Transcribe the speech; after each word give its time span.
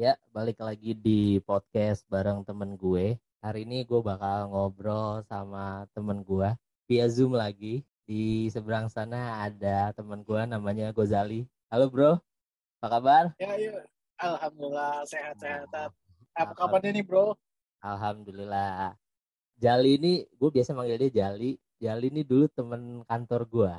Ya, 0.00 0.16
balik 0.32 0.64
lagi 0.64 0.96
di 0.96 1.44
podcast 1.44 2.08
bareng 2.08 2.40
temen 2.40 2.72
gue. 2.72 3.20
Hari 3.44 3.68
ini 3.68 3.84
gue 3.84 4.00
bakal 4.00 4.48
ngobrol 4.48 5.20
sama 5.28 5.84
temen 5.92 6.24
gue 6.24 6.48
via 6.88 7.04
Zoom 7.04 7.36
lagi. 7.36 7.84
Di 8.08 8.48
seberang 8.48 8.88
sana 8.88 9.44
ada 9.44 9.92
temen 9.92 10.24
gue 10.24 10.40
namanya 10.48 10.88
Gozali. 10.96 11.44
Halo 11.68 11.92
bro, 11.92 12.16
apa 12.80 12.86
kabar? 12.88 13.24
Ya, 13.36 13.52
ya. 13.60 13.76
Alhamdulillah 14.16 15.04
sehat-sehat. 15.04 15.68
Apa 16.32 16.52
kabarnya 16.56 16.96
nih 16.96 17.04
bro? 17.04 17.36
Alhamdulillah. 17.84 18.96
Jali 19.60 20.00
ini, 20.00 20.24
gue 20.24 20.48
biasa 20.48 20.72
manggil 20.72 20.96
dia 20.96 21.28
Jali. 21.28 21.60
Jali 21.76 22.08
ini 22.08 22.24
dulu 22.24 22.48
temen 22.48 23.04
kantor 23.04 23.42
gue. 23.44 23.74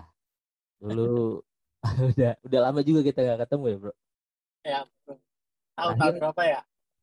Dulu 0.85 1.41
udah 2.13 2.37
udah 2.45 2.59
lama 2.61 2.85
juga 2.85 3.01
kita 3.01 3.25
gak 3.25 3.49
ketemu 3.49 3.65
ya 3.65 3.77
bro. 3.81 3.93
Ya, 4.61 4.81
bro. 4.85 5.17
Tahun 5.81 5.95
tahun 5.97 6.15
berapa 6.21 6.43
ya? 6.45 6.61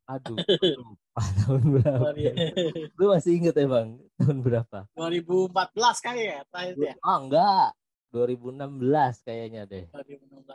Aduh, 0.09 0.37
lupa 0.79 1.21
tahun 1.43 1.63
berapa? 1.75 2.07
Lu 2.97 3.05
masih 3.11 3.31
inget 3.37 3.53
ya 3.53 3.67
bang? 3.67 3.89
Tahun 4.17 4.37
berapa? 4.39 4.79
2014 4.95 6.05
kali 6.05 6.21
ya 6.25 6.39
terakhir 6.49 6.75
ya? 6.79 6.93
Oh 7.03 7.17
enggak, 7.27 7.69
2016 8.09 9.27
kayaknya 9.27 9.61
deh. 9.67 9.85
2016. 9.91 10.49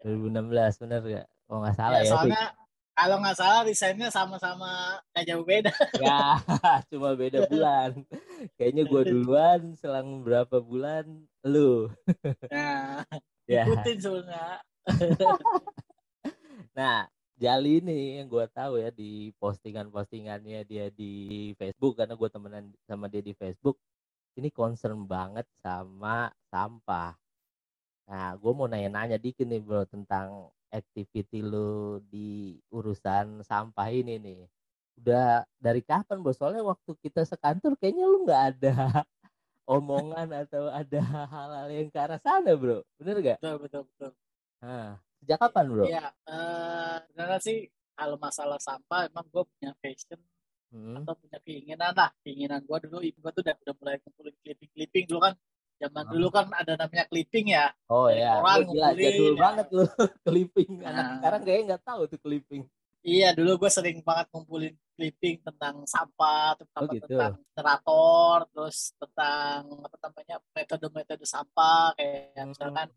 2016 0.00 0.82
bener 0.86 1.00
gak? 1.02 1.26
Oh 1.50 1.58
nggak 1.60 1.74
salah 1.74 1.98
Ya, 1.98 2.04
ya. 2.04 2.10
soalnya 2.14 2.44
kalau 2.90 3.16
nggak 3.18 3.36
salah 3.36 3.60
desainnya 3.64 4.08
sama-sama 4.12 4.70
nggak 5.10 5.24
jauh 5.26 5.42
beda. 5.42 5.72
Ya, 5.98 6.36
cuma 6.92 7.16
beda 7.16 7.48
bulan. 7.48 8.04
Kayaknya 8.54 8.82
gua 8.86 9.02
duluan, 9.02 9.60
selang 9.74 10.20
berapa 10.20 10.60
bulan 10.60 11.08
lu. 11.42 11.88
Nah, 12.46 13.02
Ya. 13.48 13.64
ikutin 13.66 13.98
sebenarnya. 13.98 14.60
Nah, 16.70 17.08
Jali 17.40 17.80
ini 17.80 18.20
yang 18.20 18.28
gua 18.28 18.44
tahu 18.44 18.76
ya 18.76 18.92
di 18.92 19.32
postingan-postingannya 19.40 20.60
dia 20.68 20.92
di 20.92 21.56
Facebook 21.56 21.96
karena 21.96 22.12
gua 22.12 22.28
temenan 22.28 22.68
sama 22.84 23.08
dia 23.08 23.24
di 23.24 23.32
Facebook. 23.32 23.80
Ini 24.36 24.52
concern 24.52 25.08
banget 25.08 25.48
sama 25.64 26.28
sampah. 26.52 27.16
Nah, 28.10 28.34
gue 28.36 28.52
mau 28.52 28.66
nanya-nanya 28.66 29.16
dikit 29.16 29.46
nih 29.46 29.62
bro 29.62 29.86
tentang 29.86 30.50
activity 30.68 31.40
lu 31.40 32.02
di 32.10 32.58
urusan 32.74 33.46
sampah 33.46 33.88
ini 33.88 34.18
nih. 34.18 34.38
Udah 34.98 35.46
dari 35.56 35.80
kapan 35.80 36.18
bro? 36.20 36.34
Soalnya 36.34 36.66
waktu 36.66 36.92
kita 37.00 37.22
sekantor 37.22 37.78
kayaknya 37.78 38.04
lu 38.04 38.26
nggak 38.26 38.42
ada 38.54 38.74
omongan 39.78 40.28
atau 40.44 40.68
ada 40.68 41.00
hal-hal 41.30 41.68
yang 41.70 41.88
ke 41.88 41.98
arah 42.02 42.20
sana 42.20 42.52
bro. 42.58 42.82
Bener 42.98 43.16
gak? 43.22 43.38
Betul, 43.38 43.56
betul, 43.62 43.82
betul. 43.94 44.10
Nah, 44.60 44.98
sejak 45.20 45.38
kapan 45.38 45.64
bro? 45.68 45.84
Iya, 45.84 46.04
eh 46.26 46.96
sebenarnya 47.06 47.40
sih 47.40 47.58
kalau 47.92 48.16
masalah 48.16 48.58
sampah 48.58 49.06
emang 49.06 49.26
gue 49.28 49.44
punya 49.46 49.72
passion 49.78 50.20
Hmm. 50.70 51.02
atau 51.02 51.18
punya 51.18 51.42
keinginan 51.42 51.90
lah. 51.92 52.14
Keinginan 52.22 52.62
gue 52.62 52.78
dulu, 52.86 53.02
ibu 53.02 53.18
gue 53.18 53.32
tuh 53.34 53.42
udah, 53.42 53.56
udah 53.58 53.74
mulai 53.74 53.98
ngumpulin 53.98 54.34
clipping-clipping 54.38 55.04
dulu 55.04 55.20
kan. 55.20 55.34
Zaman 55.76 56.04
Oh. 56.06 56.10
dulu 56.14 56.26
kan 56.30 56.46
ada 56.54 56.72
namanya 56.78 57.04
clipping 57.10 57.46
ya. 57.50 57.66
Oh 57.90 58.06
Dari 58.06 58.22
ya, 58.22 58.38
orang 58.38 58.58
gila 58.62 58.70
ngumpulin, 58.86 59.02
jadul 59.02 59.26
ya. 59.26 59.40
banget 59.42 59.66
lu 59.74 59.82
clipping. 60.26 60.70
Anak 60.80 60.94
Nah. 60.94 61.10
sekarang 61.18 61.40
kayaknya 61.42 61.64
nggak 61.66 61.82
tahu 61.82 62.00
tuh 62.06 62.20
clipping. 62.22 62.62
Iya, 63.00 63.28
dulu 63.32 63.52
gue 63.58 63.70
sering 63.72 63.98
banget 64.00 64.26
ngumpulin 64.30 64.74
clipping 64.94 65.36
tentang 65.42 65.74
sampah, 65.88 66.52
tentang, 66.54 66.82
Oh, 66.86 66.92
gitu. 66.92 67.06
tentang 67.08 67.32
generator, 67.50 68.36
terus 68.52 68.78
tentang 68.94 69.58
apa 69.80 69.96
namanya 70.06 70.36
metode-metode 70.52 71.24
sampah 71.26 71.98
kayak 71.98 72.30
Hmm. 72.38 72.48
misalkan 72.54 72.88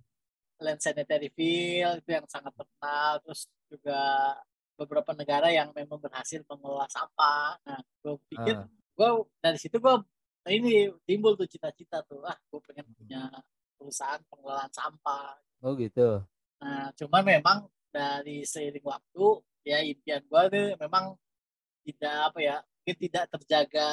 land 0.62 0.80
sanitary 0.82 1.30
fill 1.34 1.98
itu 2.00 2.10
yang 2.14 2.26
sangat 2.30 2.54
terkenal, 2.54 3.22
terus 3.26 3.50
juga 3.70 4.02
beberapa 4.78 5.12
negara 5.14 5.50
yang 5.54 5.70
memang 5.74 6.02
berhasil 6.02 6.42
mengelola 6.50 6.90
sampah. 6.90 7.58
Nah, 7.66 7.80
gue 8.02 8.14
pikir 8.30 8.56
Ah. 8.58 8.68
gue 8.70 9.10
dari 9.42 9.58
situ 9.58 9.78
gue 9.82 9.96
ini 10.50 10.92
timbul 11.08 11.34
tuh 11.40 11.48
cita-cita 11.48 12.04
tuh, 12.04 12.22
ah 12.26 12.36
gue 12.36 12.60
pengen 12.68 12.86
punya 12.94 13.32
perusahaan 13.80 14.22
pengelolaan 14.28 14.72
sampah. 14.74 15.40
Oh 15.64 15.74
gitu. 15.80 16.22
Nah, 16.60 16.92
cuman 16.96 17.24
memang 17.24 17.58
dari 17.94 18.44
seiring 18.44 18.84
waktu 18.84 19.26
ya 19.64 19.80
impian 19.80 20.22
gue 20.26 20.42
tuh 20.52 20.68
memang 20.82 21.16
tidak 21.88 22.16
apa 22.32 22.40
ya 22.44 22.56
mungkin 22.60 22.98
tidak 23.00 23.24
terjaga 23.32 23.90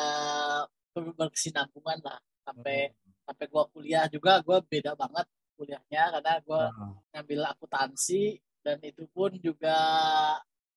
berkesinambungan 0.94 1.98
lah 2.02 2.18
sampai 2.42 2.90
sampai 3.22 3.46
gue 3.46 3.64
kuliah 3.70 4.04
juga 4.10 4.42
gue 4.42 4.58
beda 4.66 4.98
banget 4.98 5.26
kuliahnya 5.60 6.02
karena 6.16 6.32
gue 6.40 6.62
Ah. 6.72 6.92
ngambil 7.12 7.40
akuntansi 7.52 8.40
dan 8.64 8.80
itu 8.80 9.04
pun 9.12 9.28
juga 9.36 9.76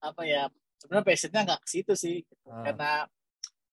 apa 0.03 0.21
ya 0.27 0.51
sebenarnya 0.83 1.07
passionnya 1.07 1.41
nggak 1.47 1.61
ke 1.63 1.69
situ 1.71 1.93
sih 1.95 2.27
gitu. 2.27 2.43
Ah. 2.51 2.67
karena 2.67 2.91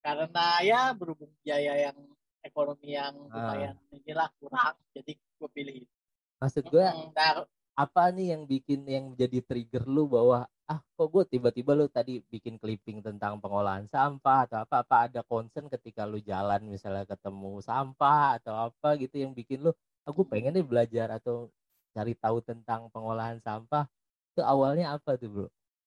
karena 0.01 0.47
ya 0.63 0.83
berhubung 0.95 1.35
biaya 1.43 1.91
yang 1.91 1.99
ekonomi 2.41 2.95
yang 2.95 3.13
lumayan 3.29 3.75
inilah 3.93 4.31
kurang 4.39 4.79
jadi 4.95 5.13
gue 5.19 5.51
pilih 5.51 5.75
itu. 5.85 5.95
Maksud 6.41 6.65
gue 6.73 6.87
nah, 7.13 7.45
apa 7.77 8.03
nih 8.15 8.33
yang 8.33 8.43
bikin 8.49 8.81
yang 8.89 9.07
jadi 9.13 9.45
trigger 9.45 9.85
lu 9.85 10.09
bahwa 10.09 10.49
ah 10.65 10.81
kok 10.81 11.09
gue 11.11 11.25
tiba-tiba 11.37 11.75
lu 11.75 11.91
tadi 11.91 12.23
bikin 12.31 12.57
clipping 12.57 13.03
tentang 13.03 13.43
pengolahan 13.43 13.91
sampah 13.91 14.47
atau 14.47 14.63
apa 14.63 14.87
apa 14.87 14.97
ada 15.11 15.21
concern 15.27 15.67
ketika 15.67 16.07
lu 16.07 16.23
jalan 16.23 16.63
misalnya 16.65 17.03
ketemu 17.05 17.59
sampah 17.61 18.39
atau 18.39 18.55
apa 18.71 18.95
gitu 18.97 19.19
yang 19.19 19.35
bikin 19.35 19.67
lu 19.67 19.75
aku 20.07 20.27
pengen 20.27 20.57
nih 20.57 20.67
belajar 20.67 21.09
atau 21.17 21.51
cari 21.91 22.15
tahu 22.15 22.39
tentang 22.41 22.87
pengolahan 22.95 23.43
sampah 23.43 23.87
itu 24.35 24.41
awalnya 24.47 24.95
apa 24.95 25.19
tuh 25.19 25.29
bro? 25.29 25.47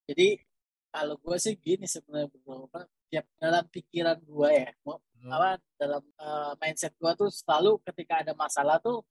Jadi 0.09 0.35
kalau 0.93 1.15
gue 1.17 1.37
sih 1.39 1.55
gini 1.57 1.87
sebenarnya 1.87 2.29
bro, 2.43 2.67
tiap 3.09 3.25
dalam 3.39 3.65
pikiran 3.71 4.19
gue 4.21 4.49
ya, 4.51 4.69
mau 4.83 4.99
apa 5.31 5.57
dalam 5.79 6.03
eh, 6.03 6.53
mindset 6.59 6.93
gue 6.99 7.11
tuh 7.15 7.29
selalu 7.31 7.79
ketika 7.87 8.21
ada 8.21 8.33
masalah 8.35 8.77
tuh 8.83 9.01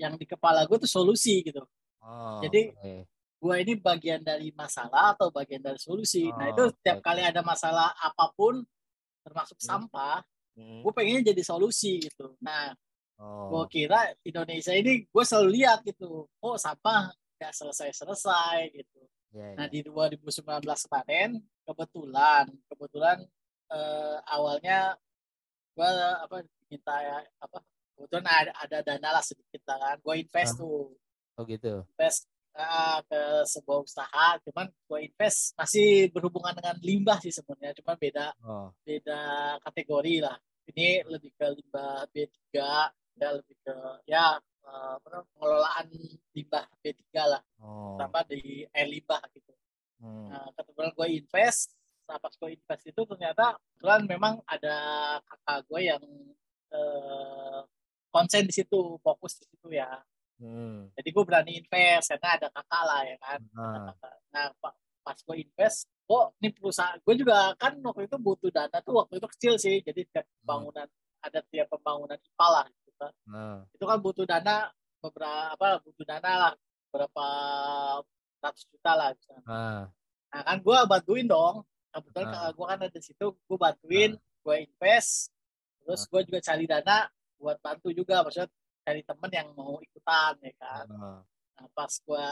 yang 0.00 0.16
di 0.16 0.24
kepala 0.24 0.64
gue 0.64 0.78
tuh 0.80 0.88
solusi 0.90 1.42
gitu. 1.44 1.62
Oh, 2.02 2.40
Jadi, 2.42 2.72
oke. 2.74 2.94
Gue 3.42 3.58
ini 3.58 3.74
bagian 3.74 4.22
dari 4.22 4.54
masalah 4.54 5.18
atau 5.18 5.34
bagian 5.34 5.58
dari 5.58 5.74
solusi. 5.74 6.30
nah 6.38 6.46
Oh, 6.46 6.52
itu 6.54 6.62
oke, 6.70 6.74
setiap 6.78 7.02
oke. 7.02 7.06
kali 7.10 7.22
ada 7.26 7.42
masalah 7.42 7.90
apa 7.98 8.30
pun, 8.38 8.62
termasuk 9.26 9.58
Hmm. 9.58 9.66
sampah, 9.66 10.22
Hmm. 10.54 10.84
gue 10.86 10.92
pengennya 10.94 11.34
jadi 11.34 11.42
solusi 11.42 12.06
gitu. 12.06 12.38
Nah, 12.38 12.70
Oh. 13.22 13.46
gue 13.48 13.64
kira 13.70 14.10
Indonesia 14.22 14.74
ini 14.74 15.06
gue 15.06 15.22
selalu 15.22 15.48
lihat 15.54 15.86
gitu, 15.86 16.26
oh 16.26 16.56
sampah 16.58 17.06
nggak 17.38 17.54
selesai-selesai 17.54 18.58
gitu. 18.72 18.98
Ya, 19.30 19.54
Nah 19.54 19.64
ya. 19.64 19.72
di 19.72 19.80
2019 19.80 20.42
kemarin 20.84 21.38
kebetulan 21.62 22.44
kebetulan 22.66 23.18
eh, 23.70 24.16
awalnya 24.26 24.98
gua 25.72 25.88
apa 26.20 26.42
minta 26.68 26.92
ya, 26.98 27.16
apa 27.38 27.62
kebetulan 27.94 28.26
ada, 28.26 28.52
ada 28.58 28.78
dana 28.82 29.08
lah 29.12 29.24
sedikit 29.24 29.62
lah 29.64 29.78
kan 29.78 29.96
gue 29.98 30.14
invest 30.18 30.52
Ah. 30.52 30.60
tuh 30.60 30.92
Oh 31.38 31.44
gitu. 31.46 31.86
invest 31.88 32.28
ah, 32.52 33.00
ke 33.06 33.20
sebuah 33.46 33.78
usaha 33.80 34.28
cuman 34.42 34.66
gue 34.68 34.98
invest 35.00 35.54
masih 35.54 36.10
berhubungan 36.10 36.52
dengan 36.52 36.76
limbah 36.78 37.16
sih 37.18 37.32
sebenarnya 37.32 37.72
cuman 37.80 37.96
beda 37.96 38.26
Oh. 38.44 38.68
beda 38.82 39.20
kategori 39.64 40.14
lah 40.20 40.36
ini 40.68 41.00
lebih 41.06 41.32
ke 41.32 41.46
limbah 41.48 42.04
B3 42.12 42.60
ya 43.14 43.28
lebih 43.32 43.56
ke 43.60 43.74
ya 44.04 44.38
namanya, 44.62 44.96
pengelolaan 45.02 45.86
limbah 46.32 46.64
B3 46.80 47.02
lah 47.26 47.42
Oh. 47.58 47.94
sama 47.96 48.22
di 48.24 48.66
air 48.68 48.88
limbah 48.88 49.20
gitu 49.32 49.52
Hmm. 50.02 50.26
Nah, 50.26 50.50
kebetulan 50.58 50.90
gue 50.98 51.08
invest, 51.14 51.78
nah 52.10 52.18
pas 52.18 52.34
gue 52.34 52.50
invest 52.50 52.90
itu 52.90 53.00
ternyata 53.06 53.54
kebetulan 53.54 54.02
memang 54.02 54.34
ada 54.50 54.74
kakak 55.22 55.58
gue 55.70 55.80
yang 55.86 56.02
eh, 56.74 57.60
konsen 58.10 58.42
di 58.42 58.50
situ, 58.50 58.98
fokus 58.98 59.38
di 59.38 59.46
situ 59.46 59.70
ya. 59.70 59.86
Hmm. 60.42 60.90
Jadi 60.98 61.06
gue 61.06 61.22
berani 61.22 61.52
invest 61.54 62.10
karena 62.10 62.34
ada 62.34 62.48
kakak 62.50 62.82
lah 62.82 63.00
ya 63.06 63.16
kan. 63.22 63.40
Ah. 63.54 63.94
Nah 64.34 64.50
pa- 64.58 64.74
pas 65.06 65.14
gue 65.14 65.36
invest, 65.38 65.86
kok 66.02 66.34
ini 66.42 66.50
perusahaan 66.50 66.98
gue 66.98 67.14
juga 67.14 67.54
kan 67.54 67.78
waktu 67.78 68.10
itu 68.10 68.16
butuh 68.18 68.50
dana 68.50 68.78
tuh 68.82 69.06
waktu 69.06 69.22
itu 69.22 69.28
kecil 69.38 69.54
sih, 69.54 69.86
jadi 69.86 70.02
tiap 70.10 70.26
pembangunan 70.42 70.90
ada 71.22 71.38
tiap 71.46 71.70
pembangunan 71.70 72.18
IPA 72.18 72.46
lah 72.50 72.66
kan. 73.02 73.12
Ah. 73.34 73.58
Itu 73.74 73.84
kan 73.90 73.98
butuh 73.98 74.22
dana 74.22 74.70
beberapa 75.02 75.58
apa 75.58 75.82
butuh 75.82 76.06
dana 76.06 76.30
lah 76.38 76.52
berapa 76.94 77.26
ratus 78.38 78.64
juta 78.70 78.92
lah 78.94 79.08
misalnya. 79.10 79.42
Ah. 79.50 79.82
Nah 80.32 80.42
kan 80.46 80.58
gue 80.62 80.78
bantuin 80.86 81.26
dong. 81.26 81.66
Kebetulan 81.92 82.26
Ah. 82.28 82.32
kakak 82.32 82.52
gue 82.56 82.66
kan 82.70 82.78
ada 82.80 82.88
di 82.88 83.02
situ, 83.04 83.26
gue 83.36 83.58
bantuin, 83.60 84.10
gue 84.16 84.56
invest, 84.64 85.28
terus 85.84 86.00
Ah. 86.04 86.08
gue 86.08 86.20
juga 86.30 86.40
cari 86.40 86.64
dana 86.64 86.98
buat 87.36 87.58
bantu 87.60 87.92
juga, 87.92 88.22
maksudnya 88.24 88.48
cari 88.82 89.02
temen 89.04 89.30
yang 89.30 89.48
mau 89.52 89.76
ikutan 89.82 90.32
ya 90.40 90.52
kan. 90.56 90.86
Ah. 90.96 91.20
Nah 91.58 91.66
pas 91.76 91.92
gue 91.92 92.28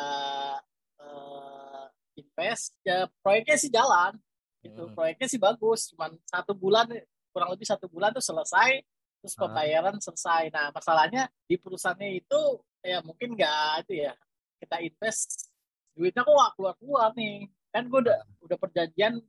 eh, 1.01 1.85
invest, 2.21 2.77
ya 2.85 3.09
proyeknya 3.25 3.57
sih 3.57 3.73
jalan, 3.73 4.13
gitu. 4.61 4.89
Hmm. 4.89 4.93
Proyeknya 4.93 5.29
sih 5.33 5.41
bagus, 5.41 5.93
cuman 5.93 6.13
satu 6.29 6.53
bulan 6.53 6.85
kurang 7.33 7.49
lebih 7.57 7.65
satu 7.65 7.89
bulan 7.89 8.13
tuh 8.13 8.21
selesai, 8.21 8.85
terus 9.21 9.37
Ah. 9.37 9.47
pembayaran 9.47 9.97
selesai. 10.01 10.49
Nah 10.51 10.73
masalahnya 10.73 11.29
di 11.45 11.57
perusahaannya 11.57 12.09
itu 12.19 12.41
ya 12.81 12.99
mungkin 13.05 13.37
nggak 13.37 13.85
itu 13.87 14.05
ya 14.05 14.13
kita 14.57 14.81
invest 14.81 15.53
duitnya 15.93 16.25
kok 16.25 16.33
nggak 16.33 16.53
keluar 16.57 16.75
keluar 16.81 17.09
nih 17.13 17.45
kan 17.71 17.85
gue 17.87 18.01
udah 18.03 18.19
udah 18.41 18.57
perjanjian 18.57 19.21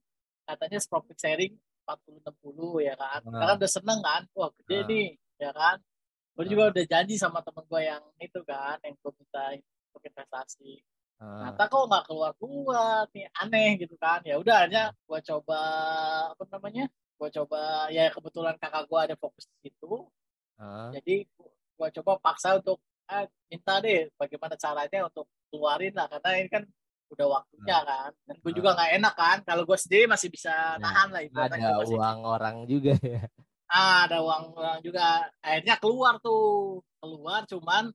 katanya 0.47 0.79
profit 0.88 1.17
sharing 1.19 1.53
40 1.83 2.23
60 2.23 2.88
ya 2.88 2.93
kan. 2.95 3.19
Ah. 3.27 3.31
Karena 3.35 3.53
udah 3.59 3.69
seneng 3.69 3.99
kan. 3.99 4.21
Wah, 4.33 4.49
gede 4.57 4.77
Ah. 4.77 4.88
nih, 4.88 5.07
ya 5.38 5.51
kan. 5.51 5.77
Gue 6.31 6.45
juga 6.47 6.63
udah 6.71 6.83
janji 6.87 7.15
sama 7.19 7.44
temen 7.44 7.65
gue 7.67 7.81
yang 7.83 8.03
itu 8.17 8.39
kan, 8.47 8.79
yang 8.81 8.95
gue 8.95 9.11
minta 9.19 9.44
untuk 9.91 10.01
investasi. 10.07 10.79
Ah, 11.19 11.51
Ternyata 11.53 11.63
kok 11.67 11.83
nggak 11.85 12.03
keluar 12.07 12.31
keluar 12.39 13.03
nih 13.11 13.27
aneh 13.35 13.69
gitu 13.77 13.94
kan. 13.99 14.23
Ya 14.23 14.39
udah 14.39 14.65
akhirnya 14.65 14.95
gue 14.95 15.19
coba 15.21 15.59
apa 16.31 16.44
namanya? 16.49 16.85
Gue 17.21 17.29
coba 17.29 17.85
ya 17.88 18.09
kebetulan 18.09 18.57
kakak 18.57 18.89
gue 18.89 19.00
ada 19.00 19.13
fokus 19.13 19.45
di 19.53 19.69
situ. 19.69 20.09
ah, 20.57 20.89
Jadi 20.89 21.21
gue 21.77 21.88
coba 22.01 22.18
paksa 22.18 22.57
untuk 22.57 22.81
ah, 23.06 23.29
minta 23.45 23.77
deh 23.77 24.09
bagaimana 24.18 24.57
caranya 24.57 25.06
untuk 25.06 25.29
keluarin 25.53 25.94
lah 25.94 26.09
karena 26.09 26.29
ini 26.41 26.50
kan 26.50 26.63
udah 27.13 27.27
waktunya 27.29 27.77
kan. 27.85 28.09
Dan 28.25 28.35
gue 28.41 28.51
juga 28.57 28.69
Ah. 28.71 28.75
nggak 28.81 28.91
enak 28.97 29.13
kan. 29.13 29.38
Kalau 29.45 29.63
gue 29.63 29.77
sendiri 29.77 30.09
masih 30.09 30.33
bisa 30.33 30.50
Ya, 30.50 30.81
nahan 30.81 31.13
lah 31.13 31.21
ibaratnya 31.21 31.69
ada 31.69 31.85
masih- 31.85 31.94
uang 32.01 32.19
orang 32.25 32.56
juga 32.65 32.94
ya. 33.06 33.21
Ah, 33.69 34.09
ada 34.09 34.18
uang 34.19 34.44
orang 34.57 34.77
juga. 34.81 35.29
Akhirnya 35.39 35.75
keluar 35.77 36.18
tuh. 36.19 36.81
Keluar 36.97 37.45
cuman 37.45 37.94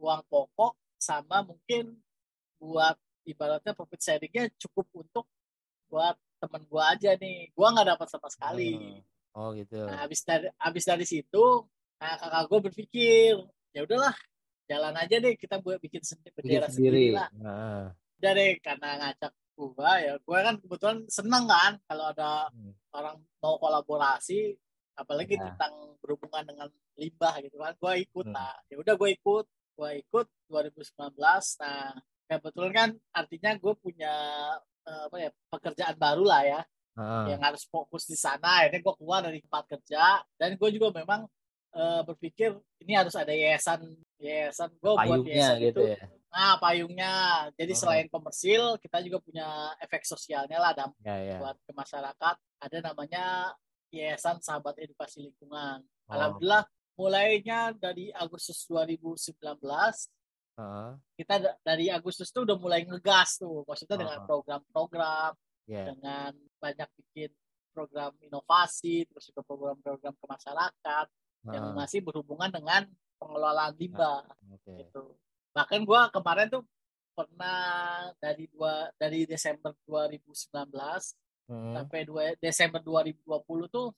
uang 0.00 0.20
pokok 0.26 0.72
sama 0.96 1.44
mungkin 1.44 2.00
buat 2.56 2.96
ibaratnya 3.24 3.76
profit 3.76 4.00
sharingnya 4.00 4.48
cukup 4.56 4.88
untuk 4.96 5.28
buat 5.88 6.16
temen 6.44 6.62
gua 6.68 6.92
aja 6.92 7.10
nih. 7.16 7.48
Gua 7.56 7.72
nggak 7.72 7.88
dapat 7.96 8.06
sama 8.08 8.28
sekali. 8.28 9.00
Oh 9.34 9.50
gitu. 9.50 9.82
Nah, 9.82 10.04
habis 10.04 10.22
dari 10.22 10.46
habis 10.56 10.84
dari 10.84 11.02
situ, 11.02 11.44
nah 11.98 12.14
kakak 12.14 12.46
gue 12.46 12.60
berpikir, 12.70 13.34
ya 13.74 13.82
udahlah, 13.82 14.14
jalan 14.70 14.94
aja 14.94 15.16
deh 15.18 15.34
kita 15.34 15.58
buat 15.58 15.82
bikin 15.82 16.06
sendiri 16.06 16.30
bendera 16.38 16.66
sendiri. 16.70 17.10
sendiri 17.10 17.18
lah. 17.18 17.28
Ah, 17.42 17.86
Udah 18.22 18.32
deh, 18.32 18.52
karena 18.62 18.88
ngajak 19.02 19.32
gua 19.58 19.92
ya, 19.98 20.12
gua 20.22 20.38
kan 20.42 20.54
kebetulan 20.62 20.98
seneng 21.10 21.44
kan 21.50 21.72
kalau 21.84 22.04
ada 22.08 22.46
Hmm. 22.54 22.72
orang 22.94 23.16
mau 23.42 23.58
kolaborasi, 23.58 24.54
apalagi 24.94 25.34
Ya. 25.34 25.50
tentang 25.50 25.98
berhubungan 25.98 26.46
dengan 26.46 26.68
limbah 26.94 27.34
gitu 27.42 27.58
kan, 27.58 27.74
gua 27.82 27.92
ikut 27.98 28.26
Hmm. 28.30 28.36
lah. 28.38 28.54
Ya 28.70 28.78
udah 28.78 28.94
gue 28.94 29.10
ikut, 29.18 29.44
gua 29.74 29.90
ikut 29.98 30.26
2019. 30.46 31.58
Nah, 31.58 31.90
kebetulan 32.30 32.70
kan 32.72 32.88
artinya 33.10 33.50
gue 33.58 33.74
punya 33.74 34.14
apa 34.84 35.16
ya 35.16 35.30
pekerjaan 35.48 35.96
baru 35.96 36.24
lah 36.24 36.42
ya 36.44 36.60
ah, 36.96 37.26
yang 37.26 37.40
harus 37.40 37.64
fokus 37.66 38.04
di 38.04 38.14
sana 38.14 38.60
akhirnya 38.62 38.84
gue 38.84 38.94
keluar 39.00 39.20
dari 39.24 39.40
tempat 39.40 39.64
kerja 39.66 40.20
dan 40.36 40.60
gue 40.60 40.70
juga 40.70 40.92
memang 40.92 41.24
eh, 41.72 42.02
berpikir 42.04 42.52
ini 42.84 42.92
harus 42.92 43.16
ada 43.16 43.32
yayasan 43.32 43.88
yayasan 44.20 44.68
gue 44.76 44.92
buat 44.92 45.24
yayasan 45.24 45.56
gitu 45.58 45.82
itu 45.82 45.96
ya. 45.96 46.06
nah 46.30 46.58
payungnya 46.58 47.12
jadi 47.54 47.72
Oh. 47.72 47.80
selain 47.80 48.06
komersil 48.10 48.76
kita 48.78 48.98
juga 49.00 49.18
punya 49.24 49.46
efek 49.80 50.04
sosialnya 50.04 50.58
lah 50.60 50.72
dampak 50.76 51.00
Ya 51.02 51.16
ya. 51.18 51.36
buat 51.40 51.56
ke 51.64 51.72
masyarakat 51.72 52.36
ada 52.60 52.78
namanya 52.84 53.24
yayasan 53.90 54.38
sahabat 54.42 54.76
edukasi 54.78 55.24
lingkungan 55.24 55.80
Oh. 56.06 56.12
alhamdulillah 56.12 56.68
mulainya 56.94 57.72
dari 57.74 58.14
Agustus 58.14 58.68
2019 58.70 59.58
Ah, 60.54 60.94
kita 61.14 61.34
da- 61.36 61.58
dari 61.60 61.88
Agustus 61.88 62.30
tuh 62.30 62.42
udah 62.42 62.54
mulai 62.54 62.82
ngegas 62.82 63.36
tuh 63.36 63.62
maksudnya 63.64 63.98
dengan 63.98 64.18
Oh. 64.22 64.26
program-program 64.28 65.34
ya. 65.64 65.82
dengan 65.88 66.30
banyak 66.56 66.88
bikin 66.94 67.30
program 67.70 68.14
inovasi 68.20 69.02
terus 69.04 69.26
juga 69.26 69.42
program-program 69.42 70.14
ke 70.14 70.26
masyarakat 70.26 71.06
yang 71.44 71.64
Ah, 71.64 71.74
masih 71.74 72.00
berhubungan 72.00 72.48
dengan 72.48 72.86
pengelolaan 73.16 73.74
limbah 73.74 74.22
Oke. 74.48 74.78
gitu 74.80 75.18
bahkan 75.50 75.82
gua 75.82 76.06
kemarin 76.08 76.46
tuh 76.48 76.62
pernah 77.12 77.58
dari 78.16 78.46
dua 78.48 78.90
dari 78.94 79.22
Desember 79.24 79.74
2019 79.84 81.14
Hmm. 81.44 81.76
sampai 81.76 82.00
dua, 82.02 82.32
Desember 82.36 82.80
2020 82.80 83.68
tuh 83.68 83.92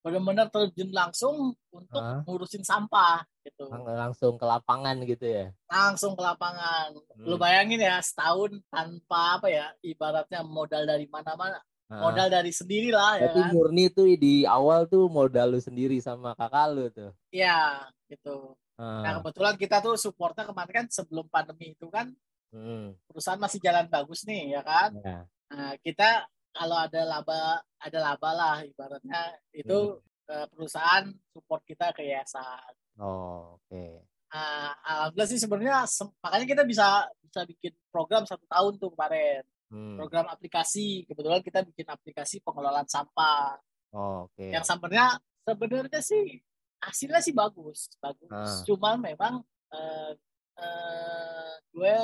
benar-benar 0.00 0.48
terjun 0.48 0.90
langsung 0.90 1.34
untuk 1.68 2.00
Ah. 2.00 2.24
ngurusin 2.24 2.64
sampah 2.64 3.20
gitu 3.40 3.68
Lang- 3.68 3.84
langsung 4.08 4.34
ke 4.34 4.44
lapangan 4.44 4.96
gitu 5.04 5.24
ya. 5.24 5.46
langsung 5.66 6.16
ke 6.16 6.22
lapangan 6.22 6.92
lu 7.18 7.36
Hmm. 7.36 7.40
bayangin 7.40 7.80
ya 7.80 8.00
setahun 8.00 8.64
tanpa 8.66 9.36
apa 9.36 9.48
ya 9.48 9.66
ibaratnya 9.80 10.40
modal 10.40 10.84
dari 10.84 11.04
mana-mana 11.04 11.60
modal 11.90 12.28
dari 12.28 12.48
sendiri 12.50 12.88
lah 12.88 13.18
ya 13.18 13.28
kan 13.28 13.50
murni 13.50 13.90
tuh 13.90 14.06
di 14.14 14.46
awal 14.46 14.86
tuh 14.86 15.04
modal 15.06 15.52
lu 15.52 15.60
sendiri 15.60 15.98
sama 15.98 16.32
kakak 16.32 16.66
lu 16.70 16.86
tuh. 16.88 17.10
Iya, 17.28 17.82
gitu. 18.06 18.54
Ah, 18.78 19.02
Nah, 19.02 19.12
kebetulan 19.18 19.58
kita 19.58 19.82
tuh 19.82 19.98
supportnya 19.98 20.46
kemarin 20.46 20.72
kan 20.72 20.86
sebelum 20.88 21.26
pandemi 21.26 21.74
itu 21.74 21.90
kan 21.90 22.14
hmm, 22.50 22.94
perusahaan 23.06 23.38
masih 23.38 23.58
jalan 23.58 23.86
bagus 23.86 24.22
nih, 24.22 24.54
ya 24.54 24.62
kan? 24.62 24.90
ya. 25.02 25.26
Nah, 25.50 25.74
kita 25.82 26.30
kalau 26.50 26.76
ada 26.76 27.00
laba, 27.06 27.62
ada 27.80 27.98
laba 27.98 28.30
lah 28.34 28.56
ibaratnya 28.66 29.38
itu 29.54 29.98
eh, 30.30 30.46
perusahaan 30.50 31.06
support 31.30 31.62
kita 31.66 31.94
ke 31.94 32.06
yayasan. 32.06 32.72
Oh, 33.00 33.56
oke. 33.56 34.04
Nah, 34.30 34.70
alhamdulillah 34.86 35.30
sih 35.30 35.40
sebenarnya 35.42 35.82
makanya 36.22 36.46
kita 36.46 36.62
bisa 36.62 36.86
bisa 37.24 37.40
bikin 37.46 37.74
program 37.90 38.22
satu 38.26 38.46
tahun 38.46 38.78
tuh 38.78 38.90
kemarin. 38.94 39.42
Hmm, 39.70 39.94
Program 39.94 40.26
aplikasi. 40.26 41.06
Kebetulan 41.06 41.42
kita 41.46 41.62
bikin 41.62 41.86
aplikasi 41.86 42.42
pengelolaan 42.42 42.86
sampah. 42.90 43.54
oh, 43.94 44.26
oke. 44.26 44.42
Yang 44.50 44.66
sebenarnya 44.66 45.08
sebenarnya 45.46 46.00
sih 46.02 46.42
hasilnya 46.82 47.20
sih 47.22 47.34
bagus, 47.34 47.90
bagus. 48.02 48.30
Ah. 48.30 48.62
Cuman 48.66 48.98
memang 48.98 49.42
eh, 49.70 50.12
eh, 50.58 51.52
gue 51.70 51.96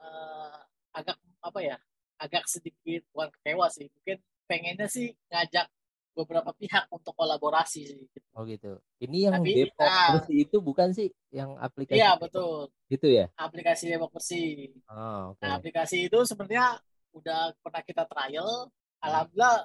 eh, 0.00 0.58
agak 0.96 1.16
apa 1.42 1.58
ya, 1.60 1.76
agak 2.22 2.46
sedikit 2.46 3.02
bukan 3.10 3.28
kecewa 3.34 3.66
sih. 3.66 3.90
Mungkin 3.90 4.16
pengennya 4.46 4.86
sih 4.86 5.10
ngajak 5.26 5.66
beberapa 6.12 6.52
pihak 6.54 6.86
untuk 6.92 7.16
kolaborasi 7.16 7.80
sih. 7.88 7.98
gitu. 8.06 8.28
Oh 8.36 8.44
gitu. 8.44 8.78
Ini 9.00 9.32
yang 9.32 9.34
Tapi, 9.40 9.50
Depok 9.66 9.88
ah. 9.88 10.08
bersih 10.16 10.38
itu 10.44 10.56
bukan 10.60 10.88
sih 10.92 11.08
yang 11.32 11.56
aplikasi? 11.58 11.98
Iya 11.98 12.14
betul, 12.20 12.68
Itu 12.86 13.06
ya? 13.08 13.26
aplikasi 13.34 13.88
Depok 13.88 14.12
Bersih. 14.12 14.76
Oh, 14.92 15.32
oke. 15.34 15.42
Nah, 15.42 15.58
aplikasi 15.58 16.06
itu 16.06 16.18
sebenarnya 16.28 16.78
udah 17.16 17.56
pernah 17.64 17.82
kita 17.82 18.04
trial. 18.06 18.68
Alhamdulillah 19.02 19.56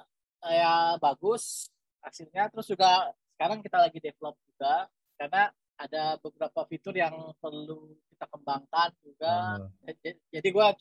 eh, 0.48 0.56
ya 0.58 0.74
bagus 0.98 1.68
hasilnya. 2.02 2.48
Terus 2.50 2.66
juga 2.66 3.12
sekarang 3.36 3.60
kita 3.62 3.78
lagi 3.78 3.98
develop 4.00 4.34
juga 4.48 4.88
karena 5.20 5.52
ada 5.78 6.18
beberapa 6.18 6.66
fitur 6.66 6.90
yang 6.92 7.14
perlu 7.38 7.94
kita 8.10 8.26
kembangkan 8.26 8.90
juga. 9.00 9.62
Ah, 9.62 9.86
Jadi- 9.86 10.18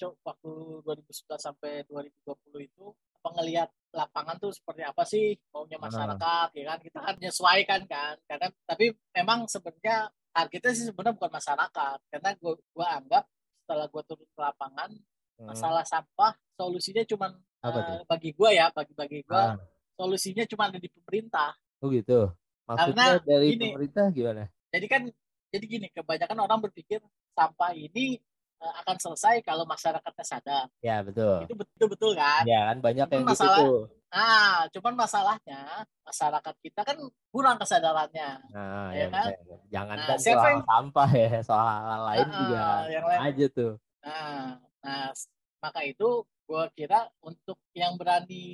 co- 0.02 0.18
waktu 0.26 0.52
2011 0.82 1.38
sampai 1.38 1.86
2020 1.86 2.66
itu 2.66 2.86
apa 3.18 3.30
ngelihat 3.38 3.70
lapangan 3.94 4.38
tuh 4.42 4.52
seperti 4.54 4.82
apa 4.86 5.04
sih 5.06 5.36
maunya 5.54 5.78
masyarakat 5.78 6.48
ya 6.54 6.64
kan 6.70 6.80
kita 6.80 7.00
kan 7.02 7.14
menyesuaikan 7.18 7.82
kan 7.90 8.16
karena 8.30 8.48
tapi 8.64 8.94
memang 9.12 9.50
sebenarnya 9.50 10.08
targetnya 10.32 10.72
sih 10.72 10.86
sebenarnya 10.88 11.18
bukan 11.18 11.32
masyarakat 11.34 11.98
karena 12.08 12.30
gua, 12.38 12.54
gua 12.72 12.88
anggap 13.02 13.24
setelah 13.66 13.86
gua 13.90 14.04
turun 14.06 14.30
ke 14.30 14.40
lapangan 14.40 14.90
hmm. 14.94 15.48
masalah 15.50 15.84
sampah 15.84 16.38
solusinya 16.56 17.04
cuman 17.10 17.32
Apa 17.60 17.78
eh, 17.78 17.84
tuh? 17.84 18.00
bagi 18.06 18.30
gua 18.38 18.50
ya 18.54 18.66
bagi 18.70 18.94
bagi 18.94 19.20
gua 19.26 19.54
Ah, 19.54 19.56
solusinya 19.98 20.46
cuma 20.46 20.70
ada 20.70 20.78
di 20.78 20.90
pemerintah 20.90 21.52
oh 21.82 21.90
gitu. 21.90 22.32
Maksudnya 22.68 23.08
Karena 23.18 23.28
dari 23.28 23.48
gini. 23.56 23.68
pemerintah 23.72 24.06
gimana? 24.12 24.44
Jadi 24.70 24.86
kan 24.86 25.02
jadi 25.48 25.66
gini 25.66 25.88
kebanyakan 25.90 26.38
orang 26.40 26.60
berpikir 26.62 27.00
sampah 27.32 27.72
ini 27.72 28.20
eh, 28.58 28.74
akan 28.82 28.98
selesai 28.98 29.40
kalau 29.42 29.64
masyarakatnya 29.64 30.26
sadar 30.26 30.66
Ya 30.80 31.00
betul. 31.00 31.44
itu 31.44 31.54
betul 31.54 31.88
betul 31.88 32.12
kan 32.14 32.42
Ya 32.44 32.68
kan 32.68 32.78
banyak 32.80 33.06
Cuman 33.06 33.14
yang 33.14 33.24
gitu 33.24 33.34
masalah- 33.38 33.60
tuh. 33.62 33.82
nah 34.08 34.56
cuman 34.70 34.94
masalahnya 34.98 35.62
masyarakat 36.02 36.56
kita 36.60 36.82
kan 36.82 36.98
kurang 37.28 37.58
kesadarannya 37.58 38.30
Nah, 38.50 38.90
ya 38.92 38.98
ya, 38.98 39.08
kan? 39.10 39.26
betul. 39.30 39.58
jangan 39.70 39.98
Nah, 39.98 40.08
kan 40.08 40.18
soal 40.18 40.48
yang- 40.48 40.66
sampah 40.66 41.10
ya, 41.14 41.32
soal 41.44 41.68
hal 41.68 42.02
lain 42.08 42.26
Ah, 42.26 42.34
juga 42.34 42.62
yang 42.90 43.06
lain. 43.06 43.20
aja 43.26 43.46
tuh. 43.50 43.74
nah 44.00 44.56
nah 44.80 45.12
maka 45.60 45.80
itu 45.84 46.08
gue 46.48 46.64
kira 46.74 47.00
untuk 47.20 47.60
yang 47.74 47.94
berani 47.94 48.46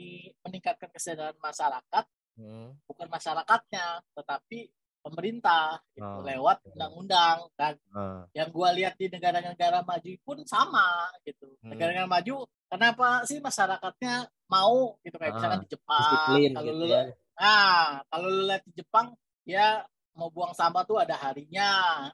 meningkatkan 0.42 0.90
kesadaran 0.90 1.38
masyarakat 1.38 2.06
Hmm. 2.34 2.74
bukan 2.84 3.06
masyarakatnya 3.08 4.02
tetapi 4.12 4.66
pemerintah 5.04 5.84
gitu, 5.92 6.08
Oh, 6.08 6.24
lewat 6.24 6.64
undang-undang 6.72 7.52
dan 7.60 7.76
Ah, 7.92 8.24
yang 8.32 8.48
gua 8.50 8.72
lihat 8.72 8.96
di 8.96 9.12
negara-negara 9.12 9.84
maju 9.84 10.10
pun 10.24 10.38
sama 10.48 11.12
gitu. 11.28 11.52
Hmm. 11.60 11.76
Negara-negara 11.76 12.08
maju 12.08 12.48
kenapa 12.72 13.28
sih 13.28 13.44
masyarakatnya 13.44 14.32
mau 14.48 14.96
gitu 15.04 15.20
kayak 15.20 15.36
Ah, 15.36 15.38
misalkan 15.38 15.62
di 15.62 15.70
Jepang. 15.70 16.10
Kalau 16.24 16.40
gitu 16.40 16.72
lu 16.80 16.86
ya. 16.88 17.04
nah, 17.36 18.02
kalau 18.08 18.28
lu 18.32 18.42
lihat 18.48 18.64
di 18.64 18.72
Jepang 18.80 19.08
ya 19.44 19.84
mau 20.14 20.30
buang 20.30 20.54
sampah 20.54 20.86
tuh 20.86 21.02
ada 21.02 21.18
harinya, 21.18 21.72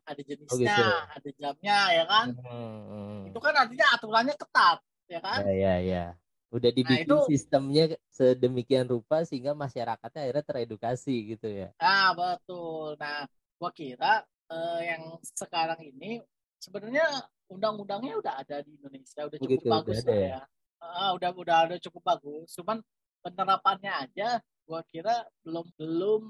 ada 0.08 0.22
jenisnya, 0.24 0.72
gitu. 0.75 1.13
ada 1.19 1.29
jamnya 1.36 1.79
ya 1.93 2.03
kan. 2.08 2.27
Hmm, 2.31 2.79
hmm. 2.89 3.19
Itu 3.29 3.39
kan 3.43 3.53
artinya 3.53 3.86
aturannya 3.93 4.36
ketat 4.39 4.77
ya 5.12 5.19
kan. 5.22 5.39
Ya, 5.46 5.53
ya, 5.53 5.75
ya. 5.84 6.05
Udah 6.50 6.74
dibikin 6.74 7.06
itu- 7.06 7.27
sistemnya 7.29 7.94
sedemikian 8.10 8.89
rupa 8.89 9.22
sehingga 9.22 9.53
masyarakatnya 9.53 10.22
akhirnya 10.25 10.46
teredukasi 10.46 11.38
gitu 11.38 11.46
ya. 11.46 11.70
Nah, 11.77 12.18
betul. 12.18 12.98
Nah, 12.98 13.29
gua 13.62 13.70
kira 13.70 14.25
eh, 14.50 14.82
yang 14.89 15.22
sekarang 15.22 15.77
ini 15.77 16.25
sebenarnya 16.58 17.06
undang-undangnya 17.50 18.18
udah 18.18 18.34
ada 18.41 18.65
di 18.65 18.74
Indonesia, 18.82 19.29
udah 19.29 19.38
cukup 19.38 19.46
Begitu, 19.46 19.68
udah 19.70 19.75
bagus 19.82 19.98
ada 20.01 20.10
lah 20.10 20.18
ya? 20.18 20.29
ya. 20.29 20.41
uh, 20.79 21.12
udah 21.18 21.29
udah 21.38 21.58
udah 21.70 21.79
cukup 21.86 22.01
bagus 22.06 22.48
cuman 22.58 22.77
penerapannya 23.20 23.91
aja 24.10 24.29
gua 24.63 24.82
kira 24.86 25.25
belum 25.44 25.65
belum 25.75 26.24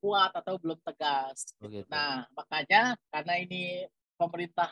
kuat 0.00 0.32
atau 0.32 0.56
belum 0.58 0.80
tegas 0.80 1.52
gitu. 1.60 1.86
nah 1.92 2.24
makanya 2.32 2.96
karena 3.12 3.34
ini 3.40 3.84
pemerintah 4.16 4.68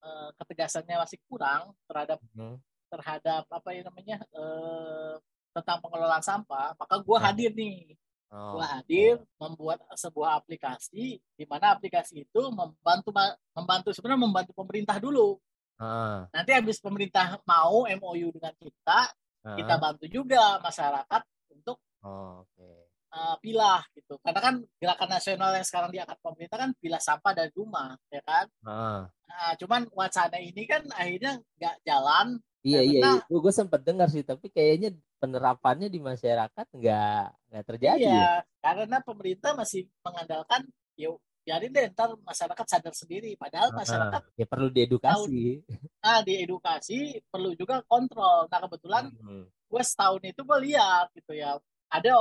uh, 0.00 0.30
ketegasannya 0.38 0.96
masih 1.02 1.18
kurang 1.26 1.74
terhadap 1.90 2.18
Hmm. 2.32 2.56
Terhadap 2.90 3.46
apa 3.46 3.68
ya 3.70 3.86
namanya 3.86 4.16
eh, 4.34 5.14
tentang 5.50 5.78
pengelolaan 5.78 6.22
sampah 6.22 6.74
maka 6.74 6.94
gua 7.00 7.18
Nah. 7.18 7.24
hadir 7.30 7.54
nih 7.54 7.94
Oh, 8.30 8.54
gua 8.54 8.66
hadir 8.78 9.18
membuat 9.42 9.82
sebuah 9.98 10.38
aplikasi 10.38 11.18
di 11.18 11.44
mana 11.50 11.74
aplikasi 11.74 12.22
itu 12.22 12.42
membantu 12.50 13.10
membantu 13.50 13.90
sebenarnya 13.90 14.22
membantu 14.22 14.52
pemerintah 14.54 15.02
dulu 15.02 15.34
Ah, 15.80 16.28
nanti 16.30 16.52
habis 16.52 16.76
pemerintah 16.78 17.40
mau 17.42 17.88
MOU 17.88 18.30
dengan 18.30 18.54
kita 18.54 19.00
ah. 19.42 19.56
kita 19.58 19.74
bantu 19.82 20.06
juga 20.06 20.62
masyarakat 20.62 21.22
untuk 21.50 21.82
Oh, 22.06 22.46
oke. 22.46 22.70
uh, 23.10 23.34
pilah 23.42 23.82
gitu 23.98 24.14
karena 24.22 24.38
kan 24.38 24.54
gerakan 24.78 25.10
nasional 25.10 25.50
yang 25.50 25.66
sekarang 25.66 25.90
diangkat 25.90 26.18
pemerintah 26.22 26.56
kan 26.60 26.70
pilah 26.78 27.02
sampah 27.02 27.32
dari 27.34 27.50
rumah 27.50 27.98
ya 28.14 28.22
kan 28.22 28.46
Ah. 28.62 29.10
nah, 29.26 29.52
cuman 29.58 29.90
wacana 29.90 30.38
ini 30.38 30.70
kan 30.70 30.86
akhirnya 30.94 31.34
nggak 31.58 31.76
jalan 31.82 32.38
Iya 32.60 32.80
iya, 32.84 33.00
iya. 33.16 33.22
gue 33.24 33.52
sempat 33.56 33.80
dengar 33.80 34.12
sih, 34.12 34.20
tapi 34.20 34.52
kayaknya 34.52 34.92
penerapannya 35.16 35.88
di 35.88 35.96
masyarakat 35.96 36.66
nggak 36.76 37.24
nggak 37.48 37.64
terjadi. 37.64 38.04
ya? 38.04 38.12
iya 38.12 38.32
karena 38.60 38.96
pemerintah 39.00 39.56
masih 39.56 39.88
mengandalkan 40.04 40.68
yuk 41.00 41.16
biarin 41.40 41.72
deh 41.72 41.88
ntar 41.96 42.12
masyarakat 42.20 42.66
sadar 42.68 42.92
sendiri 42.92 43.32
padahal 43.40 43.72
Ah, 43.72 43.80
masyarakat 43.80 44.22
ya 44.36 44.44
perlu 44.44 44.68
diedukasi. 44.68 45.64
ah, 46.04 46.20
diedukasi 46.20 47.24
perlu 47.32 47.56
juga 47.56 47.80
kontrol 47.88 48.44
nah 48.52 48.60
kebetulan 48.60 49.08
Hmm. 49.16 49.48
gue 49.48 49.82
setahun 49.82 50.20
itu 50.20 50.40
gue 50.44 50.58
lihat 50.68 51.08
gitu 51.16 51.32
ya 51.32 51.56
ada 51.88 52.12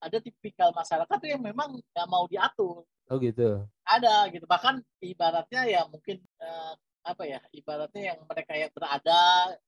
ada 0.00 0.16
tipikal 0.16 0.72
masyarakat 0.72 1.18
yang 1.28 1.44
memang 1.44 1.76
nggak 1.76 2.08
mau 2.08 2.24
diatur 2.24 2.88
Oh 3.12 3.20
gitu. 3.20 3.68
ada 3.84 4.32
gitu 4.32 4.48
bahkan 4.48 4.80
ibaratnya 5.04 5.68
ya 5.68 5.84
mungkin 5.84 6.24
eh, 6.40 6.72
apa 7.04 7.22
ya 7.22 7.36
ibaratnya 7.52 8.02
yang 8.10 8.18
mereka 8.24 8.52
yang 8.56 8.72
berada 8.72 9.20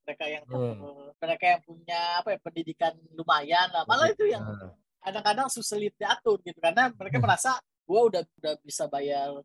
mereka 0.03 0.25
yang 0.25 0.45
Hmm. 0.49 1.13
mereka 1.21 1.45
yang 1.47 1.61
punya 1.63 2.01
apa 2.19 2.29
ya 2.33 2.39
pendidikan 2.41 2.93
lumayan 3.13 3.69
lah 3.71 3.85
malah 3.85 4.09
itu 4.09 4.25
yang 4.25 4.41
Ah. 4.41 4.73
kadang-kadang 5.05 5.47
sulit 5.47 5.93
diatur 5.95 6.41
gitu 6.41 6.57
karena 6.59 6.89
mereka 6.91 7.21
merasa 7.21 7.61
gue 7.87 8.01
udah 8.01 8.23
udah 8.41 8.55
bisa 8.65 8.89
bayar 8.89 9.37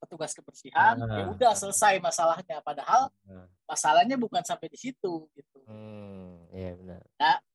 petugas 0.00 0.32
kebersihan 0.32 0.96
Ah. 0.96 1.20
ya 1.20 1.24
udah 1.28 1.52
selesai 1.52 2.00
masalahnya 2.00 2.64
padahal 2.64 3.12
Ah. 3.28 3.46
masalahnya 3.68 4.16
bukan 4.16 4.40
sampai 4.40 4.72
di 4.72 4.80
situ 4.80 5.28
gitu 5.36 5.60
Hmm, 5.68 6.48
iya 6.50 6.72
benar. 6.74 7.00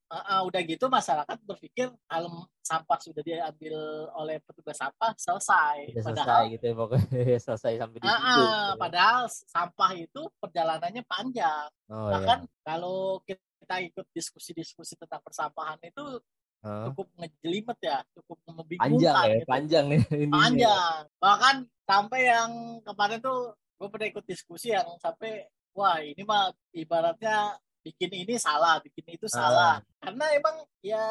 Uh, 0.10 0.18
uh, 0.26 0.42
udah 0.42 0.62
gitu 0.66 0.90
masyarakat 0.90 1.38
berpikir 1.46 1.94
kalau 2.10 2.50
sampah 2.66 2.98
sudah 2.98 3.22
diambil 3.22 3.78
oleh 4.18 4.42
petugas 4.42 4.74
sampah 4.82 5.14
selesai. 5.14 5.94
Udah 5.94 6.02
padahal 6.02 6.26
selesai 6.26 6.44
gitu 6.58 6.64
ya 6.66 6.74
pokoknya 6.74 7.38
selesai 7.46 7.74
sampai 7.78 7.98
di 8.02 8.08
uh, 8.10 8.18
situ. 8.18 8.42
uh, 8.42 8.70
padahal 8.74 9.22
sampah 9.30 9.92
itu 9.94 10.22
perjalanannya 10.42 11.04
panjang. 11.06 11.70
Oh 11.94 12.10
Bahkan 12.10 12.40
iya. 12.42 12.58
kalau 12.66 13.22
kita 13.22 13.76
ikut 13.86 14.06
diskusi-diskusi 14.10 14.98
tentang 14.98 15.22
persampahan 15.22 15.78
itu 15.86 16.02
Hah? 16.66 16.90
cukup 16.90 17.08
ngejelimet 17.14 17.78
ya, 17.78 18.02
cukup 18.18 18.38
membingungkan 18.50 18.90
Panjang 18.90 19.16
ya, 19.22 19.36
gitu. 19.38 19.46
panjang 19.46 19.86
nih 19.94 20.02
ini. 20.26 20.34
Panjang. 20.34 20.98
Bahkan 21.22 21.56
sampai 21.86 22.22
yang 22.26 22.52
kemarin 22.82 23.22
tuh 23.22 23.54
gue 23.78 23.88
pernah 23.94 24.08
ikut 24.10 24.26
diskusi 24.26 24.74
yang 24.74 24.90
sampai 24.98 25.46
wah 25.78 26.02
ini 26.02 26.26
mah 26.26 26.50
ibaratnya 26.74 27.56
bikin 27.90 28.12
ini 28.14 28.38
salah, 28.38 28.78
bikin 28.80 29.18
itu 29.18 29.26
salah. 29.26 29.82
Karena 29.98 30.26
emang 30.32 30.56
ya 30.86 31.02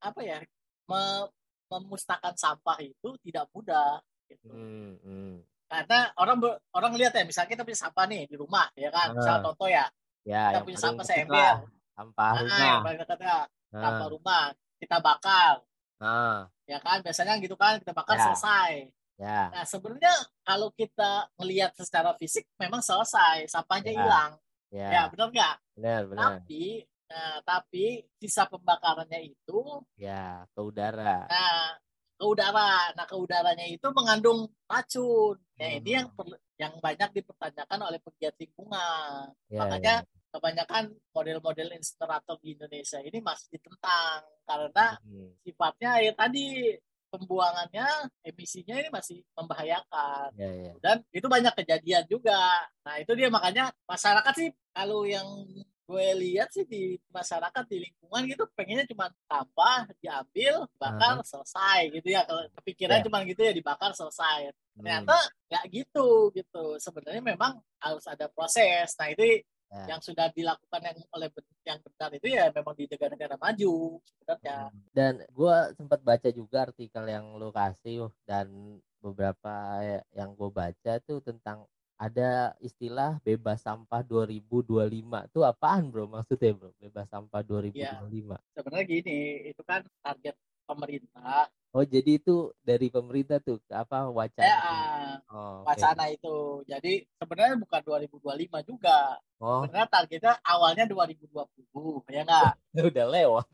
apa 0.00 0.20
ya 0.20 0.38
me- 0.84 1.28
memusnahkan 1.70 2.34
sampah 2.36 2.76
itu 2.82 3.16
tidak 3.24 3.48
mudah. 3.56 4.02
Gitu. 4.28 4.46
Hmm, 4.50 4.94
hmm. 5.00 5.34
Karena 5.70 6.10
orang 6.18 6.36
ber- 6.42 6.58
orang 6.74 6.92
lihat 6.98 7.14
ya, 7.14 7.22
misalnya 7.22 7.50
kita 7.50 7.62
punya 7.62 7.78
sampah 7.78 8.04
nih 8.10 8.26
di 8.26 8.36
rumah, 8.36 8.66
ya 8.74 8.90
kan? 8.90 9.14
Ah. 9.14 9.16
Misal 9.16 9.36
contoh 9.40 9.70
ya, 9.70 9.86
Ya, 10.20 10.50
kita 10.50 10.56
yang 10.60 10.64
punya 10.66 10.80
sampah 10.82 11.04
seember, 11.06 11.54
Sampah 11.96 12.28
ah, 12.28 12.34
rumah. 12.36 12.58
yang 12.90 13.46
sampah 13.70 14.08
rumah, 14.10 14.44
kita 14.82 14.96
bakar, 14.98 15.54
nah, 15.96 16.50
ya 16.66 16.78
kan? 16.82 16.98
Biasanya 17.00 17.38
gitu 17.38 17.54
kan, 17.54 17.78
kita 17.78 17.94
bakar 17.94 18.18
Ya. 18.18 18.24
selesai. 18.28 18.72
ya. 19.20 19.52
Nah, 19.52 19.64
sebenarnya 19.68 20.14
kalau 20.42 20.72
kita 20.72 21.28
melihat 21.36 21.70
secara 21.76 22.16
fisik 22.16 22.48
memang 22.56 22.80
selesai, 22.80 23.46
sampahnya 23.46 23.92
Ya. 23.92 24.00
hilang. 24.00 24.30
Ya, 24.70 24.88
Ya, 24.90 25.02
benar 25.10 25.28
nggak? 25.34 25.54
benar, 25.74 26.00
benar. 26.06 26.30
Tapi, 26.38 26.86
nah, 27.10 27.36
tapi 27.42 28.06
sisa 28.22 28.46
pembakarannya 28.46 29.20
itu, 29.26 29.60
Ya, 29.98 30.46
ke 30.54 30.60
udara. 30.62 31.26
nah, 31.26 31.74
ke 32.14 32.24
udara. 32.24 32.94
Nah, 32.94 33.06
ke 33.06 33.16
udaranya 33.18 33.66
itu 33.66 33.86
mengandung 33.90 34.46
racun. 34.70 35.42
Nah, 35.58 35.68
ini 35.74 35.90
Hmm. 35.90 35.98
yang 35.98 36.08
perlu- 36.14 36.42
yang 36.54 36.74
banyak 36.78 37.10
dipertanyakan 37.18 37.80
oleh 37.90 37.98
pegiat 37.98 38.34
lingkungan. 38.38 39.34
Ya, 39.50 39.58
Makanya 39.58 39.94
ya. 40.06 40.08
kebanyakan 40.30 40.84
model-model 41.10 41.68
insinerator 41.74 42.38
di 42.38 42.54
Indonesia 42.54 43.02
ini 43.02 43.18
masih 43.18 43.58
ditentang 43.58 44.22
karena 44.46 44.86
Hmm, 45.02 45.34
sifatnya 45.42 45.90
ya 45.98 46.12
tadi 46.14 46.78
pembuangannya 47.10 47.86
emisinya 48.22 48.78
ini 48.78 48.88
masih 48.88 49.18
membahayakan. 49.34 50.30
Ya, 50.38 50.50
ya. 50.50 50.72
dan 50.78 50.96
itu 51.10 51.26
banyak 51.26 51.52
kejadian 51.58 52.04
juga. 52.06 52.38
Nah 52.86 52.96
itu 53.02 53.12
dia 53.18 53.28
makanya 53.28 53.74
masyarakat 53.84 54.32
sih 54.38 54.48
kalau 54.70 55.02
yang 55.04 55.26
gue 55.90 56.06
lihat 56.22 56.54
sih 56.54 56.62
di 56.70 56.94
masyarakat 57.10 57.66
di 57.66 57.82
lingkungan 57.82 58.22
gitu 58.30 58.46
pengennya 58.54 58.86
cuma 58.86 59.10
sampah 59.26 59.90
diambil 59.98 60.70
bakar 60.78 61.18
selesai 61.26 61.90
gitu 61.98 62.14
ya. 62.14 62.22
Kalau 62.22 62.46
kepikiran 62.62 63.02
Ya. 63.02 63.04
cuma 63.10 63.18
gitu 63.26 63.42
ya 63.42 63.50
dibakar 63.50 63.90
selesai. 63.90 64.54
Hmm, 64.54 64.86
ternyata 64.86 65.18
nggak 65.50 65.64
gitu 65.74 66.30
gitu. 66.30 66.78
Sebenarnya 66.78 67.22
memang 67.26 67.58
harus 67.82 68.06
ada 68.06 68.30
proses. 68.30 68.94
Nah 68.94 69.10
itu 69.10 69.42
ya. 69.70 69.96
yang 69.96 70.00
sudah 70.02 70.26
dilakukan 70.34 70.80
yang 70.82 70.98
oleh 71.14 71.28
yang 71.62 71.78
benar 71.80 72.10
itu 72.12 72.26
ya 72.26 72.44
memang 72.50 72.74
di 72.74 72.84
negara-negara 72.90 73.36
maju 73.38 74.02
sebenarnya. 74.02 74.56
Dan 74.90 75.14
gue 75.30 75.56
sempat 75.78 76.00
baca 76.02 76.28
juga 76.34 76.66
artikel 76.66 77.04
yang 77.06 77.38
lo 77.38 77.54
kasih 77.54 78.10
oh, 78.10 78.12
dan 78.26 78.50
beberapa 78.98 79.80
ya- 79.80 80.06
yang 80.12 80.34
gue 80.34 80.50
baca 80.50 80.92
tuh 81.06 81.22
tentang 81.22 81.64
ada 82.00 82.56
istilah 82.64 83.20
bebas 83.20 83.60
sampah 83.60 84.00
2025 84.00 85.28
tuh 85.30 85.44
apaan 85.44 85.92
bro? 85.92 86.08
Maksudnya 86.08 86.56
bro? 86.56 86.72
Bebas 86.80 87.06
sampah 87.12 87.44
2025 87.44 88.40
sebenarnya 88.56 88.86
gini 88.88 89.20
itu 89.52 89.62
kan 89.62 89.84
target 90.00 90.36
pemerintah 90.64 91.52
oh 91.70 91.84
jadi 91.86 92.18
itu 92.18 92.50
dari 92.62 92.90
pemerintah 92.90 93.38
tuh 93.38 93.62
apa 93.70 94.06
ya 94.06 94.10
wacana 94.10 94.54
ah, 94.58 95.14
oh, 95.30 95.62
oke. 95.62 95.70
wacana 95.70 96.04
itu. 96.10 96.36
Jadi 96.66 96.92
sebenarnya 97.14 97.56
bukan 97.62 97.80
2025 97.86 98.68
juga. 98.68 99.18
Oh. 99.38 99.62
Sebenarnya 99.64 99.88
targetnya 99.88 100.34
awalnya 100.44 100.84
2020 100.90 101.30
ya 102.10 102.22
enggak 102.26 102.52
udah 102.92 103.06
lewat 103.08 103.46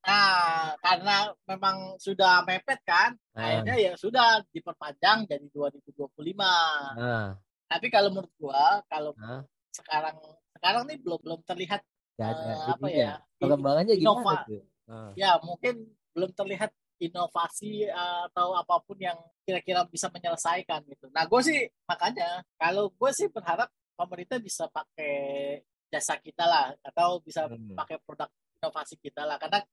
nah 0.00 0.72
karena 0.80 1.16
memang 1.44 1.76
sudah 2.00 2.42
mepet 2.46 2.80
kan 2.82 3.14
Ah. 3.30 3.62
akhirnya 3.62 3.76
ya 3.78 3.92
sudah 3.94 4.42
diperpanjang 4.50 5.28
jadi 5.30 5.46
2025 5.54 6.34
nah. 6.34 7.38
Tapi 7.70 7.86
kalau 7.86 8.10
menurut 8.10 8.32
gua 8.42 8.82
kalau 8.90 9.14
Hah? 9.22 9.46
sekarang 9.70 10.18
sekarang 10.58 10.82
nih 10.90 10.98
belum 10.98 11.20
belum 11.22 11.40
terlihat 11.46 11.86
gak 12.18 12.28
ada 12.34 12.42
eh, 12.50 12.74
apa 12.74 12.86
ya 12.90 13.12
perkembangannya 13.38 13.94
gimana 13.94 14.42
tuh? 14.50 14.66
Ah, 14.90 15.14
ya 15.14 15.38
mungkin 15.46 15.86
belum 16.10 16.34
terlihat 16.34 16.74
inovasi 17.00 17.88
eh, 17.88 18.20
atau 18.28 18.52
apa 18.54 18.76
pun 18.84 19.00
yang 19.00 19.16
kira-kira 19.42 19.82
bisa 19.88 20.12
menyelesaikan 20.12 20.84
gitu. 20.86 21.08
Nah, 21.10 21.24
gue 21.24 21.40
sih 21.40 21.60
makanya 21.88 22.44
kalau 22.60 22.92
gue 22.92 23.10
sih 23.16 23.26
berharap 23.32 23.72
pemerintah 23.96 24.36
bisa 24.38 24.68
pakai 24.68 25.58
jasa 25.90 26.20
kita 26.20 26.44
lah 26.46 26.70
atau 26.84 27.18
bisa 27.18 27.48
Hmm. 27.50 27.74
pakai 27.74 27.98
produk 28.04 28.28
inovasi 28.62 28.94
kita 29.00 29.26
lah 29.26 29.40
karena 29.40 29.64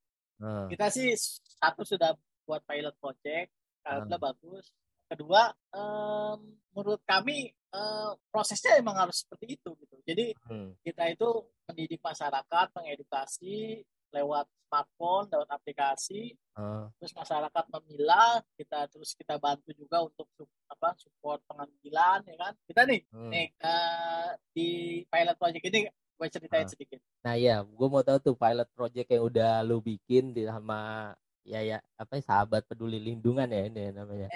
ah, 0.42 0.66
kita 0.72 0.88
sih 0.90 1.14
satu 1.60 1.84
sudah 1.84 2.16
buat 2.48 2.64
pilot 2.64 2.96
project, 2.98 3.52
alhamdulillah 3.84 4.18
Hmm. 4.24 4.30
bagus. 4.34 4.66
Kedua, 5.08 5.52
em, 5.72 6.40
menurut 6.72 7.04
kami 7.04 7.52
eh, 7.52 8.12
prosesnya 8.32 8.80
emang 8.80 8.96
harus 8.96 9.28
seperti 9.28 9.60
itu 9.60 9.76
gitu. 9.84 9.96
Jadi 10.08 10.32
hmm, 10.48 10.80
kita 10.88 11.04
itu 11.12 11.28
mendidik 11.68 12.00
masyarakat, 12.00 12.68
mengedukasi 12.74 13.84
lewat 14.14 14.46
smartphone, 14.68 15.26
lewat 15.32 15.48
aplikasi, 15.48 16.36
ah, 16.60 16.92
terus 17.00 17.16
masyarakat 17.16 17.66
memilah, 17.72 18.44
kita 18.60 18.84
terus 18.92 19.16
kita 19.16 19.40
bantu 19.40 19.72
juga 19.72 20.04
untuk 20.04 20.28
apa 20.68 20.92
support 21.00 21.40
pengambilan, 21.48 22.28
ya 22.28 22.36
kan? 22.36 22.54
Kita 22.68 22.84
nih, 22.84 23.02
hmm. 23.08 23.32
nih 23.32 23.48
eh, 23.56 24.30
di 24.52 24.70
pilot 25.08 25.36
project 25.40 25.66
ini 25.72 25.80
gue 25.88 26.28
ceritain 26.28 26.68
Ah. 26.68 26.72
sedikit. 26.72 27.00
Nah 27.24 27.36
ya, 27.40 27.64
gue 27.64 27.88
mau 27.88 28.04
tahu 28.04 28.18
tuh 28.20 28.36
pilot 28.36 28.68
project 28.76 29.08
yang 29.08 29.24
udah 29.24 29.64
lu 29.64 29.80
bikin 29.80 30.36
di 30.36 30.44
sama 30.44 31.14
ya 31.48 31.64
ya 31.64 31.78
apa 31.96 32.20
ya, 32.20 32.24
sahabat 32.28 32.68
peduli 32.68 33.00
lindungan 33.00 33.48
ya 33.48 33.72
ini 33.72 33.96
namanya. 33.96 34.28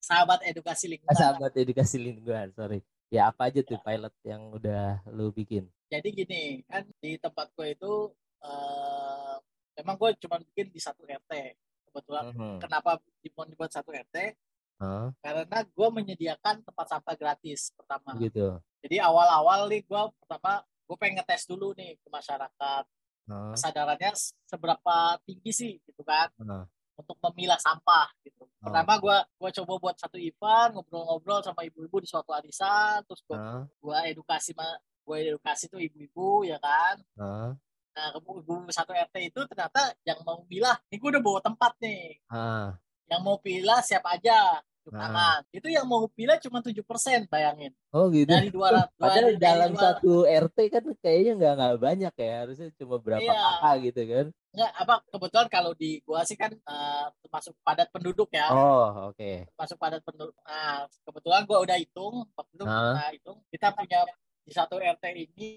Sahabat 0.00 0.46
edukasi 0.46 0.86
lingkungan. 0.86 1.18
sahabat 1.18 1.52
edukasi 1.58 1.96
lingkungan, 1.98 2.54
sorry. 2.54 2.80
Ya 3.10 3.26
apa 3.26 3.50
aja 3.50 3.60
tuh 3.66 3.80
pilot 3.82 4.14
yang 4.22 4.54
udah 4.54 5.02
lu 5.10 5.34
bikin? 5.34 5.66
Jadi 5.90 6.08
gini, 6.14 6.62
kan 6.70 6.86
di 7.02 7.18
tempat 7.18 7.50
gue 7.58 7.74
itu 7.74 8.14
eh 8.40 9.34
memang 9.76 9.96
gue 9.96 10.10
cuma 10.18 10.36
bikin 10.38 10.68
di 10.68 10.80
satu 10.80 11.02
RT. 11.02 11.32
Kebetulan 11.86 12.30
Mhm. 12.30 12.58
kenapa 12.60 12.90
dibuat 13.20 13.48
dibuat 13.48 13.70
satu 13.70 13.90
RT? 13.90 14.36
Hah? 14.78 15.12
Karena 15.20 15.58
gue 15.62 15.88
menyediakan 15.90 16.62
tempat 16.62 16.86
sampah 16.88 17.14
gratis 17.14 17.72
pertama. 17.74 18.16
Gitu. 18.16 18.56
Jadi 18.80 18.96
awal-awal 18.96 19.68
nih 19.68 19.82
gue 19.82 20.02
pertama 20.18 20.60
gue 20.62 20.96
pengen 20.96 21.20
ngetes 21.20 21.44
dulu 21.44 21.72
nih 21.74 21.96
ke 21.96 22.08
masyarakat 22.08 22.84
Hah? 23.28 23.52
kesadarannya 23.54 24.10
seberapa 24.44 24.96
tinggi 25.22 25.52
sih 25.52 25.72
gitu 25.80 26.02
kan 26.02 26.32
Hah? 26.40 26.64
untuk 26.96 27.16
memilah 27.22 27.56
sampah 27.56 28.08
gitu. 28.20 28.44
Pertama 28.60 28.96
gue 28.98 29.16
gua 29.40 29.50
coba 29.50 29.72
buat 29.78 29.96
satu 29.96 30.16
event 30.16 30.74
ngobrol-ngobrol 30.74 31.40
sama 31.40 31.64
ibu-ibu 31.64 31.96
di 31.96 32.04
suatu 32.04 32.28
arisan, 32.30 33.00
terus 33.04 33.24
gue 33.24 33.36
gua 33.80 34.04
edukasi 34.04 34.52
ma- 34.52 34.76
gue 35.00 35.16
edukasi 35.26 35.64
tuh 35.66 35.80
ibu-ibu 35.80 36.44
ya 36.44 36.60
kan. 36.60 37.00
Nah 37.90 38.14
ibu-ibu 38.14 38.68
satu 38.68 38.92
RT 38.92 39.16
itu 39.26 39.40
ternyata 39.46 39.92
yang 40.02 40.22
mau 40.22 40.42
milah, 40.44 40.78
ini 40.86 40.96
gue 40.96 41.10
udah 41.10 41.22
bawa 41.22 41.40
tempat 41.40 41.72
nih. 41.78 42.22
Hah? 42.26 42.78
Yang 43.04 43.20
mau 43.20 43.36
pilah 43.36 43.80
siapa 43.80 44.14
aja 44.14 44.58
tunjuk 44.80 44.94
Ah. 44.94 45.02
tangan. 45.02 45.40
Itu 45.50 45.68
yang 45.68 45.84
mau 45.84 46.06
pilah 46.08 46.38
cuma 46.38 46.58
7% 46.60 46.80
bayangin. 47.26 47.74
Oh 47.90 48.08
gitu. 48.08 48.26
Dari 48.26 48.48
200 48.48 48.88
Padahal 48.96 49.26
dari 49.28 49.36
dalam 49.36 49.70
dua- 49.70 49.82
satu 49.92 50.12
RT 50.24 50.58
kan 50.68 50.84
kayaknya 50.96 51.32
nggak 51.36 51.52
nggak 51.54 51.74
banyak 51.78 52.14
ya 52.16 52.32
harusnya 52.40 52.68
cuma 52.74 52.96
berapa 52.96 53.20
Iya. 53.20 53.34
kakak 53.36 53.74
gitu 53.84 54.00
kan? 54.06 54.26
Enggak, 54.50 54.72
apa 54.74 54.94
kebetulan 55.06 55.48
kalau 55.48 55.72
di 55.74 55.90
gua 56.00 56.20
sih 56.24 56.34
kan 56.34 56.50
eh, 56.50 57.06
termasuk 57.20 57.54
padat 57.60 57.86
penduduk 57.88 58.30
ya. 58.30 58.46
Oh 58.48 59.10
oke. 59.10 59.32
Termasuk 59.46 59.76
padat 59.76 60.00
penduduk. 60.00 60.34
Nah, 60.40 60.86
kebetulan 61.04 61.42
gua 61.44 61.58
udah 61.60 61.76
hitung, 61.76 62.14
waktu 62.32 62.52
itu 62.52 62.64
Ah. 62.64 62.94
nah, 62.96 63.10
hitung 63.10 63.38
kita 63.48 63.68
punya 63.70 64.00
di 64.40 64.52
satu 64.52 64.80
RT 64.80 65.04
ini 65.14 65.50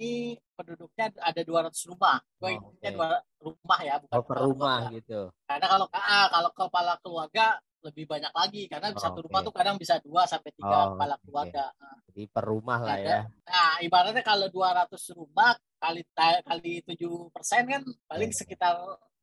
penduduknya 0.53 1.09
ada 1.17 1.41
200 1.41 1.89
rumah. 1.89 2.17
Gua 2.37 2.49
Oh, 2.53 2.71
dua 2.77 3.09
rumah 3.39 3.79
ya, 3.81 3.95
bukan 3.99 4.13
Oh 4.15 4.23
per 4.23 4.37
rumah 4.39 4.77
keluarga. 4.85 4.95
gitu. 4.99 5.21
Karena 5.47 5.67
kalau 5.67 5.85
ah, 5.91 6.27
kalau 6.29 6.49
kepala 6.53 6.93
keluarga 7.01 7.45
lebih 7.83 8.05
banyak 8.07 8.31
lagi 8.31 8.63
karena 8.71 8.87
Oh, 8.95 9.01
satu 9.01 9.19
oke. 9.19 9.27
rumah 9.27 9.39
tuh 9.43 9.51
kadang 9.55 9.75
bisa 9.75 9.99
dua 9.99 10.23
sampai 10.23 10.51
tiga 10.55 10.77
Oh, 10.87 10.87
kepala 10.95 11.15
keluarga. 11.19 11.65
Nah, 11.79 11.97
Jadi 12.07 12.23
per 12.29 12.43
rumah 12.45 12.79
lah 12.79 12.97
ya. 12.99 13.19
Nah, 13.43 13.71
ibaratnya 13.81 14.21
kalau 14.21 14.47
200 14.47 15.03
rumah 15.17 15.51
kali 15.81 16.05
kali 16.45 16.73
7 16.85 17.27
persen 17.33 17.67
kan 17.67 17.81
paling 18.07 18.31
Iya. 18.31 18.37
sekitar 18.39 18.75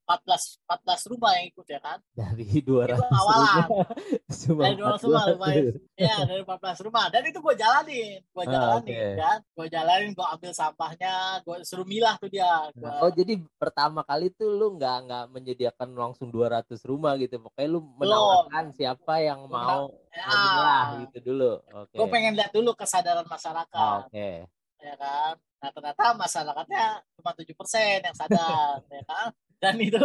14 0.05 0.59
14 0.67 1.11
rumah 1.13 1.31
yang 1.39 1.47
ikut 1.49 1.67
ya 1.67 1.79
kan. 1.79 1.99
Dari 2.11 2.47
200 2.61 2.93
Itu 2.93 3.05
awalan. 3.07 3.47
rumah 3.63 3.87
cuma 4.43 4.61
Dari 4.63 4.75
200 4.75 5.07
rumah 5.07 5.23
14 5.23 5.31
lumayan. 5.31 5.65
Ya, 5.95 6.17
dari 6.25 6.43
14 6.43 6.85
rumah. 6.85 7.05
Dan 7.09 7.23
itu 7.25 7.39
gue 7.39 7.55
jalanin, 7.55 8.19
gue 8.21 8.43
Ah, 8.43 8.51
jalanin 8.51 8.91
oke. 8.91 9.11
kan. 9.17 9.39
Gue 9.55 9.67
jalanin, 9.69 10.11
gue 10.11 10.27
ambil 10.27 10.53
sampahnya, 10.53 11.15
gue 11.41 11.57
suruh 11.63 11.85
milah 11.85 12.15
tuh 12.17 12.27
dia. 12.27 12.51
Gua, 12.73 12.91
Oh 13.01 13.11
jadi 13.11 13.33
pertama 13.55 14.01
kali 14.03 14.29
tuh 14.31 14.51
lu 14.51 14.75
nggak 14.75 14.97
nggak 15.07 15.25
menyediakan 15.31 15.89
langsung 15.93 16.29
200 16.29 16.67
rumah 16.83 17.15
gitu. 17.15 17.39
Pokoknya 17.39 17.69
lu 17.69 17.81
menawarkan 17.97 18.65
siapa 18.73 19.15
yang 19.21 19.47
mau 19.47 19.95
ya, 20.11 21.07
gitu 21.07 21.19
dulu. 21.25 21.63
Oke. 21.77 21.95
gue 21.95 22.09
pengen 22.09 22.35
lihat 22.35 22.51
dulu 22.51 22.75
kesadaran 22.75 23.23
Ah, 23.23 23.31
masyarakat, 23.31 24.01
Oke. 24.07 24.31
ya 24.81 24.95
kan. 24.97 25.35
Nah, 25.61 25.71
ternyata 25.71 26.05
masyarakatnya 26.17 26.85
cuma 27.15 27.31
7 27.31 27.53
persen 27.53 28.01
yang 28.01 28.17
sadar, 28.17 28.81
ya 28.89 29.03
kan. 29.05 29.29
Dan 29.61 29.77
itu 29.79 30.01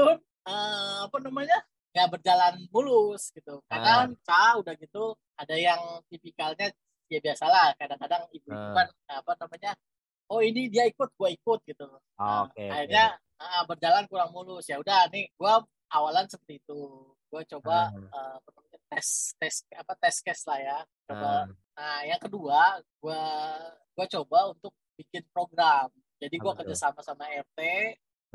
eh, 0.45 0.97
apa 1.01 1.17
namanya? 1.19 1.57
nggak 1.89 2.11
berjalan 2.11 2.59
mulus 2.69 3.31
gitu. 3.31 3.63
Ah. 3.65 3.71
Kadang 3.71 4.19
ca 4.21 4.59
udah 4.59 4.75
gitu 4.75 5.15
ada 5.33 5.55
yang 5.55 5.79
tipikalnya 6.05 6.67
ya 7.07 7.23
biasalah 7.23 7.71
kadang-kadang 7.73 8.27
ibu-ibu 8.29 8.51
Ah. 8.51 8.75
kan 8.75 8.87
apa 9.15 9.31
namanya 9.37 9.71
oh 10.27 10.41
ini 10.41 10.67
dia 10.67 10.83
ikut 10.85 11.07
gua 11.15 11.29
ikut 11.29 11.63
gitu 11.63 11.87
Nah, 12.19 12.51
Oke. 12.51 12.67
akhirnya 12.67 13.15
ah, 13.37 13.63
berjalan 13.63 14.03
kurang 14.05 14.27
mulus 14.29 14.65
ya 14.65 14.75
udah 14.75 15.07
nih 15.07 15.31
gua 15.33 15.63
awalan 15.87 16.27
seperti 16.27 16.59
itu 16.59 16.81
gua 17.31 17.47
coba 17.47 17.95
Ah. 18.11 18.35
apa 18.35 18.49
namanya, 18.51 18.79
tes 18.91 19.07
tes 19.37 19.55
apa 19.71 19.93
tes 19.95 20.15
case 20.19 20.43
lah 20.45 20.59
ya 20.59 20.77
coba 21.07 21.29
Ah, 21.31 21.43
nah 21.77 21.99
yang 22.03 22.19
kedua 22.19 22.59
gua 22.99 23.21
gua 23.93 24.05
coba 24.09 24.51
untuk 24.51 24.75
bikin 24.97 25.23
program 25.31 25.87
jadi 26.19 26.35
gua 26.35 26.51
Apa 26.51 26.59
tuh? 26.59 26.75
kerjasama 26.75 26.99
sama 26.99 27.23
RT 27.29 27.59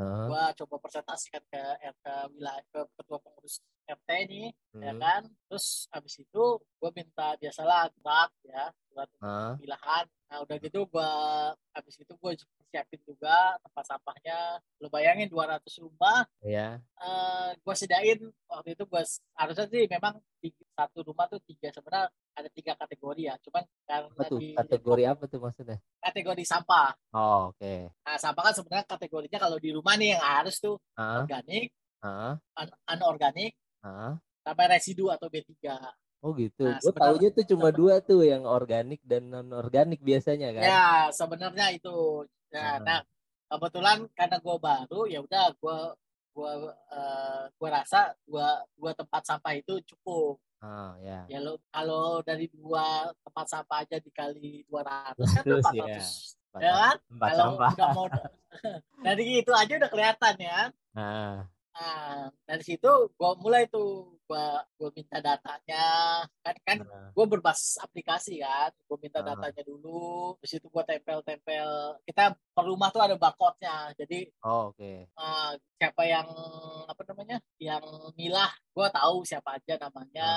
ah, 0.01 0.27
gua 0.27 0.45
coba 0.57 0.75
presentasikan 0.81 1.43
ke 1.53 1.63
RT 1.85 2.07
wilayah 2.33 2.65
ke 2.73 2.81
ketua 2.97 3.19
pengurus 3.21 3.61
RT 3.85 4.11
nih 4.33 4.49
ya 4.81 4.93
hmm, 4.97 5.01
kan? 5.01 5.23
Terus 5.47 5.87
habis 5.93 6.15
itu 6.17 6.45
gua 6.81 6.91
minta 6.97 7.37
biasalah 7.37 7.93
surat 7.93 8.31
ya 8.49 8.65
surat 8.89 9.09
ah, 9.21 9.55
pilihan 9.61 10.07
nah 10.31 10.39
udah 10.47 10.57
gitu 10.63 10.87
gua 10.87 11.11
habis 11.75 11.95
itu 11.99 12.13
gua 12.17 12.33
siapin 12.71 13.01
juga 13.05 13.59
tempat 13.61 13.85
sampahnya. 13.85 14.63
Lu 14.81 14.89
bayangin 14.89 15.29
200 15.29 15.61
rumah 15.85 16.25
ya. 16.41 16.81
eh 16.81 17.51
gua 17.61 17.75
sedain 17.77 18.19
waktu 18.49 18.73
itu 18.73 18.85
gua 18.89 19.05
harusnya 19.37 19.67
sih 19.69 19.85
memang 19.91 20.17
tiga, 20.41 20.65
satu 20.73 21.05
rumah 21.05 21.29
tuh 21.29 21.43
tiga 21.45 21.69
sebenarnya 21.69 22.09
ada 22.41 22.51
tiga 22.51 22.73
kategori 22.75 23.23
ya 23.23 23.35
cuman 23.41 23.63
karena 23.85 24.25
tuh? 24.27 24.39
di 24.41 24.57
Kategori 24.57 25.03
apa 25.05 25.25
tuh 25.27 25.39
maksudnya? 25.39 25.79
kategori 26.01 26.45
sampah 26.45 26.91
Oh, 27.13 27.53
oke. 27.53 27.75
nah 28.01 28.17
sampah 28.17 28.43
kan 28.49 28.55
sebenarnya 28.57 28.87
kategorinya 28.87 29.39
kalau 29.39 29.57
di 29.57 29.71
rumah 29.71 29.95
nih 29.95 30.17
yang 30.17 30.23
harus 30.23 30.57
tuh 30.57 30.77
Ah, 30.95 31.21
organik 31.21 31.71
an- 32.57 32.79
anorganik 32.87 33.53
ah. 33.81 34.17
sampai 34.41 34.67
residu 34.71 35.09
atau 35.09 35.29
B3 35.29 35.53
Oh 36.21 36.37
gitu. 36.37 36.69
Nah, 36.69 36.77
Gue 36.77 36.93
taunya 36.93 37.33
tuh 37.33 37.49
cuma 37.49 37.73
dua 37.73 38.05
tuh 38.05 38.21
yang 38.21 38.45
organik 38.45 39.01
dan 39.09 39.33
non 39.33 39.49
organik 39.57 40.05
biasanya 40.05 40.53
kan. 40.53 40.61
Ya, 40.61 40.85
sebenarnya 41.17 41.73
itu. 41.73 42.29
Ya, 42.53 42.77
Ah. 42.77 42.77
nah, 42.77 43.01
kebetulan 43.49 44.05
karena 44.13 44.37
gue 44.37 44.57
baru, 44.61 45.09
ya 45.09 45.25
udah 45.25 45.57
gue 45.57 45.79
gua 46.37 46.53
eh, 46.93 47.43
gua 47.57 47.69
rasa 47.73 48.13
dua 48.23 48.61
dua 48.77 48.93
tempat 48.93 49.25
sampah 49.25 49.57
itu 49.57 49.81
cukup. 49.83 50.37
Ah, 50.61 50.93
ya. 51.01 51.25
Ya 51.25 51.41
lo 51.41 51.57
kalau 51.73 52.21
dari 52.21 52.45
dua 52.47 53.09
tempat 53.25 53.47
sampah 53.49 53.81
aja 53.81 53.97
dikali 53.97 54.61
200 54.69 55.17
kan 55.17 55.43
Terus, 55.43 55.65
400. 55.65 55.89
ya. 55.89 56.61
Ya 56.61 56.73
kan? 56.77 56.97
Tempat 57.09 57.29
Kalau 57.33 57.45
sampah. 57.49 57.73
udah 57.73 57.89
mau 57.97 58.07
dari 59.07 59.25
itu 59.41 59.53
aja 59.57 59.73
udah 59.81 59.91
kelihatan 59.91 60.35
ya. 60.37 60.61
Ah, 60.93 61.49
Nah, 61.71 62.29
dari 62.45 62.61
situ 62.61 62.91
gue 63.09 63.31
mulai 63.41 63.65
tuh 63.65 64.20
gua 64.31 64.47
gua 64.79 64.89
minta 64.95 65.19
datanya. 65.19 65.87
Kan 66.39 66.55
kan 66.63 66.79
ah, 66.87 67.11
gue 67.11 67.25
berbasis 67.27 67.83
aplikasi 67.83 68.39
kan. 68.39 68.71
Gue 68.87 68.95
minta 69.03 69.19
Ah. 69.19 69.35
datanya 69.35 69.67
dulu 69.67 70.39
di 70.39 70.47
situ 70.47 70.71
gue 70.71 70.83
tempel-tempel. 70.87 71.71
Kita 72.07 72.31
per 72.31 72.65
rumah 72.65 72.89
tuh 72.89 73.03
ada 73.03 73.19
barcode-nya. 73.19 73.91
Jadi 73.99 74.31
Oh, 74.47 74.71
oke. 74.71 75.11
eh, 75.11 75.51
siapa 75.75 76.03
yang 76.07 76.29
apa 76.87 77.03
namanya 77.11 77.43
yang 77.59 77.83
milah 78.15 78.53
gue 78.71 78.87
tahu 78.89 79.27
siapa 79.27 79.59
aja 79.59 79.75
namanya. 79.81 80.31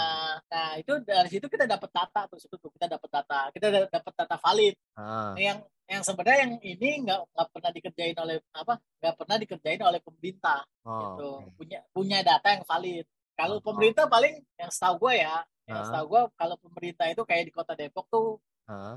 Nah 0.50 0.70
itu 0.76 0.94
dari 1.06 1.30
situ 1.30 1.46
kita 1.46 1.70
dapat 1.70 1.90
data 1.90 2.26
situ 2.34 2.58
tuh 2.58 2.74
kita 2.74 2.90
dapat 2.90 3.10
data. 3.14 3.40
Kita 3.54 3.68
da- 3.70 3.92
dapat 3.94 4.14
data 4.18 4.36
valid. 4.42 4.74
Ah, 4.98 5.38
Nah, 5.38 5.40
yang 5.40 5.60
yang 5.84 6.00
sebenarnya 6.02 6.48
yang 6.48 6.54
ini 6.64 6.90
nggak 7.04 7.20
nggak 7.28 7.48
pernah 7.52 7.72
dikerjain 7.72 8.16
oleh 8.16 8.40
apa 8.56 8.74
nggak 9.04 9.16
pernah 9.20 9.36
dikerjain 9.36 9.82
oleh 9.84 10.00
pemerintah 10.00 10.64
oh, 10.88 10.96
gitu. 10.96 11.28
oke. 11.44 11.52
punya 11.60 11.80
punya 11.92 12.20
data 12.24 12.48
yang 12.50 12.64
valid 12.64 13.04
kalau 13.34 13.58
pemerintah 13.60 14.06
paling 14.06 14.38
yang 14.56 14.72
setahu 14.72 15.08
gue 15.08 15.14
ya 15.26 15.42
yang 15.64 15.80
Ah. 15.80 15.86
setahu 15.88 16.06
gue 16.12 16.22
kalau 16.36 16.56
pemerintah 16.60 17.06
itu 17.08 17.24
kayak 17.24 17.44
di 17.48 17.54
kota 17.54 17.74
Depok 17.74 18.06
tuh 18.08 18.38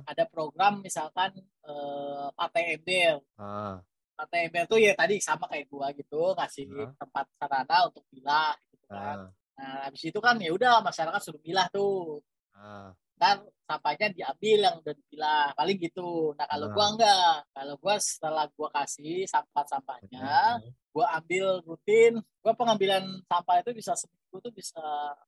ada 0.03 0.25
program 0.27 0.79
misalkan 0.79 1.35
eh, 1.63 2.27
partai 2.35 2.79
ember 2.79 3.19
ah, 3.39 3.79
partai 4.15 4.47
ember 4.47 4.65
tuh 4.67 4.79
ya 4.79 4.95
tadi 4.95 5.19
sama 5.19 5.45
kayak 5.51 5.67
gua 5.69 5.91
gitu 5.93 6.33
ngasih 6.35 6.65
Ah. 6.73 6.91
tempat 6.97 7.25
sarana 7.37 7.77
untuk 7.91 8.03
pilah 8.09 8.55
gitu 8.71 8.87
kan. 8.87 9.19
Ah, 9.27 9.31
nah 9.59 9.77
habis 9.89 10.03
itu 10.05 10.19
kan 10.19 10.37
ya 10.39 10.51
udah 10.55 10.81
masyarakat 10.81 11.21
suruh 11.21 11.43
pilah 11.43 11.67
tuh. 11.69 12.23
Ah. 12.57 12.91
dan 13.17 13.41
sampahnya 13.65 14.13
diambil 14.13 14.59
yang 14.61 14.75
udah 14.77 14.93
dipilah 14.93 15.49
paling 15.57 15.81
gitu. 15.81 16.37
Nah 16.37 16.45
kalau 16.45 16.69
Ah. 16.69 16.73
gua 16.77 16.87
enggak. 16.93 17.35
Kalau 17.51 17.75
gua 17.81 17.95
setelah 17.97 18.45
gua 18.53 18.69
kasih 18.77 19.25
sampah 19.25 19.65
sampahnya 19.65 20.61
gua 20.93 21.07
ambil 21.17 21.65
rutin. 21.65 22.21
Gua 22.45 22.53
pengambilan 22.53 23.03
sampah 23.25 23.65
itu 23.65 23.73
bisa 23.73 23.97
seminggu 23.97 24.26
tuh 24.39 24.51
bisa 24.51 24.83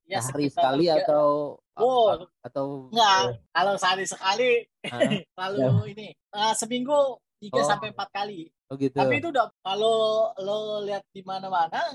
ya 0.04 0.18
Sehari 0.18 0.48
sekali 0.48 0.84
tiga- 0.84 1.02
atau 1.02 1.56
Oh, 1.74 2.10
atau 2.40 2.90
enggak 2.90 3.38
kalau 3.48 3.74
sehari 3.74 4.02
sekali 4.02 4.66
lalu 5.38 5.62
ini 5.92 6.08
eh, 6.10 6.54
seminggu 6.54 6.96
tiga 7.38 7.62
Oh. 7.62 7.68
sampai 7.68 7.90
empat 7.90 8.08
kali 8.10 8.50
oh 8.66 8.74
gitu. 8.74 8.92
tapi 8.92 9.14
itu 9.16 9.30
udah 9.30 9.46
kalau 9.58 9.96
lo 10.36 10.58
lihat 10.82 11.06
di 11.08 11.22
mana-mana 11.22 11.94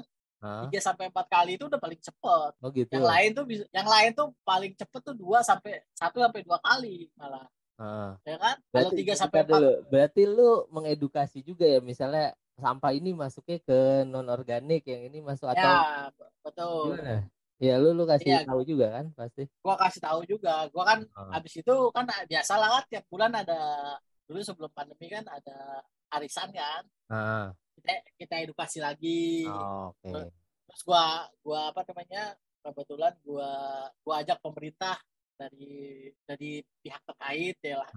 tiga 0.68 0.80
sampai 0.82 1.08
empat 1.08 1.28
kali 1.28 1.52
itu 1.54 1.66
udah 1.66 1.78
paling 1.78 2.00
cepet 2.00 2.52
oh 2.54 2.70
gitu. 2.70 2.92
yang 2.92 3.04
lain 3.06 3.30
tuh 3.32 3.44
bisa 3.44 3.64
yang 3.70 3.86
lain 3.86 4.12
tuh 4.12 4.32
paling 4.42 4.72
cepet 4.74 5.02
tuh 5.02 5.14
dua 5.14 5.40
sampai 5.40 5.84
satu 5.92 6.20
sampai 6.20 6.42
dua 6.42 6.60
kali 6.60 7.12
malah 7.14 7.44
Ah. 7.74 8.14
ya 8.22 8.38
kan 8.38 8.56
kalau 8.70 8.94
tiga 8.94 9.18
sampai 9.18 9.42
empat 9.42 9.58
dulu. 9.58 9.72
Berarti 9.90 10.22
lu 10.24 10.50
mengedukasi 10.70 11.42
juga 11.42 11.66
ya 11.66 11.82
misalnya 11.82 12.38
sampah 12.56 12.92
ini 12.94 13.12
masuknya 13.12 13.58
ke 13.60 13.80
non 14.06 14.28
organik, 14.28 14.86
yang 14.86 15.10
ini 15.10 15.20
masuk 15.20 15.50
atau 15.50 15.62
ya 15.62 16.10
betul 16.44 16.94
gimana? 16.94 17.18
Iya, 17.62 17.80
lu 17.80 17.96
lu 17.96 18.04
kasih 18.04 18.28
Iya. 18.28 18.40
tahu 18.44 18.62
juga 18.62 18.88
kan 18.92 19.06
pasti. 19.16 19.44
gua 19.64 19.76
kasih 19.80 20.02
tahu 20.04 20.20
juga 20.28 20.68
gua 20.70 20.84
kan 20.84 21.00
Oh. 21.16 21.30
habis 21.32 21.54
itu 21.56 21.76
kan 21.96 22.04
biasa 22.28 22.54
lah 22.60 22.70
kan 22.76 22.84
tiap 22.92 23.06
bulan 23.08 23.32
ada 23.32 23.60
dulu 24.28 24.40
sebelum 24.44 24.72
pandemi 24.72 25.08
kan 25.08 25.24
ada 25.26 25.80
arisan 26.12 26.52
kan 26.52 26.84
Ah, 27.08 27.48
kita 27.80 27.94
kita 28.20 28.36
edukasi 28.44 28.84
lagi 28.84 29.48
oh, 29.48 29.96
oke. 29.96 30.12
terus 30.68 30.82
gua 30.84 31.24
gua 31.40 31.72
apa 31.72 31.88
namanya 31.88 32.36
kebetulan 32.60 33.14
gua 33.24 33.50
gua 34.04 34.16
ajak 34.20 34.38
pemerintah 34.44 35.00
dari 35.40 36.08
dari 36.28 36.52
pihak 36.84 37.02
terkait 37.08 37.58
ya 37.64 37.80
lah 37.80 37.90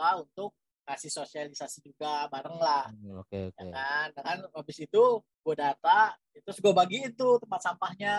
Ah. 0.00 0.16
Untuk 0.16 0.56
kasih 0.90 1.10
sosialisasi 1.14 1.78
juga 1.86 2.26
bareng 2.26 2.58
lah 2.58 2.90
Hmm, 2.90 3.22
Oke, 3.22 3.48
oke. 3.48 3.62
ya 3.62 3.70
kan 3.70 4.06
Nah, 4.10 4.22
kan 4.26 4.38
habis 4.50 4.78
itu 4.78 5.02
gua 5.40 5.54
data 5.54 6.18
terus 6.42 6.58
gua 6.58 6.74
bagiin 6.74 7.14
tuh 7.14 7.38
tempat 7.38 7.60
sampahnya 7.62 8.16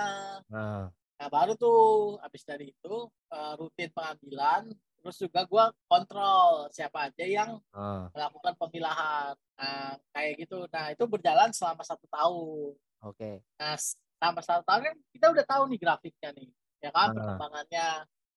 Nah, 0.48 0.88
Nah 1.20 1.28
baru 1.30 1.54
tuh 1.54 1.80
habis 2.18 2.42
dari 2.42 2.74
itu 2.74 2.96
eh, 3.30 3.54
rutin 3.54 3.94
pengambilan, 3.94 4.74
terus 4.98 5.22
juga 5.22 5.46
gua 5.46 5.70
kontrol 5.86 6.66
siapa 6.70 7.14
aja 7.14 7.22
yang 7.22 7.62
ah, 7.72 8.10
melakukan 8.10 8.58
pemilahan. 8.58 9.38
Nah 9.54 10.02
kayak 10.10 10.42
gitu. 10.42 10.66
Nah 10.66 10.90
itu 10.90 11.04
berjalan 11.06 11.54
selama 11.54 11.86
satu 11.86 12.10
tahun. 12.10 12.74
oke. 13.04 13.32
Nah 13.62 13.78
selama 13.78 14.42
satu 14.42 14.66
tahun 14.66 14.82
kan 14.82 14.96
kita 15.14 15.26
udah 15.30 15.46
tahu 15.46 15.64
nih 15.70 15.80
grafiknya 15.80 16.30
nih, 16.34 16.50
ya 16.80 16.90
kan 16.90 17.08
Ah. 17.08 17.14
perkembangannya 17.14 17.88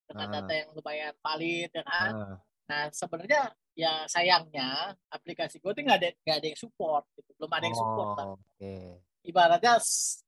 dengan 0.05 0.27
Ah. 0.29 0.33
data 0.37 0.53
yang 0.53 0.69
lumayan 0.77 1.15
valid, 1.25 1.71
ya 1.73 1.85
kan. 1.85 2.13
Ah, 2.13 2.37
Nah 2.65 2.83
sebenarnya 2.93 3.43
ya 3.75 4.07
sayangnya 4.07 4.95
aplikasi 5.11 5.59
gue 5.59 5.71
tuh 5.75 5.83
nggak 5.83 5.99
ada 5.99 6.09
nggak 6.23 6.37
ada 6.39 6.47
yang 6.49 6.61
support, 6.61 7.05
gitu. 7.19 7.31
belum 7.39 7.51
ada 7.51 7.67
yang 7.67 7.77
support. 7.79 8.17
oh, 8.23 8.37
Oke. 8.39 8.75
Ibaratnya 9.25 9.75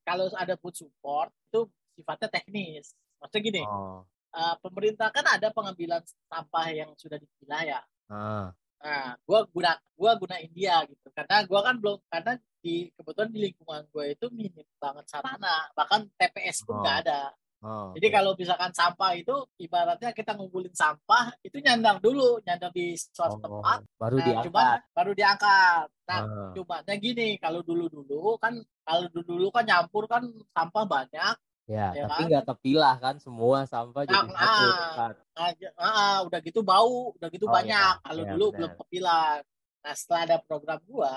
kalau 0.03 0.27
ada 0.35 0.55
pun 0.59 0.73
support 0.75 1.31
itu 1.47 1.61
sifatnya 1.95 2.29
teknis. 2.29 2.93
Maksudnya 3.23 3.43
gini, 3.45 3.63
Oh. 3.65 4.03
uh, 4.35 4.55
pemerintah 4.61 5.09
kan 5.15 5.25
ada 5.25 5.49
pengambilan 5.55 6.03
sampah 6.27 6.67
yang 6.75 6.91
sudah 6.99 7.17
dipilah 7.17 7.63
ya. 7.65 7.81
Ah, 8.11 8.51
Nah, 8.77 9.17
gua 9.25 9.43
guna 9.51 9.73
gua 9.97 10.15
guna 10.21 10.37
India 10.39 10.85
gitu. 10.87 11.09
Karena 11.11 11.43
gua 11.49 11.65
kan 11.65 11.75
belum 11.81 11.97
karena 12.07 12.37
di 12.61 12.93
kebetulan 12.93 13.31
di 13.33 13.39
lingkungan 13.51 13.83
gue 13.89 14.05
itu 14.15 14.27
minim 14.35 14.67
banget 14.79 15.07
sarana, 15.07 15.71
bahkan 15.73 16.07
TPS 16.19 16.63
pun 16.67 16.77
Oh. 16.77 16.83
nggak 16.85 16.97
ada. 17.07 17.31
Oh. 17.67 17.91
Jadi 17.93 18.07
oke. 18.07 18.15
kalau 18.15 18.31
misalkan 18.33 18.71
sampah 18.71 19.11
itu 19.13 19.35
ibaratnya 19.59 20.11
kita 20.11 20.33
ngumpulin 20.33 20.71
sampah 20.71 21.35
itu 21.41 21.59
nyandang 21.59 21.99
dulu, 21.99 22.39
nyandang 22.41 22.71
di 22.71 22.95
suatu 22.95 23.37
Oh, 23.37 23.43
tempat. 23.43 23.83
baru 23.97 24.17
Nah, 24.17 24.25
diangkat. 24.25 24.45
cuman 24.47 24.79
baru 24.93 25.13
diangkat. 25.13 25.87
Nah, 26.07 26.21
Ah, 26.23 26.51
cumanya 26.55 26.95
gini, 26.97 27.29
kalau 27.37 27.61
dulu-dulu 27.61 28.39
kan 28.39 28.55
kalau 28.81 29.11
dulu-dulu 29.11 29.51
kan 29.51 29.67
nyampur 29.67 30.07
kan 30.07 30.23
sampah 30.49 30.85
banyak 30.87 31.35
ya, 31.67 31.91
ya 31.93 32.07
tapi 32.07 32.23
kan? 32.23 32.27
nggak 32.31 32.45
kepilah 32.47 32.95
kan 32.97 33.15
semua 33.19 33.67
sampah 33.67 34.07
jadi 34.07 34.15
Ah, 34.15 34.23
satu 34.23 34.39
ah. 34.39 34.79
tempat. 34.95 35.13
aja 35.37 35.69
ah, 35.77 36.19
udah 36.23 36.39
gitu 36.41 36.63
bau 36.63 37.11
udah 37.13 37.27
gitu 37.27 37.45
Oh, 37.45 37.53
banyak 37.53 37.75
iya. 37.93 37.99
kalau 38.01 38.23
Iya, 38.23 38.31
dulu 38.33 38.45
benar. 38.47 38.57
belum 38.57 38.73
kepilah 38.79 39.29
nah 39.83 39.95
setelah 39.95 40.21
ada 40.25 40.37
program 40.41 40.79
gua 40.87 41.15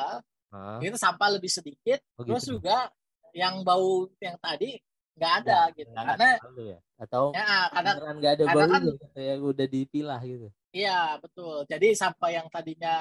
Ah, 0.49 0.81
itu 0.81 0.97
sampah 0.97 1.29
lebih 1.29 1.47
sedikit 1.47 2.01
oh 2.17 2.25
terus 2.25 2.41
gitu. 2.41 2.57
juga 2.57 2.89
yang 3.31 3.61
bau 3.61 4.09
yang 4.17 4.33
tadi 4.35 4.81
nggak 5.19 5.33
ada 5.43 5.59
Ya, 5.67 5.75
gitu 5.75 5.91
karena 5.91 6.27
ya. 6.57 6.79
Atau 6.95 7.23
ya 7.35 7.45
karena 7.69 7.91
nggak 8.15 8.31
ada 8.33 8.43
karena 8.47 8.65
kan- 8.65 8.83
gitu 8.87 9.03
yang 9.19 9.39
udah 9.43 9.67
dipilah 9.67 10.21
gitu. 10.23 10.47
iya 10.71 10.99
betul 11.19 11.67
jadi 11.67 11.87
sampah 11.93 12.29
yang 12.31 12.47
tadinya 12.47 12.95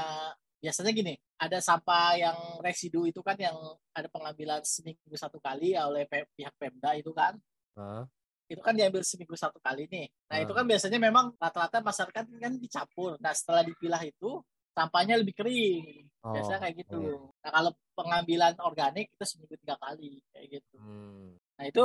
biasanya 0.58 0.90
gini 0.90 1.14
ada 1.38 1.62
sampah 1.62 2.18
yang 2.18 2.38
residu 2.58 3.06
itu 3.06 3.22
kan 3.22 3.38
yang 3.38 3.54
ada 3.94 4.10
pengambilan 4.10 4.58
seminggu 4.66 5.14
satu 5.14 5.38
kali 5.38 5.78
oleh 5.78 6.02
pihak 6.34 6.54
Pemda 6.58 6.98
itu 6.98 7.14
kan 7.14 7.38
Ah, 7.78 8.02
itu 8.50 8.58
kan 8.58 8.74
diambil 8.74 9.06
seminggu 9.06 9.38
satu 9.38 9.62
kali 9.62 9.86
nih. 9.86 10.10
Nah 10.26 10.42
itu 10.42 10.50
Ah. 10.50 10.56
kan 10.58 10.64
biasanya 10.66 10.98
memang 10.98 11.30
rata-rata 11.38 11.78
masyarakat 11.78 12.24
kan 12.26 12.52
dicampur. 12.58 13.14
Nah 13.22 13.30
setelah 13.30 13.62
dipilah 13.62 14.02
itu 14.02 14.42
sampahnya 14.74 15.14
lebih 15.14 15.38
kering. 15.38 16.10
Biasanya 16.18 16.58
Oh, 16.58 16.62
kayak 16.66 16.74
gitu. 16.74 16.98
iya. 16.98 17.14
Nah 17.46 17.50
kalau 17.54 17.70
pengambilan 17.94 18.54
organik 18.58 19.14
itu 19.14 19.22
seminggu 19.22 19.54
tiga 19.62 19.78
kali 19.78 20.18
kayak 20.34 20.58
gitu. 20.58 20.74
hmm, 20.74 21.38
Nah 21.58 21.66
itu 21.66 21.84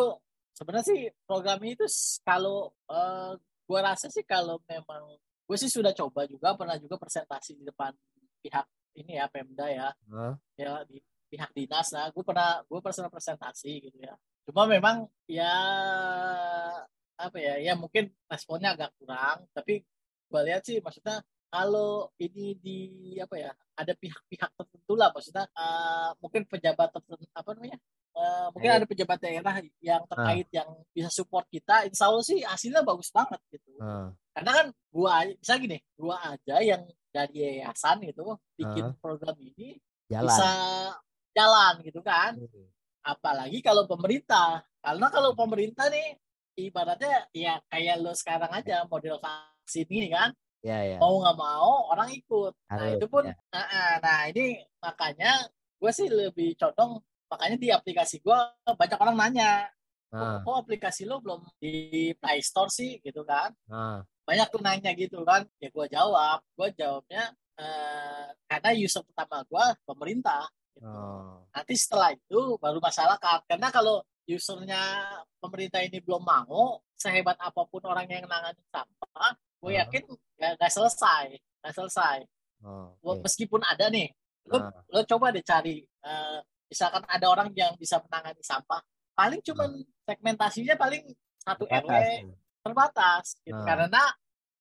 sebenarnya 0.53 0.86
sih 0.86 1.01
program 1.25 1.59
itu 1.65 1.86
kalau 2.21 2.71
eh, 2.88 3.33
gua 3.65 3.79
rasa 3.81 4.07
sih 4.13 4.21
kalau 4.21 4.62
memang 4.69 5.17
gue 5.43 5.57
sih 5.59 5.67
sudah 5.67 5.91
coba 5.91 6.23
juga 6.23 6.55
pernah 6.55 6.79
juga 6.79 6.95
presentasi 6.95 7.59
di 7.59 7.63
depan 7.67 7.91
pihak 8.39 8.65
ini 8.97 9.19
ya 9.19 9.25
Pemda 9.27 9.67
ya. 9.67 9.89
Ah, 10.13 10.33
ya 10.55 10.81
di 10.88 11.01
pihak 11.27 11.51
dinas. 11.51 11.91
Lah 11.91 12.09
gue 12.13 12.23
pernah 12.23 12.62
gue 12.63 12.79
pernah 12.79 13.09
presentasi 13.12 13.71
gitu 13.89 13.97
ya. 13.99 14.13
Cuma 14.47 14.69
memang 14.69 15.07
ya 15.27 15.53
apa 17.13 17.38
ya 17.38 17.59
ya 17.62 17.73
mungkin 17.75 18.12
responnya 18.29 18.73
agak 18.77 18.93
kurang. 18.97 19.45
Tapi 19.51 19.83
gue 20.29 20.41
lihat 20.47 20.62
sih 20.65 20.79
maksudnya 20.79 21.21
kalau 21.53 22.09
ini 22.17 22.57
di 22.57 22.79
apa 23.21 23.35
ya 23.37 23.51
ada 23.73 23.93
pihak-pihak 23.93 24.49
tertentu 24.57 24.93
lah 24.97 25.13
maksudnya 25.13 25.45
eh, 25.45 26.09
mungkin 26.17 26.41
pejabat 26.49 26.89
tertentu 26.89 27.25
apa 27.31 27.51
namanya 27.53 27.77
Eh, 28.13 28.45
mungkin 28.53 28.69
Eh. 28.69 28.77
ada 28.77 28.85
pejabat 28.85 29.17
daerah 29.17 29.55
yang 29.81 30.05
terkait 30.05 30.45
yang 30.53 30.69
bisa 30.93 31.09
support 31.09 31.49
kita 31.49 31.81
insya 31.89 32.05
Allah 32.13 32.21
sih 32.21 32.45
hasilnya 32.45 32.85
bagus 32.85 33.09
banget 33.09 33.41
gitu 33.49 33.73
ah, 33.81 34.13
karena 34.37 34.51
kan 34.53 34.65
gua 34.93 35.25
bisa 35.33 35.57
gini 35.57 35.81
gua 35.97 36.21
aja 36.21 36.61
yang 36.61 36.85
dari 37.09 37.41
yayasan 37.41 38.05
gitu 38.05 38.37
bikin 38.53 38.85
Ah. 38.85 38.93
program 39.01 39.33
ini 39.41 39.81
jalan. 40.13 40.29
bisa 40.29 40.49
jalan 41.33 41.73
gitu 41.81 42.05
kan 42.05 42.37
Hmm, 42.37 42.69
apalagi 43.01 43.65
kalau 43.65 43.89
pemerintah 43.89 44.61
karena 44.77 45.07
kalau 45.09 45.33
pemerintah 45.33 45.89
nih 45.89 46.13
ibaratnya 46.53 47.25
ya 47.33 47.57
kayak 47.65 47.97
lo 47.97 48.13
sekarang 48.13 48.53
aja 48.53 48.85
model 48.85 49.17
vaksin 49.17 49.89
ini 49.89 50.13
kan 50.13 50.29
Ya, 50.63 50.80
ya. 50.80 50.97
mau 50.97 51.19
nggak 51.19 51.36
mau 51.36 51.91
orang 51.91 52.10
ikut. 52.15 52.56
Nah 52.71 52.80
Harus, 52.80 52.95
itu 52.95 53.06
pun 53.12 53.23
ya. 53.28 53.36
ah, 53.52 53.60
ah, 53.60 53.91
nah 53.99 54.19
ini 54.32 54.63
makanya 54.80 55.32
gue 55.52 55.91
sih 55.91 56.08
lebih 56.08 56.56
condong 56.56 57.04
makanya 57.28 57.58
di 57.60 57.67
aplikasi 57.67 58.23
gue 58.23 58.39
banyak 58.63 58.95
orang 58.95 59.17
nanya 59.19 59.67
Ah, 60.13 60.45
kok 60.45 60.56
aplikasi 60.62 61.10
lo 61.10 61.17
belum 61.17 61.41
di 61.58 62.13
Play 62.21 62.45
Store 62.45 62.69
sih? 62.69 63.02
Gitu 63.02 63.26
kan. 63.26 63.49
Ah, 63.65 64.06
banyak 64.30 64.47
tuh 64.54 64.62
nanya 64.62 64.93
gitu 64.93 65.26
kan. 65.26 65.41
Ya 65.58 65.73
gue 65.73 65.86
jawab. 65.89 66.45
Gue 66.54 66.69
jawabnya 66.78 67.34
eh, 67.58 68.30
karena 68.45 68.69
user 68.78 69.02
pertama 69.10 69.41
gue 69.41 69.65
pemerintah 69.89 70.45
gitu. 70.78 70.86
oh, 70.86 71.41
nanti 71.49 71.73
setelah 71.73 72.13
itu 72.13 72.62
baru 72.62 72.78
masyarakat. 72.78 73.39
Karena 73.49 73.67
kalau 73.73 74.06
usernya 74.30 74.82
pemerintah 75.41 75.82
ini 75.82 75.97
belum 75.97 76.21
mau 76.21 76.78
sehebat 76.93 77.36
apa 77.41 77.62
pun 77.65 77.82
orang 77.84 78.06
yang 78.08 78.30
nangani 78.30 78.62
sampah 78.69 79.34
gue 79.63 79.71
Ah. 79.73 79.88
yakin 79.88 80.04
gak, 80.36 80.52
gak 80.60 80.71
selesai 80.71 81.26
gak 81.63 81.73
selesai 81.73 82.17
oh, 82.67 82.91
oke. 82.99 83.23
meskipun 83.23 83.63
ada 83.63 83.88
nih 83.88 84.12
lo, 84.52 84.60
Ah. 84.60 84.76
lo 84.91 84.99
coba 85.08 85.32
deh 85.32 85.39
cari 85.39 85.80
eh, 85.82 86.39
misalkan 86.67 87.04
ada 87.08 87.26
orang 87.32 87.47
yang 87.56 87.71
bisa 87.80 88.04
menangani 88.04 88.43
sampah 88.43 88.84
paling 89.15 89.39
cuman 89.39 89.71
segmentasinya 90.04 90.76
paling 90.76 91.04
satu 91.39 91.63
RW 91.63 91.91
ya. 91.91 92.28
terbatas 92.63 93.39
gitu. 93.45 93.56
Nah. 93.56 93.63
karena 93.63 94.04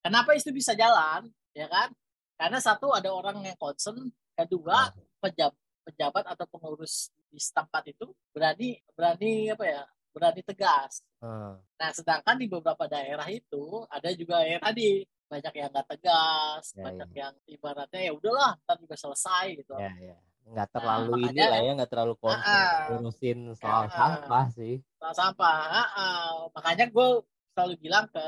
kenapa 0.03 0.31
itu 0.39 0.55
bisa 0.55 0.75
jalan 0.79 1.27
ya 1.51 1.67
kan 1.67 1.91
karena 2.39 2.59
satu 2.63 2.95
ada 2.95 3.11
orang 3.11 3.43
yang 3.43 3.59
concern 3.59 4.11
kedua 4.35 4.91
pejabat 5.19 5.59
pejabat 5.83 6.25
atau 6.31 6.47
pengurus 6.47 7.11
di 7.27 7.39
setempat 7.43 7.91
itu 7.91 8.07
berani 8.31 8.79
berani 8.95 9.51
apa 9.51 9.65
ya 9.67 9.83
berani 10.13 10.43
tegas 10.43 11.01
Ah, 11.19 11.57
nah 11.75 11.91
sedangkan 11.91 12.37
di 12.37 12.47
beberapa 12.47 12.85
daerah 12.87 13.27
itu 13.27 13.83
ada 13.89 14.09
juga 14.13 14.43
yang 14.43 14.61
tadi 14.61 15.03
banyak 15.27 15.55
yang 15.55 15.69
nggak 15.69 15.89
tegas 15.89 16.65
Ya, 16.73 16.85
banyak 16.85 17.11
yang 17.15 17.35
ibaratnya 17.47 18.01
ya 18.03 18.13
udahlah 18.13 18.53
ntar 18.63 18.77
juga 18.77 18.95
selesai 18.95 19.57
gitu 19.57 19.73
ya, 19.75 19.91
ya. 19.97 20.17
Nggak 20.43 20.69
terlalu 20.71 21.13
ini 21.23 21.25
makanya- 21.33 21.49
lah 21.49 21.61
ya, 21.61 21.73
nggak 21.73 21.91
terlalu 21.91 22.15
concern 22.19 22.45
Ah, 22.61 22.81
ngurusin 22.91 23.39
soal 23.55 23.83
ah. 23.83 23.89
sampah 23.89 24.47
sih. 24.51 24.75
soal 24.95 25.15
sampah 25.15 25.59
Ah, 25.73 25.89
ah. 25.97 26.33
makanya 26.53 26.85
gue 26.87 27.09
selalu 27.51 27.75
bilang 27.79 28.05
ke 28.07 28.25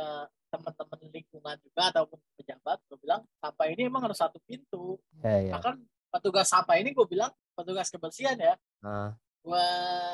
teman-teman 0.49 0.99
lingkungan 1.11 1.57
juga 1.61 1.83
ataupun 1.90 2.18
pejabat 2.37 2.79
gue 2.87 2.99
bilang 2.99 3.20
sampah 3.37 3.66
ini 3.66 3.83
emang 3.85 4.03
harus 4.03 4.16
satu 4.16 4.38
pintu 4.40 4.97
Ya, 5.18 5.42
ya. 5.42 5.53
bahkan 5.53 5.83
petugas 6.09 6.47
sampah 6.47 6.79
ini 6.79 6.94
gue 6.94 7.05
bilang 7.05 7.29
petugas 7.53 7.90
kebersihan 7.90 8.38
ya 8.38 8.55
Ah, 8.81 9.12
gua 9.42 9.61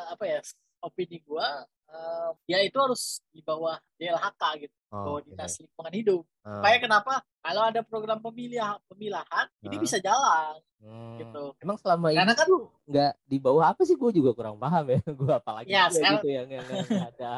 apa 0.09 0.25
ya 0.25 0.41
opini 0.81 1.21
gua 1.23 1.65
eh, 1.91 2.31
dia 2.47 2.63
itu 2.63 2.79
harus 2.79 3.19
di 3.31 3.41
bawah 3.41 3.75
DLHK 3.99 4.43
gitu. 4.63 4.77
Oh, 4.91 5.07
bawah 5.07 5.21
oke. 5.23 5.27
dinas 5.27 5.55
lingkungan 5.59 5.95
hidup. 5.95 6.23
Ah, 6.43 6.59
supaya 6.59 6.77
kenapa 6.79 7.13
kalau 7.39 7.63
ada 7.63 7.81
program 7.83 8.19
pemilihan 8.19 8.79
pemilahan 8.87 9.47
ini 9.63 9.75
Ah. 9.75 9.81
bisa 9.81 9.97
jalan 9.99 10.55
hmm. 10.83 11.15
gitu. 11.19 11.45
Emang 11.59 11.79
selama 11.79 12.11
ini 12.11 12.19
karena 12.19 12.35
kan 12.35 12.49
nggak 12.87 13.13
di 13.25 13.39
bawah 13.39 13.71
apa 13.71 13.83
sih? 13.83 13.95
Gue 13.95 14.11
juga 14.11 14.35
kurang 14.35 14.59
paham 14.59 14.87
ya. 14.87 14.99
Gue 15.19 15.31
apalagi 15.31 15.67
Ya, 15.67 15.87
gue 15.87 15.99
sekarang- 15.99 16.23
gitu 16.23 16.29
yang 16.31 16.49
yang 16.51 16.67
ada 16.91 17.33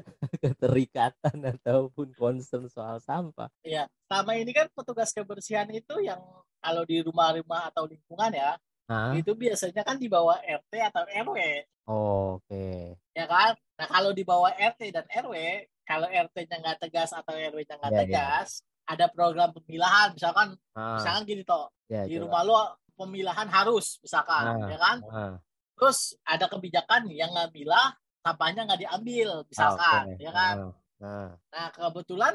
keterikatan 0.42 1.36
ataupun 1.56 2.12
concern 2.14 2.68
soal 2.68 2.98
sampah. 2.98 3.48
Ya 3.60 3.88
selama 4.08 4.36
ini 4.36 4.52
kan 4.52 4.68
petugas 4.72 5.12
kebersihan 5.12 5.68
itu 5.68 6.00
yang 6.00 6.20
kalau 6.58 6.82
di 6.82 7.00
rumah-rumah 7.00 7.70
atau 7.70 7.84
lingkungan 7.84 8.32
ya 8.32 8.56
Hah? 8.88 9.12
itu 9.12 9.32
biasanya 9.32 9.82
kan 9.82 9.96
di 9.96 10.08
bawah 10.08 10.36
RT 10.38 10.72
atau 10.82 11.04
RW 11.04 11.36
Oh, 11.84 12.36
Oke. 12.36 12.96
ya 13.12 13.24
kan 13.24 13.52
nah 13.74 13.86
kalau 13.86 14.10
di 14.10 14.22
bawah 14.22 14.48
RT 14.50 14.90
dan 14.90 15.04
RW 15.06 15.34
kalau 15.82 16.04
RT-nya 16.04 16.56
nggak 16.58 16.78
tegas 16.82 17.12
atau 17.12 17.32
RW-nya 17.32 17.76
nggak 17.76 17.88
Iya, 17.90 17.96
iya. 17.96 18.02
tegas 18.02 18.48
ada 18.84 19.06
program 19.06 19.52
pemilahan 19.52 20.12
misalkan 20.12 20.56
Ah, 20.72 20.96
misalkan 20.96 21.24
gini 21.24 21.42
toh 21.42 21.68
ya, 21.86 22.04
di 22.04 22.16
coba. 22.16 22.24
rumah 22.24 22.42
lo 22.42 22.58
pemilahan 22.94 23.46
harus 23.46 23.96
misalkan 23.98 24.44
Ah. 24.58 24.66
ya 24.66 24.78
kan 24.78 24.96
Ah, 25.06 25.34
terus 25.74 25.98
ada 26.22 26.44
kebijakan 26.46 27.08
yang 27.08 27.28
nggak 27.30 27.52
milah 27.52 27.92
sampahnya 28.18 28.64
nggak 28.64 28.80
diambil 28.82 29.28
misalkan 29.44 30.02
oke. 30.10 30.20
ya 30.20 30.30
kan 30.30 30.56
Ah, 30.98 31.04
ah. 31.04 31.30
nah 31.48 31.66
kebetulan 31.70 32.34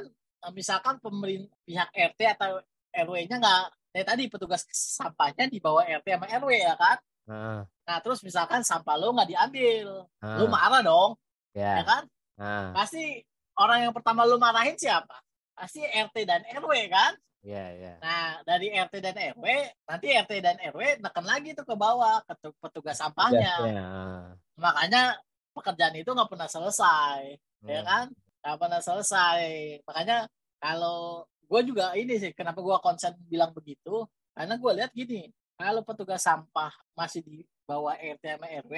misalkan 0.49 0.95
pemerintah 0.97 1.49
pihak 1.63 1.89
RT 1.91 2.19
atau 2.31 2.61
RW-nya 2.91 3.37
nggak 3.37 3.63
ya 3.93 4.03
tadi 4.03 4.25
petugas 4.25 4.65
sampahnya 4.69 5.45
di 5.47 5.57
bawah 5.57 5.85
RT 5.85 6.07
sama 6.09 6.25
RW 6.27 6.51
ya 6.51 6.75
kan 6.75 6.97
Ah, 7.23 7.63
nah 7.87 7.97
terus 8.03 8.19
misalkan 8.19 8.59
sampah 8.61 8.99
lo 8.99 9.15
nggak 9.15 9.29
diambil 9.29 10.03
ah. 10.19 10.35
lo 10.35 10.45
marah 10.45 10.81
dong 10.81 11.15
ya 11.53 11.79
Ya. 11.79 11.83
kan 11.83 12.03
Ah, 12.35 12.73
pasti 12.73 13.21
orang 13.55 13.87
yang 13.87 13.93
pertama 13.93 14.25
lo 14.25 14.35
marahin 14.35 14.75
siapa 14.75 15.15
pasti 15.53 15.79
RT 15.79 16.25
dan 16.25 16.41
RW 16.43 16.73
kan 16.89 17.13
ya, 17.39 17.69
ya. 17.71 17.93
Nah, 17.99 18.39
dari 18.41 18.71
RT 18.71 19.03
dan 19.03 19.19
RW, 19.35 19.43
nanti 19.83 20.07
RT 20.09 20.31
dan 20.39 20.55
RW 20.63 20.95
neken 20.97 21.25
lagi 21.27 21.51
tuh 21.51 21.67
ke 21.67 21.75
bawah, 21.75 22.23
ke 22.23 22.39
tu- 22.39 22.55
petugas 22.55 22.95
sampahnya. 22.95 23.59
Tugasnya, 23.59 23.83
ah. 23.83 24.23
Makanya 24.55 25.03
pekerjaan 25.51 25.91
itu 25.93 26.07
nggak 26.07 26.31
pernah 26.31 26.47
selesai, 26.47 27.35
ya 27.67 27.83
Hmm. 27.83 27.85
kan? 27.85 28.05
Nggak 28.39 28.57
pernah 28.57 28.79
selesai. 28.79 29.43
Makanya 29.83 30.17
kalau 30.57 31.27
gue 31.45 31.61
juga 31.67 31.93
ini 31.99 32.17
sih, 32.17 32.31
kenapa 32.33 32.59
gue 32.63 32.77
konsen 32.81 33.13
bilang 33.27 33.51
begitu? 33.53 34.07
Karena 34.33 34.55
gue 34.57 34.71
lihat 34.73 34.91
gini, 34.91 35.29
kalau 35.53 35.85
petugas 35.85 36.23
sampah 36.23 36.73
masih 36.97 37.21
di 37.21 37.45
bawah 37.63 37.93
RT 37.95 38.23
sama 38.25 38.47
RW, 38.65 38.73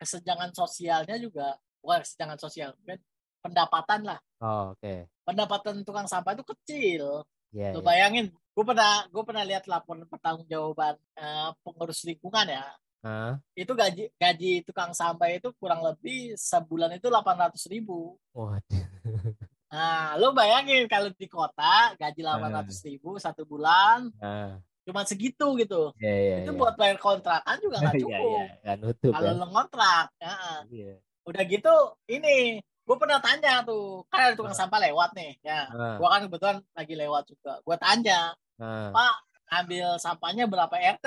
kesenjangan 0.00 0.50
sosialnya 0.54 1.16
juga, 1.18 1.58
bukan 1.82 2.00
kesenjangan 2.06 2.38
sosial, 2.40 2.70
kan? 2.86 2.98
pendapatan 3.40 4.00
lah. 4.04 4.20
Oh, 4.40 4.76
oke. 4.76 5.08
Pendapatan 5.24 5.80
tukang 5.82 6.04
sampah 6.04 6.36
itu 6.36 6.44
kecil. 6.44 7.24
Ya, 7.50 7.72
Lo 7.74 7.80
ya. 7.82 7.86
bayangin, 7.88 8.30
gue 8.30 8.64
pernah 8.64 9.08
gue 9.10 9.22
pernah 9.26 9.42
lihat 9.42 9.64
laporan 9.66 10.06
pertanggungjawaban 10.06 10.94
eh, 11.18 11.50
pengurus 11.64 12.04
lingkungan 12.06 12.46
ya. 12.46 12.62
Ah, 13.00 13.40
Itu 13.56 13.72
gaji 13.72 14.12
gaji 14.20 14.60
tukang 14.60 14.92
sampah 14.92 15.32
itu 15.32 15.48
kurang 15.56 15.80
lebih 15.80 16.36
sebulan 16.36 17.00
itu 17.00 17.08
800 17.08 17.56
ribu. 17.72 18.20
waduh. 18.36 18.60
Nah, 19.70 20.18
lo 20.18 20.30
bayangin 20.30 20.84
kalau 20.84 21.08
di 21.10 21.26
kota 21.26 21.94
gaji 21.94 22.20
800 22.20 22.74
ribu 22.84 23.16
satu 23.16 23.42
bulan 23.44 24.10
Ah, 24.18 24.58
cuma 24.82 25.02
segitu 25.04 25.54
gitu. 25.56 25.94
ya, 25.96 26.10
ya, 26.10 26.36
itu 26.42 26.50
ya. 26.50 26.58
buat 26.58 26.74
bayar 26.74 26.98
kontrakan 26.98 27.56
juga 27.56 27.78
nggak 27.78 27.94
Iya, 27.94 28.02
cukup. 28.02 28.30
iya. 28.34 28.44
Nggak 28.60 28.76
nutup 28.80 29.12
Kalau 29.12 29.24
ya. 29.24 29.36
lo 29.36 29.46
ngontrak, 29.46 30.06
ya. 30.16 30.34
Iya. 30.66 30.92
udah 31.20 31.42
gitu 31.44 31.74
ini 32.08 32.36
gue 32.58 32.96
pernah 32.98 33.20
tanya 33.20 33.62
tuh 33.62 34.02
kan 34.06 34.18
ada 34.20 34.34
tukang 34.34 34.50
Ah. 34.50 34.58
sampah 34.58 34.80
lewat 34.82 35.14
nih 35.14 35.38
ya 35.40 35.68
Ah, 35.68 35.94
gue 35.94 36.08
kan 36.08 36.20
kebetulan 36.26 36.56
lagi 36.72 36.94
lewat 36.96 37.22
juga 37.24 37.52
gue 37.60 37.76
tanya 37.78 38.20
ah. 38.58 38.90
Pak 38.90 39.14
ambil 39.52 39.86
sampahnya 39.96 40.44
berapa 40.44 40.74
RT 40.74 41.06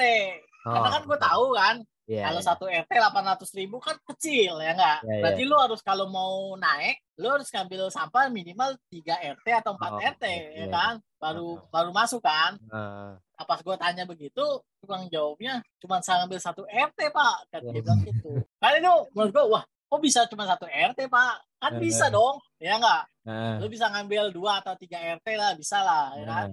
karena 0.63 0.80
Oh, 0.80 0.93
kan 0.93 1.04
gue 1.04 1.17
tahu 1.17 1.45
kan 1.54 1.76
Iya, 2.03 2.27
kalau 2.27 2.41
iya. 2.43 2.47
satu 2.51 2.65
RT 2.67 2.91
800 2.99 3.47
ribu 3.55 3.79
kan 3.79 3.95
kecil 4.03 4.59
ya 4.59 4.75
enggak 4.75 4.99
Iya, 5.01 5.07
iya. 5.07 5.21
berarti 5.23 5.43
lu 5.47 5.55
harus 5.55 5.79
kalau 5.79 6.11
mau 6.11 6.51
naik 6.59 6.99
lu 7.15 7.31
harus 7.31 7.47
ngambil 7.47 7.87
sampah 7.87 8.27
minimal 8.27 8.75
3 8.91 9.39
RT 9.39 9.47
atau 9.63 9.71
4 9.79 9.87
Oh, 9.87 9.99
RT 10.03 10.23
iya, 10.27 10.43
ya 10.51 10.51
iya. 10.59 10.65
kan 10.67 10.93
baru 11.15 11.47
Ah. 11.55 11.63
baru 11.71 11.89
masuk 11.95 12.19
kan 12.19 12.59
Ah, 12.67 13.15
nah, 13.15 13.45
pas 13.47 13.59
gue 13.63 13.75
tanya 13.79 14.03
begitu 14.03 14.43
tukang 14.83 15.07
jawabnya 15.07 15.63
cuma 15.79 16.03
saya 16.03 16.27
ngambil 16.27 16.39
satu 16.43 16.67
RT 16.67 16.99
pak 17.07 17.35
kan 17.47 17.59
dia 17.63 17.71
Wah. 17.71 17.75
bilang 17.79 17.99
gitu 18.03 18.29
kan 18.61 18.71
itu 18.75 18.93
menurut 19.15 19.31
gue 19.31 19.45
wah 19.47 19.63
kok 19.63 20.01
bisa 20.03 20.19
cuma 20.27 20.43
satu 20.43 20.67
RT 20.67 20.99
pak 21.07 21.35
kan 21.55 21.71
Eh, 21.71 21.79
bisa 21.79 22.11
dong 22.11 22.35
ya 22.59 22.75
enggak 22.75 23.07
ah, 23.23 23.55
lu 23.63 23.71
bisa 23.71 23.87
ngambil 23.87 24.35
dua 24.35 24.59
atau 24.59 24.75
tiga 24.75 24.99
RT 24.99 25.27
lah 25.39 25.55
bisa 25.55 25.79
lah 25.79 26.11
ya 26.19 26.25
kan 26.27 26.47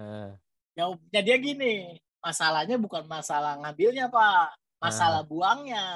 ah. 0.00 0.28
jawabnya 0.72 1.20
dia 1.20 1.36
gini 1.36 2.00
masalahnya 2.18 2.80
bukan 2.80 3.04
masalah 3.04 3.60
ngambilnya 3.60 4.08
pak 4.08 4.56
masalah 4.84 5.22
buangnya 5.24 5.86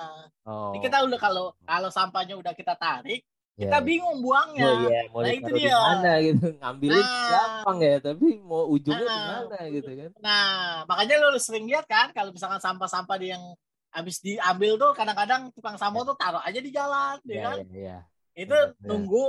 Oh. 0.49 0.73
ini 0.73 0.81
kita 0.81 1.05
udah 1.05 1.21
kalau 1.21 1.53
kalau 1.61 1.89
sampahnya 1.93 2.35
udah 2.41 2.57
kita 2.57 2.73
tarik 2.81 3.21
Iya, 3.59 3.67
kita 3.67 3.79
iya. 3.83 3.87
bingung 3.91 4.19
Oh 4.19 4.23
buangnya 4.23 4.71
iya, 4.87 5.01
mau 5.11 5.21
Nah, 5.21 5.35
itu 5.35 5.51
dia. 5.51 5.75
mana 5.77 6.13
gitu. 6.23 6.47
Ngambilin 6.63 7.03
Nah. 7.03 7.27
gampang 7.29 7.79
ya, 7.83 7.95
tapi 7.99 8.27
mau 8.39 8.63
ujungnya 8.71 9.03
Nah. 9.11 9.27
mana 9.45 9.59
gitu 9.67 9.91
kan. 9.99 10.11
nah 10.23 10.47
makanya 10.87 11.15
lu 11.21 11.35
sering 11.43 11.67
lihat 11.67 11.85
kan 11.91 12.15
kalau 12.15 12.31
misalkan 12.31 12.63
sampah-sampah 12.63 13.19
di 13.19 13.35
yang 13.35 13.43
habis 13.91 14.23
diambil 14.23 14.79
tuh 14.79 14.95
kadang-kadang 14.95 15.51
tukang 15.53 15.75
sampah 15.75 16.07
tuh 16.07 16.15
taruh 16.15 16.39
aja 16.39 16.61
di 16.63 16.71
jalan 16.71 17.19
ya 17.27 17.35
Iya, 17.35 17.43
kan 17.43 17.57
iya, 17.59 17.67
iya. 17.75 17.97
itu 18.39 18.55
benar. 18.55 18.79
nunggu 18.87 19.25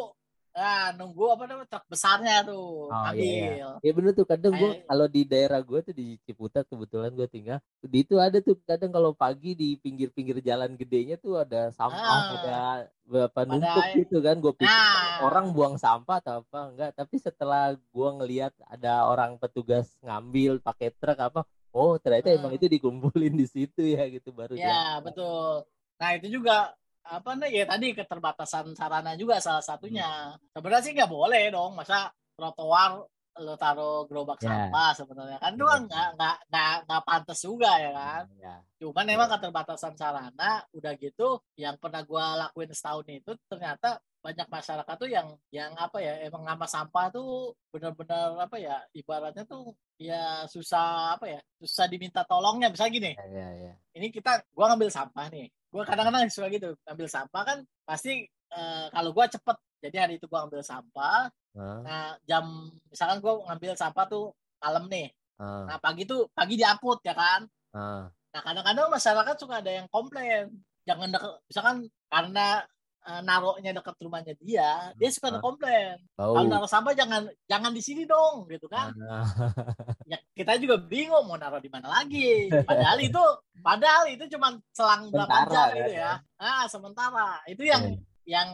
nah 0.51 0.91
nunggu 0.91 1.23
apa 1.29 1.43
namanya 1.45 1.69
truk 1.69 1.85
besarnya 1.87 2.41
tuh 2.41 2.89
Oh, 2.89 3.11
iya, 3.13 3.69
ambil 3.71 3.79
Ya 3.79 3.91
bener 3.93 4.11
tuh 4.11 4.25
kadang 4.25 4.53
gua 4.53 4.71
Kayak- 4.71 4.85
kalau 4.85 5.05
di 5.07 5.21
daerah 5.23 5.59
gua 5.59 5.79
tuh 5.79 5.91
di 5.91 6.17
Ciputat 6.19 6.65
kebetulan 6.65 7.11
gua 7.11 7.25
tinggal 7.25 7.57
di 7.79 7.97
itu 7.99 8.15
ada 8.15 8.37
tuh 8.37 8.57
kadang 8.59 8.89
kalau 8.89 9.13
pagi 9.13 9.53
di 9.53 9.75
pinggir-pinggir 9.75 10.41
jalan 10.41 10.73
gedenya 10.73 11.15
tuh 11.15 11.37
ada 11.37 11.69
sampah 11.69 11.95
Ah. 11.95 12.33
ada 12.35 12.57
berapa 13.03 13.39
numpuk 13.43 13.85
gitu 13.95 14.17
kan 14.19 14.35
gua 14.37 14.53
pikir 14.53 14.69
Nah. 14.69 15.23
orang 15.23 15.45
buang 15.49 15.75
sampah 15.75 16.17
atau 16.17 16.41
apa 16.41 16.59
enggak 16.67 16.91
tapi 16.93 17.15
setelah 17.15 17.63
gua 17.89 18.13
ngelihat 18.15 18.51
ada 18.65 19.05
orang 19.05 19.37
petugas 19.37 19.95
ngambil 19.99 20.59
pakai 20.59 20.89
truk 20.91 21.17
apa 21.19 21.41
oh 21.69 21.95
ternyata 21.95 22.29
emang 22.31 22.51
Ah. 22.51 22.57
itu 22.57 22.65
dikumpulin 22.67 23.33
di 23.33 23.45
situ 23.45 23.85
ya 23.85 24.05
gitu 24.07 24.29
baru 24.31 24.53
Ya, 24.53 24.65
dia- 24.97 25.01
betul. 25.03 25.63
Nah, 25.95 26.15
itu 26.15 26.31
juga 26.31 26.73
apa 27.05 27.29
nih 27.39 27.63
ya 27.63 27.65
tadi 27.69 27.95
keterbatasan 27.95 28.75
sarana 28.75 29.15
juga 29.15 29.39
salah 29.39 29.63
satunya. 29.63 30.35
Sebenarnya 30.51 30.83
sih 30.85 30.93
nggak 30.95 31.11
boleh 31.11 31.43
dong, 31.53 31.77
masa 31.77 32.11
trotoar 32.35 33.03
lo 33.39 33.53
taruh 33.55 34.03
gerobak 34.09 34.41
Ya. 34.41 34.49
sampah 34.67 34.91
sebenarnya 34.97 35.37
kan 35.37 35.53
itu 35.53 35.61
Iya, 35.61 35.69
iya. 35.71 35.83
nggak 35.85 36.07
nggak 36.17 36.35
nggak 36.49 36.73
nggak 36.89 37.01
pantas 37.05 37.39
juga 37.39 37.71
ya 37.77 37.91
kan. 37.93 38.23
ya. 38.41 38.55
Cuman 38.81 39.05
Iya. 39.05 39.13
emang 39.15 39.29
keterbatasan 39.29 39.93
sarana 39.95 40.51
udah 40.73 40.93
gitu 40.97 41.27
yang 41.55 41.75
pernah 41.77 42.01
gua 42.03 42.25
lakuin 42.35 42.73
setahun 42.73 43.05
itu 43.07 43.31
ternyata 43.45 43.99
banyak 44.19 44.51
masyarakat 44.51 44.95
tuh 44.99 45.07
yang 45.07 45.31
yang 45.47 45.71
apa 45.79 46.03
ya 46.03 46.19
emang 46.27 46.43
ngama 46.43 46.67
sampah 46.67 47.07
tuh 47.07 47.55
benar-benar 47.71 48.35
apa 48.35 48.59
ya 48.59 48.75
ibaratnya 48.91 49.47
tuh 49.47 49.71
ya 49.95 50.43
susah 50.43 51.15
apa 51.15 51.23
ya 51.31 51.39
susah 51.55 51.87
diminta 51.87 52.27
tolongnya 52.27 52.67
misalnya 52.67 52.91
gini 52.91 53.11
ya 53.15 53.23
ya 53.31 53.47
ya 53.71 53.73
ini 53.95 54.11
kita 54.11 54.43
gua 54.51 54.75
ngambil 54.75 54.91
sampah 54.91 55.31
nih 55.31 55.47
gua 55.71 55.87
kadang-kadang 55.87 56.27
suka 56.27 56.51
gitu 56.51 56.75
ngambil 56.83 57.07
sampah 57.07 57.41
kan 57.47 57.57
pasti 57.87 58.27
eh, 58.27 58.85
kalau 58.91 59.15
gua 59.15 59.31
cepet 59.31 59.55
jadi 59.79 59.95
hari 60.05 60.13
itu 60.19 60.27
gua 60.27 60.43
ngambil 60.45 60.61
sampah 60.61 61.27
Hah? 61.55 61.79
nah 61.81 62.05
jam 62.23 62.45
misalkan 62.87 63.19
gua 63.19 63.41
ngambil 63.49 63.73
sampah 63.75 64.05
tuh 64.05 64.31
malam 64.59 64.85
nih 64.87 65.09
Ah, 65.39 65.63
nah 65.63 65.77
pagi 65.79 66.03
tuh 66.03 66.27
pagi 66.35 66.59
diangkut 66.59 66.99
ya 66.99 67.15
kan 67.15 67.47
ah. 67.71 68.11
nah 68.11 68.41
kadang-kadang 68.43 68.91
masyarakat 68.91 69.35
suka 69.39 69.63
ada 69.63 69.71
yang 69.71 69.87
komplain 69.87 70.51
jangan 70.83 71.15
deket 71.15 71.31
misalkan 71.47 71.77
karena 72.11 72.67
eh, 73.07 73.21
naroknya 73.23 73.71
dekat 73.71 73.95
rumahnya 74.03 74.35
dia 74.35 74.91
dia 74.99 75.07
suka 75.07 75.31
ada 75.31 75.39
komplain 75.39 75.95
kalau 76.19 76.43
naruh 76.43 76.67
sampah 76.67 76.91
jangan 76.91 77.31
jangan 77.47 77.71
di 77.71 77.79
sini 77.79 78.03
dong 78.03 78.51
gitu 78.51 78.67
kan 78.67 78.91
Ah, 79.07 79.23
ya 80.11 80.19
kita 80.35 80.59
juga 80.59 80.75
bingung 80.75 81.23
mau 81.23 81.39
naruh 81.39 81.63
di 81.63 81.71
mana 81.71 81.87
lagi. 81.87 82.47
Padahal 82.67 82.99
itu 82.99 83.23
padahal 83.59 84.03
itu 84.11 84.23
cuma 84.35 84.55
selang 84.71 85.07
berapa 85.11 85.47
jam 85.47 85.67
kan, 85.67 85.75
itu 85.75 85.91
ya. 85.99 86.11
Ah, 86.39 86.63
sementara. 86.67 87.43
Itu 87.43 87.63
yang 87.67 87.83
Iya. 87.91 87.99
Yang 88.29 88.49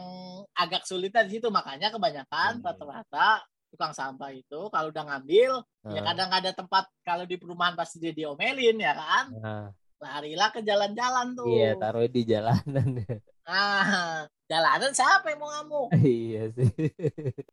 agak 0.56 0.88
sulit 0.88 1.12
di 1.12 1.36
situ 1.36 1.52
makanya 1.52 1.92
kebanyakan 1.92 2.58
Iya. 2.58 2.64
rata-rata 2.64 3.44
tukang 3.68 3.92
sampah 3.92 4.32
itu 4.32 4.72
kalau 4.72 4.88
udah 4.88 5.04
ngambil 5.04 5.60
ya 5.92 6.00
ah, 6.00 6.04
kadang 6.08 6.30
ada 6.32 6.50
tempat 6.56 6.88
kalau 7.04 7.28
di 7.28 7.36
perumahan 7.36 7.76
pasti 7.76 8.00
dia 8.00 8.16
diomelin 8.16 8.80
ya 8.80 8.96
kan. 8.96 9.26
ah. 9.44 9.68
Larilah 9.96 10.52
ke 10.52 10.60
jalan-jalan 10.60 11.32
tuh. 11.32 11.48
Iya, 11.48 11.72
taruh 11.80 12.04
di 12.04 12.20
jalanan. 12.28 13.00
Ah, 13.48 14.28
jalanan 14.44 14.92
siapa 14.92 15.32
yang 15.32 15.40
mau 15.40 15.48
ngamuk? 15.48 15.88
iya 16.04 16.52
sih. 16.52 16.68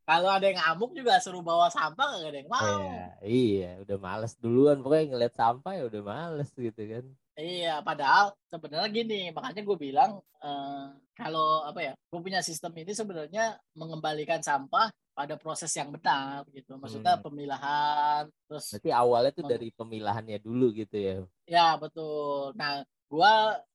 Kalau 0.03 0.27
ada 0.27 0.51
yang 0.51 0.59
ngamuk 0.59 0.91
juga 0.91 1.23
suruh 1.23 1.39
bawa 1.39 1.71
sampah 1.71 2.19
gak 2.19 2.35
ada 2.35 2.39
yang 2.43 2.51
mau. 2.51 2.83
Iya, 2.83 3.07
iya, 3.23 3.71
udah 3.87 3.97
males 4.01 4.35
duluan 4.43 4.83
pokoknya 4.83 5.15
ngeliat 5.15 5.33
sampah 5.39 5.71
ya 5.71 5.83
udah 5.87 6.01
males 6.03 6.49
gitu 6.51 6.81
kan. 6.83 7.05
Iya, 7.33 7.81
padahal 7.81 8.37
sebenarnya 8.45 8.89
gini, 8.93 9.33
makanya 9.33 9.65
gue 9.65 9.77
bilang 9.77 10.21
eh, 10.37 10.85
kalau 11.17 11.65
apa 11.65 11.79
ya, 11.81 11.93
gue 11.97 12.19
punya 12.21 12.45
sistem 12.45 12.69
ini 12.77 12.93
sebenarnya 12.93 13.57
mengembalikan 13.73 14.37
sampah 14.37 14.93
pada 15.13 15.33
proses 15.37 15.73
yang 15.73 15.89
benar 15.89 16.45
gitu. 16.53 16.77
Maksudnya 16.77 17.17
Hmm. 17.17 17.25
pemilahan, 17.25 18.23
terus 18.45 18.77
Berarti 18.77 18.89
awalnya 18.93 19.31
tuh 19.33 19.45
Meng- 19.45 19.53
dari 19.57 19.69
pemilahannya 19.73 20.37
dulu 20.41 20.73
gitu 20.73 20.93
ya. 20.97 21.15
ya 21.49 21.67
betul. 21.77 22.53
Nah, 22.53 22.85
gue 23.09 23.33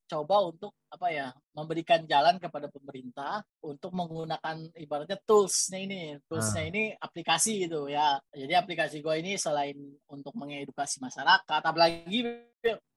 coba 0.09 0.41
untuk 0.41 0.73
apa 0.89 1.07
ya 1.13 1.29
memberikan 1.53 2.01
jalan 2.03 2.41
kepada 2.41 2.65
pemerintah 2.67 3.45
untuk 3.61 3.93
menggunakan 3.93 4.73
ibaratnya 4.73 5.21
toolsnya 5.21 5.79
ini 5.85 6.01
toolsnya 6.25 6.65
Ah. 6.65 6.69
ini 6.73 6.83
aplikasi 6.97 7.69
gitu 7.69 7.85
ya 7.85 8.17
jadi 8.33 8.57
aplikasi 8.57 8.99
gue 8.99 9.15
ini 9.21 9.37
selain 9.37 9.77
untuk 10.09 10.33
mengedukasi 10.33 10.97
masyarakat 10.97 11.61
apalagi 11.61 12.25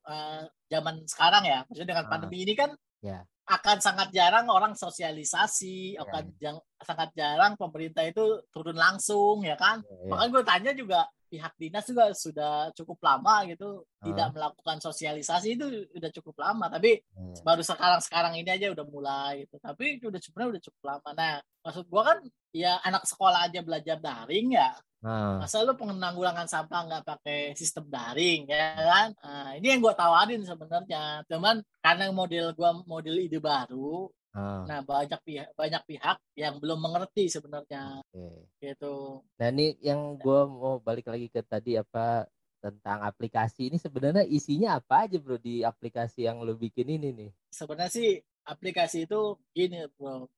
eh, 0.03 0.43
zaman 0.67 1.05
sekarang 1.05 1.45
ya 1.45 1.59
maksudnya 1.69 1.91
dengan 1.93 2.07
Ah. 2.09 2.11
pandemi 2.11 2.39
ini 2.43 2.57
kan 2.57 2.73
Ya. 3.05 3.23
akan 3.45 3.79
sangat 3.79 4.09
jarang 4.11 4.49
orang 4.49 4.73
sosialisasi 4.73 5.95
Ya. 5.95 6.03
akan 6.03 6.25
jang- 6.41 6.65
sangat 6.81 7.11
jarang 7.13 7.53
pemerintah 7.55 8.03
itu 8.03 8.25
turun 8.49 8.75
langsung 8.75 9.45
ya 9.45 9.55
kan 9.55 9.85
Ya, 9.85 9.93
ya. 9.93 10.09
Makanya 10.09 10.31
gue 10.33 10.43
tanya 10.49 10.73
juga 10.73 11.01
pihak 11.33 11.57
dinas 11.57 11.89
juga 11.89 12.13
sudah 12.13 12.69
cukup 12.77 13.01
lama 13.01 13.49
gitu 13.49 13.89
Ah. 14.05 14.05
tidak 14.05 14.29
melakukan 14.37 14.77
sosialisasi 14.85 15.57
itu 15.57 15.65
udah 15.97 16.11
cukup 16.13 16.37
lama 16.37 16.69
tapi 16.69 17.01
Ya. 17.01 17.41
baru 17.41 17.65
sekarang 17.65 18.01
sekarang 18.05 18.33
ini 18.37 18.51
aja 18.53 18.69
udah 18.69 18.85
mulai 18.85 19.49
gitu 19.49 19.57
tapi 19.57 19.97
udah 20.05 20.21
sebenarnya 20.21 20.51
udah 20.53 20.63
cukup 20.69 20.83
lama 20.85 21.09
nah 21.17 21.35
maksud 21.65 21.85
gua 21.89 22.03
kan 22.13 22.19
ya 22.53 22.77
anak 22.85 23.09
sekolah 23.09 23.49
aja 23.49 23.65
belajar 23.65 23.97
daring 23.97 24.53
ya 24.53 24.77
Ah. 25.03 25.41
masa 25.43 25.65
lu 25.67 25.75
penanggulangan 25.75 26.47
sampah 26.47 26.81
nggak 26.87 27.03
pakai 27.03 27.41
sistem 27.59 27.89
daring 27.89 28.47
ya 28.47 28.77
kan 28.79 29.09
nah, 29.19 29.51
ini 29.57 29.67
yang 29.73 29.81
gua 29.81 29.97
tawarin 29.97 30.45
sebenarnya 30.45 31.27
cuman 31.27 31.59
karena 31.81 32.13
model 32.13 32.53
gua 32.55 32.71
model 32.85 33.17
ide 33.19 33.41
baru 33.41 34.07
Ah. 34.33 34.65
nah 34.65 34.81
banyak 34.81 35.21
pihak 35.29 35.49
banyak 35.53 35.83
pihak 35.85 36.17
yang 36.41 36.57
belum 36.57 36.81
mengerti 36.81 37.29
sebenarnya 37.29 38.01
Oke. 38.09 38.49
gitu 38.65 39.21
Nah 39.37 39.49
ini 39.53 39.77
yang 39.83 40.17
gue 40.17 40.41
mau 40.49 40.81
balik 40.81 41.11
lagi 41.11 41.29
ke 41.29 41.45
tadi 41.45 41.77
apa 41.77 42.25
tentang 42.63 43.03
aplikasi 43.03 43.69
ini 43.69 43.77
sebenarnya 43.77 44.23
isinya 44.25 44.79
apa 44.79 45.05
aja 45.05 45.19
bro 45.19 45.35
di 45.35 45.67
aplikasi 45.67 46.31
yang 46.31 46.41
lo 46.47 46.55
bikin 46.55 46.95
ini 46.95 47.11
nih? 47.11 47.31
sebenarnya 47.51 47.91
sih 47.91 48.11
aplikasi 48.47 49.05
itu 49.11 49.37
gini 49.51 49.83
bro 49.99 50.31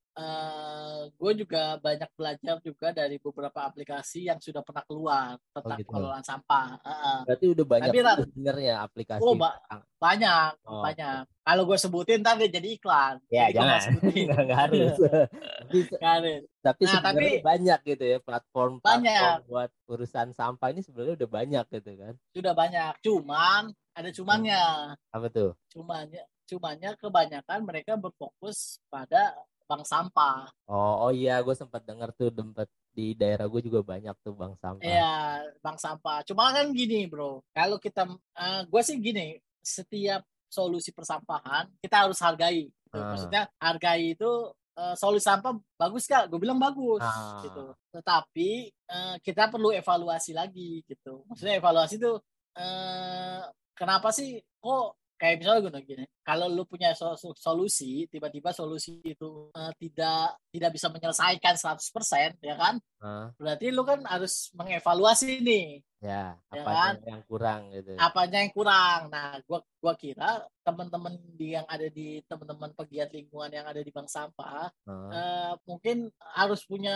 gue 1.11 1.31
juga 1.37 1.75
banyak 1.77 2.07
belajar 2.13 2.55
juga 2.59 2.87
dari 2.89 3.17
beberapa 3.17 3.59
aplikasi 3.61 4.25
yang 4.25 4.39
sudah 4.39 4.61
pernah 4.61 4.81
keluar 4.81 5.35
tentang 5.51 5.75
gitu. 5.77 5.89
pengelolaan 5.89 6.21
sampah 6.21 6.79
Heeh. 6.79 7.17
Berarti 7.25 7.45
udah 7.49 7.65
banyak 7.65 7.91
sebenarnya 8.21 8.73
aplikasi. 8.81 9.21
Oh, 9.21 9.35
tentang- 9.35 9.83
banyak 9.95 10.49
Oh, 10.63 10.81
banyak 10.81 11.17
kalau 11.41 11.63
gue 11.63 11.77
sebutin 11.77 12.19
ntar 12.19 12.35
dia 12.35 12.49
jadi 12.49 12.67
iklan 12.71 13.15
Ya 13.27 13.47
Jadi 13.47 13.55
jangan, 13.55 13.79
sebutin. 13.81 14.23
nggak 14.27 14.41
nggak 14.41 14.59
harus. 14.59 14.95
tapi, 15.65 15.79
harus. 15.99 16.41
tapi 16.59 16.81
Nah, 16.81 16.91
sebenarnya 16.91 17.29
tapi- 17.29 17.43
banyak 17.43 17.79
gitu 17.85 18.03
ya 18.05 18.17
platform 18.19 18.71
Banyak. 18.79 19.19
platform 19.19 19.47
buat 19.47 19.71
urusan 19.87 20.27
sampah 20.31 20.67
ini 20.69 20.81
sebenarnya 20.81 21.13
udah 21.17 21.29
banyak 21.29 21.65
gitu 21.71 21.91
kan? 21.95 22.13
sudah 22.31 22.53
banyak 22.53 22.93
cuman 22.99 23.61
ada 23.91 24.09
cumannya 24.09 24.63
Apa 25.09 25.27
tuh? 25.29 25.51
cumannya 25.69 26.23
cumannya 26.45 26.91
kebanyakan 26.95 27.59
mereka 27.61 27.93
berfokus 27.95 28.77
pada 28.87 29.33
bank 29.65 29.83
sampah 29.85 30.49
Oh, 30.69 31.09
oh 31.09 31.11
iya, 31.13 31.41
gue 31.41 31.53
sempat 31.53 31.85
dengar 31.85 32.09
tuh 32.13 32.29
tempat 32.33 32.65
di 32.95 33.11
daerah 33.13 33.45
gue 33.45 33.61
juga 33.61 33.83
banyak 33.83 34.15
tuh 34.23 34.33
bank 34.33 34.55
sampah. 34.57 34.81
Iya, 34.81 35.43
bank 35.59 35.77
sampah. 35.77 36.23
Cuma 36.23 36.49
kan 36.55 36.71
gini, 36.71 37.05
bro. 37.05 37.43
Kalau 37.51 37.75
kita, 37.75 38.07
gue 38.65 38.81
sih 38.81 38.95
gini, 38.97 39.35
setiap 39.59 40.23
solusi 40.47 40.95
persampahan 40.95 41.67
kita 41.83 42.07
harus 42.07 42.17
hargai. 42.23 42.71
Gitu. 42.71 42.95
Ah. 42.95 43.11
Maksudnya 43.11 43.43
hargai 43.59 44.15
itu 44.15 44.31
eh, 44.75 44.95
solusi 44.95 45.27
sampah 45.27 45.53
bagus 45.75 46.07
kak? 46.07 46.31
Gue 46.31 46.39
bilang 46.39 46.57
bagus, 46.57 47.03
Ah. 47.03 47.43
gitu. 47.43 47.75
Tetapi 47.91 48.49
eh, 48.71 49.15
kita 49.19 49.51
perlu 49.51 49.75
evaluasi 49.75 50.31
lagi, 50.31 50.81
gitu. 50.87 51.27
Maksudnya 51.27 51.59
evaluasi 51.59 51.99
itu 51.99 52.11
eh, 52.55 53.43
kenapa 53.75 54.09
sih 54.15 54.39
kok 54.63 54.95
kayak 55.19 55.43
misalnya 55.43 55.67
gue 55.67 55.83
gini, 55.83 56.05
kalau 56.25 56.49
lu 56.49 56.65
punya 56.65 56.91
so- 56.91 57.13
so- 57.13 57.37
solusi, 57.37 58.09
tiba-tiba 58.09 58.49
solusi 58.49 58.97
itu 58.99 59.53
eh, 59.53 59.71
tidak 59.77 60.41
tidak 60.49 60.71
bisa 60.73 60.87
menyelesaikan 60.89 61.53
100%, 61.53 62.35
ya 62.41 62.55
kan? 62.57 62.75
Ah, 62.97 63.29
Berarti 63.37 63.69
lu 63.69 63.85
kan 63.85 64.01
harus 64.09 64.49
mengevaluasi 64.57 65.37
nih 65.39 65.67
ya, 66.01 66.33
Ya 66.49 66.61
apa 66.61 66.71
kan? 66.71 66.93
yang 67.05 67.21
kurang 67.25 67.61
gitu. 67.69 67.93
apanya 67.97 68.37
yang 68.41 68.53
kurang. 68.53 69.01
Nah, 69.09 69.37
gua 69.45 69.61
gua 69.77 69.93
kira 69.93 70.41
teman-teman 70.65 71.13
di 71.37 71.53
yang 71.53 71.65
ada 71.69 71.85
di 71.85 72.25
teman-teman 72.25 72.73
pegiat 72.73 73.13
lingkungan 73.13 73.53
yang 73.53 73.65
ada 73.69 73.77
di 73.79 73.91
bank 73.93 74.09
sampah 74.09 74.69
Ah, 74.87 75.11
eh, 75.11 75.53
mungkin 75.65 76.09
harus 76.33 76.65
punya 76.65 76.95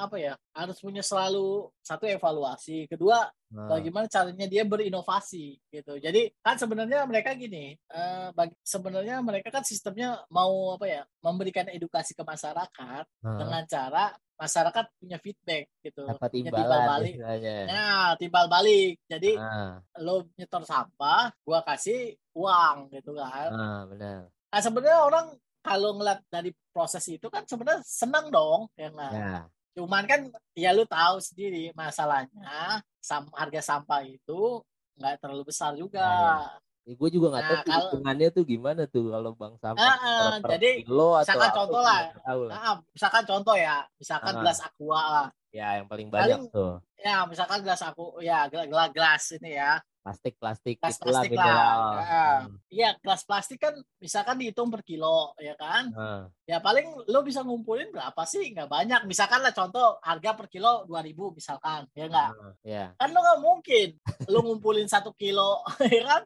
apa 0.00 0.16
ya? 0.16 0.32
Harus 0.54 0.80
punya 0.80 1.04
selalu 1.04 1.68
satu 1.84 2.08
evaluasi, 2.08 2.88
kedua 2.88 3.28
bagaimana 3.68 4.08
caranya 4.08 4.48
dia 4.48 4.64
berinovasi 4.64 5.60
gitu. 5.68 6.00
Jadi 6.00 6.32
kan 6.40 6.56
sebenarnya 6.56 7.04
mereka 7.04 7.36
gini, 7.36 7.76
eh, 7.76 8.28
bagi, 8.32 8.56
sebenarnya 8.62 9.18
mereka 9.20 9.50
kan 9.50 9.66
sistemnya 9.66 10.22
mau 10.30 10.74
apa 10.78 10.86
ya? 10.86 11.02
Memberikan 11.20 11.66
edukasi 11.68 12.14
ke 12.14 12.22
masyarakat 12.22 13.04
ah. 13.04 13.38
dengan 13.38 13.62
cara 13.66 14.14
masyarakat 14.42 14.84
punya 14.98 15.18
feedback 15.22 15.70
gitu. 15.86 16.02
dapat 16.02 16.30
punya 16.34 16.50
timbal 16.50 16.80
balik. 16.82 17.14
istilahnya. 17.14 17.56
Nah, 17.70 18.08
timbal 18.18 18.46
balik. 18.50 18.94
Jadi 19.06 19.30
Ah, 19.38 19.78
lo 20.02 20.26
nyetor 20.34 20.62
sampah, 20.66 21.30
gua 21.46 21.62
kasih 21.62 22.18
uang 22.34 22.90
gitu 22.90 23.14
kan. 23.14 23.50
benar. 23.86 24.20
Nah, 24.26 24.60
sebenarnya 24.60 24.98
orang 25.06 25.26
kalau 25.62 25.94
ngeliat 25.94 26.26
dari 26.26 26.50
proses 26.74 27.06
itu 27.06 27.30
kan 27.30 27.46
sebenarnya 27.46 27.86
senang 27.86 28.34
dong, 28.34 28.66
ya? 28.74 28.90
Ya, 28.90 29.46
Cuman 29.78 30.04
kan 30.04 30.20
ya 30.52 30.74
lu 30.74 30.84
tahu 30.84 31.16
sendiri 31.22 31.72
masalahnya 31.72 32.82
sam 33.00 33.24
harga 33.32 33.62
sampah 33.62 34.04
itu 34.04 34.60
nggak 34.98 35.22
terlalu 35.22 35.48
besar 35.48 35.72
juga. 35.78 36.04
Gue 36.84 37.08
juga 37.10 37.26
nggak 37.30 37.44
tahu 37.44 37.52
Nah, 37.52 37.62
tuh 37.62 37.70
kalau- 37.70 37.82
hitungannya 37.86 38.28
tuh 38.30 38.44
gimana 38.44 38.82
tuh 38.86 39.04
kalau 39.08 39.30
per, 39.38 39.50
ah, 39.78 40.34
per 40.36 40.50
jadi 40.58 40.70
kilo 40.82 41.08
atau 41.12 41.22
misalkan 41.22 41.46
apa, 41.46 41.56
contoh 41.56 41.80
lah. 41.80 42.00
tahu 42.20 42.40
lah. 42.42 42.54
Nah, 42.58 42.74
misalkan 42.90 43.22
contoh 43.22 43.56
ya, 43.56 43.76
misalkan 43.94 44.32
Ah. 44.32 44.38
gelas 44.42 44.58
aqua 44.60 45.00
lah. 45.00 45.26
Ya, 45.52 45.76
yang 45.76 45.86
paling 45.86 46.08
banyak 46.08 46.40
Paling- 46.40 46.50
tuh 46.50 46.80
Ya, 46.96 47.26
misalkan 47.26 47.60
gelas 47.60 47.82
aku 47.82 48.18
ya 48.18 48.46
gelas 48.46 48.90
gelas 48.90 49.22
ini 49.34 49.52
ya. 49.52 49.82
plastik 50.02 50.34
plastik 50.34 50.76
Gelas 50.78 50.98
plastik 50.98 51.30
lah. 51.34 51.46
Ah. 51.46 52.38
Hmm, 52.42 52.58
Iya, 52.66 52.98
gelas 52.98 53.22
plastik 53.22 53.58
kan 53.58 53.70
misalkan 53.98 54.34
dihitung 54.34 54.66
per 54.66 54.82
kilo, 54.82 55.30
ya 55.36 55.54
kan? 55.54 55.94
ah, 55.94 56.26
Ya 56.42 56.58
paling 56.58 57.06
lo 57.06 57.22
bisa 57.22 57.38
ngumpulin 57.40 57.90
berapa 57.90 58.18
sih? 58.24 58.50
Nggak 58.50 58.66
banyak. 58.66 59.00
Misalkan 59.04 59.38
lah 59.38 59.50
contoh 59.52 59.98
harga 60.00 60.34
per 60.34 60.46
kilo 60.48 60.82
2000 60.84 61.30
misalkan, 61.30 61.86
ya 61.92 62.06
nggak? 62.06 62.30
ah, 62.32 62.52
ya. 62.62 62.84
Kan 62.96 63.08
lo 63.08 63.18
nggak 63.20 63.40
mungkin 63.40 63.88
lo 64.26 64.38
ngumpulin 64.42 64.86
satu 64.86 65.10
kilo, 65.12 65.62
ya 65.92 66.02
kan? 66.04 66.22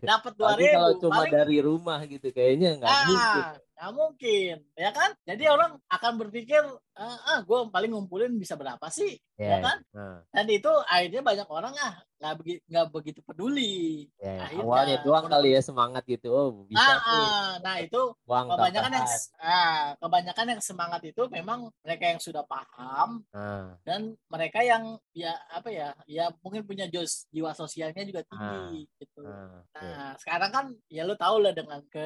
Dapat 0.00 0.32
dua 0.34 0.48
Tapi 0.54 0.64
kalau 0.68 0.90
ribu. 0.90 1.00
cuma 1.00 1.14
Paling 1.16 1.34
dari 1.34 1.58
rumah 1.60 1.98
gitu 2.04 2.28
kayaknya 2.30 2.78
nggak 2.78 2.94
mungkin. 3.08 3.42
Nggak 3.80 3.96
mungkin, 3.96 4.54
ya 4.76 4.92
kan? 4.92 5.16
Jadi 5.24 5.48
orang 5.48 5.80
akan 5.88 6.12
berpikir, 6.20 6.60
ah, 7.00 7.18
ah 7.32 7.40
gue 7.40 7.58
paling 7.72 7.96
ngumpulin 7.96 8.36
bisa 8.36 8.52
berapa 8.60 8.92
sih, 8.92 9.16
Ya, 9.40 9.56
ya 9.56 9.56
kan? 9.64 9.78
nah, 9.96 10.16
Dan 10.36 10.46
itu 10.52 10.70
akhirnya 10.84 11.22
banyak 11.24 11.48
orang 11.48 11.74
ah 11.80 11.94
nggak 12.20 12.34
begitu 12.38 12.60
nggak 12.68 12.86
begitu 12.92 13.20
peduli. 13.24 13.72
ya, 14.20 14.30
ya. 14.36 14.42
Akhirnya, 14.44 14.64
awalnya 14.68 14.96
doang 15.00 15.26
kali 15.32 15.48
ya 15.56 15.60
semangat 15.64 16.02
gitu. 16.04 16.28
Oh, 16.28 16.48
bisa 16.68 16.92
Ah, 16.92 17.00
nih 17.08 17.24
ah, 17.24 17.52
nah 17.64 17.76
itu 17.80 18.00
uang 18.28 18.46
kebanyakan 18.52 18.92
yang 19.00 19.08
ah, 19.40 19.80
kebanyakan 19.96 20.46
yang 20.52 20.60
semangat 20.60 21.00
itu 21.08 21.22
memang 21.32 21.60
mereka 21.80 22.04
yang 22.12 22.20
sudah 22.20 22.44
paham 22.44 23.24
Ah, 23.32 23.80
dan 23.88 24.12
mereka 24.28 24.60
yang 24.60 25.00
ya 25.16 25.32
apa 25.48 25.72
ya 25.72 25.96
ya 26.04 26.28
mungkin 26.44 26.62
punya 26.68 26.84
jos, 26.92 27.24
jiwa 27.32 27.56
sosialnya 27.56 28.04
juga 28.04 28.20
tinggi 28.28 28.84
gitu. 29.00 29.24
ah, 29.24 29.64
oke. 29.64 29.80
Nah 29.80 30.12
sekarang 30.20 30.50
kan 30.52 30.66
ya 30.92 31.02
lu 31.08 31.16
tahu 31.16 31.40
lah 31.40 31.52
dengan 31.56 31.80
ke 31.88 32.04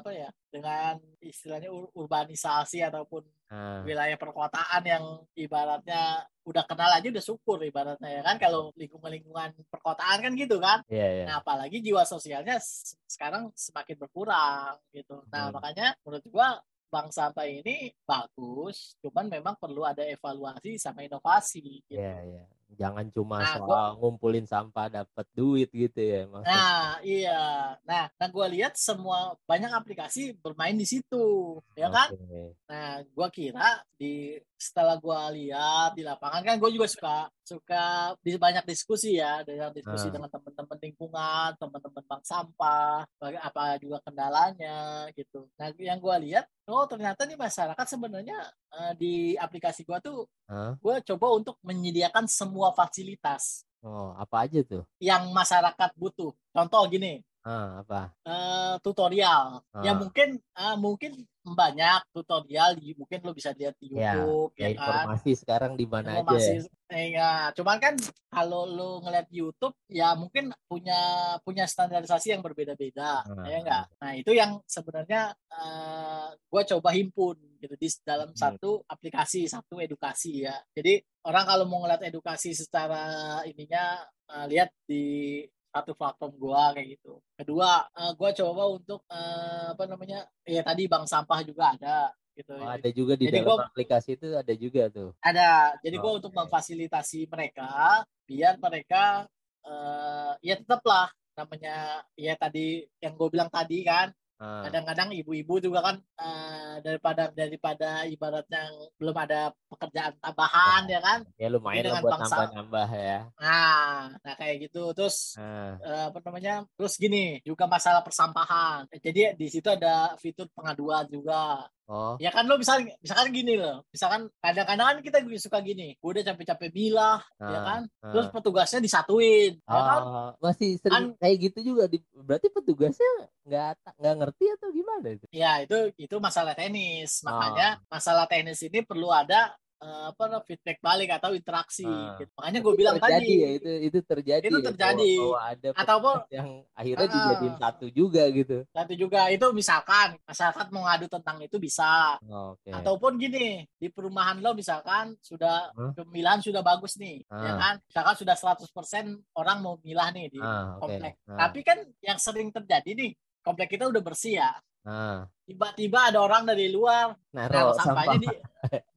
apa 0.00 0.10
ya 0.16 0.28
dengan 0.48 0.96
istilahnya 1.20 1.68
ur- 1.68 1.92
urbanisasi 1.92 2.80
ataupun 2.88 3.28
Ah, 3.50 3.82
wilayah 3.82 4.14
perkotaan 4.14 4.82
yang 4.86 5.04
ibaratnya 5.34 6.22
udah 6.46 6.64
kenal 6.70 6.86
aja 6.94 7.10
udah 7.10 7.24
syukur 7.24 7.58
ibaratnya 7.66 8.06
ya 8.06 8.22
kan 8.22 8.38
kalau 8.38 8.70
lingkungan-lingkungan 8.78 9.58
perkotaan 9.66 10.22
kan 10.22 10.32
gitu 10.38 10.62
kan. 10.62 10.86
Iya, 10.86 11.06
iya. 11.10 11.24
Nah, 11.26 11.36
apalagi 11.42 11.82
jiwa 11.82 12.06
sosialnya 12.06 12.62
sekarang 13.10 13.50
semakin 13.58 13.96
berkurang 13.98 14.78
gitu. 14.94 15.26
Nah, 15.34 15.50
Hmm. 15.50 15.58
makanya 15.58 15.98
menurut 16.06 16.26
gua 16.30 16.48
bank 16.90 17.10
sampah 17.10 17.46
ini 17.46 17.90
bagus, 18.06 18.94
cuman 19.02 19.26
memang 19.30 19.54
perlu 19.58 19.82
ada 19.86 20.02
evaluasi 20.06 20.78
sama 20.78 21.02
inovasi 21.06 21.82
gitu. 21.86 21.98
Iya, 21.98 22.22
iya. 22.26 22.44
Jangan 22.78 23.06
cuma 23.10 23.42
Nah, 23.42 23.50
soal 23.56 23.66
gua- 23.66 23.94
ngumpulin 23.98 24.46
sampah 24.46 24.86
dapat 24.88 25.26
duit 25.34 25.68
gitu 25.68 25.98
ya 25.98 26.22
maksudnya. 26.26 26.54
Nah, 26.54 26.86
iya. 27.02 27.42
Nah, 27.82 28.04
nah 28.14 28.28
gua 28.30 28.46
lihat 28.46 28.78
semua 28.78 29.34
banyak 29.44 29.70
aplikasi 29.70 30.38
bermain 30.38 30.74
di 30.74 30.86
situ, 30.86 31.58
ya 31.74 31.90
kan? 31.90 32.14
Oke. 32.14 32.54
Nah, 32.70 33.02
gua 33.10 33.28
kira 33.28 33.82
di 33.98 34.38
setelah 34.54 34.96
gua 34.96 35.28
lihat 35.28 35.96
di 35.96 36.04
lapangan 36.04 36.44
kan 36.44 36.56
gue 36.56 36.70
juga 36.70 36.84
suka 36.84 37.16
suka 37.40 38.12
di 38.20 38.36
banyak 38.36 38.62
diskusi 38.62 39.16
ya 39.16 39.40
dengan 39.42 39.72
diskusi 39.72 40.06
Ah. 40.06 40.12
dengan 40.12 40.28
teman-teman 40.30 40.78
lingkungan, 40.78 41.48
teman-teman 41.58 42.02
bank 42.06 42.22
sampah, 42.22 43.02
apa 43.18 43.62
juga 43.80 43.98
kendalanya 44.04 45.08
gitu. 45.16 45.48
Nah, 45.58 45.72
yang 45.80 45.98
gua 45.98 46.20
lihat 46.20 46.46
oh 46.70 46.86
ternyata 46.86 47.26
nih 47.26 47.34
masyarakat 47.36 47.86
sebenarnya 47.86 48.38
eh, 48.78 48.92
di 48.96 49.12
aplikasi 49.34 49.82
gua 49.82 49.98
tuh 49.98 50.24
Hah? 50.46 50.78
gue 50.78 50.94
coba 51.12 51.26
untuk 51.34 51.56
menyediakan 51.66 52.24
semua 52.30 52.70
fasilitas 52.72 53.66
Oh, 53.80 54.12
apa 54.12 54.44
aja 54.44 54.60
tuh? 54.60 54.84
yang 55.00 55.32
masyarakat 55.32 55.96
butuh. 55.96 56.36
Contoh 56.52 56.84
gini, 56.92 57.24
Ah, 57.50 57.82
apa? 57.82 58.14
uh, 58.30 58.74
tutorial. 58.78 59.58
Ya, 59.58 59.74
ah. 59.74 59.82
Ya 59.82 59.92
mungkin 59.98 60.38
uh, 60.54 60.78
mungkin 60.78 61.26
banyak 61.40 62.14
tutorial 62.14 62.78
di 62.78 62.94
mungkin 62.94 63.26
lo 63.26 63.34
bisa 63.34 63.50
lihat 63.56 63.74
di 63.80 63.96
ya, 63.96 64.22
YouTube 64.22 64.54
ya, 64.54 64.60
ya, 64.60 64.66
ya 64.68 64.76
informasi 64.76 65.30
kan? 65.34 65.40
sekarang 65.42 65.72
di 65.74 65.86
mana 65.88 66.22
aja. 66.22 66.36
Ya? 66.38 66.62
Eh, 66.90 67.06
ya, 67.14 67.30
cuman 67.54 67.78
kan 67.82 67.94
kalau 68.30 68.70
lo 68.70 69.02
ngeliat 69.02 69.26
YouTube 69.34 69.74
ya 69.90 70.14
mungkin 70.14 70.54
punya 70.70 71.00
punya 71.42 71.66
standarisasi 71.66 72.38
yang 72.38 72.42
berbeda-beda, 72.44 73.26
hmm. 73.26 73.46
ya 73.46 73.56
enggak. 73.66 73.84
Nah 73.98 74.12
itu 74.14 74.30
yang 74.30 74.62
sebenarnya 74.68 75.34
uh, 75.50 75.58
eh, 75.58 76.26
gue 76.38 76.62
coba 76.76 76.90
himpun 76.94 77.36
gitu 77.58 77.74
di 77.74 77.88
dalam 78.06 78.30
hmm. 78.30 78.38
satu 78.38 78.86
aplikasi, 78.86 79.50
satu 79.50 79.82
edukasi 79.82 80.46
ya. 80.46 80.54
Jadi 80.70 81.02
orang 81.26 81.44
kalau 81.50 81.64
mau 81.66 81.82
ngeliat 81.82 82.06
edukasi 82.06 82.54
secara 82.54 83.42
ininya 83.48 84.06
uh, 84.30 84.46
lihat 84.46 84.70
di 84.86 85.42
satu 85.70 85.94
platform 85.94 86.32
gua 86.36 86.74
kayak 86.74 86.98
gitu. 86.98 87.22
Kedua, 87.38 87.86
uh, 87.94 88.12
gua 88.18 88.30
coba 88.34 88.62
untuk 88.70 89.00
uh, 89.06 89.72
apa 89.72 89.84
namanya? 89.86 90.26
Ya 90.42 90.66
tadi 90.66 90.90
bank 90.90 91.06
sampah 91.06 91.40
juga 91.46 91.74
ada 91.78 92.10
gitu. 92.34 92.54
Oh, 92.58 92.70
ada 92.70 92.88
juga 92.90 93.14
di 93.14 93.30
jadi 93.30 93.42
dalam 93.42 93.58
gua, 93.58 93.70
aplikasi 93.70 94.18
itu 94.18 94.28
ada 94.34 94.54
juga 94.54 94.82
tuh. 94.90 95.10
Ada. 95.22 95.78
Jadi 95.82 95.96
oh, 95.98 96.00
gua 96.02 96.12
untuk 96.18 96.32
memfasilitasi 96.34 97.30
mereka 97.30 98.02
biar 98.26 98.54
mereka 98.62 99.26
uh, 99.66 100.34
ya 100.42 100.54
tetaplah 100.54 101.10
namanya 101.34 102.04
ya 102.14 102.36
tadi 102.36 102.84
yang 103.00 103.16
gue 103.16 103.28
bilang 103.32 103.48
tadi 103.48 103.80
kan. 103.86 104.12
Kadang-kadang 104.40 105.12
ibu-ibu 105.12 105.60
juga 105.60 105.84
kan 105.84 105.96
uh, 106.16 106.80
daripada 106.80 107.28
daripada 107.28 108.08
ibaratnya 108.08 108.72
belum 108.96 109.12
ada 109.12 109.52
pekerjaan 109.68 110.16
tambahan 110.16 110.88
ya, 110.88 110.96
ya 110.96 111.00
kan. 111.04 111.18
Ya 111.36 111.48
lumayan 111.52 111.84
dengan 111.84 112.00
buat 112.00 112.24
nambah-nambah 112.24 112.88
ya. 112.96 113.18
Nah, 113.36 114.16
nah 114.16 114.34
kayak 114.40 114.64
gitu. 114.64 114.96
Terus 114.96 115.36
uh. 115.36 115.76
Uh, 115.84 116.04
apa 116.08 116.24
namanya? 116.24 116.64
Terus 116.80 116.96
gini, 116.96 117.44
juga 117.44 117.68
masalah 117.68 118.00
persampahan. 118.00 118.88
Jadi 118.96 119.36
di 119.36 119.46
situ 119.52 119.68
ada 119.68 120.16
fitur 120.16 120.48
pengaduan 120.56 121.04
juga. 121.12 121.68
Oh. 121.90 122.14
Ya 122.22 122.30
kan 122.30 122.46
lo 122.46 122.54
bisa 122.54 122.78
misalkan 123.02 123.34
gini 123.34 123.58
loh. 123.58 123.82
Misalkan 123.90 124.30
kadang-kadang 124.38 124.86
kan 124.86 124.98
kita 125.02 125.18
suka 125.42 125.58
gini. 125.58 125.98
Gue 125.98 126.14
udah 126.14 126.24
capek-capek 126.30 126.70
bilah, 126.70 127.18
ya 127.18 127.42
ah, 127.42 127.50
ya 127.50 127.60
kan? 127.66 127.80
Ah. 127.98 128.10
Terus 128.14 128.26
petugasnya 128.30 128.78
disatuin, 128.78 129.58
oh, 129.66 129.74
ya 129.74 129.82
kan? 129.82 130.00
Masih 130.38 130.70
sering 130.78 131.18
kan, 131.18 131.18
kayak 131.18 131.36
gitu 131.50 131.74
juga. 131.74 131.90
Di, 131.90 131.98
berarti 132.14 132.46
petugasnya 132.54 133.12
nggak 133.42 133.98
nggak 133.98 134.14
ngerti 134.22 134.44
atau 134.54 134.68
gimana 134.70 135.06
itu? 135.10 135.26
Ya 135.34 135.52
itu 135.66 135.78
itu 135.98 136.16
masalah 136.22 136.54
tenis. 136.54 137.26
Makanya 137.26 137.82
oh. 137.82 137.90
masalah 137.90 138.30
tenis 138.30 138.62
ini 138.62 138.86
perlu 138.86 139.10
ada 139.10 139.50
uh, 139.80 140.12
apa 140.12 140.44
feedback 140.44 140.78
balik 140.78 141.10
atau 141.10 141.32
interaksi 141.32 141.88
uh, 141.88 142.16
gitu. 142.20 142.30
makanya 142.36 142.60
gue 142.60 142.74
bilang 142.76 142.96
tadi 143.00 143.34
ya 143.40 143.48
itu 143.56 143.70
itu 143.90 143.98
terjadi 144.04 144.46
itu 144.46 144.60
terjadi 144.60 145.10
ya, 145.10 145.18
bahwa, 145.18 145.32
bahwa 145.32 145.40
ada 145.50 145.68
ataupun 145.82 146.16
yang 146.30 146.48
akhirnya 146.76 147.06
uh, 147.06 147.12
dijadiin 147.12 147.54
satu 147.56 147.86
juga 147.90 148.22
gitu 148.30 148.58
satu 148.70 148.92
juga 148.94 149.20
itu 149.32 149.46
misalkan 149.56 150.08
masyarakat 150.28 150.66
mau 150.70 150.82
ngadu 150.86 151.06
tentang 151.08 151.36
itu 151.40 151.56
bisa 151.56 152.20
okay. 152.20 152.72
ataupun 152.76 153.16
gini 153.16 153.64
di 153.80 153.88
perumahan 153.88 154.38
lo 154.38 154.52
misalkan 154.52 155.16
sudah 155.24 155.72
huh? 155.72 155.92
pemilihan 155.96 156.40
sudah 156.44 156.60
bagus 156.60 157.00
nih 157.00 157.24
uh. 157.32 157.40
ya 157.40 157.52
kan 157.56 157.74
misalkan 157.82 158.14
sudah 158.20 158.36
100% 158.36 159.40
orang 159.40 159.58
mau 159.64 159.74
milah 159.80 160.12
nih 160.12 160.28
di 160.28 160.38
uh, 160.38 160.76
komplek 160.78 161.18
uh. 161.26 161.36
tapi 161.36 161.60
kan 161.64 161.78
yang 162.04 162.20
sering 162.20 162.52
terjadi 162.52 162.92
nih 162.92 163.12
komplek 163.40 163.76
kita 163.76 163.88
udah 163.88 164.02
bersih 164.04 164.40
ya 164.40 164.50
Nah. 164.84 165.28
Tiba-tiba 165.44 166.14
ada 166.14 166.18
orang 166.22 166.46
dari 166.46 166.70
luar 166.70 167.12
naruh 167.34 167.74
sampahnya 167.76 168.16
sampah. 168.16 168.16
di 168.16 168.28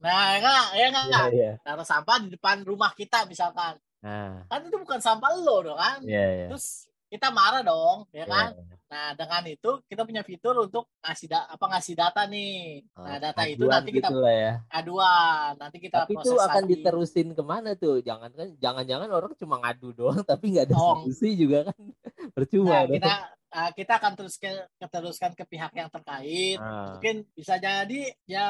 Nah, 0.04 0.24
enggak, 0.38 0.64
ya 0.76 0.86
enggak, 0.88 1.04
enggak. 1.08 1.26
Yeah, 1.28 1.44
yeah. 1.44 1.54
Naruh 1.66 1.86
sampah 1.86 2.16
di 2.22 2.28
depan 2.36 2.56
rumah 2.62 2.92
kita 2.94 3.28
misalkan. 3.28 3.76
Nah. 4.04 4.44
Kan 4.48 4.60
itu 4.68 4.76
bukan 4.80 5.00
sampah 5.02 5.28
lo 5.34 5.56
dong 5.64 5.78
kan? 5.80 5.98
Yeah, 6.06 6.46
yeah. 6.46 6.48
Terus 6.52 6.88
kita 7.08 7.28
marah 7.34 7.60
dong, 7.66 8.08
ya 8.14 8.24
kan? 8.24 8.54
Yeah. 8.54 8.76
Nah, 8.94 9.10
dengan 9.18 9.42
itu 9.50 9.70
kita 9.90 10.06
punya 10.06 10.22
fitur 10.22 10.54
untuk 10.54 10.86
ngasih 11.02 11.26
da 11.26 11.50
apa 11.50 11.64
ngasih 11.66 11.94
data 11.98 12.22
nih. 12.30 12.86
Oh, 12.94 13.02
nah, 13.02 13.18
data 13.18 13.42
itu 13.50 13.64
nanti 13.66 13.90
kita 13.90 14.06
gitu 14.06 14.22
ya. 14.22 14.62
aduan, 14.70 15.52
nanti 15.58 15.78
kita 15.82 16.06
Tapi 16.06 16.14
itu 16.14 16.32
akan 16.38 16.62
lagi. 16.62 16.70
diterusin 16.78 17.28
ke 17.34 17.42
mana 17.42 17.74
tuh? 17.74 17.98
Jangan 17.98 18.30
kan 18.30 18.48
jangan-jangan 18.62 19.10
orang 19.10 19.32
cuma 19.34 19.58
ngadu 19.58 19.90
doang 19.90 20.22
tapi 20.30 20.54
nggak 20.54 20.70
ada 20.70 20.76
oh. 20.78 21.02
solusi 21.02 21.34
juga 21.34 21.74
kan. 21.74 21.80
Percuma. 22.38 22.70
Nah, 22.70 22.86
kita 22.86 23.14
uh, 23.54 23.70
kita 23.70 24.02
akan 24.02 24.12
terus 24.18 24.34
ke, 24.36 24.50
teruskan 24.90 25.32
ke 25.32 25.46
pihak 25.46 25.70
yang 25.78 25.88
terkait. 25.88 26.58
Uh. 26.58 26.98
Mungkin 26.98 27.24
bisa 27.32 27.56
jadi 27.62 28.10
ya 28.26 28.48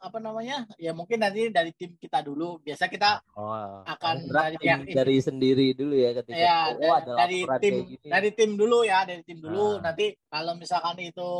apa 0.00 0.18
namanya? 0.18 0.64
Ya 0.80 0.96
mungkin 0.96 1.20
nanti 1.20 1.52
dari 1.52 1.76
tim 1.76 1.94
kita 2.00 2.24
dulu. 2.24 2.58
Biasa 2.64 2.88
kita 2.88 3.20
oh. 3.36 3.84
akan 3.84 4.16
dari 4.32 4.56
pihak 4.56 4.80
dari 4.96 5.16
sendiri 5.20 5.76
dulu 5.76 5.94
ya 5.94 6.10
ketika 6.16 6.40
ya, 6.40 6.58
oh, 6.72 6.94
ada 6.96 7.12
dari 7.28 7.44
tim 7.60 7.76
dari 8.00 8.30
tim 8.32 8.50
dulu 8.56 8.82
ya, 8.82 9.04
dari 9.04 9.22
tim 9.22 9.38
dulu. 9.38 9.78
Uh. 9.78 9.84
Nanti 9.84 10.16
kalau 10.32 10.56
misalkan 10.56 10.96
itu 11.04 11.30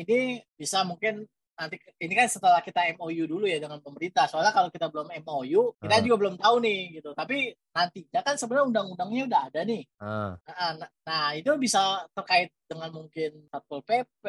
ini 0.00 0.40
bisa 0.56 0.82
mungkin 0.88 1.28
nanti 1.54 1.78
ini 2.02 2.14
kan 2.18 2.26
setelah 2.26 2.58
kita 2.58 2.82
MOU 2.98 3.24
dulu 3.30 3.46
ya 3.46 3.62
dengan 3.62 3.78
pemerintah. 3.78 4.26
Soalnya 4.26 4.50
kalau 4.50 4.68
kita 4.68 4.90
belum 4.90 5.08
MOU, 5.22 5.78
kita 5.78 5.96
uh. 5.98 6.02
juga 6.02 6.16
belum 6.26 6.34
tahu 6.38 6.56
nih 6.60 6.80
gitu. 7.00 7.10
Tapi 7.14 7.54
nanti 7.70 8.00
ya 8.10 8.20
kan 8.26 8.34
sebenarnya 8.34 8.66
undang-undangnya 8.74 9.22
udah 9.30 9.40
ada 9.50 9.60
nih. 9.62 9.82
Uh. 10.02 10.34
Nah, 10.34 10.72
nah, 11.06 11.26
itu 11.38 11.50
bisa 11.56 12.02
terkait 12.12 12.50
dengan 12.66 12.90
mungkin 12.90 13.30
Satpol 13.48 13.80
PP, 13.86 14.24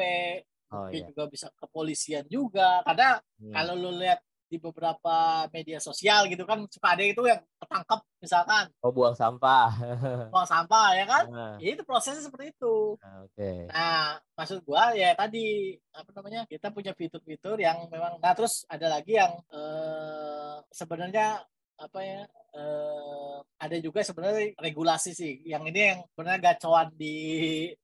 oh, 0.70 0.86
mungkin 0.86 1.02
iya. 1.02 1.08
juga 1.10 1.24
bisa 1.26 1.46
kepolisian 1.58 2.24
juga. 2.30 2.80
Karena 2.86 3.18
hmm. 3.18 3.52
kalau 3.52 3.74
lu 3.74 3.90
lihat 3.98 4.22
di 4.46 4.62
beberapa 4.62 5.46
media 5.50 5.82
sosial 5.82 6.30
gitu 6.30 6.46
kan 6.46 6.62
suka 6.70 6.94
ada 6.94 7.02
itu 7.02 7.18
yang 7.26 7.42
ketangkep 7.58 8.00
misalkan 8.22 8.64
oh 8.80 8.92
buang 8.94 9.18
sampah 9.18 9.70
buang 10.32 10.46
sampah 10.46 10.88
ya 10.94 11.04
kan 11.04 11.24
nah. 11.26 11.56
ya 11.58 11.74
itu 11.74 11.82
prosesnya 11.82 12.22
seperti 12.22 12.54
itu 12.54 12.94
nah, 13.02 13.26
oke 13.26 13.34
okay. 13.34 13.66
nah 13.66 14.22
maksud 14.38 14.62
gua 14.62 14.94
ya 14.94 15.12
tadi 15.18 15.74
apa 15.90 16.10
namanya 16.14 16.46
kita 16.46 16.70
punya 16.70 16.94
fitur-fitur 16.94 17.58
yang 17.58 17.90
memang 17.90 18.22
nah 18.22 18.32
terus 18.38 18.62
ada 18.70 18.86
lagi 18.86 19.18
yang 19.18 19.34
eh, 19.50 20.56
sebenarnya 20.70 21.42
apa 21.76 22.00
ya 22.00 22.22
uh, 22.56 23.38
ada 23.60 23.76
juga 23.80 24.00
sebenarnya 24.00 24.56
regulasi 24.56 25.12
sih 25.12 25.44
yang 25.44 25.64
ini 25.68 25.80
yang 25.92 26.00
sebenarnya 26.08 26.40
gacoan 26.52 26.88
di 26.96 27.16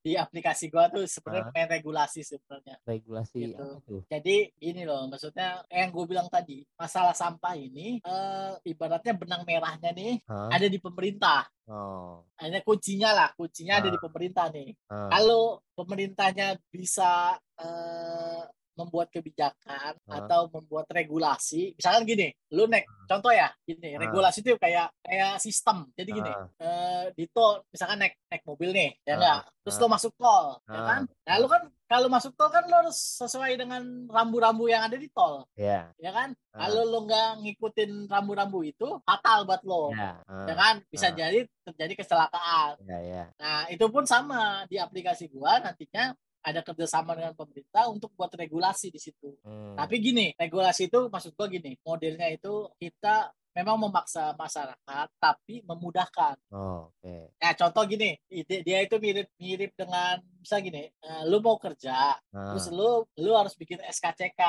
di 0.00 0.12
aplikasi 0.16 0.72
gua 0.72 0.88
tuh 0.88 1.04
sebenarnya 1.04 1.48
uh, 1.48 1.52
main 1.52 1.68
regulasi 1.68 2.24
sebenarnya 2.24 2.80
regulasi 2.88 3.52
gitu. 3.52 4.04
jadi 4.08 4.36
ini 4.64 4.82
loh 4.88 5.08
maksudnya 5.12 5.60
yang 5.68 5.92
gue 5.92 6.04
bilang 6.08 6.28
tadi 6.32 6.64
masalah 6.76 7.12
sampah 7.12 7.52
ini 7.56 8.00
uh, 8.04 8.56
ibaratnya 8.64 9.12
benang 9.12 9.44
merahnya 9.44 9.92
nih 9.92 10.24
ada 10.28 10.66
di 10.66 10.78
pemerintah 10.80 11.44
Oh. 11.70 12.26
Hanya 12.42 12.58
kuncinya 12.66 13.14
lah, 13.14 13.28
kuncinya 13.38 13.78
ada 13.78 13.88
di 13.88 13.98
pemerintah 14.02 14.50
nih. 14.50 14.74
Uh. 14.90 15.06
Kalau 15.08 15.42
pemerintahnya 15.78 16.58
bisa 16.74 17.38
uh, 17.38 18.42
membuat 18.76 19.12
kebijakan 19.12 19.92
uh. 20.08 20.12
atau 20.12 20.48
membuat 20.48 20.88
regulasi 20.88 21.76
misalkan 21.76 22.08
gini 22.08 22.32
lu 22.52 22.64
nek 22.64 22.88
uh. 22.88 23.06
contoh 23.08 23.32
ya 23.32 23.52
gini 23.64 23.96
uh. 23.96 24.00
regulasi 24.00 24.40
itu 24.40 24.56
kayak 24.56 24.88
kayak 25.04 25.36
sistem 25.38 25.88
jadi 25.92 26.10
gini 26.10 26.32
uh. 26.32 26.46
uh, 26.60 27.04
di 27.12 27.28
tol 27.28 27.64
misalkan 27.68 28.00
naik 28.00 28.16
naik 28.32 28.42
mobil 28.48 28.72
nih 28.72 28.90
ya 29.04 29.20
enggak 29.20 29.40
uh. 29.44 29.50
terus 29.64 29.76
uh. 29.76 29.80
lo 29.84 29.86
masuk 29.92 30.12
tol 30.16 30.46
uh. 30.56 30.72
ya 30.72 30.80
kan 30.80 31.02
nah 31.28 31.36
lu 31.36 31.46
kan 31.48 31.62
kalau 31.92 32.08
masuk 32.08 32.32
tol 32.32 32.48
kan 32.48 32.64
lo 32.64 32.76
harus 32.80 32.96
sesuai 33.20 33.52
dengan 33.60 34.08
rambu-rambu 34.08 34.64
yang 34.64 34.88
ada 34.88 34.96
di 34.96 35.12
tol 35.12 35.44
yeah. 35.60 35.92
ya 36.00 36.08
kan 36.08 36.32
uh. 36.32 36.58
kalau 36.64 36.88
lo 36.88 36.98
nggak 37.04 37.44
ngikutin 37.44 38.08
rambu-rambu 38.08 38.64
itu 38.64 38.88
fatal 39.04 39.44
buat 39.44 39.60
lo 39.68 39.92
yeah. 39.92 40.16
uh. 40.24 40.48
ya 40.48 40.54
kan 40.56 40.74
bisa 40.88 41.12
uh. 41.12 41.14
jadi 41.14 41.44
terjadi 41.68 41.92
kecelakaan 42.00 42.80
yeah, 42.88 43.02
yeah. 43.04 43.26
nah 43.36 43.68
itu 43.68 43.84
pun 43.92 44.08
sama 44.08 44.64
di 44.72 44.80
aplikasi 44.80 45.28
gua 45.28 45.60
nantinya 45.60 46.16
ada 46.42 46.60
kerjasama 46.66 47.14
dengan 47.14 47.34
pemerintah 47.38 47.86
untuk 47.88 48.10
buat 48.18 48.34
regulasi 48.34 48.90
di 48.90 48.98
situ. 48.98 49.38
Hmm. 49.46 49.78
Tapi 49.78 49.94
gini, 50.02 50.34
regulasi 50.34 50.90
itu 50.90 51.06
maksud 51.06 51.38
gua 51.38 51.46
gini, 51.46 51.78
modelnya 51.86 52.28
itu 52.28 52.66
kita 52.76 53.30
memang 53.52 53.76
memaksa 53.88 54.32
masyarakat 54.34 55.08
tapi 55.20 55.60
memudahkan. 55.62 56.36
Oh, 56.52 56.88
Oke. 56.88 57.04
Okay. 57.04 57.22
Nah 57.38 57.52
contoh 57.54 57.82
gini, 57.84 58.10
dia 58.64 58.78
itu 58.80 58.96
mirip-mirip 58.96 59.72
dengan 59.76 60.18
bisa 60.40 60.58
gini, 60.58 60.88
uh, 61.04 61.22
lu 61.28 61.38
mau 61.44 61.60
kerja, 61.60 62.16
ah. 62.16 62.46
terus 62.52 62.72
lu 62.72 63.04
lu 63.20 63.30
harus 63.36 63.52
bikin 63.54 63.78
SKCK, 63.84 64.40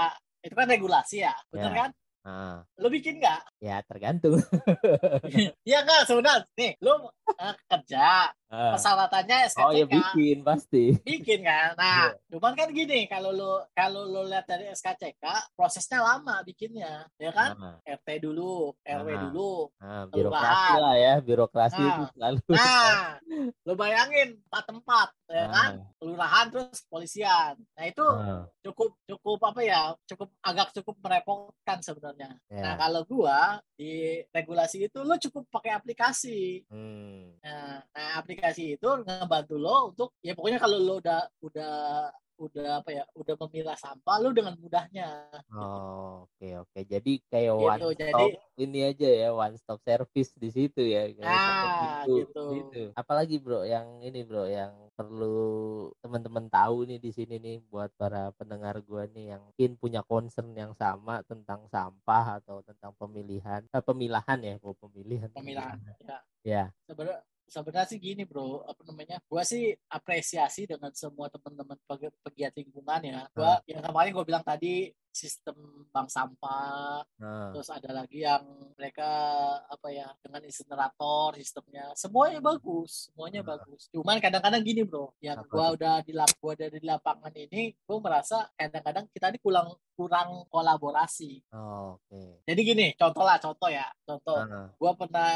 itu 0.43 0.53
kan 0.55 0.67
regulasi 0.67 1.23
ya, 1.23 1.35
benar 1.51 1.71
yeah. 1.71 1.79
kan? 1.85 1.89
Ah. 2.23 2.63
Lo 2.79 2.87
bikin 2.87 3.19
nggak? 3.19 3.59
Ya 3.59 3.83
tergantung. 3.83 4.39
Iya 5.67 5.83
nggak 5.83 6.07
sebenarnya. 6.07 6.47
Nih, 6.55 6.71
lo 6.79 7.11
uh, 7.11 7.55
kerja, 7.67 8.31
uh. 8.47 8.71
persyaratannya 8.75 9.37
SKCK. 9.51 9.63
Oh 9.67 9.71
ya 9.75 9.85
bikin 9.87 10.39
pasti. 10.39 10.95
Bikin 11.03 11.43
kan. 11.43 11.75
Nah, 11.75 12.15
yeah. 12.15 12.31
cuman 12.31 12.55
kan 12.55 12.71
gini, 12.71 13.11
kalau 13.11 13.35
lo 13.35 13.67
kalau 13.75 14.07
lo 14.07 14.23
lihat 14.23 14.47
dari 14.47 14.71
SKCK, 14.71 15.51
prosesnya 15.51 15.99
lama 15.99 16.39
bikinnya, 16.47 17.07
ya 17.19 17.31
kan? 17.35 17.59
Uh. 17.59 17.75
RT 17.83 18.23
dulu, 18.23 18.71
RW 18.87 19.07
uh. 19.11 19.19
dulu, 19.27 19.51
uh, 19.83 20.03
birokrasi 20.07 20.73
lah 20.79 20.95
ya, 20.95 21.13
birokrasi 21.19 21.81
nah. 21.83 21.91
itu 21.91 22.03
selalu. 22.15 22.39
Nah, 22.55 23.03
lo 23.67 23.73
bayangin 23.75 24.39
empat 24.47 24.63
tempat, 24.71 25.07
ya 25.33 25.47
kan? 25.49 25.71
Kelurahan 25.97 26.45
terus 26.53 26.79
kepolisian. 26.85 27.53
Nah 27.73 27.85
itu 27.89 28.05
uh. 28.05 28.45
cukup 28.61 28.93
cukup 29.09 29.39
apa 29.49 29.61
ya? 29.65 29.81
Cukup 30.05 30.29
agak 30.45 30.77
cukup 30.77 30.95
merepotkan 31.01 31.81
sebenarnya. 31.81 32.37
Yeah. 32.53 32.61
Nah 32.61 32.73
kalau 32.77 33.01
gua 33.09 33.57
di 33.73 34.21
regulasi 34.29 34.85
itu 34.87 35.01
lo 35.01 35.17
cukup 35.17 35.49
pakai 35.49 35.73
aplikasi. 35.73 36.61
Hmm. 36.69 37.33
Nah, 37.41 37.81
nah 37.89 38.09
aplikasi 38.21 38.43
aplikasi 38.43 38.75
itu 38.75 38.89
ngebantu 39.07 39.55
lo 39.55 39.77
untuk 39.89 40.09
ya 40.19 40.35
pokoknya 40.35 40.59
kalau 40.59 40.77
lo 40.77 40.93
udah 40.99 41.21
udah 41.41 41.73
udah 42.37 42.81
apa 42.81 42.89
ya 42.91 43.03
udah 43.13 43.35
memilah 43.45 43.77
sampah 43.77 44.17
lu 44.19 44.33
dengan 44.33 44.57
mudahnya. 44.57 45.29
Oh 45.53 46.25
oke 46.25 46.33
okay, 46.37 46.53
oke. 46.57 46.69
Okay. 46.73 46.83
jadi 46.89 47.13
kayak 47.29 47.53
gitu, 47.53 47.65
one 47.69 47.81
stop 47.81 47.99
jadi, 47.99 48.25
ini 48.57 48.79
aja 48.83 49.09
ya 49.09 49.29
one 49.31 49.55
stop 49.57 49.79
service 49.85 50.31
di 50.37 50.49
situ 50.49 50.81
ya 50.81 51.09
ah, 51.23 52.03
gitu, 52.05 52.25
gitu. 52.25 52.43
gitu. 52.57 52.83
Apalagi 52.97 53.37
bro 53.37 53.65
yang 53.65 54.01
ini 54.01 54.25
bro 54.25 54.49
yang 54.49 54.73
perlu 54.93 55.89
teman-teman 56.05 56.49
tahu 56.53 56.85
nih 56.85 57.01
di 57.01 57.09
sini 57.09 57.41
nih 57.41 57.57
buat 57.65 57.89
para 57.97 58.29
pendengar 58.37 58.77
gua 58.85 59.09
nih 59.09 59.33
yang 59.33 59.41
mungkin 59.41 59.73
punya 59.77 60.05
concern 60.05 60.53
yang 60.53 60.77
sama 60.77 61.25
tentang 61.25 61.65
sampah 61.69 62.41
atau 62.41 62.61
tentang 62.61 62.93
pemilihan 62.97 63.65
eh, 63.65 63.83
pemilahan 63.83 64.39
ya 64.41 64.61
oh, 64.61 64.77
pemilihan 64.77 65.29
pemilahan 65.33 65.81
ya. 65.81 66.19
Ya. 66.43 66.65
Sebenarnya 66.85 67.25
sebenarnya 67.47 67.89
sih 67.89 67.99
gini 67.99 68.23
bro 68.23 68.63
apa 68.65 68.81
namanya 68.87 69.17
gua 69.27 69.43
sih 69.43 69.75
apresiasi 69.91 70.65
dengan 70.65 70.91
semua 70.95 71.27
teman-teman 71.29 71.77
pegiat 72.23 72.53
lingkungan 72.55 73.01
ya 73.03 73.19
gua 73.35 73.59
hmm. 73.59 73.67
yang 73.69 73.83
kemarin 73.83 74.11
gue 74.15 74.25
bilang 74.25 74.45
tadi 74.45 74.89
sistem 75.13 75.85
bank 75.93 76.09
sampah 76.09 77.05
hmm. 77.21 77.53
terus 77.53 77.69
ada 77.69 77.93
lagi 77.93 78.25
yang 78.25 78.41
mereka 78.73 79.05
apa 79.69 79.87
ya 79.93 80.09
dengan 80.25 80.41
insinerator 80.41 81.37
sistemnya 81.37 81.93
semuanya 81.93 82.41
bagus 82.41 83.13
semuanya 83.13 83.45
hmm. 83.45 83.51
bagus 83.53 83.81
cuman 83.93 84.17
kadang-kadang 84.17 84.65
gini 84.65 84.81
bro 84.81 85.13
yang 85.21 85.37
apa 85.37 85.53
gua 85.53 85.69
itu? 85.69 85.75
udah 85.77 85.95
di 86.01 86.11
lap 86.17 86.31
gua 86.41 86.53
dari 86.57 86.79
lapangan 86.81 87.33
ini 87.37 87.77
gua 87.85 87.97
merasa 88.01 88.49
kadang-kadang 88.57 89.05
kita 89.13 89.29
ini 89.29 89.39
kurang 89.39 89.69
kurang 89.93 90.49
kolaborasi 90.49 91.45
oh, 91.53 92.01
oke 92.01 92.09
okay. 92.09 92.41
jadi 92.49 92.61
gini 92.65 92.87
contoh 92.97 93.21
lah 93.21 93.37
contoh 93.37 93.69
ya 93.69 93.85
contoh 94.01 94.41
hmm. 94.41 94.67
gua 94.81 94.91
pernah 94.97 95.31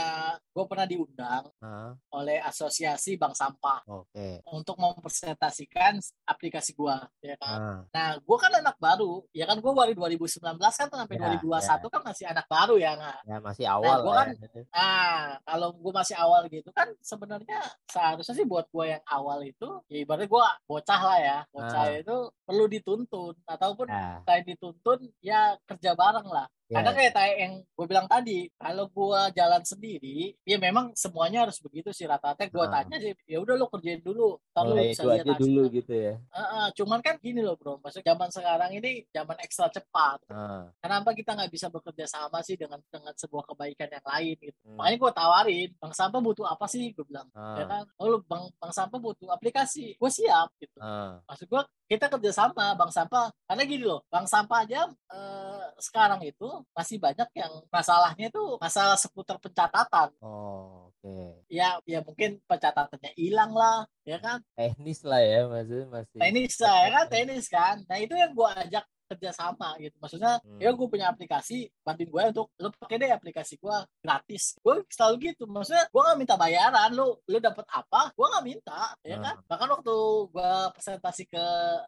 gua 0.49 0.65
pernah 0.65 0.86
diundang 0.89 1.45
hmm. 1.61 1.91
oleh 2.17 2.41
asosiasi 2.41 3.21
bank 3.21 3.38
sampah 3.38 3.86
okay. 3.86 4.41
untuk 4.49 4.82
mempresentasikan 4.82 6.01
aplikasi 6.25 6.73
gua 6.73 7.05
ya 7.21 7.38
kan 7.38 7.59
hmm. 7.61 7.82
nah 7.93 8.17
gua 8.25 8.38
kan 8.41 8.51
anak 8.57 8.82
baru 8.82 9.21
ya 9.30 9.45
kan 9.45 9.61
gue 9.68 9.76
baru 9.76 9.91
2019 9.99 10.39
kan 10.55 10.88
sampai 10.88 11.15
ya, 11.20 11.36
2021 11.43 11.59
ya. 11.59 11.88
kan 11.91 12.01
masih 12.07 12.26
anak 12.32 12.45
baru 12.47 12.76
ya 12.80 12.91
nggak? 12.95 13.20
Ya 13.28 13.38
masih 13.43 13.65
nah, 13.68 13.76
awal. 13.76 13.91
Nah, 13.91 13.99
gue 13.99 14.13
kan, 14.15 14.28
ya. 14.32 14.63
ah 14.72 15.26
kalau 15.43 15.70
gue 15.76 15.93
masih 15.93 16.15
awal 16.15 16.41
gitu 16.47 16.70
kan 16.72 16.88
sebenarnya 17.03 17.59
seharusnya 17.91 18.36
sih 18.39 18.47
buat 18.47 18.72
gue 18.72 18.86
yang 18.95 19.03
awal 19.03 19.43
itu, 19.43 19.70
ya 19.91 19.97
ibaratnya 20.07 20.32
gue 20.32 20.45
bocah 20.63 21.01
lah 21.03 21.20
ya, 21.20 21.38
bocah 21.51 21.84
ah. 21.84 21.99
itu 21.99 22.18
perlu 22.47 22.65
dituntun 22.72 23.36
ataupun 23.43 23.88
selain 24.24 24.45
dituntun 24.47 24.99
ya 25.20 25.59
kerja 25.68 25.91
bareng 25.99 26.28
lah. 26.32 26.47
Yeah. 26.68 26.84
Karena 26.84 26.91
kayak 26.99 27.13
kayak 27.15 27.36
yang 27.39 27.53
gue 27.63 27.86
bilang 27.88 28.07
tadi, 28.11 28.39
kalau 28.59 28.91
gue 28.91 29.22
jalan 29.39 29.63
sendiri, 29.63 30.36
ya 30.43 30.59
memang 30.59 30.91
semuanya 30.99 31.47
harus 31.47 31.63
begitu 31.63 31.95
sih 31.95 32.03
rata-rata. 32.03 32.43
Gue 32.51 32.68
uh. 32.68 32.68
tanya 32.68 32.99
sih, 32.99 33.15
ya 33.24 33.39
udah 33.39 33.55
lo 33.55 33.72
kerjain 33.72 34.03
dulu, 34.03 34.36
ntar 34.51 34.68
oh, 34.68 34.76
lo 34.76 34.84
bisa 34.84 35.07
lihat 35.07 35.24
aja 35.24 35.39
dulu 35.39 35.63
gitu 35.72 35.93
ya. 35.95 36.20
Uh, 36.28 36.43
uh, 36.43 36.65
cuman 36.76 36.99
kan 36.99 37.15
gini 37.24 37.39
loh 37.39 37.55
bro, 37.55 37.80
maksud 37.80 38.03
zaman 38.03 38.28
sekarang 38.28 38.76
ini 38.76 39.07
zaman 39.15 39.39
ekstra 39.39 39.72
cepat. 39.72 40.28
Uh. 40.28 40.68
Kenapa 40.84 41.15
kita 41.15 41.39
nggak 41.39 41.51
bisa 41.55 41.72
bekerja 41.72 42.03
sama 42.03 42.43
sih 42.43 42.59
dengan 42.59 42.84
dengan 42.91 43.15
sebuah 43.15 43.47
kebaikan 43.47 43.88
yang 43.88 44.03
lain 44.03 44.36
gitu? 44.36 44.59
Hmm. 44.68 44.76
Makanya 44.76 44.97
gue 44.99 45.11
tawarin, 45.15 45.70
bang 45.72 45.93
sampah 45.95 46.20
butuh 46.20 46.45
apa 46.51 46.65
sih? 46.68 46.91
Gue 46.91 47.07
bilang, 47.07 47.32
uh. 47.32 47.55
ya 47.55 47.63
kan? 47.63 47.84
Oh, 47.95 48.20
bang 48.28 48.43
bang 48.59 48.74
sampah 48.76 48.99
butuh 48.99 49.32
aplikasi, 49.32 49.95
gue 49.95 50.11
siap 50.11 50.51
gitu. 50.59 50.84
Uh. 50.84 51.15
Maksud 51.32 51.47
gue 51.47 51.63
kita 51.88 52.11
kerja 52.11 52.32
sama 52.36 52.76
bang 52.76 52.91
sampah 52.91 53.32
karena 53.47 53.63
gini 53.63 53.84
loh 53.88 54.03
bang 54.11 54.28
sampah 54.28 54.68
aja 54.68 54.91
eh, 54.91 55.65
sekarang 55.80 56.20
itu 56.28 56.57
masih 56.74 56.97
banyak 56.97 57.30
yang 57.36 57.53
masalahnya 57.68 58.26
itu 58.30 58.43
masalah 58.58 58.97
seputar 58.97 59.38
pencatatan. 59.38 60.10
Oh 60.22 60.88
oke. 60.89 61.03
Okay. 61.03 61.30
ya 61.47 61.78
ya 61.86 61.99
mungkin 62.01 62.41
pencatatannya 62.49 63.12
hilang 63.16 63.53
lah 63.53 63.86
ya 64.03 64.18
kan? 64.18 64.41
Teknis 64.58 65.05
lah 65.05 65.22
ya 65.22 65.45
maksudnya 65.45 65.86
masih 65.89 66.18
teknis 66.18 66.55
lah 66.60 66.76
ya 66.78 66.89
kan? 66.89 67.05
Teknis 67.14 67.45
kan? 67.47 67.76
Nah 67.86 67.97
itu 68.01 68.14
yang 68.18 68.32
gua 68.34 68.55
ajak 68.58 68.86
kerjasama 69.08 69.80
gitu 69.80 69.95
maksudnya 70.03 70.38
hmm. 70.43 70.60
ya 70.60 70.70
gue 70.76 70.88
punya 70.88 71.08
aplikasi 71.10 71.72
bantuin 71.82 72.10
gue 72.12 72.24
untuk 72.36 72.47
lo 72.60 72.70
pakai 72.76 72.97
deh 72.99 73.12
aplikasi 73.12 73.55
gue 73.58 73.78
gratis 74.03 74.60
gue 74.60 74.84
selalu 74.91 75.32
gitu 75.32 75.47
maksudnya 75.47 75.88
gue 75.88 76.01
gak 76.03 76.20
minta 76.20 76.36
bayaran 76.36 76.91
lo 76.91 77.24
lo 77.24 77.38
dapet 77.39 77.66
apa 77.72 78.12
gue 78.12 78.28
gak 78.28 78.45
minta 78.45 78.82
ya 79.01 79.18
hmm. 79.18 79.24
kan 79.24 79.36
bahkan 79.47 79.70
waktu 79.72 79.95
gue 80.28 80.51
presentasi 80.76 81.24
ke 81.32 81.45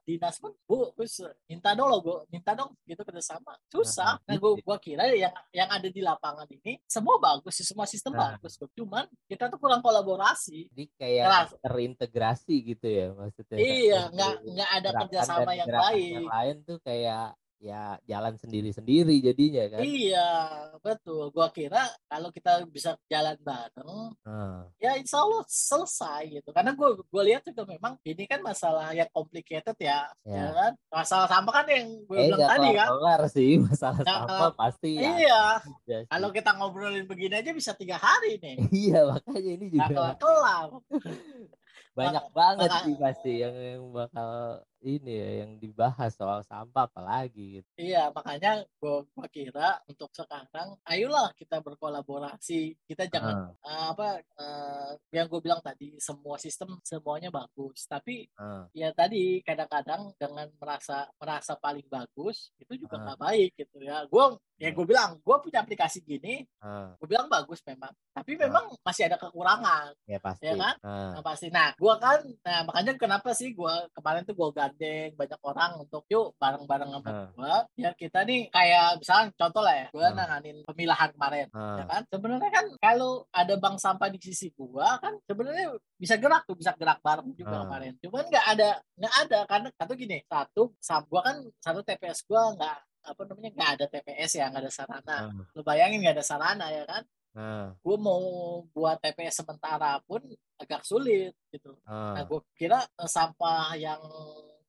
dinas 0.08 0.40
pun 0.40 0.56
bu 0.64 0.96
terus 0.96 1.20
minta 1.46 1.76
dong 1.76 1.92
lo 1.92 2.00
gue 2.00 2.18
minta 2.32 2.56
dong 2.56 2.72
gitu 2.88 3.04
kerjasama 3.04 3.60
susah 3.68 4.18
hmm. 4.24 4.26
nah 4.26 4.36
gue 4.40 4.52
gue 4.64 4.78
kira 4.80 5.04
yang 5.12 5.34
yang 5.52 5.70
ada 5.70 5.88
di 5.92 6.00
lapangan 6.00 6.48
ini 6.48 6.80
semua 6.88 7.20
bagus 7.20 7.60
sih 7.60 7.68
semua 7.68 7.84
sistem 7.84 8.16
hmm. 8.16 8.22
bagus 8.24 8.56
cuman 8.74 9.06
kita 9.28 9.52
tuh 9.52 9.60
kurang 9.60 9.84
kolaborasi 9.84 10.72
jadi 10.72 10.86
kayak 10.96 11.26
Keras. 11.28 11.50
terintegrasi 11.60 12.56
gitu 12.64 12.88
ya 12.88 13.08
maksudnya 13.12 13.58
iya 13.60 14.02
nggak 14.14 14.34
nggak 14.56 14.70
ada 14.80 14.90
kerjasama 15.04 15.52
yang 15.52 15.68
baik 15.68 16.12
yang 16.16 16.30
lain 16.30 16.56
tuh 16.64 16.78
kayak 16.80 17.09
kayak 17.10 17.34
ya 17.60 18.00
jalan 18.08 18.40
sendiri-sendiri 18.40 19.20
jadinya 19.20 19.68
kan. 19.68 19.84
Iya, 19.84 20.32
betul. 20.80 21.28
Gua 21.36 21.52
kira 21.52 21.92
kalau 22.08 22.32
kita 22.32 22.64
bisa 22.72 22.96
jalan 23.12 23.36
bareng, 23.44 24.16
hmm. 24.24 24.80
ya 24.80 24.96
insya 24.96 25.20
Allah 25.20 25.44
selesai 25.44 26.40
gitu. 26.40 26.56
Karena 26.56 26.72
gua 26.72 26.96
gua 27.12 27.24
lihat 27.28 27.44
juga 27.44 27.68
memang 27.68 28.00
ini 28.08 28.24
kan 28.32 28.40
masalah 28.40 28.96
yang 28.96 29.12
complicated 29.12 29.76
ya, 29.76 30.08
ya, 30.24 30.40
ya 30.40 30.48
kan. 30.56 30.72
Masalah 30.88 31.28
sampah 31.28 31.54
kan 31.60 31.68
yang 31.68 31.88
gue 32.08 32.16
eh, 32.16 32.26
bilang 32.32 32.48
tadi 32.48 32.70
kan. 32.72 32.88
Kelar 32.96 33.22
sih 33.28 33.52
masalah 33.60 34.02
nah, 34.08 34.16
sampah 34.24 34.52
pasti. 34.56 34.92
Ya. 34.96 35.12
Iya. 35.20 35.44
Ya, 35.84 35.98
kalau 36.08 36.30
kita 36.32 36.56
ngobrolin 36.56 37.06
begini 37.12 37.44
aja 37.44 37.52
bisa 37.52 37.76
tiga 37.76 38.00
hari 38.00 38.40
nih. 38.40 38.56
iya, 38.88 39.04
makanya 39.04 39.52
ini 39.60 39.68
juga. 39.68 39.92
Nah, 39.92 40.16
kelar. 40.16 40.70
Banyak 42.00 42.26
banget 42.32 42.72
sih 42.88 42.96
pasti 42.96 43.44
yang, 43.44 43.52
yang 43.52 43.84
bakal 43.92 44.64
ini 44.84 45.12
ya 45.12 45.30
yang 45.46 45.60
dibahas 45.60 46.16
soal 46.16 46.44
sampah 46.48 46.88
apalagi 46.88 47.60
gitu. 47.60 47.70
Iya, 47.76 48.12
makanya 48.16 48.64
gue 48.80 49.04
kira 49.32 49.80
untuk 49.88 50.10
sekarang 50.16 50.80
ayolah 50.88 51.36
kita 51.36 51.60
berkolaborasi. 51.60 52.80
Kita 52.88 53.08
jangan 53.12 53.52
uh. 53.60 53.68
Uh, 53.68 53.86
apa 53.96 54.10
uh, 54.40 54.92
yang 55.12 55.28
gue 55.28 55.42
bilang 55.44 55.60
tadi 55.60 56.00
semua 56.00 56.40
sistem 56.40 56.80
semuanya 56.84 57.28
bagus, 57.30 57.86
tapi 57.86 58.28
uh. 58.40 58.68
ya 58.72 58.96
tadi 58.96 59.44
kadang-kadang 59.44 60.16
dengan 60.16 60.48
merasa 60.56 61.08
merasa 61.20 61.60
paling 61.60 61.86
bagus 61.88 62.56
itu 62.60 62.88
juga 62.88 63.00
nggak 63.00 63.20
uh. 63.20 63.24
baik 63.24 63.52
gitu 63.60 63.78
ya. 63.84 64.08
Gue 64.08 64.40
ya 64.60 64.76
gue 64.76 64.86
bilang 64.86 65.16
gue 65.24 65.36
punya 65.40 65.64
aplikasi 65.64 66.04
gini 66.04 66.44
uh. 66.60 66.92
gue 67.00 67.08
bilang 67.08 67.32
bagus 67.32 67.64
memang 67.64 67.96
tapi 68.12 68.36
memang 68.36 68.68
uh. 68.68 68.84
masih 68.84 69.08
ada 69.08 69.16
kekurangan 69.16 69.96
ya 70.04 70.20
pasti 70.20 70.52
ya 70.52 70.54
kan 70.60 70.76
uh. 70.84 71.16
nah, 71.16 71.24
pasti 71.24 71.48
nah 71.48 71.72
gue 71.80 71.94
kan 71.96 72.20
nah 72.44 72.60
makanya 72.68 72.92
kenapa 73.00 73.32
sih 73.32 73.56
gue 73.56 73.74
kemarin 73.96 74.28
tuh 74.28 74.36
gue 74.36 74.50
gandeng 74.70 75.18
banyak 75.18 75.42
orang 75.42 75.72
untuk 75.82 76.06
yuk 76.06 76.38
bareng-bareng 76.38 76.90
sama 76.94 77.10
uh. 77.10 77.28
gue 77.34 77.56
ya 77.82 77.90
kita 77.98 78.22
nih 78.24 78.54
kayak 78.54 79.02
misalnya 79.02 79.26
contoh 79.34 79.62
lah 79.66 79.76
ya 79.76 79.88
gue 79.90 80.06
uh. 80.06 80.14
nanganin 80.14 80.58
pemilahan 80.70 81.10
kemarin 81.18 81.48
uh. 81.50 81.78
ya 81.82 81.86
kan 81.90 82.02
sebenarnya 82.06 82.52
kan 82.54 82.66
kalau 82.78 83.26
ada 83.34 83.54
bank 83.58 83.78
sampah 83.82 84.10
di 84.14 84.20
sisi 84.22 84.54
gue 84.54 84.88
kan 85.02 85.14
sebenarnya 85.26 85.74
bisa 85.98 86.16
gerak 86.22 86.46
tuh 86.46 86.56
bisa 86.56 86.72
gerak 86.78 87.02
bareng 87.02 87.34
juga 87.34 87.58
uh. 87.58 87.62
kemarin 87.66 87.94
cuman 87.98 88.26
nggak 88.30 88.46
ada 88.54 88.70
nggak 88.94 89.14
ada 89.26 89.40
karena 89.50 89.68
satu 89.74 89.94
gini 89.98 90.18
satu 90.30 90.64
sam 90.78 91.04
gue 91.10 91.22
kan 91.26 91.38
satu 91.58 91.80
TPS 91.82 92.30
gue 92.30 92.42
nggak 92.56 92.78
apa 93.10 93.22
namanya 93.26 93.52
nggak 93.56 93.72
ada 93.80 93.86
TPS 93.90 94.32
ya 94.38 94.46
nggak 94.54 94.64
ada 94.70 94.74
sarana 94.74 95.18
uh. 95.34 95.44
lu 95.58 95.62
bayangin 95.66 96.06
nggak 96.06 96.22
ada 96.22 96.26
sarana 96.26 96.68
ya 96.70 96.84
kan 96.86 97.04
uh. 97.36 97.68
gue 97.74 97.98
mau 97.98 98.22
buat 98.70 99.02
TPS 99.02 99.42
sementara 99.44 99.98
pun 100.04 100.22
agak 100.60 100.84
sulit 100.84 101.34
gitu 101.50 101.80
uh. 101.88 102.14
nah 102.16 102.24
gue 102.28 102.40
kira 102.54 102.84
uh, 102.84 103.10
sampah 103.10 103.74
yang 103.80 104.02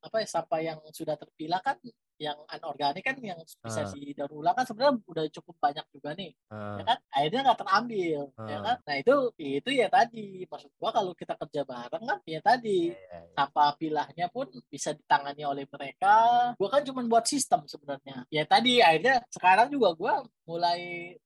apa 0.01 0.17
ya 0.25 0.29
sampah 0.29 0.61
yang 0.65 0.79
sudah 0.91 1.15
terpilah 1.17 1.61
kan 1.61 1.77
yang 2.21 2.37
anorganik 2.53 3.01
kan 3.01 3.17
yang 3.25 3.41
bisa 3.41 3.81
uh. 3.81 3.91
didaur 3.97 4.29
ulang 4.37 4.53
kan 4.53 4.69
sebenarnya 4.69 5.01
udah 5.09 5.25
cukup 5.33 5.57
banyak 5.57 5.87
juga 5.89 6.13
nih 6.13 6.31
uh. 6.53 6.77
ya 6.77 6.83
kan 6.85 6.99
akhirnya 7.09 7.41
nggak 7.49 7.59
terambil 7.65 8.21
uh. 8.37 8.45
ya 8.45 8.59
kan 8.61 8.77
nah 8.85 8.97
itu 9.01 9.15
itu 9.41 9.71
ya 9.73 9.89
tadi 9.89 10.45
maksud 10.45 10.71
gua 10.77 10.91
kalau 10.93 11.17
kita 11.17 11.35
kerja 11.41 11.65
bareng 11.65 12.05
kan 12.05 12.19
ya 12.29 12.41
tadi 12.45 12.93
yeah, 12.93 13.01
yeah, 13.01 13.23
yeah. 13.25 13.35
sampah 13.41 13.73
pilahnya 13.81 14.27
pun 14.29 14.47
bisa 14.69 14.93
ditangani 14.93 15.43
oleh 15.49 15.65
mereka 15.65 16.15
gua 16.61 16.69
kan 16.69 16.85
cuma 16.85 17.01
buat 17.09 17.25
sistem 17.25 17.65
sebenarnya 17.65 18.29
ya 18.29 18.45
tadi 18.45 18.85
akhirnya 18.85 19.25
sekarang 19.33 19.73
juga 19.73 19.97
gua 19.97 20.15
mulai 20.51 20.81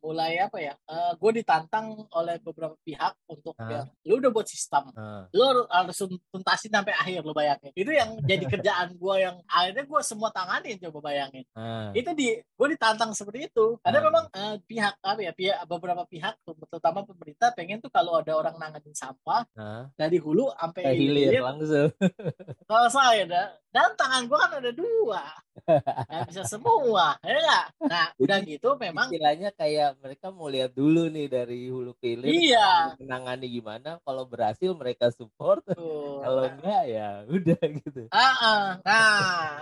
mulai 0.05 0.37
apa 0.37 0.61
ya 0.61 0.77
uh, 0.85 0.93
eh, 0.93 1.13
gue 1.17 1.31
ditantang 1.41 1.97
oleh 2.13 2.37
beberapa 2.45 2.77
pihak 2.85 3.17
untuk 3.33 3.57
uh. 3.57 3.65
ya 3.73 3.81
lu 4.05 4.21
udah 4.21 4.29
buat 4.29 4.45
sistem 4.45 4.93
uh. 4.93 5.25
lu 5.33 5.65
harus 5.73 5.97
tuntasin 6.29 6.69
sampai 6.69 6.93
akhir 6.93 7.25
lu 7.25 7.33
bayangin 7.33 7.73
itu 7.73 7.89
yang 7.89 8.21
jadi 8.21 8.45
kerjaan 8.53 8.93
gue 8.93 9.15
yang 9.17 9.41
akhirnya 9.49 9.85
gue 9.89 10.01
semua 10.05 10.29
tanganin 10.29 10.77
coba 10.85 10.99
bayangin 11.05 11.45
Ah. 11.53 11.89
itu 11.93 12.11
di 12.13 12.29
gue 12.37 12.69
ditantang 12.71 13.13
seperti 13.13 13.49
itu 13.49 13.79
karena 13.81 13.99
Ah. 13.99 14.05
memang 14.05 14.25
eh, 14.31 14.57
pihak 14.63 14.95
apa 14.99 15.21
ya 15.21 15.33
pihak 15.33 15.59
beberapa 15.65 16.03
pihak 16.05 16.35
terutama 16.69 17.03
pemerintah 17.03 17.51
pengen 17.53 17.79
tuh 17.79 17.89
kalau 17.89 18.19
ada 18.19 18.33
orang 18.33 18.57
nanganin 18.57 18.93
sampah 18.93 19.45
Ah. 19.55 19.89
dari 19.95 20.17
hulu 20.17 20.53
sampai 20.55 20.83
hilir 20.93 21.31
hilir 21.31 21.43
langsung. 21.43 21.91
kalau 22.71 22.89
saya 22.89 23.25
dah 23.25 23.47
dan 23.69 23.91
tangan 23.95 24.25
gue 24.25 24.39
kan 24.39 24.53
ada 24.55 24.71
dua 24.71 25.23
nggak 25.65 26.27
bisa 26.29 26.43
semua 26.45 27.15
ya 27.23 27.67
nah 27.81 28.11
udah 28.17 28.39
gitu 28.43 28.75
memang 28.77 29.07
Istilahnya 29.07 29.51
kayak 29.51 29.99
mereka 29.99 30.31
mau 30.31 30.47
lihat 30.47 30.71
dulu 30.71 31.07
nih 31.07 31.27
dari 31.27 31.67
hulu 31.67 31.95
ke 31.95 32.15
hilir. 32.15 32.27
Iya. 32.27 32.99
Menangani 32.99 33.47
gimana? 33.49 33.99
Kalau 34.03 34.25
berhasil 34.25 34.71
mereka 34.73 35.11
support. 35.11 35.63
tuh, 35.67 36.21
Kalau 36.21 36.43
enggak 36.45 36.83
ya 36.87 37.09
udah 37.25 37.61
gitu. 37.79 38.03
Ah, 38.11 38.35
ah. 38.37 38.65
nah 38.83 39.15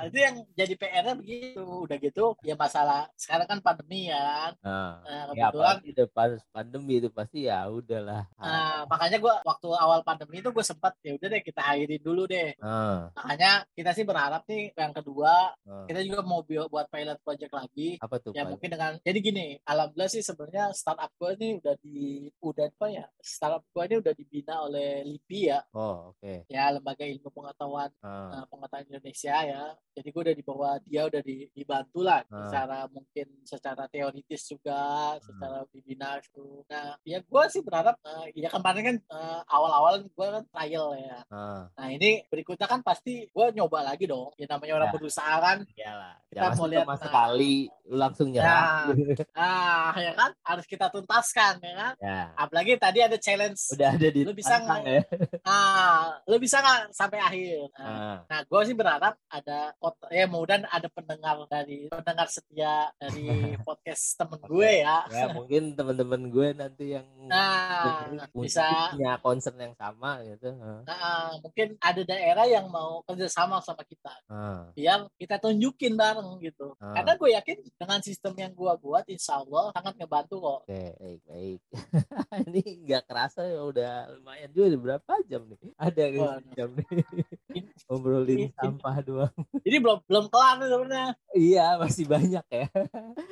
itu 0.05 0.17
yang 0.17 0.37
jadi 0.53 0.75
PR-nya 1.13 1.21
begitu 1.21 1.63
udah 1.85 1.97
gitu 2.01 2.25
ya 2.41 2.55
masalah 2.57 3.05
sekarang 3.15 3.47
kan 3.47 3.59
pandemi 3.61 4.09
ya 4.09 4.53
Nah, 4.65 5.03
Nah, 5.03 5.33
ya 5.37 5.49
kebetulan 5.51 5.77
apalagi 5.77 5.89
udah 5.93 6.09
pas 6.13 6.33
pandemi 6.51 6.95
itu 6.99 7.09
pasti 7.13 7.39
ya 7.47 7.69
udahlah. 7.69 8.23
Nah, 8.39 8.85
makanya 8.89 9.19
gua 9.21 9.35
waktu 9.45 9.69
awal 9.75 10.01
pandemi 10.03 10.41
itu 10.41 10.49
gue 10.49 10.65
sempat 10.65 10.93
ya 11.03 11.13
udah 11.17 11.29
deh 11.29 11.43
kita 11.43 11.61
akhirin 11.63 12.03
dulu 12.03 12.25
deh. 12.25 12.55
Ah, 12.63 13.11
Makanya 13.17 13.67
kita 13.75 13.91
sih 13.93 14.05
berharap 14.07 14.43
nih 14.49 14.73
yang 14.73 14.93
kedua 14.95 15.53
ah. 15.67 15.85
kita 15.89 16.01
juga 16.07 16.21
mau 16.25 16.41
buat 16.45 16.87
pilot 16.89 17.19
project 17.25 17.53
lagi. 17.53 17.89
Apa 18.01 18.17
tuh? 18.23 18.33
Ya 18.33 18.45
Pak? 18.47 18.51
mungkin 18.57 18.69
dengan 18.73 18.93
jadi 19.03 19.19
gini, 19.19 19.47
alhamdulillah 19.67 20.11
sih 20.11 20.23
sebenarnya 20.25 20.73
startup 20.73 21.11
gue 21.19 21.31
ini 21.41 21.49
udah 21.61 21.75
di 21.83 21.99
udah 22.41 22.67
apa 22.71 22.87
ya? 22.89 23.05
Startup 23.21 23.63
gue 23.65 23.83
ini 23.89 23.97
udah 24.01 24.13
dibina 24.15 24.55
oleh 24.65 25.03
LIPI 25.05 25.41
ya, 25.53 25.61
Oh, 25.75 26.13
oke. 26.15 26.47
ya 26.49 26.71
lembaga 26.73 27.05
ilmu 27.05 27.29
pengetahuan 27.31 27.91
Ah, 28.03 28.43
eh, 28.43 28.45
pengetahuan 28.49 28.87
Indonesia 28.89 29.37
ya. 29.43 29.63
Jadi 29.93 30.09
gue 30.09 30.23
udah 30.31 30.37
di 30.37 30.45
bawah 30.45 30.75
dia 30.93 31.09
udah 31.09 31.21
di, 31.21 31.49
dibantu 31.51 32.05
lah 32.05 32.21
Ah. 32.29 32.45
secara 32.45 32.79
mungkin 32.87 33.25
secara 33.43 33.89
teoritis 33.89 34.45
juga, 34.45 34.83
secara 35.19 35.65
dibina 35.67 36.21
gitu. 36.21 36.61
Nah, 36.67 37.01
ya 37.03 37.19
gue 37.19 37.45
sih 37.49 37.61
berharap 37.61 37.97
eh, 37.99 38.37
ya 38.37 38.49
kemarin 38.49 38.83
kan 38.85 38.97
eh, 39.01 39.41
awal-awal 39.49 40.05
gue 40.05 40.27
kan 40.29 40.45
trial 40.47 40.93
ya. 40.95 41.25
ah. 41.27 41.65
Nah 41.73 41.89
ini 41.89 42.21
berikutnya 42.27 42.67
kan 42.67 42.81
pasti 42.81 43.25
gue 43.27 43.47
nyoba 43.51 43.81
lagi 43.87 44.05
dong. 44.05 44.29
Ya 44.37 44.45
namanya 44.47 44.77
orang 44.77 44.89
Ya. 44.89 44.95
berusaha 44.95 45.35
kan. 45.41 45.59
Iyalah. 45.73 46.15
Kita 46.29 46.49
mau 46.55 46.67
lihat, 46.67 46.85
nah. 46.85 46.97
sekali 46.99 47.55
lu 47.83 47.97
langsung 47.97 48.29
nyerah. 48.29 48.89
Ah 49.33 49.93
ya 50.01 50.13
kan 50.13 50.31
harus 50.43 50.65
kita 50.65 50.89
tuntaskan 50.89 51.57
ya 51.59 51.73
kan. 51.75 51.95
ya. 51.99 52.21
Apalagi 52.37 52.77
tadi 52.77 52.99
ada 53.01 53.17
challenge. 53.17 53.73
Udah 53.73 53.89
ada 53.91 54.09
di 54.09 54.21
Lu 54.23 54.33
bisa 54.33 54.57
nggak? 54.59 54.81
ya. 54.83 55.01
Ah, 55.45 56.19
lu 56.25 56.37
bisa 56.37 56.59
nggak 56.59 56.93
sampai 56.93 57.19
akhir? 57.19 57.69
Nah, 57.75 57.89
Ah, 57.93 58.17
Nah, 58.25 58.41
gue 58.43 58.61
sih 58.65 58.75
berharap 58.75 59.15
ada 59.27 59.73
ya 60.09 60.25
mudah 60.27 60.65
ada 60.65 60.82
pendengar 60.91 61.45
dari 61.47 61.87
pendengar 61.87 62.29
setia 62.31 62.91
dari 62.99 63.27
podcast 63.67 64.19
temen 64.19 64.41
gue 64.43 64.71
ya. 64.83 65.07
ya 65.11 65.27
mungkin 65.31 65.77
teman-teman 65.79 66.23
gue 66.31 66.49
nanti 66.57 66.85
yang 66.99 67.07
Nah, 67.33 68.11
bisa 68.35 68.93
punya 68.93 69.17
concern 69.23 69.57
yang 69.57 69.75
sama 69.79 70.21
gitu. 70.27 70.53
Ah, 70.59 70.83
nah, 70.85 71.27
mungkin 71.41 71.79
ada 71.79 72.03
daerah 72.03 72.45
yang 72.45 72.67
mau 72.69 73.01
kerjasama 73.07 73.63
sama 73.63 73.87
kita, 73.87 74.13
ah. 74.29 74.69
biar 74.75 75.07
kita 75.17 75.39
tunjukin 75.39 75.95
bareng 75.95 76.43
gitu. 76.43 76.75
Karena 76.77 77.13
gue 77.15 77.31
yakin 77.33 77.59
dengan 77.79 78.01
sistem 78.03 78.35
yang 78.37 78.53
gue 78.53 78.73
buat, 78.83 79.07
insya 79.09 79.41
Allah 79.41 79.73
sangat 79.73 79.95
ngebantu 79.97 80.37
kok. 80.43 80.61
Oke, 80.67 80.85
baik, 80.99 81.21
baik. 81.25 81.61
Ini 82.49 82.63
nggak 82.85 83.03
kerasa 83.09 83.41
ya 83.47 83.63
udah 83.65 83.93
lumayan 84.19 84.51
juga 84.53 84.67
berapa 84.77 85.13
jam 85.25 85.43
nih? 85.49 85.73
Ada 85.79 86.05
sih 86.13 86.29
jam 86.57 86.69
nih? 86.77 86.89
In- 87.53 87.71
Ngobrolin 87.89 88.39
in- 88.49 88.55
sampah 88.57 88.97
doang. 89.05 89.35
Jadi 89.67 89.77
belum 89.81 89.99
belum 90.09 90.25
kelar 90.29 90.55
nih 90.61 90.69
sebenarnya. 90.71 91.11
Iya, 91.33 91.67
masih 91.81 92.05
banyak 92.05 92.45
ya. 92.49 92.67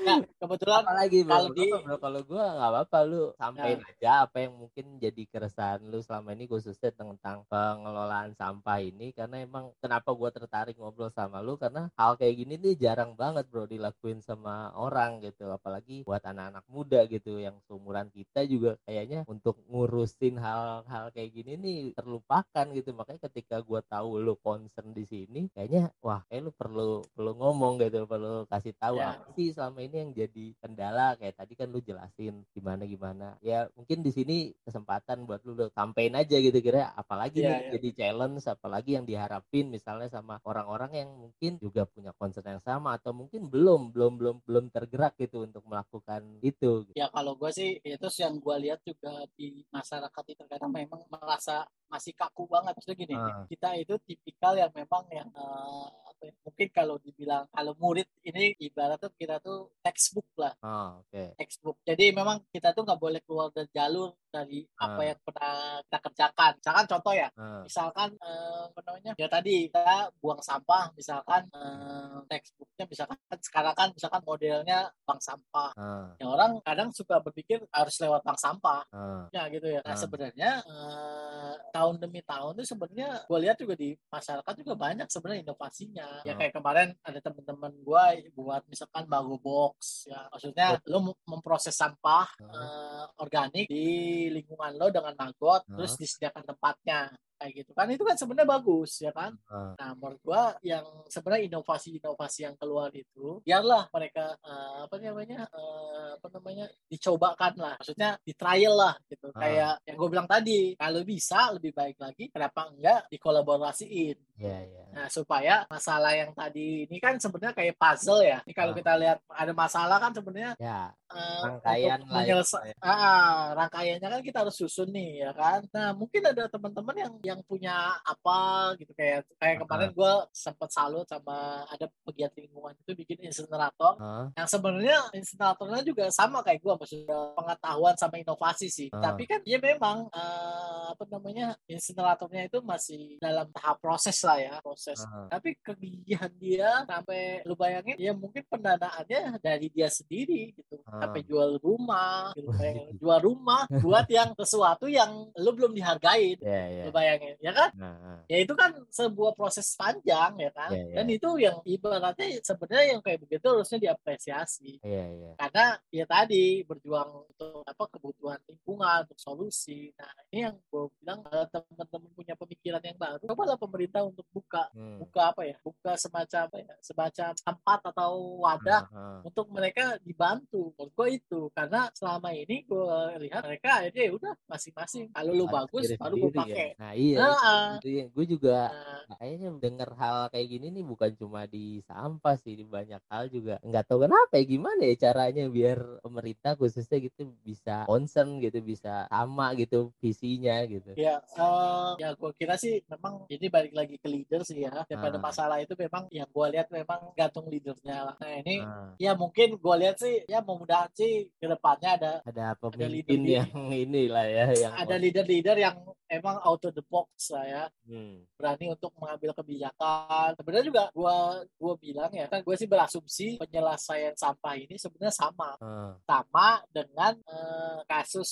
Nah, 0.00 0.18
kebetulan 0.40 0.82
Apalagi 0.84 1.18
bro, 1.24 1.32
kalau 1.32 1.50
di- 1.52 1.72
bro. 1.72 1.96
kalau 2.00 2.20
gue 2.24 2.40
nggak 2.40 2.70
apa-apa 2.72 2.98
lu 3.04 3.22
sampein 3.36 3.80
aja 3.84 4.10
apa 4.24 4.36
yang 4.40 4.52
mungkin 4.56 4.86
jadi 4.96 5.22
keresahan 5.28 5.84
lu 5.84 6.00
selama 6.00 6.32
ini 6.32 6.48
khususnya 6.48 6.90
tentang 6.90 7.44
pengelolaan 7.46 8.32
sampah 8.34 8.80
ini 8.80 9.12
karena 9.12 9.44
emang 9.44 9.70
kenapa 9.78 10.10
gue 10.16 10.30
tertarik 10.32 10.76
ngobrol 10.80 11.12
sama 11.12 11.44
lu 11.44 11.60
karena 11.60 11.92
hal 11.94 12.16
kayak 12.16 12.34
gini 12.40 12.54
nih 12.56 12.74
jarang 12.80 13.12
banget 13.14 13.46
bro 13.52 13.68
dilakuin 13.68 14.24
sama 14.24 14.72
orang 14.74 15.20
gitu 15.20 15.52
apalagi 15.52 16.02
buat 16.08 16.24
anak-anak 16.24 16.64
muda 16.66 17.04
gitu 17.06 17.36
yang 17.38 17.60
seumuran 17.68 18.08
kita 18.10 18.42
juga 18.48 18.80
kayaknya 18.88 19.28
untuk 19.28 19.60
ngurusin 19.68 20.40
hal-hal 20.40 21.12
kayak 21.12 21.30
gini 21.30 21.52
nih 21.60 21.80
terlupakan 21.94 22.66
gitu 22.72 22.90
makanya 22.96 23.28
ketika 23.28 23.60
gue 23.60 23.80
tahu 23.86 24.09
lu 24.18 24.34
concern 24.40 24.90
di 24.90 25.04
sini 25.04 25.46
kayaknya 25.52 25.92
wah 26.00 26.24
kayak 26.26 26.42
lu 26.42 26.50
perlu 26.50 27.04
perlu 27.12 27.32
ngomong 27.36 27.78
gitu 27.78 28.08
perlu 28.08 28.48
kasih 28.48 28.74
tahu 28.74 28.96
Ya. 28.98 29.14
apa 29.14 29.30
sih 29.36 29.54
selama 29.54 29.78
ini 29.80 29.96
yang 30.02 30.10
jadi 30.16 30.44
kendala 30.58 31.14
kayak 31.14 31.38
tadi 31.38 31.52
kan 31.54 31.70
lu 31.70 31.78
jelasin 31.78 32.42
gimana 32.50 32.82
gimana 32.84 33.38
ya 33.38 33.70
mungkin 33.76 34.02
di 34.02 34.10
sini 34.10 34.36
kesempatan 34.64 35.28
buat 35.28 35.44
lu, 35.44 35.54
lu 35.54 35.68
sampein 35.70 36.16
aja 36.16 36.34
gitu 36.34 36.58
kira 36.58 36.90
apalagi 36.96 37.44
Iya, 37.44 37.46
nih 37.46 37.56
iya. 37.60 37.70
jadi 37.78 37.88
challenge 37.94 38.44
apalagi 38.48 38.90
yang 38.98 39.04
diharapin 39.04 39.68
misalnya 39.68 40.08
sama 40.08 40.40
orang-orang 40.42 40.90
yang 40.96 41.10
mungkin 41.14 41.60
juga 41.60 41.84
punya 41.84 42.10
concern 42.16 42.56
yang 42.56 42.64
sama 42.64 42.96
atau 42.96 43.12
mungkin 43.12 43.46
belum 43.46 43.92
belum 43.92 44.12
belum 44.16 44.36
belum 44.48 44.64
tergerak 44.72 45.14
gitu 45.20 45.44
untuk 45.44 45.62
melakukan 45.68 46.40
itu 46.40 46.88
gitu. 46.88 46.96
ya 46.96 47.06
kalau 47.12 47.36
gue 47.36 47.50
sih 47.52 47.76
itu 47.78 48.06
yang 48.18 48.40
gue 48.40 48.56
lihat 48.64 48.80
juga 48.82 49.12
di 49.36 49.60
masyarakat 49.68 50.24
itu 50.32 50.42
kadang 50.48 50.72
memang 50.72 51.04
merasa 51.06 51.68
masih 51.90 52.14
kaku 52.14 52.46
banget. 52.46 52.78
Maksudnya 52.78 52.96
gini, 53.02 53.14
Ah. 53.18 53.42
kita 53.50 53.74
itu 53.74 53.98
tipikal 54.06 54.52
yang 54.56 54.72
memang 54.72 55.04
yang 55.12 55.28
eh, 55.32 56.09
apa 56.20 56.28
ya, 56.28 56.34
mungkin 56.44 56.68
kalau 56.68 57.00
dibilang 57.00 57.48
kalau 57.48 57.72
murid 57.80 58.04
ini 58.28 58.52
ibaratnya 58.60 59.08
kita 59.16 59.40
tuh 59.40 59.72
textbook 59.80 60.28
lah, 60.36 60.52
oh 60.60 61.00
oke 61.00 61.32
textbook. 61.40 61.80
Jadi 61.80 62.12
memang 62.12 62.44
kita 62.52 62.76
tuh 62.76 62.84
nggak 62.84 63.00
boleh 63.00 63.24
keluar 63.24 63.48
dari 63.48 63.72
jalur 63.72 64.12
dari 64.28 64.60
apa 64.76 65.00
Ah. 65.00 65.06
yang 65.08 65.18
pernah 65.24 65.54
kita 65.80 65.98
kerjakan. 66.04 66.52
Misalkan 66.60 66.86
contoh 66.92 67.14
ya, 67.16 67.28
Ah, 67.40 67.64
misalkan 67.64 68.08
eh, 68.20 68.64
namanya 68.76 69.12
ya 69.16 69.28
tadi 69.32 69.54
kita 69.72 70.12
buang 70.20 70.44
sampah 70.44 70.92
misalkan 70.92 71.48
eh, 71.56 72.18
textbooknya 72.28 72.84
misalkan 72.84 73.16
sekarang 73.40 73.72
kan 73.72 73.88
misalkan 73.96 74.20
modelnya 74.28 74.92
bank 75.08 75.20
sampah 75.24 75.72
ah, 75.72 76.12
ya 76.20 76.28
orang 76.28 76.60
kadang 76.60 76.92
suka 76.92 77.16
berpikir 77.24 77.64
harus 77.72 77.96
lewat 77.96 78.20
bank 78.20 78.36
sampah 78.36 78.84
ah. 78.92 79.24
ya 79.32 79.48
gitu 79.48 79.72
ya 79.72 79.80
nah 79.80 79.96
Ah. 79.96 79.98
sebenarnya 79.98 80.50
eh, 80.68 81.52
tahun 81.72 81.96
demi 81.96 82.20
tahun 82.20 82.60
tuh 82.60 82.66
sebenarnya 82.68 83.24
gue 83.24 83.38
lihat 83.40 83.56
juga 83.56 83.74
di 83.74 83.96
masyarakat 84.12 84.52
juga 84.60 84.74
banyak 84.76 85.08
sebenarnya 85.08 85.42
inovasinya 85.48 86.09
ya 86.20 86.34
kayak 86.34 86.52
kemarin 86.52 86.88
ada 87.00 87.18
teman-teman 87.18 87.72
gue 87.76 88.04
buat 88.32 88.62
misalkan 88.64 89.04
bago 89.04 89.36
box 89.36 90.06
ya. 90.06 90.28
Maksudnya 90.28 90.66
lo 90.84 90.98
mem- 91.02 91.22
memproses 91.26 91.72
sampah 91.72 92.26
Ah. 92.42 92.52
eh, 92.52 93.04
organik 93.18 93.66
di 93.66 93.86
lingkungan 94.30 94.74
lo 94.74 94.88
dengan 94.88 95.14
maggot 95.14 95.62
terus 95.70 95.94
disediakan 95.96 96.44
tempatnya 96.44 97.10
kayak 97.40 97.64
gitu 97.64 97.72
kan 97.72 97.88
itu 97.88 98.04
kan 98.04 98.12
sebenarnya 98.14 98.48
bagus 98.52 99.00
ya 99.00 99.10
kan 99.10 99.32
Ah. 99.48 99.72
nah 99.80 99.90
menurut 99.96 100.20
gua 100.20 100.42
yang 100.60 100.84
sebenarnya 101.08 101.48
inovasi-inovasi 101.48 102.44
yang 102.44 102.54
keluar 102.54 102.92
itu 102.92 103.40
biarlah 103.40 103.88
mereka 103.88 104.36
eh, 104.36 104.76
apa 104.84 104.94
namanya 105.00 105.48
eh, 105.48 106.08
apa 106.20 106.28
namanya 106.36 106.66
dicobakan 106.86 107.52
lah 107.56 107.74
maksudnya 107.80 108.20
di 108.20 108.32
trial 108.36 108.76
lah 108.76 108.94
gitu 109.08 109.32
Ah. 109.32 109.40
kayak 109.40 109.74
yang 109.88 109.96
gue 109.96 110.08
bilang 110.10 110.28
tadi 110.28 110.76
kalau 110.76 111.00
bisa 111.00 111.40
lebih 111.56 111.72
baik 111.72 111.96
lagi 111.96 112.28
kenapa 112.28 112.68
enggak 112.68 113.08
dikolaborasiin 113.08 114.18
Iya, 114.40 114.56
iya. 114.64 114.84
Nah, 114.96 115.06
supaya 115.12 115.68
masalah 115.68 116.16
yang 116.16 116.32
tadi 116.32 116.88
ini 116.88 116.96
kan 116.96 117.20
sebenarnya 117.20 117.52
kayak 117.52 117.76
puzzle 117.76 118.24
ya. 118.24 118.40
Ini 118.48 118.56
kalau 118.56 118.72
Ah. 118.72 118.76
kita 118.80 118.92
lihat 118.96 119.18
ada 119.28 119.52
masalah 119.52 120.00
kan 120.00 120.16
sebenarnya 120.16 120.56
Ya, 120.56 120.96
eh, 121.12 121.40
rangkaian 121.44 122.00
lah 122.08 122.24
ya. 122.24 122.40
Ah, 122.80 123.52
rangkaiannya 123.52 124.08
kan 124.08 124.22
kita 124.24 124.40
harus 124.40 124.56
susun 124.56 124.88
nih 124.88 125.28
ya 125.28 125.36
kan. 125.36 125.60
Nah, 125.68 125.92
mungkin 125.92 126.24
ada 126.24 126.48
teman-teman 126.48 126.96
yang 126.96 127.12
yang 127.30 127.40
punya 127.44 127.74
apa 128.00 128.38
gitu 128.76 128.90
kayak 128.92 129.22
kayak 129.38 129.62
kemarin 129.62 129.90
gue 129.90 130.12
sempat 130.30 130.68
salut 130.68 131.06
sama 131.06 131.62
ada 131.66 131.86
pegiat 132.02 132.34
lingkungan 132.34 132.74
itu 132.76 132.92
bikin 132.94 133.18
insinerator 133.22 133.94
Ah, 133.96 134.26
yang 134.34 134.48
sebenarnya 134.48 134.98
insineratornya 135.12 135.80
juga 135.82 136.04
sama 136.10 136.42
kayak 136.42 136.58
gue 136.58 136.74
maksudnya 136.74 137.18
pengetahuan 137.34 137.94
sama 137.94 138.16
inovasi 138.16 138.66
sih 138.66 138.88
Ah. 138.90 139.12
tapi 139.12 139.24
kan 139.24 139.40
ya 139.44 139.58
memang 139.58 140.10
eh, 140.10 140.82
apa 140.90 141.04
namanya 141.06 141.54
insineratornya 141.64 142.46
itu 142.46 142.58
masih 142.60 143.16
dalam 143.18 143.46
tahap 143.50 143.78
proses 143.78 144.18
lah 144.22 144.36
ya 144.36 144.54
proses 144.60 144.98
ah. 145.04 145.28
tapi 145.28 145.54
kegigihan 145.60 146.32
dia 146.36 146.82
sampai 146.84 147.44
lu 147.44 147.54
bayangin 147.54 147.94
ya 147.96 148.12
mungkin 148.12 148.42
pendanaannya 148.46 149.38
dari 149.38 149.70
dia 149.70 149.86
sendiri 149.86 150.52
gitu 150.52 150.82
Ah. 150.88 151.04
sampai 151.06 151.22
jual 151.22 151.60
rumah 151.60 152.32
gitu. 152.34 152.48
Jual 153.00 153.20
rumah 153.20 153.68
buat 153.70 154.06
yang 154.08 154.32
sesuatu 154.34 154.88
yang 154.88 155.28
lu 155.36 155.50
belum 155.52 155.72
dihargain 155.72 156.36
Iya, 156.40 156.62
iya. 156.68 156.82
lu 156.84 156.90
bayangin 156.90 157.19
ya 157.38 157.52
kan 157.52 157.70
Nah, 157.74 157.96
ah. 157.96 158.20
ya 158.26 158.38
itu 158.40 158.52
kan 158.52 158.70
sebuah 158.88 159.32
proses 159.32 159.66
panjang 159.74 160.32
ya 160.36 160.50
kan 160.50 160.70
Iya, 160.70 160.82
iya. 160.84 160.94
dan 161.00 161.06
itu 161.08 161.28
yang 161.36 161.56
ibaratnya 161.62 162.26
sebenarnya 162.40 162.86
yang 162.92 163.00
kayak 163.00 163.20
begitu 163.20 163.46
harusnya 163.46 163.78
diapresiasi 163.80 164.80
iya, 164.80 165.04
iya. 165.06 165.30
karena 165.36 165.66
ya 165.88 166.04
tadi 166.04 166.44
berjuang 166.62 167.10
untuk 167.26 167.62
apa 167.62 167.84
kebutuhan 167.88 168.38
lingkungan 168.44 169.04
untuk 169.04 169.18
solusi 169.18 169.92
nah 169.94 170.10
ini 170.28 170.44
yang 170.44 170.56
gue 170.60 170.84
bilang 170.98 171.20
kalau 171.22 171.46
teman-teman 171.46 172.10
punya 172.12 172.34
pemikiran 172.34 172.82
yang 172.82 172.96
baru 172.96 173.22
cobalah 173.24 173.56
pemerintah 173.56 174.02
untuk 174.02 174.26
buka 174.28 174.62
Hmm. 174.70 174.98
buka 174.98 175.34
apa 175.34 175.42
ya 175.42 175.56
buka 175.60 175.92
semacam 175.94 176.40
apa 176.46 176.56
ya 176.58 176.74
semacam 176.80 177.30
tempat 177.34 177.80
atau 177.86 178.12
wadah 178.38 178.82
Ah, 178.86 179.18
ah. 179.18 179.18
untuk 179.22 179.50
mereka 179.50 179.98
dibantu 180.00 180.70
menurut 180.72 180.92
gue 180.92 181.08
itu 181.16 181.40
karena 181.50 181.90
selama 181.90 182.30
ini 182.30 182.62
gue 182.62 182.94
lihat 183.20 183.42
mereka 183.42 183.82
akhirnya 183.82 184.02
ya 184.04 184.12
udah 184.14 184.32
masing-masing 184.46 185.04
kalau 185.10 185.32
lu 185.32 185.46
bagus 185.46 185.90
baru 185.94 186.14
gue 186.16 186.30
ya. 186.30 186.38
pakai 186.38 186.68
Nah 186.78 186.92
iya, 186.94 187.09
Nah, 187.18 187.78
itu, 187.80 187.88
itu 187.90 188.08
gue 188.14 188.24
juga 188.38 188.70
nah, 189.10 189.16
kayaknya 189.18 189.48
denger 189.58 189.90
hal 189.98 190.18
kayak 190.30 190.46
gini 190.46 190.66
nih 190.70 190.84
bukan 190.86 191.10
cuma 191.18 191.42
di 191.44 191.82
sampah 191.82 192.38
sih, 192.38 192.54
di 192.54 192.62
banyak 192.62 193.02
hal 193.10 193.26
juga. 193.26 193.58
Nggak 193.66 193.90
tahu 193.90 194.06
kenapa 194.06 194.38
ya 194.38 194.44
gimana 194.46 194.82
ya 194.86 194.94
caranya 195.10 195.44
biar 195.50 195.98
pemerintah 195.98 196.54
khususnya 196.54 197.02
gitu 197.02 197.34
bisa 197.42 197.88
concern 197.90 198.38
gitu, 198.38 198.62
bisa 198.62 199.10
sama 199.10 199.50
gitu 199.58 199.90
visinya 199.98 200.62
gitu. 200.64 200.94
ya 200.94 201.18
eh, 201.18 201.90
ya 201.98 202.08
gue 202.14 202.30
kira 202.38 202.54
sih 202.54 202.84
memang 202.86 203.26
ini 203.26 203.46
balik 203.50 203.72
lagi 203.74 203.96
ke 203.98 204.06
leader 204.06 204.46
sih 204.46 204.62
ya. 204.62 204.70
Daripada 204.86 205.18
Ah. 205.18 205.22
masalah 205.22 205.56
itu 205.58 205.74
memang 205.74 206.06
yang 206.14 206.30
gue 206.30 206.46
lihat 206.54 206.68
memang 206.70 207.10
gantung 207.16 207.50
leadernya. 207.50 208.14
Nah 208.14 208.32
ini 208.46 208.62
Nah, 208.62 208.94
ya 209.00 209.12
mungkin 209.16 209.56
gue 209.56 209.74
lihat 209.80 209.96
sih 209.98 210.22
ya 210.28 210.44
mudah-mudahan 210.44 210.92
sih 210.92 211.32
ke 211.40 211.46
depannya 211.48 211.90
ada 211.96 212.12
ada 212.20 212.52
leader 212.52 212.58
pemimpin 212.60 213.20
di- 213.24 213.32
yang 213.32 213.50
inilah 213.88 214.26
ya 214.28 214.46
yang 214.52 214.72
ada 214.76 214.96
leader-leader 215.00 215.56
yang 215.56 215.76
emang 216.06 216.36
out 216.44 216.60
of 216.66 216.72
the 216.76 216.84
box 216.90 217.30
lah 217.30 217.46
ya 217.46 217.64
Hmm, 217.86 218.22
berani 218.38 218.70
untuk 218.70 218.94
mengambil 218.94 219.34
kebijakan. 219.34 220.30
Sebenarnya 220.38 220.62
juga 220.64 220.84
gua 220.94 221.16
gua 221.58 221.74
bilang 221.74 222.06
ya, 222.10 222.26
kan 222.26 222.38
gue 222.38 222.54
sih 222.54 222.66
berasumsi 222.66 223.34
penyelesaian 223.34 224.14
sampah 224.14 224.54
ini 224.54 224.78
sebenarnya 224.78 225.10
sama 225.10 225.58
ah, 225.58 225.98
sama 226.06 226.62
dengan 226.70 227.18
eh, 227.18 227.78
kasus 227.84 228.30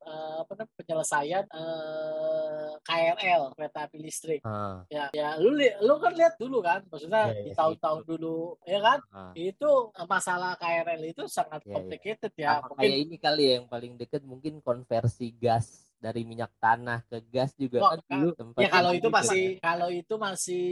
eh, 0.00 0.40
apa 0.40 0.52
namanya 0.56 0.72
penyelesaian 0.74 1.44
eh, 1.44 2.70
KRL 2.80 3.42
kereta 3.52 3.78
api 3.84 3.98
listrik. 4.00 4.40
ah, 4.40 4.84
Ya, 4.88 5.12
ya 5.12 5.36
lu 5.36 5.52
li- 5.52 5.76
lu 5.80 6.00
kan 6.00 6.12
lihat 6.12 6.36
dulu 6.36 6.60
kan, 6.60 6.80
maksudnya 6.88 7.28
Iya, 7.28 7.44
di 7.44 7.50
iya, 7.52 7.56
tahun-tahun 7.56 8.02
dulu 8.04 8.36
ya 8.64 8.80
kan 8.80 8.98
ah. 9.12 9.32
itu 9.36 9.70
masalah 10.04 10.56
KRL 10.56 11.02
itu 11.04 11.24
sangat 11.28 11.60
Iya, 11.60 11.68
iya. 11.68 11.74
complicated 11.76 12.32
ya. 12.36 12.50
Sama 12.60 12.72
Mungkin 12.72 12.80
kayak 12.88 12.98
ini 13.04 13.16
kali 13.20 13.42
ya 13.44 13.52
yang 13.60 13.68
paling 13.68 13.92
deket 13.96 14.22
mungkin 14.24 14.64
konversi 14.64 15.28
gas 15.36 15.92
dari 16.04 16.22
minyak 16.22 16.52
tanah 16.58 17.00
ke 17.02 17.16
gas 17.26 17.50
juga 17.54 17.80
Oh, 17.80 17.96
kan 17.96 18.20
dulu 18.20 18.30
ya 18.54 18.68
kalau 18.68 18.92
itu 18.92 19.00
gitu 19.00 19.08
masih 19.10 19.44
kan. 19.54 19.64
kalau 19.64 19.88
itu 19.90 20.14
masih 20.16 20.64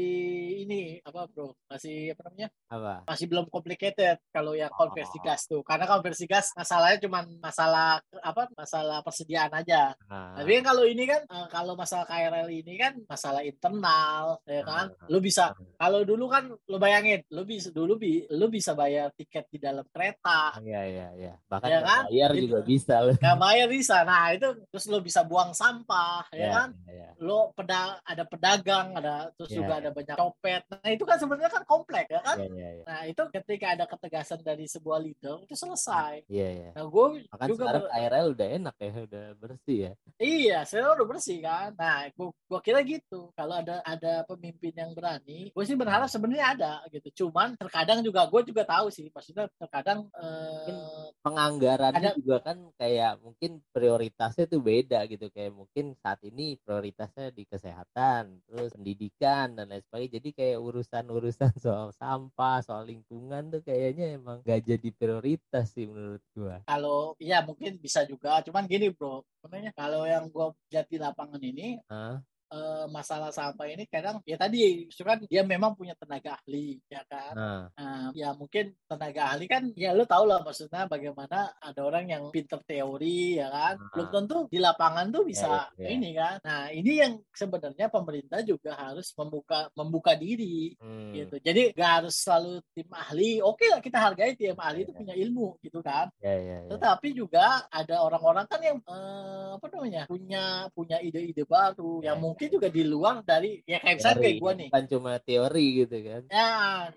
ini 0.61 0.83
apa 1.01 1.25
bro 1.27 1.57
masih 1.67 2.13
apa 2.13 2.21
namanya 2.27 2.49
apa? 2.69 2.95
masih 3.07 3.27
belum 3.27 3.47
complicated 3.49 4.17
kalau 4.29 4.53
yang 4.53 4.69
konversi 4.71 5.17
Oh. 5.17 5.23
gas 5.23 5.41
tuh 5.45 5.63
karena 5.63 5.87
konversi 5.87 6.25
gas 6.27 6.53
masalahnya 6.53 6.99
cuma 7.01 7.25
masalah 7.39 7.89
apa 8.15 8.43
masalah 8.53 9.01
persediaan 9.01 9.49
aja 9.51 9.97
Nah, 10.05 10.37
tapi 10.37 10.61
kan 10.61 10.65
kalau 10.67 10.85
ini 10.85 11.05
kan 11.05 11.23
eh, 11.23 11.47
kalau 11.49 11.73
masalah 11.73 12.05
KRL 12.05 12.49
ini 12.51 12.75
kan 12.77 12.93
masalah 13.03 13.41
internal 13.43 14.37
ya 14.45 14.63
kan 14.63 14.87
Ah. 14.93 15.09
lu 15.09 15.19
bisa 15.19 15.51
kalau 15.75 16.03
dulu 16.03 16.27
kan 16.27 16.51
lu 16.51 16.77
bayangin 16.77 17.25
lu 17.31 17.43
bisa 17.43 17.71
dulu 17.71 17.97
bi 17.97 18.27
lu 18.29 18.49
bisa 18.49 18.73
bayar 18.73 19.09
tiket 19.13 19.49
di 19.49 19.59
dalam 19.59 19.87
kereta 19.89 20.59
Iya 20.59 20.81
iya 20.85 21.07
iya. 21.15 21.33
Bahkan 21.43 21.69
Ya 21.69 21.81
kan? 21.81 22.03
bayar 22.07 22.31
Gitu. 22.33 22.43
juga 22.45 22.59
bisa 22.63 22.95
loh. 23.01 23.15
nggak 23.15 23.39
bayar 23.39 23.67
bisa 23.67 23.97
nah 24.03 24.29
itu 24.31 24.49
terus 24.69 24.85
lu 24.87 24.99
bisa 25.01 25.22
buang 25.23 25.51
sampah 25.53 26.25
ya 26.29 26.39
Iya, 26.39 26.49
kan 26.51 26.69
iya, 26.85 26.93
iya. 26.93 27.09
lo 27.19 27.51
peda 27.53 27.81
ada 28.03 28.25
pedagang 28.25 28.93
ada 28.93 29.15
terus 29.33 29.49
Iya, 29.49 29.59
juga 29.59 29.73
iya. 29.73 29.81
ada 29.81 29.91
banyak 29.91 30.17
copet 30.17 30.63
nah 30.69 30.89
itu 30.89 31.05
kan 31.05 31.17
sebenarnya 31.17 31.51
kan 31.51 31.63
kompleks 31.65 32.09
ya 32.09 32.21
kan 32.21 32.37
Iya 32.37 32.51
iya 32.51 32.69
iya. 32.73 32.85
nah 32.85 33.01
itu 33.05 33.23
ketika 33.31 33.67
ada 33.71 33.85
ketegasan 33.85 34.41
dari 34.41 34.65
sebuah 34.65 34.99
leader 34.99 35.37
itu 35.41 35.55
selesai 35.55 36.27
Iya 36.27 36.49
iya. 36.53 36.71
nah 36.73 36.85
gue 36.85 37.07
Bahkan 37.27 37.47
juga 37.49 37.63
sekarang 37.63 37.83
ber- 37.83 37.93
KRL 37.93 38.27
udah 38.33 38.49
enak 38.53 38.75
ya, 38.77 38.93
udah 39.03 39.25
bersih 39.37 39.79
ya. 39.81 39.93
iya 40.19 40.59
sekarang 40.63 40.91
udah 40.95 41.09
bersih 41.09 41.39
kan 41.41 41.69
nah 41.73 42.07
gue 42.07 42.29
gue 42.29 42.61
kira 42.61 42.81
gitu 42.83 43.21
kalau 43.33 43.55
ada 43.55 43.81
ada 43.83 44.23
pemimpin 44.25 44.73
yang 44.73 44.93
berani 44.93 45.49
gue 45.49 45.65
sih 45.65 45.75
berharap 45.75 46.07
sebenarnya 46.07 46.47
ada 46.53 46.73
gitu 46.89 47.25
cuman 47.25 47.57
terkadang 47.57 48.01
juga 48.01 48.25
gue 48.25 48.43
juga 48.45 48.63
tahu 48.63 48.89
sih 48.89 49.09
maksudnya 49.09 49.49
terkadang 49.57 50.07
eh, 50.13 51.11
Penganggarannya 51.23 52.13
Ada- 52.13 52.19
juga 52.19 52.43
kan 52.43 52.59
kayak 52.75 53.21
mungkin 53.21 53.63
prioritasnya 53.71 54.45
tuh 54.45 54.59
beda 54.59 55.07
gitu. 55.13 55.29
Kayak 55.29 55.53
mungkin 55.55 55.95
saat 56.01 56.21
ini 56.25 56.57
prioritasnya 56.63 57.31
di 57.31 57.45
kesehatan, 57.45 58.43
terus 58.49 58.73
pendidikan 58.73 59.53
dan 59.55 59.69
lain 59.71 59.83
sebagainya. 59.85 60.19
Jadi 60.19 60.29
kayak 60.33 60.59
urusan-urusan 60.61 61.53
soal 61.65 61.89
sampah, 61.93 62.59
soal 62.65 62.89
lingkungan 62.89 63.53
tuh 63.53 63.63
kayaknya 63.63 64.17
emang 64.17 64.41
gak 64.43 64.65
jadi 64.65 64.89
prioritas 64.95 65.73
sih 65.73 65.87
menurut 65.87 66.23
gua. 66.35 66.61
kalau 66.65 67.15
ya 67.19 67.43
mungkin 67.45 67.77
bisa 67.79 68.07
juga 68.07 68.41
cuman 68.47 68.65
gini 68.71 68.89
bro 68.95 69.23
sebenarnya 69.41 69.73
kalau 69.75 70.03
yang 70.07 70.31
gue 70.31 70.47
lihat 70.73 70.87
di 70.89 70.99
lapangan 70.99 71.43
ini 71.43 71.79
Hah? 71.91 72.23
Eh, 72.53 72.85
masalah 72.93 73.33
sampah 73.33 73.67
ini 73.67 73.89
kadang 73.89 74.21
ya 74.29 74.37
tadi 74.37 74.85
kan 75.03 75.19
dia 75.27 75.43
memang 75.43 75.73
punya 75.75 75.97
tenaga 75.99 76.37
ahli 76.39 76.79
ya 76.87 77.03
kan? 77.09 77.33
Nah, 77.35 77.63
Nah, 77.73 78.11
ya 78.15 78.31
mungkin 78.37 78.77
tenaga 78.87 79.35
ahli 79.35 79.45
kan 79.51 79.73
ya 79.75 79.91
lu 79.97 80.05
tau 80.07 80.23
lah 80.29 80.45
maksudnya 80.45 80.87
bagaimana 80.87 81.51
ada 81.59 81.81
orang 81.83 82.07
yang 82.07 82.23
pinter 82.31 82.61
teori 82.63 83.41
ya 83.41 83.49
kan? 83.51 83.75
Ah. 83.81 83.91
belum 83.97 84.09
tentu 84.13 84.37
di 84.53 84.59
lapangan 84.61 85.09
tuh 85.11 85.25
bisa 85.27 85.49
Ya, 85.49 85.69
ya, 85.77 85.85
ya. 85.85 85.89
ini 85.97 86.11
kan? 86.15 86.37
Nah 86.45 86.63
ini 86.71 86.93
yang 87.03 87.13
sebenarnya 87.33 87.87
pemerintah 87.91 88.41
juga 88.47 88.73
harus 88.79 89.11
membuka 89.17 89.69
membuka 89.75 90.13
diri 90.15 90.77
hmm, 90.79 91.13
gitu. 91.17 91.37
Jadi 91.43 91.73
gak 91.75 91.91
harus 92.05 92.15
selalu 92.21 92.63
tim 92.77 92.89
ahli 92.93 93.41
oke 93.43 93.65
lah 93.69 93.81
kita 93.83 93.99
hargai 93.99 94.37
tim 94.39 94.55
ahli 94.57 94.81
Ya, 94.83 94.85
itu 94.89 94.93
ya. 94.93 94.99
punya 94.99 95.15
ilmu 95.15 95.47
gitu 95.63 95.79
kan? 95.83 96.07
Ya 96.23 96.35
tetapi 96.69 97.09
juga 97.15 97.67
ada 97.71 98.03
orang-orang 98.03 98.47
kan 98.51 98.61
yang 98.63 98.79
eh, 98.83 99.49
apa 99.57 99.67
namanya 99.73 100.03
punya 100.11 100.67
punya 100.75 100.97
ide-ide 100.99 101.45
baru 101.47 102.03
Ya, 102.03 102.13
yang 102.13 102.19
ya, 102.19 102.23
mungkin 102.43 102.59
juga 102.59 102.75
di 102.75 102.83
luar 102.83 103.23
dari 103.23 103.63
ya 103.63 103.79
kayak 103.79 104.03
misalnya 104.03 104.19
kayak 104.21 104.37
gue 104.37 104.53
nih 104.53 104.69
bukan 104.69 104.85
cuma 104.91 105.13
teori 105.23 105.67
gitu 105.79 105.97
kan. 106.03 106.23
ya 106.27 106.51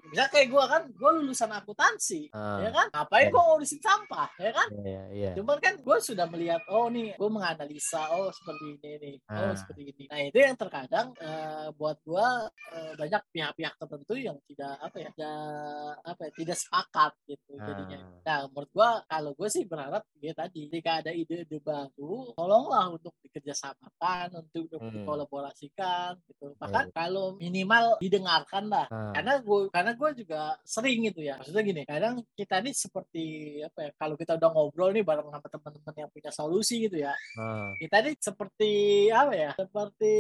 bisa 0.04 0.24
kayak 0.28 0.48
gue 0.50 0.64
kan 0.66 0.82
gue 0.90 1.12
lulusan 1.16 1.52
akuntansi 1.52 2.22
Ah, 2.34 2.66
ya 2.66 2.70
kan 2.72 2.88
ngapain 2.90 3.24
Ya. 3.26 3.30
gue 3.30 3.42
ngurusin 3.44 3.80
sampah 3.80 4.30
ya 4.36 4.52
kan 4.52 4.68
Iya, 4.76 5.04
iya. 5.14 5.32
cuman 5.34 5.58
kan 5.60 5.74
gue 5.78 5.98
sudah 6.00 6.26
melihat 6.26 6.62
oh 6.68 6.90
nih 6.90 7.14
gue 7.14 7.30
menganalisa 7.30 8.02
oh 8.12 8.34
seperti 8.34 8.66
ini 8.74 8.90
nih 8.98 9.16
oh 9.24 9.38
Ah. 9.38 9.54
seperti 9.54 9.82
ini 9.86 10.04
nah 10.08 10.20
itu 10.20 10.38
yang 10.40 10.58
terkadang 10.58 11.08
eh, 11.16 11.68
buat 11.72 11.98
gue 12.02 12.28
eh, 12.74 12.94
banyak 12.96 13.22
pihak-pihak 13.30 13.74
tertentu 13.78 14.14
yang 14.16 14.38
tidak 14.46 14.74
apa 14.80 14.98
ya 14.98 15.10
tidak 15.12 15.38
apa 16.02 16.22
ya 16.24 16.32
tidak 16.34 16.58
sepakat 16.58 17.12
gitu 17.28 17.52
jadinya 17.56 17.98
Ah. 18.02 18.10
nah 18.26 18.40
menurut 18.50 18.72
gue 18.72 18.90
kalau 19.06 19.32
gue 19.32 19.50
sih 19.52 19.64
berharap 19.64 20.02
ya 20.18 20.34
tadi 20.34 20.62
jika 20.68 21.06
ada 21.06 21.14
ide-ide 21.14 21.62
baru 21.62 22.34
tolonglah 22.34 22.90
untuk 22.92 23.14
dikerjasamakan 23.22 24.34
untuk, 24.42 24.66
untuk 24.74 24.94
Hmm. 24.96 25.04
Dikolaborasikan 25.36 26.12
gitu. 26.32 26.46
Bahkan 26.56 26.86
Iya. 26.90 26.96
kalau 26.96 27.26
minimal 27.36 27.86
didengarkan 28.00 28.64
lah. 28.72 28.86
Ah, 28.88 29.12
karena 29.12 29.34
gue 29.44 29.60
karena 29.70 29.92
gue 29.94 30.10
juga 30.24 30.42
sering 30.64 31.00
gitu 31.12 31.22
ya. 31.22 31.36
Maksudnya 31.40 31.64
gini 31.66 31.82
kadang 31.84 32.24
kita 32.34 32.64
ini 32.64 32.72
seperti 32.72 33.26
apa 33.62 33.80
ya 33.84 33.92
kalau 34.00 34.16
kita 34.16 34.40
udah 34.40 34.50
ngobrol 34.56 34.92
nih 34.96 35.04
bareng 35.04 35.28
sama 35.28 35.48
teman-teman 35.48 35.96
yang 36.00 36.10
punya 36.12 36.32
solusi 36.32 36.76
gitu 36.88 36.98
ya. 37.04 37.14
Ah, 37.36 37.76
kita 37.76 37.96
ini 38.06 38.12
seperti 38.16 38.72
apa 39.12 39.34
ya 39.36 39.52
seperti 39.56 40.16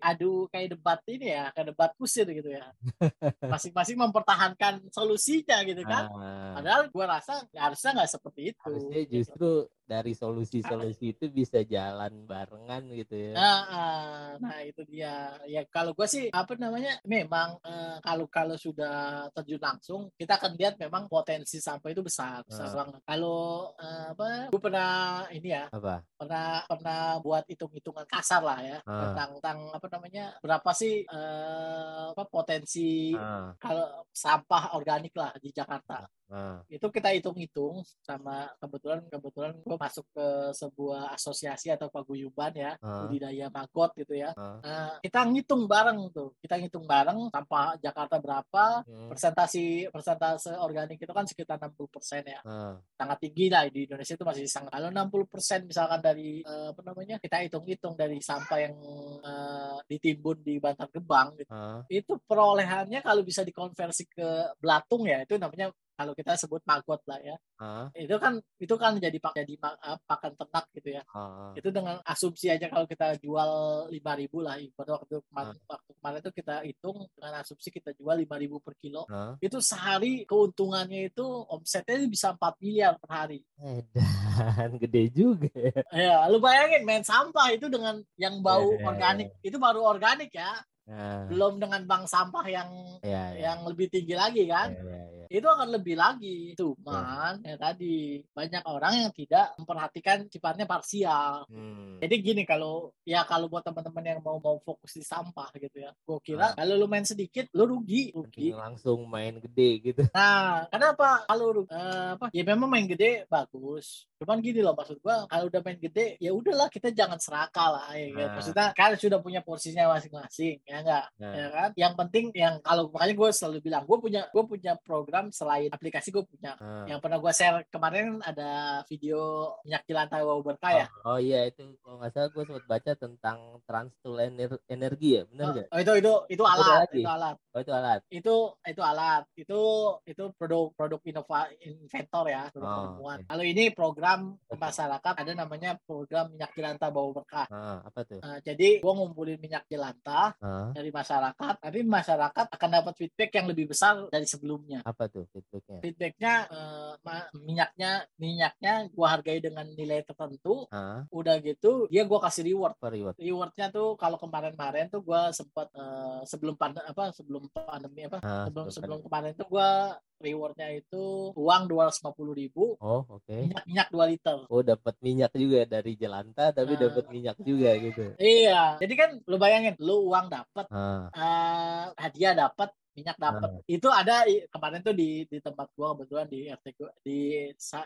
adu 0.00 0.46
kayak 0.50 0.78
debat 0.78 1.00
ini 1.10 1.26
ya 1.34 1.50
kayak 1.50 1.74
debat 1.74 1.90
kusir 1.98 2.26
gitu 2.30 2.50
ya. 2.54 2.70
Masing-masing 3.52 3.98
mempertahankan 3.98 4.86
solusinya 4.94 5.58
gitu 5.66 5.82
kan. 5.82 6.08
Ah. 6.16 6.54
padahal 6.60 6.88
gue 6.88 7.04
rasa 7.04 7.42
ya 7.50 7.68
harusnya 7.68 7.90
nggak 7.98 8.10
seperti 8.10 8.40
itu 8.52 8.60
harusnya 8.62 9.00
gitu. 9.04 9.12
justru 9.20 9.50
dari 9.86 10.12
solusi-solusi 10.18 11.14
itu 11.14 11.24
bisa 11.30 11.62
jalan 11.62 12.26
barengan 12.26 12.82
gitu 12.90 13.14
ya. 13.14 13.32
Nah, 13.38 13.60
ah, 13.70 14.28
nah 14.38 14.58
itu 14.60 14.82
dia. 14.84 15.36
Ya 15.46 15.62
kalau 15.66 15.92
gue 15.92 16.06
sih 16.06 16.28
apa 16.30 16.54
namanya, 16.56 16.96
memang 17.04 17.56
eh, 17.62 17.96
kalau 18.00 18.26
kalau 18.26 18.56
sudah 18.56 19.26
terjun 19.32 19.60
langsung, 19.60 20.08
kita 20.14 20.36
akan 20.36 20.56
lihat 20.56 20.74
memang 20.76 21.06
potensi 21.06 21.58
sampah 21.58 21.90
itu 21.90 22.02
besar, 22.02 22.42
besar 22.44 22.68
Ah. 22.68 22.74
banget. 22.84 23.00
Kalau 23.04 23.40
eh, 23.76 24.06
apa, 24.12 24.28
gue 24.52 24.60
pernah 24.60 24.92
ini 25.30 25.48
ya, 25.52 25.66
Apa? 25.70 26.02
pernah 26.16 26.64
pernah 26.64 27.00
buat 27.20 27.44
hitung-hitungan 27.46 28.06
kasar 28.06 28.42
lah 28.42 28.58
ya 28.60 28.78
Ah. 28.84 29.10
tentang 29.10 29.30
tentang 29.40 29.58
apa 29.72 29.86
namanya, 29.92 30.24
berapa 30.40 30.70
sih 30.72 31.04
eh, 31.04 32.04
apa 32.12 32.24
potensi 32.26 33.12
Ah, 33.16 33.52
kalau 33.58 34.04
sampah 34.12 34.76
organik 34.76 35.12
lah 35.16 35.32
di 35.38 35.50
Jakarta 35.50 36.06
ah, 36.30 36.60
itu 36.66 36.86
kita 36.90 37.12
hitung-hitung 37.14 37.82
sama 38.02 38.50
kebetulan 38.58 39.02
kebetulan 39.06 39.52
gue 39.60 39.76
masuk 39.76 40.06
ke 40.10 40.26
sebuah 40.56 41.14
asosiasi 41.14 41.70
atau 41.72 41.88
paguyuban 41.92 42.52
ya 42.54 42.72
ah, 42.80 43.06
budidaya 43.06 43.46
maggot 43.50 43.92
gitu 43.96 44.14
ya. 44.16 44.30
Ah. 44.36 44.58
Nah, 44.62 44.90
kita 45.02 45.24
ngitung 45.26 45.66
bareng 45.66 46.10
tuh. 46.10 46.34
Kita 46.40 46.58
ngitung 46.58 46.84
bareng 46.86 47.30
sampah 47.30 47.78
Jakarta 47.80 48.18
berapa 48.18 48.64
Hmm, 48.86 49.08
persentasi 49.10 49.88
persentase 49.90 50.52
organik 50.58 51.00
itu 51.00 51.10
kan 51.10 51.26
sekitar 51.26 51.56
60% 51.58 52.22
ya. 52.22 52.40
Ah, 52.44 52.76
sangat 52.94 53.18
tinggi 53.22 53.46
lah 53.50 53.66
di 53.66 53.88
Indonesia 53.88 54.14
itu 54.14 54.24
masih 54.26 54.44
sangat. 54.46 54.70
Kalau 54.74 54.88
60% 54.92 55.66
misalkan 55.66 56.00
dari 56.02 56.40
eh, 56.44 56.68
apa 56.70 56.80
namanya 56.84 57.16
kita 57.18 57.42
hitung-hitung 57.46 57.94
dari 57.98 58.18
sampah 58.20 58.58
yang 58.60 58.76
eh, 59.22 59.76
ditimbun 59.90 60.38
di 60.42 60.58
Bantar 60.60 60.88
Gebang 60.92 61.34
gitu. 61.40 61.50
Ah. 61.50 61.82
itu 61.88 62.18
perolehannya 62.26 63.00
kalau 63.00 63.22
bisa 63.22 63.42
dikonversi 63.46 64.08
ke 64.10 64.58
belatung 64.60 65.06
ya 65.06 65.22
itu 65.22 65.38
namanya 65.38 65.70
kalau 65.96 66.12
kita 66.12 66.36
sebut 66.36 66.60
maggot 66.68 67.00
lah 67.08 67.18
ya. 67.24 67.36
Ah, 67.56 67.88
itu 67.96 68.12
kan 68.20 68.36
itu 68.60 68.74
kan 68.76 69.00
jadi 69.00 69.16
pak 69.16 69.32
jadi 69.32 69.56
eh, 69.56 69.98
pakan 70.04 70.32
ternak 70.36 70.64
gitu 70.76 70.88
ya. 70.92 71.02
Ah, 71.10 71.56
itu 71.56 71.68
dengan 71.72 71.96
asumsi 72.04 72.52
aja 72.52 72.68
kalau 72.68 72.84
kita 72.84 73.16
jual 73.18 73.50
5000 73.88 74.44
lah 74.44 74.60
ibarat 74.60 74.92
waktu 75.00 75.24
kemarin, 75.32 75.56
Ah. 75.56 75.72
waktu 75.72 75.90
kemarin 75.96 76.18
itu 76.20 76.32
kita 76.36 76.54
hitung 76.68 76.98
dengan 77.16 77.32
asumsi 77.40 77.68
kita 77.72 77.90
jual 77.96 78.16
5000 78.20 78.60
per 78.60 78.74
kilo. 78.76 79.02
Ah. 79.08 79.34
itu 79.40 79.58
sehari 79.64 80.28
keuntungannya 80.28 81.08
itu 81.08 81.24
omsetnya 81.48 82.04
bisa 82.06 82.36
4 82.36 82.60
miliar 82.60 83.00
per 83.00 83.10
hari. 83.10 83.40
Edan, 83.56 83.96
gede 84.84 85.02
juga 85.10 85.48
ya. 85.56 85.80
ya 85.96 86.16
lu 86.28 86.36
bayangin 86.38 86.84
main 86.84 87.00
sampah 87.00 87.56
itu 87.56 87.72
dengan 87.72 87.96
yang 88.20 88.44
bau 88.44 88.76
ya, 88.76 88.84
organik 88.84 89.32
itu 89.40 89.56
baru 89.56 89.80
organik 89.80 90.28
ya 90.34 90.52
Nah, 90.86 91.26
belum 91.26 91.58
dengan 91.58 91.82
bank 91.82 92.06
sampah 92.06 92.46
yang 92.46 92.70
ya, 93.02 93.34
ya, 93.34 93.50
yang 93.50 93.66
lebih 93.66 93.90
tinggi 93.90 94.14
lagi 94.14 94.46
kan 94.46 94.70
ya, 94.70 94.86
ya, 94.86 95.02
ya. 95.02 95.26
itu 95.26 95.42
akan 95.42 95.74
lebih 95.74 95.98
lagi 95.98 96.54
cuman 96.54 97.42
ya 97.42 97.58
tadi 97.58 98.22
banyak 98.30 98.62
orang 98.62 98.94
yang 99.02 99.10
tidak 99.10 99.50
memperhatikan 99.58 100.30
sifatnya 100.30 100.62
parsial 100.62 101.42
Hmm. 101.50 101.98
jadi 101.98 102.14
gini 102.22 102.42
kalau 102.46 102.94
ya 103.02 103.26
kalau 103.26 103.50
buat 103.50 103.66
teman-teman 103.66 104.14
yang 104.14 104.20
mau 104.22 104.38
mau 104.38 104.62
fokus 104.62 104.94
di 104.94 105.02
sampah 105.02 105.50
gitu 105.58 105.82
ya 105.82 105.90
gue 105.90 106.18
kira 106.22 106.54
Ah. 106.54 106.62
kalau 106.62 106.78
lu 106.78 106.86
main 106.86 107.02
sedikit 107.02 107.50
lu 107.50 107.66
rugi 107.66 108.14
rugi 108.14 108.54
langsung 108.54 109.10
main 109.10 109.42
gede 109.42 109.70
gitu. 109.82 110.02
nah 110.14 110.70
kenapa 110.70 111.26
kalau 111.26 111.66
eh, 111.66 112.14
apa 112.14 112.30
ya 112.30 112.46
memang 112.46 112.70
main 112.70 112.86
gede 112.86 113.26
bagus 113.26 114.06
cuman 114.22 114.38
gini 114.38 114.62
loh 114.62 114.72
maksud 114.72 115.02
gua 115.02 115.26
kalau 115.26 115.50
udah 115.50 115.60
main 115.66 115.82
gede 115.82 116.14
ya 116.22 116.30
udahlah 116.30 116.70
kita 116.70 116.94
jangan 116.94 117.18
serakah 117.18 117.68
lah 117.74 117.86
ya 117.90 118.06
kan? 118.14 118.22
Nah. 118.22 118.32
maksudnya 118.38 118.66
kan 118.70 118.90
sudah 118.94 119.18
punya 119.18 119.42
porsinya 119.42 119.90
masing-masing 119.90 120.62
ya 120.62 120.75
enggak 120.80 121.04
Nah, 121.16 121.32
ya 121.32 121.46
kan? 121.48 121.70
Yang 121.76 121.92
penting 121.96 122.24
yang 122.36 122.54
kalau 122.60 122.88
makanya 122.92 123.14
gue 123.14 123.28
selalu 123.32 123.58
bilang 123.62 123.82
gue 123.84 123.98
punya 123.98 124.22
gue 124.28 124.44
punya 124.44 124.72
program 124.80 125.28
selain 125.30 125.70
aplikasi 125.70 126.12
gue 126.12 126.24
punya. 126.24 126.52
Ah. 126.58 126.84
yang 126.84 126.98
pernah 127.00 127.16
gue 127.16 127.32
share 127.32 127.64
kemarin 127.68 128.20
ada 128.20 128.82
video 128.84 129.52
minyak 129.62 129.82
jelantah 129.84 130.20
wow 130.22 130.40
berkah 130.40 130.72
ya? 130.72 130.86
Oh, 131.02 131.16
oh 131.16 131.18
iya 131.18 131.48
itu 131.48 131.64
kalau 131.80 131.96
nggak 131.98 132.12
salah 132.12 132.28
gue 132.28 132.42
sempat 132.44 132.64
baca 132.66 132.92
tentang 132.94 133.38
Transtool 133.64 134.16
Ener- 134.20 134.62
Energi 134.66 135.08
ya, 135.16 135.22
benar 135.26 135.44
oh, 135.44 135.52
nggak? 135.54 135.66
oh, 135.72 135.78
itu 135.80 135.92
itu 135.96 136.12
itu 136.36 136.42
alat 136.44 136.88
itu 136.92 137.08
alat. 137.08 137.36
Oh 137.56 137.60
itu 137.60 137.72
alat. 137.72 138.00
itu 138.12 138.34
itu 138.68 138.82
alat. 138.84 139.22
Itu 139.34 139.60
itu 140.04 140.24
produk 140.36 140.70
produk 140.76 141.00
innova 141.04 141.48
inventor 141.58 142.24
ya 142.28 142.42
produk 142.50 142.66
Oh, 142.66 142.76
penemuan 142.82 143.18
oke. 143.22 143.28
kalau 143.30 143.44
ini 143.46 143.64
program 143.70 144.20
masyarakat 144.50 145.14
ada 145.16 145.32
namanya 145.32 145.70
program 145.86 146.28
minyak 146.28 146.50
jelantah 146.52 146.90
bau 146.90 147.14
berkah. 147.14 147.46
Ah, 147.48 147.80
apa 147.80 148.00
tuh? 148.02 148.20
Nah, 148.20 148.38
jadi 148.42 148.82
gue 148.82 148.92
ngumpulin 148.92 149.38
minyak 149.38 149.64
jelantah 149.66 150.34
Ah, 150.66 150.74
dari 150.74 150.90
masyarakat 150.90 151.54
tapi 151.62 151.78
masyarakat 151.86 152.46
akan 152.50 152.70
dapat 152.74 152.94
feedback 152.98 153.30
yang 153.38 153.46
lebih 153.46 153.70
besar 153.70 153.94
dari 154.10 154.26
sebelumnya. 154.26 154.82
Apa 154.82 155.06
tuh 155.06 155.30
feedbacknya? 155.30 155.78
feedbacknya 155.78 156.34
eh, 156.50 156.92
ma- 157.06 157.30
minyaknya 157.38 157.90
minyaknya 158.18 158.72
gua 158.90 159.14
hargai 159.14 159.38
dengan 159.38 159.66
nilai 159.70 160.02
tertentu. 160.02 160.66
Ah, 160.74 161.06
udah 161.14 161.38
gitu 161.38 161.86
dia 161.86 162.02
gua 162.02 162.18
kasih 162.26 162.50
reward. 162.50 162.74
Apa 162.74 162.90
reward? 162.90 163.14
rewardnya 163.16 163.66
tuh 163.70 163.94
kalau 163.94 164.18
kemarin-kemarin 164.18 164.90
tuh 164.90 165.06
gua 165.06 165.30
sempat 165.30 165.70
eh, 165.70 166.20
sebelum 166.26 166.58
pandemi 166.58 166.86
apa 166.88 167.14
sebelum 167.14 167.46
pandemi 167.52 168.00
apa 168.10 168.18
Ah, 168.20 168.50
sebelum 168.50 168.66
sebelum 168.66 168.74
sebelum 168.74 168.98
kemarin 169.06 169.32
tuh 169.36 169.46
gua 169.46 169.94
rewardnya 170.20 170.68
itu 170.72 171.32
uang 171.36 171.62
dua 171.68 171.88
ratus 171.88 172.00
ribu 172.32 172.76
Oh 172.80 173.02
oke. 173.06 173.28
minyak 173.30 173.62
minyak 173.68 173.88
2 173.92 174.04
liter 174.08 174.38
Oh 174.48 174.62
dapat 174.64 174.94
minyak 175.04 175.32
juga 175.36 175.64
dari 175.68 175.92
Jelanta 175.96 176.52
tapi 176.52 176.74
Ah. 176.76 176.80
dapat 176.88 177.04
minyak 177.12 177.36
juga 177.44 177.70
gitu. 177.76 178.16
iya 178.20 178.80
jadi 178.80 178.94
kan 178.96 179.10
lu 179.28 179.36
bayangin 179.36 179.74
lu 179.80 180.08
uang 180.08 180.26
dapat 180.32 180.66
Ah, 180.72 181.08
eh, 181.12 181.84
hadiah 182.00 182.32
dapat 182.34 182.72
minyak 182.96 183.16
dapat 183.20 183.60
itu 183.68 183.86
ada 183.86 184.24
kemarin 184.48 184.80
tuh 184.80 184.96
di 184.96 185.28
di 185.28 185.38
tempat 185.38 185.68
gua 185.76 185.92
kebetulan 185.92 186.26
di 186.26 186.48
RT 186.48 186.66
gua 186.74 186.90
di 187.04 187.18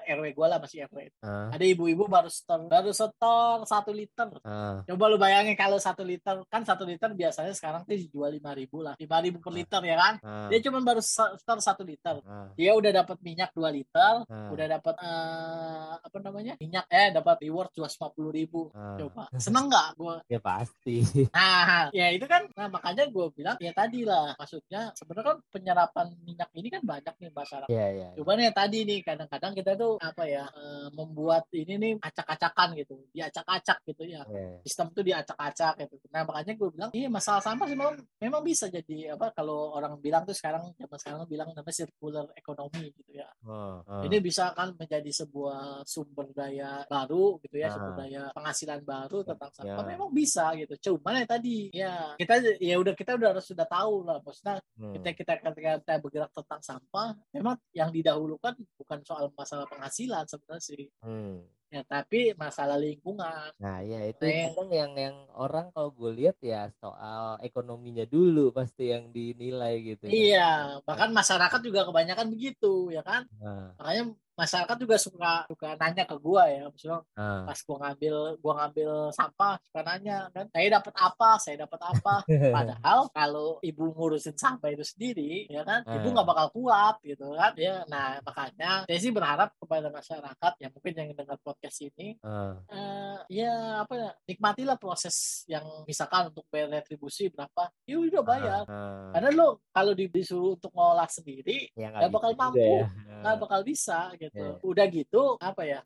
RW 0.06 0.24
gua 0.32 0.46
lah 0.46 0.58
masih 0.58 0.86
RW 0.86 0.98
ah, 1.26 1.50
ada 1.50 1.64
ibu-ibu 1.66 2.06
baru 2.06 2.30
setor 2.30 2.64
baru 2.64 2.94
setor 2.94 3.66
satu 3.66 3.90
liter. 3.90 4.30
Ah, 4.46 4.86
coba 4.86 5.04
lu 5.10 5.18
bayangin 5.18 5.58
kalau 5.58 5.76
satu 5.76 6.06
liter 6.06 6.46
kan 6.46 6.62
satu 6.62 6.86
liter 6.86 7.10
biasanya 7.10 7.50
sekarang 7.50 7.82
tuh 7.82 7.98
dijual 7.98 8.30
lima 8.30 8.54
ribu 8.54 8.80
lah 8.80 8.94
lima 8.96 9.18
ribu 9.18 9.42
per 9.42 9.50
Ah. 9.50 9.56
liter 9.58 9.82
ya 9.82 9.96
kan? 9.98 10.14
Ah, 10.22 10.46
dia 10.46 10.58
cuma 10.62 10.78
baru 10.80 11.02
se- 11.02 11.34
setor 11.36 11.58
satu 11.58 11.82
liter. 11.82 12.22
Ah, 12.22 12.48
dia 12.54 12.70
udah 12.72 12.92
dapat 12.94 13.18
minyak 13.20 13.50
2 13.50 13.66
liter 13.68 14.14
ah, 14.22 14.48
udah 14.54 14.66
dapat 14.70 14.94
eh, 15.02 15.92
apa 15.98 16.16
namanya? 16.22 16.54
Minyak 16.62 16.86
eh 16.86 17.08
dapat 17.10 17.36
reward 17.42 17.70
dua 17.74 17.88
ribu. 18.30 18.70
Ah. 18.70 18.94
coba. 18.94 19.26
Seneng 19.34 19.66
nggak 19.66 19.88
gua? 19.98 20.22
Ya 20.30 20.38
pasti. 20.38 21.02
Nah, 21.32 21.88
ya 21.90 22.12
itu 22.12 22.26
kan, 22.28 22.46
nah 22.52 22.68
makanya 22.68 23.08
gue 23.08 23.26
bilang 23.32 23.56
ya 23.58 23.72
tadi 23.72 24.04
lah, 24.04 24.36
maksudnya 24.36 24.92
sebenarnya 25.00 25.28
kan 25.32 25.38
penyerapan 25.48 26.06
minyak 26.28 26.50
ini 26.52 26.68
kan 26.68 26.82
banyak 26.84 27.14
nih 27.16 27.30
masyarakat. 27.32 27.72
Iya 27.72 27.86
iya. 27.96 28.08
Cuman 28.20 28.36
ya 28.44 28.52
tadi 28.52 28.78
nih 28.84 29.00
kadang-kadang 29.00 29.52
kita 29.56 29.72
tuh 29.80 29.96
apa 29.96 30.24
ya 30.28 30.44
eh, 30.52 30.88
membuat 30.92 31.48
ini 31.56 31.74
nih 31.80 31.92
acak-acakan 31.96 32.68
gitu, 32.76 33.00
diacak-acak 33.16 33.78
gitu 33.88 34.02
ya. 34.04 34.20
Iya. 34.28 34.60
Sistem 34.68 34.92
tuh 34.92 35.00
diacak-acak 35.00 35.72
gitu. 35.88 35.96
Nah 36.12 36.28
makanya 36.28 36.52
gue 36.52 36.68
bilang, 36.68 36.90
iya 36.92 37.08
masalah 37.08 37.40
sampah 37.40 37.64
sih 37.64 37.72
memang, 37.78 37.96
memang 38.20 38.42
bisa 38.44 38.68
jadi 38.68 39.16
apa 39.16 39.32
kalau 39.32 39.72
orang 39.72 39.96
bilang 39.96 40.28
tuh 40.28 40.36
sekarang 40.36 40.68
zaman 40.76 40.98
sekarang 41.00 41.20
bilang 41.24 41.48
namanya 41.56 41.72
circular 41.72 42.28
economy 42.36 42.92
gitu 42.92 43.10
ya. 43.16 43.28
Oh, 43.48 43.80
oh. 43.80 44.02
Ini 44.04 44.20
bisa 44.20 44.52
kan 44.52 44.76
menjadi 44.76 45.08
sebuah 45.08 45.88
sumber 45.88 46.28
daya 46.36 46.84
baru 46.84 47.40
gitu 47.40 47.56
ya, 47.56 47.70
Ah. 47.70 47.72
sumber 47.72 47.94
daya 48.04 48.22
penghasilan 48.36 48.80
baru 48.84 49.24
tentang 49.24 49.50
sampah. 49.56 49.84
Ya. 49.86 49.88
Memang 49.96 50.10
bisa 50.12 50.52
gitu. 50.58 50.74
Cuman 50.92 51.22
ya 51.22 51.26
tadi 51.26 51.56
ya 51.72 51.92
kita 52.18 52.34
ya 52.60 52.76
udah 52.76 52.92
kita 52.92 53.16
udah 53.16 53.28
harus 53.32 53.46
sudah 53.48 53.64
tahu 53.64 54.04
lah. 54.04 54.18
Maksudnya 54.20 54.58
Hmm. 54.80 54.89
Kita 54.96 55.08
kita 55.14 55.32
ketika 55.40 55.70
kita 55.82 55.94
bergerak 56.02 56.30
tentang 56.34 56.62
sampah, 56.62 57.14
memang 57.30 57.56
yang 57.76 57.90
didahulukan 57.90 58.54
bukan 58.78 58.98
soal 59.06 59.30
masalah 59.34 59.66
penghasilan 59.68 60.24
sebenarnya 60.26 60.62
sih. 60.62 60.84
Hmm. 61.04 61.44
Ya, 61.70 61.86
tapi 61.86 62.34
masalah 62.34 62.74
lingkungan. 62.76 63.54
Nah 63.56 63.78
ya 63.80 64.02
itu 64.04 64.26
Nah, 64.26 64.50
kadang 64.50 64.70
yang 64.74 64.92
yang 64.98 65.16
orang 65.32 65.70
kalau 65.70 65.94
gue 65.94 66.10
lihat 66.12 66.34
ya 66.42 66.66
soal 66.76 67.38
ekonominya 67.40 68.02
dulu 68.04 68.50
pasti 68.50 68.90
yang 68.90 69.08
dinilai 69.08 69.94
gitu. 69.94 70.04
kan. 70.04 70.10
Iya, 70.10 70.50
bahkan 70.82 71.14
masyarakat 71.14 71.60
juga 71.62 71.86
kebanyakan 71.86 72.26
begitu, 72.28 72.90
ya 72.90 73.06
kan? 73.06 73.22
Nah, 73.38 73.70
Makanya 73.78 74.04
masyarakat 74.40 74.76
juga 74.80 74.96
suka 74.96 75.44
suka 75.52 75.76
nanya 75.76 76.08
ke 76.08 76.16
gua 76.16 76.48
ya, 76.48 76.64
maksudnya 76.64 77.04
nah. 77.12 77.44
pas 77.44 77.60
gua 77.60 77.76
ngambil 77.84 78.14
gua 78.40 78.52
ngambil 78.56 78.90
sampah 79.12 79.60
suka 79.60 79.80
nanya 79.84 80.32
kan 80.32 80.48
saya 80.48 80.80
dapat 80.80 80.94
apa 80.96 81.30
saya 81.36 81.56
dapat 81.68 81.80
apa 81.84 82.14
padahal 82.56 82.98
kalau 83.12 83.60
ibu 83.60 83.92
ngurusin 83.92 84.32
sampah 84.40 84.72
itu 84.72 84.80
sendiri 84.80 85.44
ya 85.44 85.60
kan 85.60 85.84
ibu 85.84 86.08
Ah. 86.08 86.12
nggak 86.16 86.24
bakal 86.32 86.46
kuat 86.56 86.94
gitu 87.04 87.36
kan 87.36 87.52
ya 87.60 87.84
nah 87.84 88.16
makanya 88.24 88.88
saya 88.88 88.96
sih 88.96 89.12
berharap 89.12 89.52
kepada 89.60 89.92
masyarakat 89.92 90.52
ya 90.56 90.68
mungkin 90.72 90.92
yang 90.96 91.08
dengar 91.12 91.36
podcast 91.44 91.59
ini 91.62 92.16
Ah, 92.20 92.56
eh, 92.66 93.18
ya 93.36 93.52
apa 93.80 93.92
ya 93.94 94.10
nikmatilah 94.24 94.76
proses 94.76 95.44
yang 95.44 95.84
misalkan 95.84 96.32
untuk 96.32 96.48
bayar 96.48 96.72
retribusi 96.72 97.28
berapa 97.28 97.68
ya 97.84 97.96
udah 97.96 98.22
bayar 98.22 98.62
ah. 98.64 99.12
karena 99.12 99.28
lo 99.30 99.60
kalau 99.68 99.92
di- 99.92 100.08
disuruh 100.08 100.56
untuk 100.56 100.72
ngolah 100.72 101.04
sendiri 101.06 101.68
Ya, 101.76 101.92
nggak 101.92 102.08
bakal 102.08 102.30
bisa 102.30 102.40
juga 102.40 102.44
mampu. 102.48 102.72
ya. 102.72 102.86
nggak 103.20 103.36
bakal 103.38 103.60
bisa 103.60 103.98
gitu. 104.16 104.40
Iya. 104.40 104.52
Udah 104.62 104.86
gitu 104.88 105.22
apa 105.38 105.62
ya? 105.62 105.78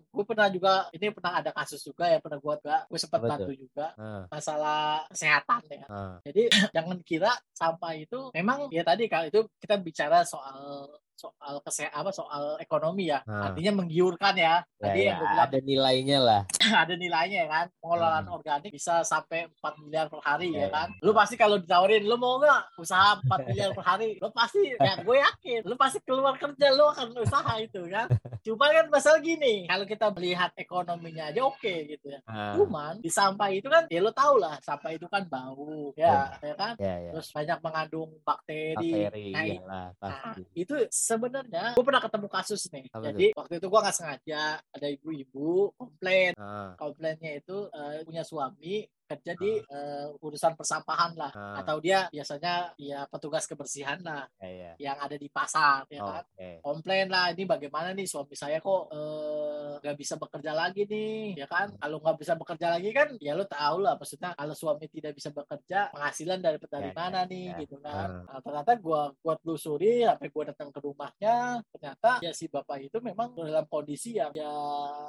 gue 0.00 0.24
pernah 0.24 0.48
juga 0.48 0.72
ini 0.90 1.06
pernah 1.10 1.32
ada 1.36 1.50
kasus 1.50 1.80
juga 1.80 2.06
ya 2.06 2.18
pernah 2.18 2.38
buat 2.38 2.58
gak 2.58 2.88
gue 2.88 2.98
sempat 2.98 3.20
bantu 3.20 3.52
juga 3.52 3.92
Ah, 3.94 4.24
masalah 4.28 5.04
kesehatan 5.10 5.60
ya. 5.68 5.84
ah. 5.86 6.16
Jadi 6.22 6.42
jangan 6.72 6.96
kira 7.02 7.28
sampah 7.52 7.92
itu 7.92 8.32
memang 8.32 8.70
ya 8.70 8.80
tadi 8.80 9.04
kalau 9.04 9.26
itu 9.26 9.40
kita 9.58 9.76
bicara 9.76 10.22
soal 10.22 10.88
soal 11.18 11.58
kesehatan 11.60 11.98
apa 11.98 12.10
soal 12.10 12.54
ekonomi 12.58 13.10
ya. 13.10 13.18
Ah. 13.24 13.50
Artinya 13.50 13.74
menggiurkan 13.76 14.32
ya. 14.32 14.62
Ya, 14.78 14.80
Tadi 14.80 14.98
ya, 15.00 15.04
yang 15.04 15.16
gue 15.16 15.26
bilang 15.26 15.44
ada 15.44 15.58
nilainya 15.60 16.18
lah. 16.20 16.40
ada 16.82 16.94
nilainya 16.94 17.38
ya 17.42 17.48
kan 17.48 17.66
pengelolaan 17.76 18.20
Hmm. 18.20 18.36
organik 18.36 18.70
bisa 18.70 19.02
sampai 19.02 19.50
4 19.50 19.80
miliar 19.80 20.06
per 20.06 20.20
hari 20.20 20.52
ya 20.52 20.60
Ya, 20.60 20.68
kan 20.68 20.88
ya. 20.90 21.00
lu 21.00 21.10
pasti 21.10 21.34
kalau 21.34 21.56
ditawarin 21.56 22.04
lu 22.04 22.14
mau 22.14 22.36
nggak 22.36 22.76
usaha 22.76 23.18
4 23.18 23.26
miliar 23.48 23.70
per 23.72 23.82
hari 23.82 24.14
lu 24.16 24.28
pasti 24.30 24.62
ya 24.70 24.94
gue 24.96 25.16
yakin 25.18 25.60
lu 25.64 25.74
pasti 25.74 25.98
keluar 26.00 26.36
kerja 26.36 26.66
lu 26.70 26.84
akan 26.86 27.16
usaha 27.16 27.52
itu 27.56 27.82
kan 27.88 28.06
cuma 28.44 28.68
kan 28.68 28.86
masalah 28.86 29.18
gini 29.18 29.64
kalau 29.64 29.82
kita 29.84 30.12
melihat 30.12 30.50
ekonominya 30.54 31.32
aja 31.32 31.42
oke 31.42 31.74
gitu 31.88 32.06
ya 32.06 32.20
Ah, 32.24 32.52
cuman 32.54 33.00
di 33.00 33.08
sampah 33.08 33.48
itu 33.48 33.66
kan 33.66 33.88
ya 33.88 33.98
lu 33.98 34.12
tau 34.12 34.36
lah 34.36 34.60
sampah 34.60 34.92
itu 34.92 35.06
kan 35.06 35.24
bau 35.24 35.90
ya 35.96 36.36
ya 36.38 36.54
kan 36.54 36.74
ya 36.76 36.94
ya. 37.00 37.10
terus 37.10 37.32
banyak 37.32 37.58
mengandung 37.58 38.10
bakteri, 38.22 38.76
Bakteri 39.08 39.26
Nah, 39.32 39.42
iyalah 39.42 39.66
Nah, 39.88 39.88
pasti. 39.98 40.42
itu 40.54 40.74
sebenarnya 41.08 41.66
gue 41.72 41.84
pernah 41.88 42.02
ketemu 42.04 42.28
kasus 42.28 42.62
nih. 42.68 42.84
Apa 42.92 43.04
Jadi 43.08 43.26
waktu 43.32 43.52
itu 43.56 43.66
gue 43.72 43.80
nggak 43.80 43.96
sengaja 43.96 44.42
ada 44.60 44.86
ibu-ibu 44.92 45.72
komplain, 45.80 46.32
Ah, 46.36 46.76
komplainnya 46.76 47.40
itu 47.40 47.72
eh, 47.72 48.04
punya 48.04 48.22
suami 48.28 48.84
kerja 49.08 49.32
di 49.34 49.56
eh, 49.58 50.06
urusan 50.20 50.52
persampahan 50.52 51.16
lah, 51.16 51.32
Ah. 51.32 51.64
atau 51.64 51.80
dia 51.80 52.06
biasanya 52.08 52.76
ya 52.76 53.08
petugas 53.08 53.44
kebersihan 53.44 53.96
lah 54.04 54.28
ya 54.38 54.50
ya. 54.50 54.72
yang 54.78 54.96
ada 54.98 55.16
di 55.16 55.28
pasar, 55.28 55.88
ya 55.88 56.00
Oh, 56.00 56.12
kan. 56.12 56.24
Oke. 56.28 56.50
Komplain 56.60 57.08
lah, 57.08 57.32
ini 57.32 57.42
bagaimana 57.42 57.90
nih 57.90 58.04
suami 58.04 58.34
saya 58.34 58.60
kok 58.60 58.92
eh, 58.92 59.72
nggak 59.78 59.96
bisa 59.96 60.14
bekerja 60.14 60.52
lagi 60.52 60.82
nih 60.84 61.38
ya 61.38 61.46
kan 61.46 61.70
kalau 61.74 61.98
nggak 61.98 62.18
bisa 62.18 62.34
bekerja 62.34 62.66
lagi 62.68 62.90
kan 62.90 63.08
ya 63.18 63.32
lo 63.32 63.46
tau 63.46 63.78
lah 63.78 63.94
maksudnya 63.94 64.34
kalau 64.34 64.52
suami 64.52 64.86
tidak 64.86 65.14
bisa 65.14 65.30
bekerja 65.30 65.88
penghasilan 65.90 66.38
dari 66.38 66.58
dari 66.60 66.86
Ya, 66.86 66.94
mana 66.94 67.20
ya, 67.20 67.30
nih 67.30 67.46
ya. 67.46 67.58
gitu 67.62 67.76
kan 67.78 68.08
Hmm. 68.10 68.26
Nah, 68.26 68.40
ternyata 68.40 68.72
gua 68.76 69.02
gua 69.18 69.34
telusuri 69.36 70.02
sampai 70.02 70.28
gua 70.28 70.44
datang 70.46 70.68
ke 70.68 70.78
rumahnya 70.78 71.36
ternyata 71.70 72.10
ya 72.18 72.32
si 72.32 72.46
bapak 72.46 72.82
itu 72.82 72.98
memang 72.98 73.32
dalam 73.32 73.64
kondisi 73.64 74.14
yang 74.14 74.34
ya 74.34 74.50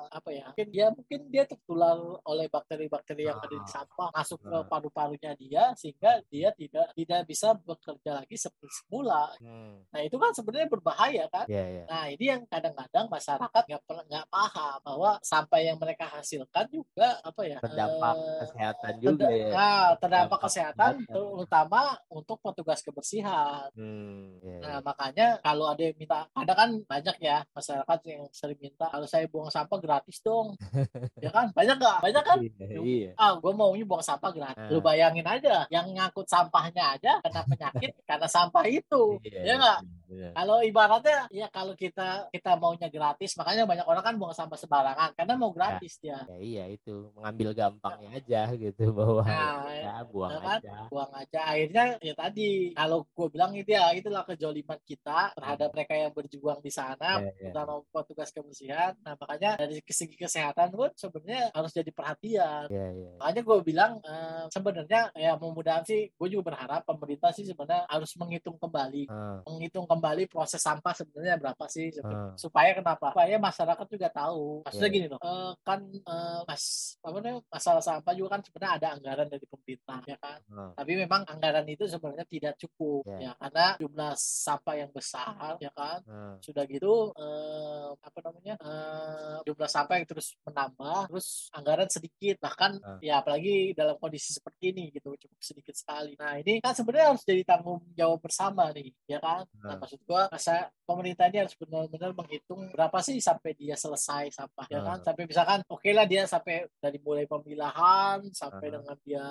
apa 0.07 0.29
ya 0.29 0.45
mungkin 0.47 0.67
dia 0.69 0.87
mungkin 0.89 1.19
dia 1.27 1.43
tertular 1.43 1.97
oleh 2.23 2.45
bakteri-bakteri 2.47 3.23
yang 3.25 3.37
ada 3.37 3.49
di 3.49 3.57
Ah. 3.59 3.65
Masuk 3.97 4.39
ke 4.39 4.53
Ah. 4.53 4.63
paru-parunya 4.63 5.31
dia 5.35 5.63
sehingga 5.75 6.21
dia 6.27 6.49
tidak 6.53 6.87
tidak 6.93 7.21
bisa 7.23 7.51
bekerja 7.57 8.21
lagi 8.21 8.35
seperti 8.35 8.69
semula 8.71 9.31
Hmm. 9.39 9.83
nah 9.89 10.01
itu 10.01 10.15
kan 10.15 10.31
sebenarnya 10.31 10.67
berbahaya 10.67 11.25
kan 11.27 11.45
Iya, 11.45 11.63
iya. 11.65 11.83
Nah 11.87 12.05
ini 12.07 12.25
yang 12.25 12.41
kadang-kadang 12.45 13.05
masyarakat 13.07 13.63
nggak 13.65 13.83
pernah 13.83 14.03
nggak 14.05 14.27
paham 14.27 14.77
bahwa 14.83 15.11
sampah 15.21 15.59
yang 15.59 15.77
mereka 15.77 16.05
hasilkan 16.07 16.65
juga 16.69 17.19
apa 17.21 17.41
ya 17.43 17.57
Terdampak 17.59 18.15
eh, 18.15 18.37
kesehatan 18.43 18.93
juga 18.99 19.27
ya. 19.27 19.47
Nah, 19.49 19.87
terdampak 19.95 19.99
Terdampak 19.99 20.39
kesehatan 20.45 20.93
terutama 21.05 21.81
untuk 22.09 22.37
petugas 22.39 22.79
kebersihan. 22.81 23.67
Hmm. 23.73 24.37
iya, 24.41 24.57
Nah 24.59 24.77
iya. 24.77 24.85
makanya 24.85 25.27
kalau 25.39 25.65
ada 25.67 25.81
yang 25.81 25.95
minta, 25.95 26.25
ada 26.31 26.53
kan 26.53 26.69
banyak 26.83 27.15
ya 27.19 27.43
masyarakat 27.51 27.99
yang 28.05 28.23
sering 28.31 28.59
minta 28.59 28.85
kalau 28.87 29.05
saya 29.05 29.25
buang 29.27 29.49
sampah 29.49 29.79
gratis 29.79 30.19
dong, 30.19 30.55
ya 31.23 31.29
kan 31.31 31.51
banyak 31.51 31.75
nggak? 31.77 31.97
Banyak 32.03 32.23
kan? 32.23 32.37
Iya, 32.39 32.79
iya. 32.81 33.11
Ah, 33.15 33.35
gue 33.35 33.53
maunya 33.79 33.87
buang 33.87 34.03
sampah 34.03 34.29
gratis. 34.29 34.67
Lu 34.67 34.77
Ah. 34.77 34.83
bayangin 34.83 35.23
aja, 35.23 35.63
yang 35.69 35.87
ngangkut 35.89 36.27
sampahnya 36.27 36.93
aja 36.93 37.19
kena 37.19 37.41
penyakit 37.43 37.91
karena 38.09 38.27
sampah 38.27 38.65
itu, 38.65 39.17
Iya, 39.21 39.41
ya 39.41 39.53
nggak? 39.55 39.79
benar. 40.05 40.31
Kalau 40.33 40.57
ibaratnya 40.59 41.19
ya 41.29 41.47
kalau 41.47 41.73
kita 41.73 42.09
kita 42.29 42.51
maunya 42.55 42.87
gratis, 42.87 43.31
makanya 43.33 43.63
banyak 43.63 43.85
orang 43.85 44.03
kan 44.03 44.15
buang 44.15 44.33
sampah 44.33 44.57
sembarangan 44.57 45.13
karena 45.13 45.33
mau 45.33 45.49
gratis 45.49 45.95
dia. 45.97 46.25
Ya 46.27 46.37
iya 46.37 46.63
itu 46.67 47.13
mengambil 47.13 47.53
gampangnya 47.53 48.09
aja 48.13 48.41
gitu 48.51 48.89
bahwa 48.91 49.21
Nah, 49.21 49.69
ya 49.69 49.93
buang 50.03 50.31
ya 50.31 50.39
kan? 50.39 50.59
aja. 50.59 50.75
Buang 50.89 51.11
aja. 51.13 51.39
Akhirnya 51.45 51.83
ya 51.99 52.13
tadi 52.13 52.47
kalau 52.73 53.05
gue 53.05 53.27
bilang 53.29 53.51
itu 53.53 53.69
ya 53.69 53.93
itulah 53.93 54.25
kejoliman 54.25 54.81
kita 54.81 55.31
terhadap 55.31 55.69
mereka 55.69 55.93
yang 55.93 56.11
berjuang 56.11 56.59
di 56.59 56.69
sana, 56.69 57.21
Ya, 57.21 57.29
ya. 57.29 57.53
terutama 57.53 57.85
petugas 57.87 58.29
kebersihan. 58.29 58.97
Nah 58.99 59.13
makanya 59.15 59.55
dari 59.57 59.77
segi 59.85 60.17
kesehatan 60.17 60.73
pun 60.73 60.89
sebenarnya 60.93 61.53
harus 61.53 61.71
jadi 61.71 61.91
perhatian. 61.91 62.65
Iya, 62.67 62.87
iya. 62.91 63.09
Makanya 63.19 63.41
gue 63.43 63.57
bilang 63.69 64.01
eh, 64.01 64.45
sebenarnya 64.49 65.01
ya 65.15 65.31
mudah-mudahan 65.35 65.83
sih 65.83 66.09
gue 66.09 66.27
juga 66.27 66.43
berharap 66.49 66.81
pemerintah 66.83 67.29
sih 67.29 67.43
sebenarnya 67.43 67.85
harus 67.85 68.11
menghitung 68.15 68.57
kembali 68.57 69.03
Ah, 69.07 69.39
menghitung 69.43 69.85
kembali 69.85 70.25
proses 70.25 70.57
sampah 70.59 70.91
sebenarnya 70.91 71.37
berapa 71.37 71.65
sih 71.67 71.89
sebenarnya. 71.91 72.33
supaya 72.35 72.71
kenapa 72.73 73.07
supaya 73.09 73.35
masyarakat 73.37 73.85
juga 73.87 74.07
tahu 74.09 74.63
maksudnya 74.63 74.77
Iya. 74.81 74.95
gini 74.95 75.07
loh 75.07 75.19
eh, 75.19 75.51
kan 75.61 75.79
eh, 75.85 76.39
mas 76.43 76.63
apa 76.97 77.15
namanya 77.15 77.39
masalah 77.47 77.81
sampah 77.81 78.13
juga 78.13 78.29
kan 78.31 78.41
sebenarnya 78.41 78.73
ada 78.75 78.87
anggaran 78.91 79.27
dari 79.27 79.45
pemerintah 79.45 79.99
ya 80.03 80.17
kan 80.17 80.39
ah, 80.51 80.71
tapi 80.73 80.91
memang 80.95 81.21
anggaran 81.25 81.65
itu 81.65 81.85
sebenarnya 81.85 82.25
tidak 82.25 82.53
cukup 82.57 83.03
Iya. 83.05 83.17
ya 83.21 83.31
karena 83.37 83.65
jumlah 83.77 84.11
sampah 84.15 84.75
yang 84.75 84.91
besar 84.91 85.53
ya 85.59 85.71
kan 85.71 85.99
ah. 86.05 86.35
sudah 86.39 86.63
gitu 86.65 87.11
eh, 87.13 87.89
apa 87.93 88.17
namanya 88.21 88.55
eh, 88.57 89.37
jumlah 89.43 89.67
sampah 89.67 89.95
yang 89.95 90.07
terus 90.07 90.33
menambah 90.41 91.09
terus 91.09 91.27
anggaran 91.51 91.87
sedikit 91.87 92.39
bahkan 92.39 92.71
Ah. 92.79 92.95
ya 92.99 93.19
apalagi 93.19 93.58
dalam 93.77 93.95
kondisi 94.01 94.29
seperti 94.35 94.73
ini 94.73 94.83
gitu 94.93 95.13
cukup 95.15 95.39
sedikit 95.41 95.75
sekali. 95.75 96.13
Nah 96.19 96.39
ini 96.41 96.59
kan 96.63 96.73
sebenarnya 96.75 97.13
harus 97.15 97.23
jadi 97.23 97.43
tanggung 97.47 97.79
jawab 97.93 98.19
bersama 98.23 98.69
nih 98.75 98.91
ya 99.05 99.19
kan? 99.19 99.43
Nah 99.61 99.75
Ah. 99.75 99.77
maksud 99.79 99.99
gua 100.07 100.25
masa 100.31 100.67
pemerintah 100.83 101.25
ini 101.29 101.37
harus 101.45 101.55
benar-benar 101.55 102.11
menghitung 102.17 102.61
berapa 102.73 102.97
sih 103.05 103.17
sampai 103.21 103.51
dia 103.55 103.75
selesai 103.77 104.33
sampah 104.33 104.65
ya 104.71 104.79
kan? 104.83 104.97
Sampai 105.05 105.23
misalkan 105.29 105.59
oke 105.69 105.89
lah 105.93 106.05
dia 106.09 106.23
sampai 106.25 106.67
dari 106.79 106.97
mulai 107.01 107.25
pemilahan 107.25 108.23
sampai 108.33 108.67
dengan 108.73 108.95
dia 109.05 109.23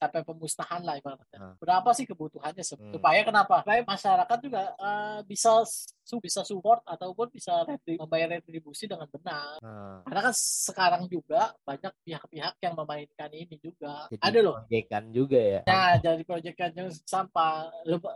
sampai 0.00 0.24
pemusnahan 0.24 0.80
lah 0.80 0.96
ibaratnya. 0.96 1.38
Ah. 1.38 1.54
Berapa 1.54 1.92
sih 1.92 2.08
kebutuhannya 2.08 2.64
Hmm. 2.64 2.92
supaya 2.96 3.20
kenapa? 3.20 3.60
Supaya 3.60 3.84
masyarakat 3.84 4.38
juga 4.40 4.60
eh, 4.72 5.18
bisa 5.24 5.60
su- 6.00 6.18
bisa 6.18 6.40
support 6.40 6.80
ataupun 6.82 7.28
bisa 7.28 7.52
retri- 7.62 7.94
membayar 7.94 8.32
retribusi 8.32 8.88
dengan 8.88 9.04
benar. 9.06 9.60
ah. 9.60 10.00
Karena 10.02 10.20
kan 10.24 10.34
sekarang 10.34 11.02
juga 11.06 11.52
banyak 11.62 11.92
pihak-pihak 12.00 12.54
yang 12.58 12.74
memainkan 12.74 13.30
ini 13.30 13.56
juga. 13.56 14.08
Jadi 14.08 14.22
Ada 14.22 14.38
loh. 14.40 14.56
proyekan 14.64 15.04
juga 15.10 15.36
ya. 15.38 15.60
Nah, 15.62 15.92
dari 15.98 16.24
proyeknya 16.24 16.72
sampah. 17.04 17.68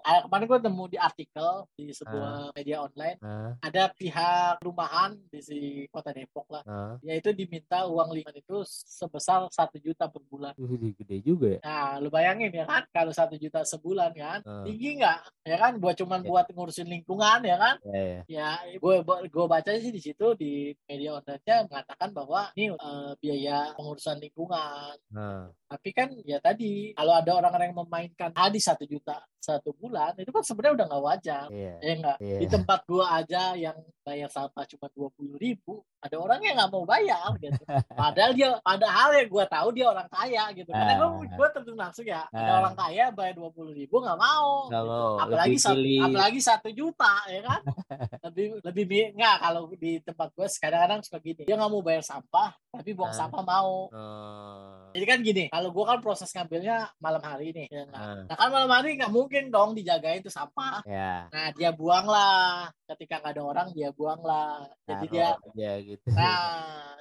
Ah, 0.02 0.20
Kemarin 0.24 0.46
gue 0.48 0.58
nemu 0.64 0.84
di 0.88 0.98
artikel 0.98 1.52
di 1.74 1.90
sebuah 1.90 2.50
media 2.52 2.80
online. 2.80 3.18
Ah, 3.20 3.52
Ada 3.60 3.92
pihak 3.92 4.58
rumahan 4.60 5.20
di 5.28 5.38
si 5.38 5.58
kota 5.88 6.10
Depok 6.10 6.48
lah. 6.48 6.62
ah. 6.64 6.94
Yaitu 7.02 7.30
diminta 7.30 7.84
uang 7.84 8.10
lingkungan 8.10 8.36
itu 8.36 8.56
sebesar 8.66 9.46
satu 9.50 9.76
juta 9.76 10.06
per 10.06 10.22
bulan. 10.24 10.54
Wih, 10.56 10.94
gede 10.94 11.18
juga 11.20 11.46
ya. 11.50 11.60
Nah, 11.60 11.73
lu 11.98 12.08
bayangin 12.08 12.50
ya 12.50 12.64
kan, 12.64 12.82
kalau 12.90 13.10
satu 13.10 13.34
juta 13.36 13.62
sebulan 13.62 14.10
kan, 14.12 14.38
Hmm. 14.44 14.64
tinggi 14.64 14.98
nggak? 14.98 15.18
Ya 15.44 15.56
kan, 15.56 15.72
buat 15.76 15.94
cuman 15.96 16.20
Ya. 16.22 16.28
buat 16.30 16.46
ngurusin 16.50 16.88
lingkungan 16.88 17.40
ya 17.44 17.56
kan? 17.56 17.76
Ya, 17.84 18.02
ya. 18.02 18.20
Ya, 18.26 18.48
gue 18.76 18.94
gue 19.28 19.46
baca 19.46 19.70
sih 19.76 19.92
di 19.92 20.00
situ 20.00 20.26
di 20.34 20.72
media 20.86 21.16
online-nya 21.16 21.56
mengatakan 21.68 22.10
bahwa 22.10 22.40
ini 22.54 22.72
eh, 22.72 23.12
biaya 23.20 23.56
pengurusan 23.76 24.16
lingkungan. 24.18 24.96
Ah, 25.12 25.46
Tapi 25.68 25.88
kan 25.90 26.08
ya 26.22 26.38
tadi 26.38 26.94
kalau 26.94 27.14
ada 27.18 27.30
orang-orang 27.34 27.70
yang 27.74 27.80
memainkan 27.82 28.30
hadis 28.34 28.64
satu 28.64 28.86
juta 28.86 29.18
satu 29.44 29.76
bulan, 29.76 30.16
itu 30.16 30.32
kan 30.32 30.40
sebenarnya 30.40 30.74
udah 30.80 30.86
nggak 30.88 31.04
wajar. 31.04 31.46
iya. 31.52 31.74
Ya 31.78 31.92
enggak? 31.92 32.16
Iya. 32.18 32.38
Di 32.40 32.46
tempat 32.48 32.80
gua 32.88 33.06
aja 33.12 33.42
yang 33.52 33.76
bayar 34.00 34.28
sampah 34.28 34.64
cuma 34.64 34.88
dua 34.90 35.08
puluh 35.12 35.36
ribu, 35.36 35.84
ada 36.00 36.16
orang 36.16 36.40
yang 36.40 36.56
nggak 36.56 36.72
mau 36.72 36.84
bayar 36.84 37.28
gitu. 37.36 37.62
Padahal 37.90 38.32
dia, 38.32 38.48
padahal 38.60 39.08
ya 39.12 39.24
gua 39.28 39.44
tahu 39.44 39.68
dia 39.70 39.86
orang 39.86 40.08
kaya 40.08 40.44
gitu. 40.52 40.70
Karena 40.70 40.92
gua, 40.96 41.08
Ah. 41.12 41.36
gua 41.36 41.48
terjun 41.52 41.76
langsung 41.76 42.04
ya, 42.04 42.24
ada 42.32 42.50
Ah. 42.50 42.58
orang 42.64 42.74
kaya 42.74 43.04
bayar 43.12 43.34
dua 43.36 43.50
puluh 43.52 43.72
ribu 43.72 44.00
nggak 44.00 44.16
mau. 44.16 44.72
Nggak 44.72 44.82
gitu. 44.82 45.04
Apalagi 45.20 45.56
satu, 45.60 45.80
apalagi 46.00 46.40
satu 46.40 46.68
juta 46.72 47.12
ya 47.28 47.40
kan? 47.44 47.60
lebih 48.32 48.46
lebih 48.64 48.84
bi- 48.88 49.12
nggak 49.12 49.36
kalau 49.38 49.62
di 49.76 50.00
tempat 50.00 50.28
gua 50.32 50.48
kadang-kadang 50.48 51.00
suka 51.04 51.18
gini, 51.20 51.42
dia 51.44 51.54
nggak 51.54 51.68
mau 51.68 51.84
bayar 51.84 52.00
sampah, 52.00 52.56
tapi 52.76 52.90
buang 52.92 53.10
Ah. 53.10 53.16
sampah 53.16 53.42
mau. 53.42 53.88
Ah, 53.90 54.90
Jadi 54.90 55.04
kan 55.04 55.18
gini, 55.20 55.44
kalau 55.48 55.70
gua 55.70 55.84
kan 55.86 55.98
proses 55.98 56.30
ngambilnya 56.30 56.86
malam 56.96 57.18
hari 57.18 57.50
nih, 57.50 57.66
ya 57.66 57.82
nggak? 57.84 57.98
ah. 57.98 58.22
Nah 58.24 58.36
kan 58.36 58.48
malam 58.48 58.70
hari 58.70 58.94
nggak 58.94 59.10
mungkin 59.10 59.48
dong 59.48 59.72
dijagain 59.72 60.20
tuh 60.20 60.30
sampah. 60.30 60.82
Ya. 60.84 61.26
Nah 61.28 61.50
dia 61.50 61.70
buang 61.70 62.06
lah, 62.06 62.70
ketika 62.86 63.18
nggak 63.18 63.34
ada 63.34 63.42
orang 63.42 63.66
dia 63.70 63.90
buang 63.90 64.20
lah. 64.20 64.70
Jadi 64.84 65.06
dia, 65.08 65.34
taruh 65.34 65.50
aja 65.50 65.72
gitu. 65.80 66.06
nah 66.08 66.40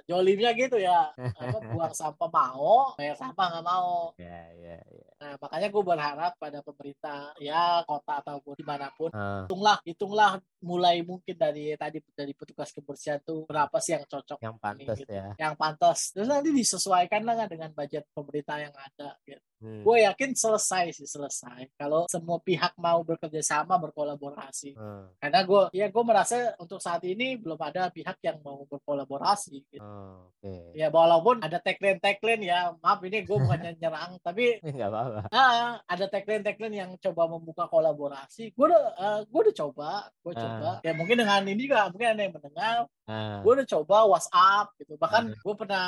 jolimnya 0.03 0.51
gitu 0.51 0.75
ya, 0.75 1.13
apa 1.13 1.57
buang 1.71 1.93
sampah 1.93 2.27
mau, 2.27 2.91
bayar 2.93 3.13
sampah 3.13 3.45
nggak 3.49 3.65
mau. 3.65 4.11
Ya, 4.17 4.41
ya, 4.51 4.77
ya. 4.81 5.07
Nah 5.15 5.33
makanya 5.37 5.67
gue 5.69 5.83
berharap 5.85 6.33
pada 6.35 6.59
pemerintah 6.59 7.31
ya 7.37 7.79
kota 7.83 8.19
ataupun 8.19 8.53
di 8.53 8.65
mana 8.65 8.91
pun, 8.91 9.07
Ah, 9.09 9.45
hitunglah, 9.45 9.77
hitunglah 9.83 10.31
mulai 10.63 11.03
mungkin 11.03 11.35
dari 11.35 11.75
tadi 11.75 11.99
dari 12.09 12.31
petugas 12.31 12.71
kebersihan 12.71 13.19
tuh 13.19 13.43
berapa 13.43 13.75
sih 13.77 13.93
yang 13.93 14.05
cocok 14.05 14.39
yang 14.39 14.55
pantas 14.57 14.97
gitu. 14.97 15.11
ya. 15.11 15.35
yang 15.35 15.53
pantas 15.53 16.09
terus 16.09 16.25
nanti 16.25 16.49
disesuaikan 16.49 17.21
lah 17.21 17.45
dengan 17.45 17.69
budget 17.69 18.07
pemerintah 18.09 18.57
yang 18.57 18.73
ada 18.73 19.19
gitu. 19.23 19.43
Hmm. 19.59 19.79
gue 19.79 19.97
yakin 20.03 20.35
selesai 20.35 20.91
sih 20.91 21.07
selesai 21.07 21.71
kalau 21.73 22.03
semua 22.07 22.35
pihak 22.37 22.75
mau 22.75 22.99
bekerja 23.01 23.39
sama 23.39 23.79
berkolaborasi 23.79 24.75
Ah, 24.75 25.07
karena 25.17 25.39
gue 25.41 25.61
ya 25.71 25.87
gue 25.87 26.03
merasa 26.03 26.35
untuk 26.57 26.79
saat 26.79 26.99
ini 27.03 27.35
belum 27.35 27.55
ada 27.57 27.87
pihak 27.87 28.19
yang 28.19 28.39
mau 28.39 28.67
berkolaborasi 28.67 29.63
gitu. 29.63 29.79
ah, 29.79 30.27
Oke. 30.27 30.75
ya 30.75 30.87
walaupun 30.87 31.39
ada 31.39 31.57
tagline 31.57 31.95
tagline 31.97 32.43
ya 32.43 32.75
maaf 32.77 32.99
ini 33.01 33.23
gue 33.23 33.37
bukannya 33.37 33.71
nyerang 33.81 34.19
tapi 34.19 34.59
Nggak 34.59 34.89
apa-apa. 34.89 35.21
ah, 35.31 35.79
ada 35.81 36.05
tagline 36.07 36.43
tagline 36.43 36.75
yang 36.77 36.91
coba 36.99 37.23
membuka 37.29 37.63
kolaborasi 37.65 38.51
gue 38.51 38.65
udah 38.67 38.83
eh, 38.93 39.19
gue 39.23 39.41
udah 39.41 39.55
coba 39.57 39.89
gue 40.19 40.31
Ah. 40.33 40.52
Ya 40.83 40.91
mungkin 40.93 41.15
dengan 41.21 41.41
ini 41.45 41.61
juga 41.65 41.87
mungkin 41.89 42.07
ada 42.13 42.21
yang 42.21 42.33
mendengar 42.33 42.75
Ah, 43.03 43.43
gue 43.43 43.51
udah 43.53 43.67
coba 43.67 44.07
WhatsApp 44.07 44.67
gitu 44.79 44.95
bahkan 44.95 45.27
Hmm. 45.27 45.35
gue 45.35 45.55
pernah 45.55 45.85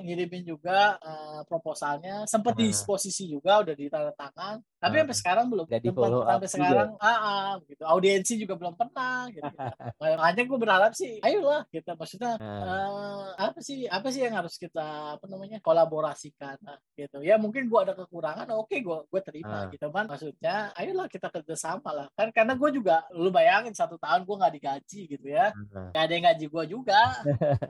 ngirimin 0.00 0.42
juga 0.46 0.96
eh, 0.96 1.40
proposalnya 1.44 2.24
sempat 2.24 2.56
Hmm. 2.56 2.64
disposisi 2.64 3.28
juga 3.28 3.60
udah 3.60 3.72
ditanda 3.72 4.12
tangan 4.12 4.64
tapi 4.78 4.94
Hmm. 4.94 5.02
sampai 5.04 5.16
sekarang 5.16 5.46
belum 5.46 5.64
Nggak 5.64 5.76
di 5.78 5.88
Sempat- 5.88 6.00
follow 6.00 6.20
up 6.20 6.28
sampai 6.28 6.48
juga. 6.48 6.56
sekarang 6.56 6.88
ah, 6.96 7.18
ah, 7.20 7.50
gitu 7.62 7.82
audiensi 7.84 8.34
juga 8.36 8.54
belum 8.54 8.74
pernah 8.74 9.28
gitu, 9.28 9.44
gitu. 9.44 9.56
makanya 10.00 10.42
gue 10.42 10.58
berharap 10.58 10.92
sih 10.92 11.12
ayolah 11.20 11.60
kita 11.68 11.92
maksudnya 11.94 12.32
Ah, 12.34 12.64
eh, 12.64 13.28
apa 13.44 13.58
sih 13.60 13.78
apa 13.84 14.08
sih 14.08 14.20
yang 14.22 14.34
harus 14.34 14.56
kita 14.56 14.86
apa 15.14 15.24
namanya 15.26 15.60
kolaborasikan 15.60 16.56
nah, 16.60 16.80
gitu 16.92 17.20
ya 17.20 17.36
mungkin 17.36 17.66
gue 17.66 17.76
ada 17.78 17.92
kekurangan 17.94 18.48
oke 18.50 18.72
gue 18.72 18.98
gue 19.04 19.20
terima 19.22 19.52
Ah. 19.54 19.68
gitu 19.68 19.86
kan 19.88 20.04
maksudnya 20.06 20.72
ayolah 20.74 21.06
kita 21.06 21.28
kerjasama 21.28 21.90
lah 21.92 22.06
kan 22.14 22.28
karena 22.30 22.52
gue 22.54 22.70
juga 22.72 23.04
lu 23.12 23.28
bayangin 23.28 23.72
satu 23.72 23.96
tahun 23.96 24.24
gue 24.24 24.34
nggak 24.34 24.54
digaji 24.54 25.00
gitu 25.06 25.26
ya 25.28 25.52
ah. 25.52 25.92
Gak 25.92 26.02
ada 26.02 26.12
yang 26.12 26.24
gaji 26.26 26.46
gue 26.54 26.64
juga. 26.70 27.02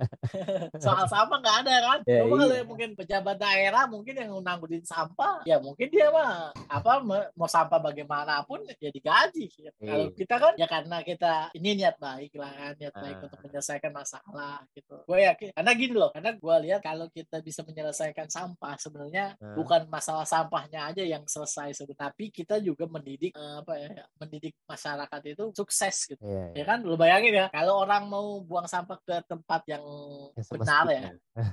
Soal 0.85 1.09
sama 1.09 1.41
gak 1.41 1.65
ada 1.65 1.75
kan. 1.81 1.99
Ya, 2.05 2.29
kalau 2.29 2.53
iya. 2.53 2.61
yang 2.61 2.69
mungkin 2.69 2.91
pejabat 2.93 3.37
daerah 3.41 3.85
mungkin 3.89 4.15
yang 4.19 4.31
nanggutin 4.45 4.85
sampah 4.85 5.47
ya 5.49 5.63
mungkin 5.63 5.89
dia 5.89 6.11
mah 6.11 6.51
apa 6.67 7.01
mau 7.35 7.49
sampah 7.49 7.79
bagaimanapun 7.79 8.67
ya 8.77 8.91
digaji 8.91 9.47
ya. 9.57 9.71
kalau 9.79 10.07
kita 10.13 10.35
kan 10.37 10.53
ya 10.59 10.67
karena 10.67 10.99
kita 11.07 11.55
ini 11.55 11.79
niat 11.79 11.97
baik 11.97 12.35
lah 12.37 12.51
kan 12.53 12.73
niat 12.77 12.95
baik 12.95 13.17
uh. 13.21 13.25
untuk 13.31 13.41
menyelesaikan 13.47 13.93
masalah 13.95 14.61
gitu 14.75 15.01
gue 15.07 15.19
yakin 15.23 15.49
karena 15.55 15.73
gini 15.73 15.95
loh 15.95 16.11
karena 16.11 16.31
gue 16.35 16.57
lihat 16.69 16.81
kalau 16.83 17.07
kita 17.09 17.41
bisa 17.41 17.63
menyelesaikan 17.63 18.29
sampah 18.29 18.75
sebenarnya 18.77 19.39
uh. 19.39 19.57
bukan 19.57 19.87
masalah 19.89 20.27
sampahnya 20.27 20.91
aja 20.91 21.03
yang 21.07 21.25
selesai 21.25 21.79
sebenarnya 21.79 22.11
tapi 22.11 22.35
kita 22.35 22.59
juga 22.61 22.85
mendidik 22.91 23.33
uh, 23.39 23.63
apa 23.63 23.73
ya 23.79 23.89
mendidik 24.19 24.55
masyarakat 24.67 25.21
itu 25.31 25.45
sukses 25.55 25.97
gitu 26.11 26.23
yeah, 26.27 26.51
yeah. 26.53 26.63
ya 26.63 26.65
kan 26.67 26.83
lu 26.83 26.99
bayangin 26.99 27.33
ya 27.33 27.47
kalau 27.55 27.87
orang 27.87 28.11
mau 28.11 28.43
buang 28.43 28.67
sampah 28.75 28.99
ke 29.07 29.17
tempat 29.31 29.63
yang, 29.71 29.85
yang 30.35 30.47
benar 30.51 30.85
ya. 30.91 31.11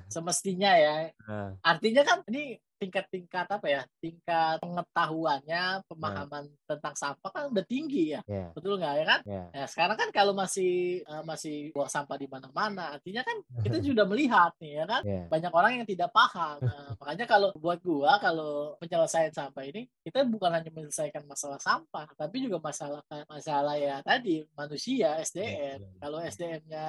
semestinya. 0.10 0.72
Ya. 0.74 0.94
Uh. 1.30 1.54
artinya 1.72 2.02
kan 2.02 2.18
ini 2.34 2.58
tingkat-tingkat 2.82 3.46
apa 3.46 3.68
ya 3.70 3.82
tingkat 4.02 4.58
pengetahuannya 4.58 5.86
pemahaman 5.86 6.50
yeah. 6.50 6.66
tentang 6.66 6.98
sampah 6.98 7.30
kan 7.30 7.54
udah 7.54 7.66
tinggi 7.70 8.18
ya 8.18 8.26
yeah. 8.26 8.50
betul 8.58 8.82
nggak 8.82 8.94
ya 8.98 9.06
kan 9.06 9.20
yeah. 9.30 9.46
nah, 9.54 9.68
sekarang 9.70 9.98
kan 10.02 10.10
kalau 10.10 10.34
masih 10.34 11.06
uh, 11.06 11.22
masih 11.22 11.70
buang 11.78 11.94
sampah 11.94 12.18
di 12.18 12.26
mana-mana 12.26 12.98
artinya 12.98 13.22
kan 13.22 13.38
kita 13.66 13.86
sudah 13.86 14.10
melihat 14.10 14.50
nih 14.58 14.82
ya 14.82 14.86
kan 14.90 15.02
yeah. 15.06 15.26
banyak 15.30 15.54
orang 15.54 15.72
yang 15.78 15.86
tidak 15.86 16.10
paham 16.10 16.58
nah, 16.66 16.90
makanya 17.00 17.26
kalau 17.30 17.54
buat 17.54 17.78
gua 17.86 18.18
kalau 18.18 18.74
penyelesaian 18.82 19.30
sampah 19.30 19.62
ini 19.62 19.86
kita 20.02 20.26
bukan 20.26 20.50
hanya 20.50 20.74
menyelesaikan 20.74 21.22
masalah 21.30 21.62
sampah 21.62 22.10
tapi 22.18 22.50
juga 22.50 22.58
masalah 22.58 23.06
masalah 23.30 23.78
ya 23.78 24.02
tadi 24.02 24.42
manusia 24.58 25.22
SDM 25.22 25.46
yeah, 25.46 25.78
yeah. 25.78 25.98
kalau 26.02 26.18
SDM-nya 26.18 26.86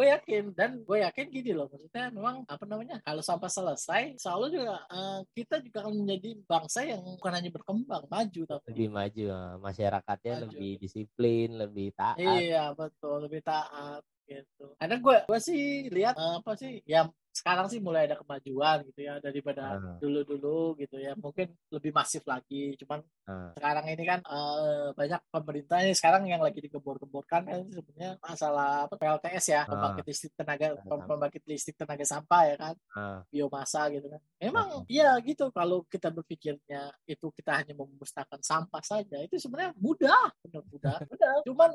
gue 0.00 0.08
yakin 0.16 0.44
dan 0.56 0.80
gue 0.80 0.96
yakin 1.04 1.26
gini 1.28 1.52
loh 1.52 1.68
maksudnya 1.68 2.08
memang 2.08 2.40
apa 2.48 2.64
namanya 2.64 2.96
kalau 3.04 3.20
sampai 3.20 3.52
selesai 3.52 4.16
selalu 4.16 4.56
juga 4.56 4.80
uh, 4.88 5.20
kita 5.36 5.60
juga 5.60 5.84
akan 5.84 5.92
menjadi 6.00 6.40
bangsa 6.48 6.88
yang 6.88 7.04
bukan 7.04 7.32
hanya 7.36 7.50
berkembang 7.52 8.08
maju 8.08 8.40
tapi 8.48 8.64
lebih 8.72 8.88
maju 8.88 9.24
eh, 9.28 9.54
masyarakatnya 9.60 10.34
maju. 10.40 10.44
lebih 10.48 10.72
disiplin 10.80 11.48
lebih 11.60 11.92
taat. 11.92 12.16
Iya 12.16 12.72
betul 12.72 13.28
lebih 13.28 13.44
taat 13.44 14.00
gitu. 14.24 14.72
Karena 14.80 14.96
gue 14.96 15.16
gue 15.28 15.40
sih 15.44 15.92
lihat 15.92 16.16
uh, 16.16 16.40
apa 16.40 16.56
sih 16.56 16.80
ya 16.88 17.04
sekarang 17.40 17.66
sih 17.72 17.80
mulai 17.80 18.04
ada 18.04 18.20
kemajuan 18.20 18.84
gitu 18.92 19.00
ya 19.00 19.16
daripada 19.16 19.80
uh. 19.80 19.96
dulu-dulu 19.96 20.76
gitu 20.76 21.00
ya 21.00 21.16
mungkin 21.16 21.48
lebih 21.72 21.96
masif 21.96 22.20
lagi 22.28 22.76
cuman 22.84 23.00
uh. 23.24 23.56
sekarang 23.56 23.88
ini 23.88 24.04
kan 24.04 24.20
uh, 24.28 24.92
banyak 24.92 25.20
pemerintah 25.32 25.80
ini 25.80 25.96
sekarang 25.96 26.28
yang 26.28 26.44
lagi 26.44 26.60
digembor-gemborkan 26.60 27.48
kan 27.48 27.60
sebenarnya 27.72 28.20
masalah 28.20 28.84
apa 28.84 28.94
PLTS 29.00 29.44
ya 29.56 29.64
uh. 29.64 29.72
pembangkit 29.72 30.04
listrik 30.04 30.32
tenaga 30.36 30.76
pembangkit 30.84 31.42
listrik 31.48 31.80
tenaga 31.80 32.04
sampah 32.04 32.42
ya 32.44 32.56
kan 32.60 32.74
uh. 32.92 33.24
biomasa 33.32 33.88
gitu 33.88 34.06
kan 34.12 34.20
memang 34.36 34.68
uh. 34.68 34.84
ya 34.84 35.16
gitu 35.24 35.48
kalau 35.48 35.88
kita 35.88 36.12
berpikirnya 36.12 36.92
itu 37.08 37.26
kita 37.32 37.56
hanya 37.56 37.72
memusnahkan 37.72 38.44
sampah 38.44 38.84
saja 38.84 39.16
itu 39.24 39.40
sebenarnya 39.40 39.72
mudah 39.80 40.28
benar 40.44 40.62
mudah 40.68 40.96
mudah 41.10 41.34
cuman 41.48 41.70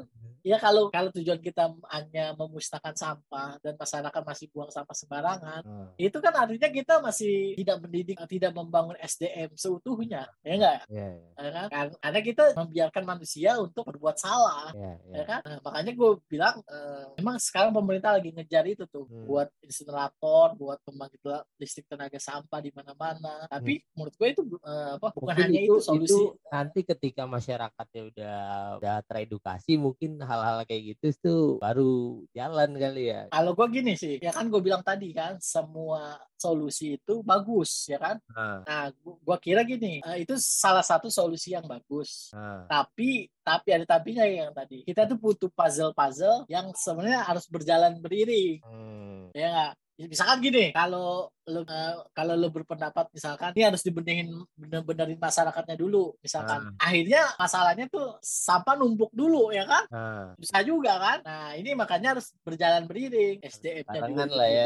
ya 0.45 0.61
kalau 0.61 0.93
kalau 0.93 1.09
tujuan 1.09 1.41
kita 1.41 1.73
hanya 1.89 2.37
memusnahkan 2.37 2.93
sampah 2.93 3.57
dan 3.65 3.73
masyarakat 3.73 4.21
masih 4.21 4.47
buang 4.53 4.69
sampah 4.69 4.93
sembarangan 4.93 5.54
kan 5.55 5.63
hmm. 5.63 5.87
itu 5.95 6.17
kan 6.19 6.33
artinya 6.35 6.69
kita 6.69 6.93
masih 6.99 7.55
tidak 7.55 7.77
mendidik 7.79 8.17
tidak 8.27 8.51
membangun 8.51 8.97
SDM 8.99 9.55
seutuhnya 9.55 10.27
ya 10.43 10.53
enggak 10.55 10.79
yeah, 10.91 11.11
yeah. 11.15 11.23
Ya 11.45 11.51
kan 11.71 11.87
karena 12.01 12.19
kita 12.19 12.43
membiarkan 12.57 13.03
manusia 13.07 13.51
untuk 13.61 13.87
berbuat 13.87 14.17
salah 14.19 14.75
yeah, 14.75 14.95
yeah. 15.07 15.15
ya 15.15 15.23
kan 15.23 15.41
nah, 15.47 15.59
makanya 15.63 15.91
gue 15.95 16.11
bilang 16.27 16.55
uh, 16.67 17.05
memang 17.15 17.39
sekarang 17.39 17.71
pemerintah 17.71 18.19
lagi 18.19 18.35
ngejar 18.35 18.65
itu 18.67 18.83
tuh 18.89 19.07
hmm. 19.07 19.25
buat 19.29 19.47
insinerator 19.63 20.47
buat 20.59 20.79
pembangkit 20.83 21.23
listrik 21.59 21.87
tenaga 21.87 22.19
sampah 22.19 22.59
di 22.59 22.71
mana-mana 22.75 23.47
tapi 23.47 23.79
hmm. 23.79 23.87
menurut 23.95 24.15
gue 24.19 24.27
itu 24.27 24.43
uh, 24.65 24.99
apa 24.99 25.07
bukan 25.15 25.35
mungkin 25.35 25.45
hanya 25.47 25.61
itu, 25.63 25.75
itu 25.79 25.85
solusi 25.85 26.11
itu 26.11 26.21
nanti 26.51 26.79
ketika 26.83 27.23
masyarakatnya 27.23 28.01
udah 28.11 28.39
udah 28.81 28.97
teredukasi 29.07 29.79
mungkin 29.79 30.19
hal-hal 30.19 30.67
kayak 30.67 30.95
gitu 30.95 31.07
tuh 31.21 31.43
baru 31.61 32.23
jalan 32.35 32.75
kali 32.75 33.03
ya 33.13 33.21
kalau 33.31 33.51
gue 33.55 33.67
gini 33.71 33.93
sih 33.95 34.17
ya 34.19 34.31
kan 34.33 34.49
gue 34.49 34.61
bilang 34.61 34.81
tadi 34.81 35.13
kan 35.13 35.34
semua 35.39 36.19
solusi 36.35 36.99
itu 36.99 37.23
bagus 37.23 37.87
ya 37.87 37.97
kan 37.97 38.17
nah, 38.29 38.59
nah 38.67 38.85
gua 39.23 39.39
kira 39.39 39.63
gini 39.63 40.03
uh, 40.03 40.19
itu 40.19 40.35
salah 40.37 40.83
satu 40.83 41.07
solusi 41.07 41.55
yang 41.55 41.65
bagus 41.65 42.29
nah. 42.35 42.67
tapi 42.67 43.31
tapi 43.41 43.69
ada 43.71 43.85
tapinya 43.85 44.25
yang 44.27 44.51
tadi 44.51 44.83
kita 44.83 45.07
tuh 45.07 45.17
butuh 45.17 45.49
puzzle-puzzle 45.53 46.45
yang 46.51 46.73
sebenarnya 46.75 47.23
harus 47.23 47.45
berjalan 47.47 47.97
beriring 48.01 48.59
hmm. 48.61 49.31
ya 49.33 49.47
gak? 49.51 49.73
Misalkan 49.95 50.43
gini 50.43 50.75
kalau 50.75 51.31
lu 51.45 51.61
uh, 51.61 52.01
kalau 52.09 52.33
lu 52.33 52.49
berpendapat 52.49 53.05
misalkan 53.13 53.53
ini 53.53 53.69
harus 53.69 53.85
dibenerin 53.85 54.33
bener-benerin 54.57 55.21
masyarakatnya 55.21 55.77
dulu. 55.77 56.17
Misalkan 56.17 56.73
uh. 56.73 56.81
akhirnya 56.81 57.21
masalahnya 57.37 57.85
tuh 57.85 58.17
sampah 58.17 58.73
numpuk 58.73 59.13
dulu 59.13 59.53
ya 59.53 59.69
kan? 59.69 59.85
Uh. 59.93 60.27
bisa 60.41 60.65
juga 60.65 60.97
kan? 60.97 61.17
Nah 61.21 61.53
ini 61.53 61.77
makanya 61.77 62.17
harus 62.17 62.33
berjalan 62.41 62.89
beriring. 62.89 63.45
SDM-nya 63.45 63.99
juga 64.09 64.25
lah 64.25 64.49
ya. 64.49 64.65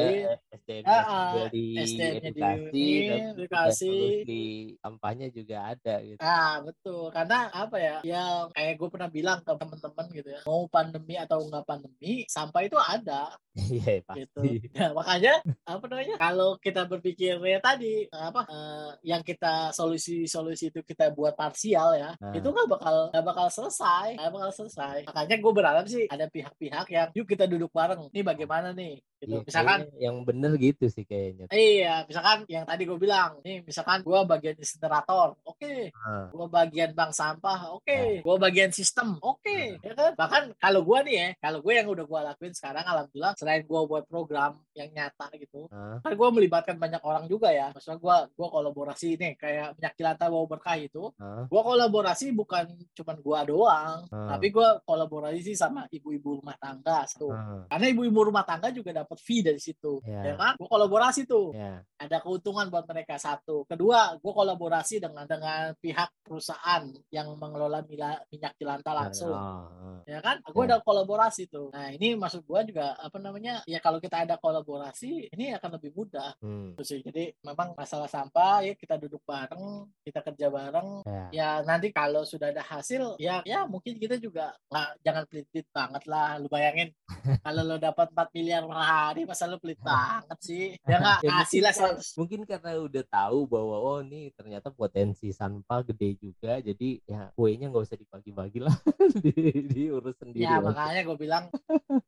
SDM-nya 0.55 0.99
uh, 1.03 1.47
di 1.51 1.65
SDM-nya 1.83 2.31
edukasi, 2.31 2.71
di 2.71 2.87
edukasi 3.11 3.95
di 4.23 4.41
sampahnya 4.79 5.27
juga 5.35 5.57
ada 5.75 5.95
gitu. 5.99 6.21
Ah 6.23 6.63
betul. 6.63 7.11
Karena 7.11 7.51
apa 7.51 7.75
ya 7.75 7.95
yang 8.07 8.55
kayak 8.55 8.79
gue 8.79 8.89
pernah 8.89 9.09
bilang 9.11 9.39
ke 9.43 9.51
teman-teman 9.51 10.05
gitu 10.15 10.29
ya 10.31 10.41
mau 10.47 10.63
pandemi 10.71 11.19
atau 11.19 11.43
enggak 11.43 11.67
pandemi 11.67 12.23
sampah 12.31 12.63
itu 12.63 12.79
ada. 12.79 13.35
Iya 13.69 13.99
pasti. 14.07 14.63
Gitu. 14.63 14.71
nah, 14.79 14.95
makanya 14.95 15.18
apa 15.67 15.83
namanya 15.89 16.15
kalau 16.17 16.55
kita 16.57 16.87
berpikir 16.87 17.35
ya 17.43 17.59
tadi 17.59 18.07
apa 18.09 18.47
uh, 18.47 18.91
yang 19.03 19.21
kita 19.21 19.75
solusi-solusi 19.75 20.71
itu 20.71 20.79
kita 20.85 21.11
buat 21.11 21.35
parsial 21.35 21.97
ya 21.97 22.11
nah. 22.17 22.33
itu 22.33 22.47
nggak 22.47 22.69
bakal 22.69 22.95
nggak 23.11 23.25
bakal 23.25 23.47
selesai 23.51 24.15
nggak 24.15 24.33
bakal 24.33 24.51
selesai 24.53 24.97
makanya 25.05 25.35
gue 25.37 25.53
berharap 25.53 25.85
sih 25.85 26.05
ada 26.07 26.25
pihak-pihak 26.29 26.85
yang 26.89 27.09
yuk 27.13 27.27
kita 27.27 27.45
duduk 27.45 27.71
bareng 27.73 28.07
ini 28.11 28.21
bagaimana 28.21 28.71
nih 28.71 29.01
gitu. 29.19 29.35
Iya, 29.35 29.39
misalkan 29.43 29.79
yang 29.99 30.15
bener 30.23 30.51
gitu 30.55 30.85
sih 30.87 31.03
kayaknya. 31.03 31.45
Iya, 31.51 32.07
misalkan 32.07 32.37
yang 32.47 32.63
tadi 32.63 32.83
gue 32.87 32.99
bilang, 32.99 33.39
nih 33.43 33.61
misalkan 33.67 33.99
gue 34.01 34.19
bagian 34.23 34.55
insinerator, 34.55 35.35
oke. 35.43 35.59
Okay. 35.59 35.91
Hmm. 35.91 36.31
Gue 36.31 36.47
bagian 36.47 36.91
bank 36.95 37.11
sampah, 37.11 37.75
oke. 37.75 37.83
Okay. 37.83 38.19
Hmm. 38.19 38.23
Gue 38.23 38.35
bagian 38.39 38.71
sistem, 38.71 39.19
oke. 39.19 39.43
Okay. 39.43 39.75
Hmm. 39.75 39.85
Ya 39.85 39.93
kan? 39.93 40.11
Bahkan 40.15 40.43
kalau 40.57 40.81
gue 40.87 40.99
nih 41.11 41.15
ya, 41.15 41.27
kalau 41.43 41.59
gue 41.59 41.73
yang 41.75 41.87
udah 41.91 42.05
gue 42.07 42.19
lakuin 42.31 42.53
sekarang, 42.55 42.85
alhamdulillah, 42.87 43.33
selain 43.35 43.63
gue 43.67 43.81
buat 43.83 44.03
program 44.07 44.51
yang 44.73 44.89
nyata 44.95 45.08
gitu, 45.37 45.69
hmm. 45.69 46.01
kan 46.03 46.11
gue 46.13 46.29
melibatkan 46.33 46.75
banyak 46.75 47.01
orang 47.05 47.25
juga 47.29 47.53
ya. 47.53 47.71
Maksudnya 47.71 47.97
gue 48.01 48.17
gue 48.33 48.47
kolaborasi 48.49 49.09
nih, 49.15 49.33
kayak 49.37 49.67
minyak 49.77 49.93
kilata 49.95 50.25
bawa 50.27 50.45
berkah 50.49 50.75
itu, 50.75 51.13
hmm. 51.15 51.47
gue 51.47 51.61
kolaborasi 51.61 52.33
bukan 52.33 52.65
cuman 52.97 53.17
gue 53.21 53.39
doang, 53.49 53.97
hmm. 54.09 54.29
tapi 54.35 54.47
gue 54.49 54.69
kolaborasi 54.83 55.53
sama 55.55 55.85
ibu-ibu 55.93 56.43
rumah 56.43 56.57
tangga 56.57 57.05
satu. 57.05 57.29
Hmm. 57.31 57.63
Karena 57.69 57.85
ibu-ibu 57.93 58.19
rumah 58.29 58.43
tangga 58.43 58.69
juga 58.73 58.91
dapat 58.93 59.17
fee 59.21 59.45
dari 59.45 59.61
situ 59.61 60.01
yeah. 60.05 60.23
ya 60.31 60.33
kan 60.35 60.53
gue 60.57 60.69
kolaborasi 60.69 61.29
tuh 61.29 61.53
yeah. 61.55 61.81
ada 62.01 62.17
keuntungan 62.21 62.67
buat 62.73 62.85
mereka 62.89 63.21
satu 63.21 63.63
kedua 63.69 64.17
gue 64.17 64.33
kolaborasi 64.33 65.01
dengan 65.01 65.25
dengan 65.29 65.73
pihak 65.77 66.09
perusahaan 66.25 66.83
yang 67.13 67.33
mengelola 67.37 67.85
minyak 67.85 68.53
jelantah 68.57 68.93
langsung 68.95 69.33
oh, 69.33 69.69
oh. 69.69 69.99
ya 70.09 70.19
kan 70.21 70.41
gue 70.43 70.63
yeah. 70.65 70.75
ada 70.75 70.77
kolaborasi 70.83 71.47
tuh 71.47 71.69
nah 71.69 71.89
ini 71.93 72.17
maksud 72.17 72.43
gue 72.43 72.59
juga 72.73 72.97
apa 72.97 73.17
namanya 73.21 73.61
ya 73.69 73.77
kalau 73.83 74.01
kita 74.01 74.25
ada 74.25 74.35
kolaborasi 74.41 74.98
ini 75.07 75.55
akan 75.55 75.79
lebih 75.79 75.95
mudah. 75.95 76.35
Hmm. 76.43 76.75
sih. 76.83 76.99
Jadi 76.99 77.31
memang 77.45 77.71
masalah 77.77 78.11
sampah 78.11 78.65
ya 78.65 78.73
kita 78.75 78.99
duduk 78.99 79.23
bareng 79.23 79.87
kita 80.03 80.19
kerja 80.25 80.47
bareng. 80.51 80.89
Yeah. 81.07 81.29
ya 81.29 81.49
nanti 81.63 81.93
kalau 81.93 82.27
sudah 82.27 82.51
ada 82.51 82.65
hasil 82.65 83.15
ya 83.21 83.39
ya 83.47 83.63
mungkin 83.63 83.95
kita 83.95 84.19
juga 84.19 84.51
nggak 84.67 84.89
jangan 85.05 85.23
pelit-pelit 85.31 85.67
banget 85.71 86.03
lah. 86.09 86.35
Lu 86.41 86.47
bayangin 86.51 86.89
kalau 87.45 87.61
lo 87.63 87.77
dapat 87.79 88.11
4 88.11 88.35
miliar 88.35 88.63
per 88.67 88.81
hari 88.81 89.21
masa 89.23 89.47
lu 89.47 89.57
pelit 89.61 89.79
banget 89.87 90.39
sih? 90.43 90.65
Ya 90.83 90.97
nggak? 90.99 91.19
Ya, 91.23 91.31
kasih 91.43 91.61
lah 91.63 91.73
mungkin 92.19 92.43
karena 92.43 92.71
udah 92.81 93.03
tahu 93.07 93.39
bahwa 93.47 93.75
oh 93.79 93.99
nih 94.03 94.33
ternyata 94.35 94.73
potensi 94.73 95.31
sampah 95.31 95.85
gede 95.87 96.19
juga 96.19 96.59
jadi 96.59 96.99
ya 97.07 97.21
kuenya 97.37 97.71
nggak 97.71 97.85
usah 97.87 97.97
dibagi-bagi 97.99 98.59
lah. 98.63 98.75
Di, 99.19 99.33
diurus 99.65 100.15
sendiri 100.21 100.45
ya 100.45 100.61
makanya 100.61 101.01
gue 101.05 101.17
bilang 101.17 101.45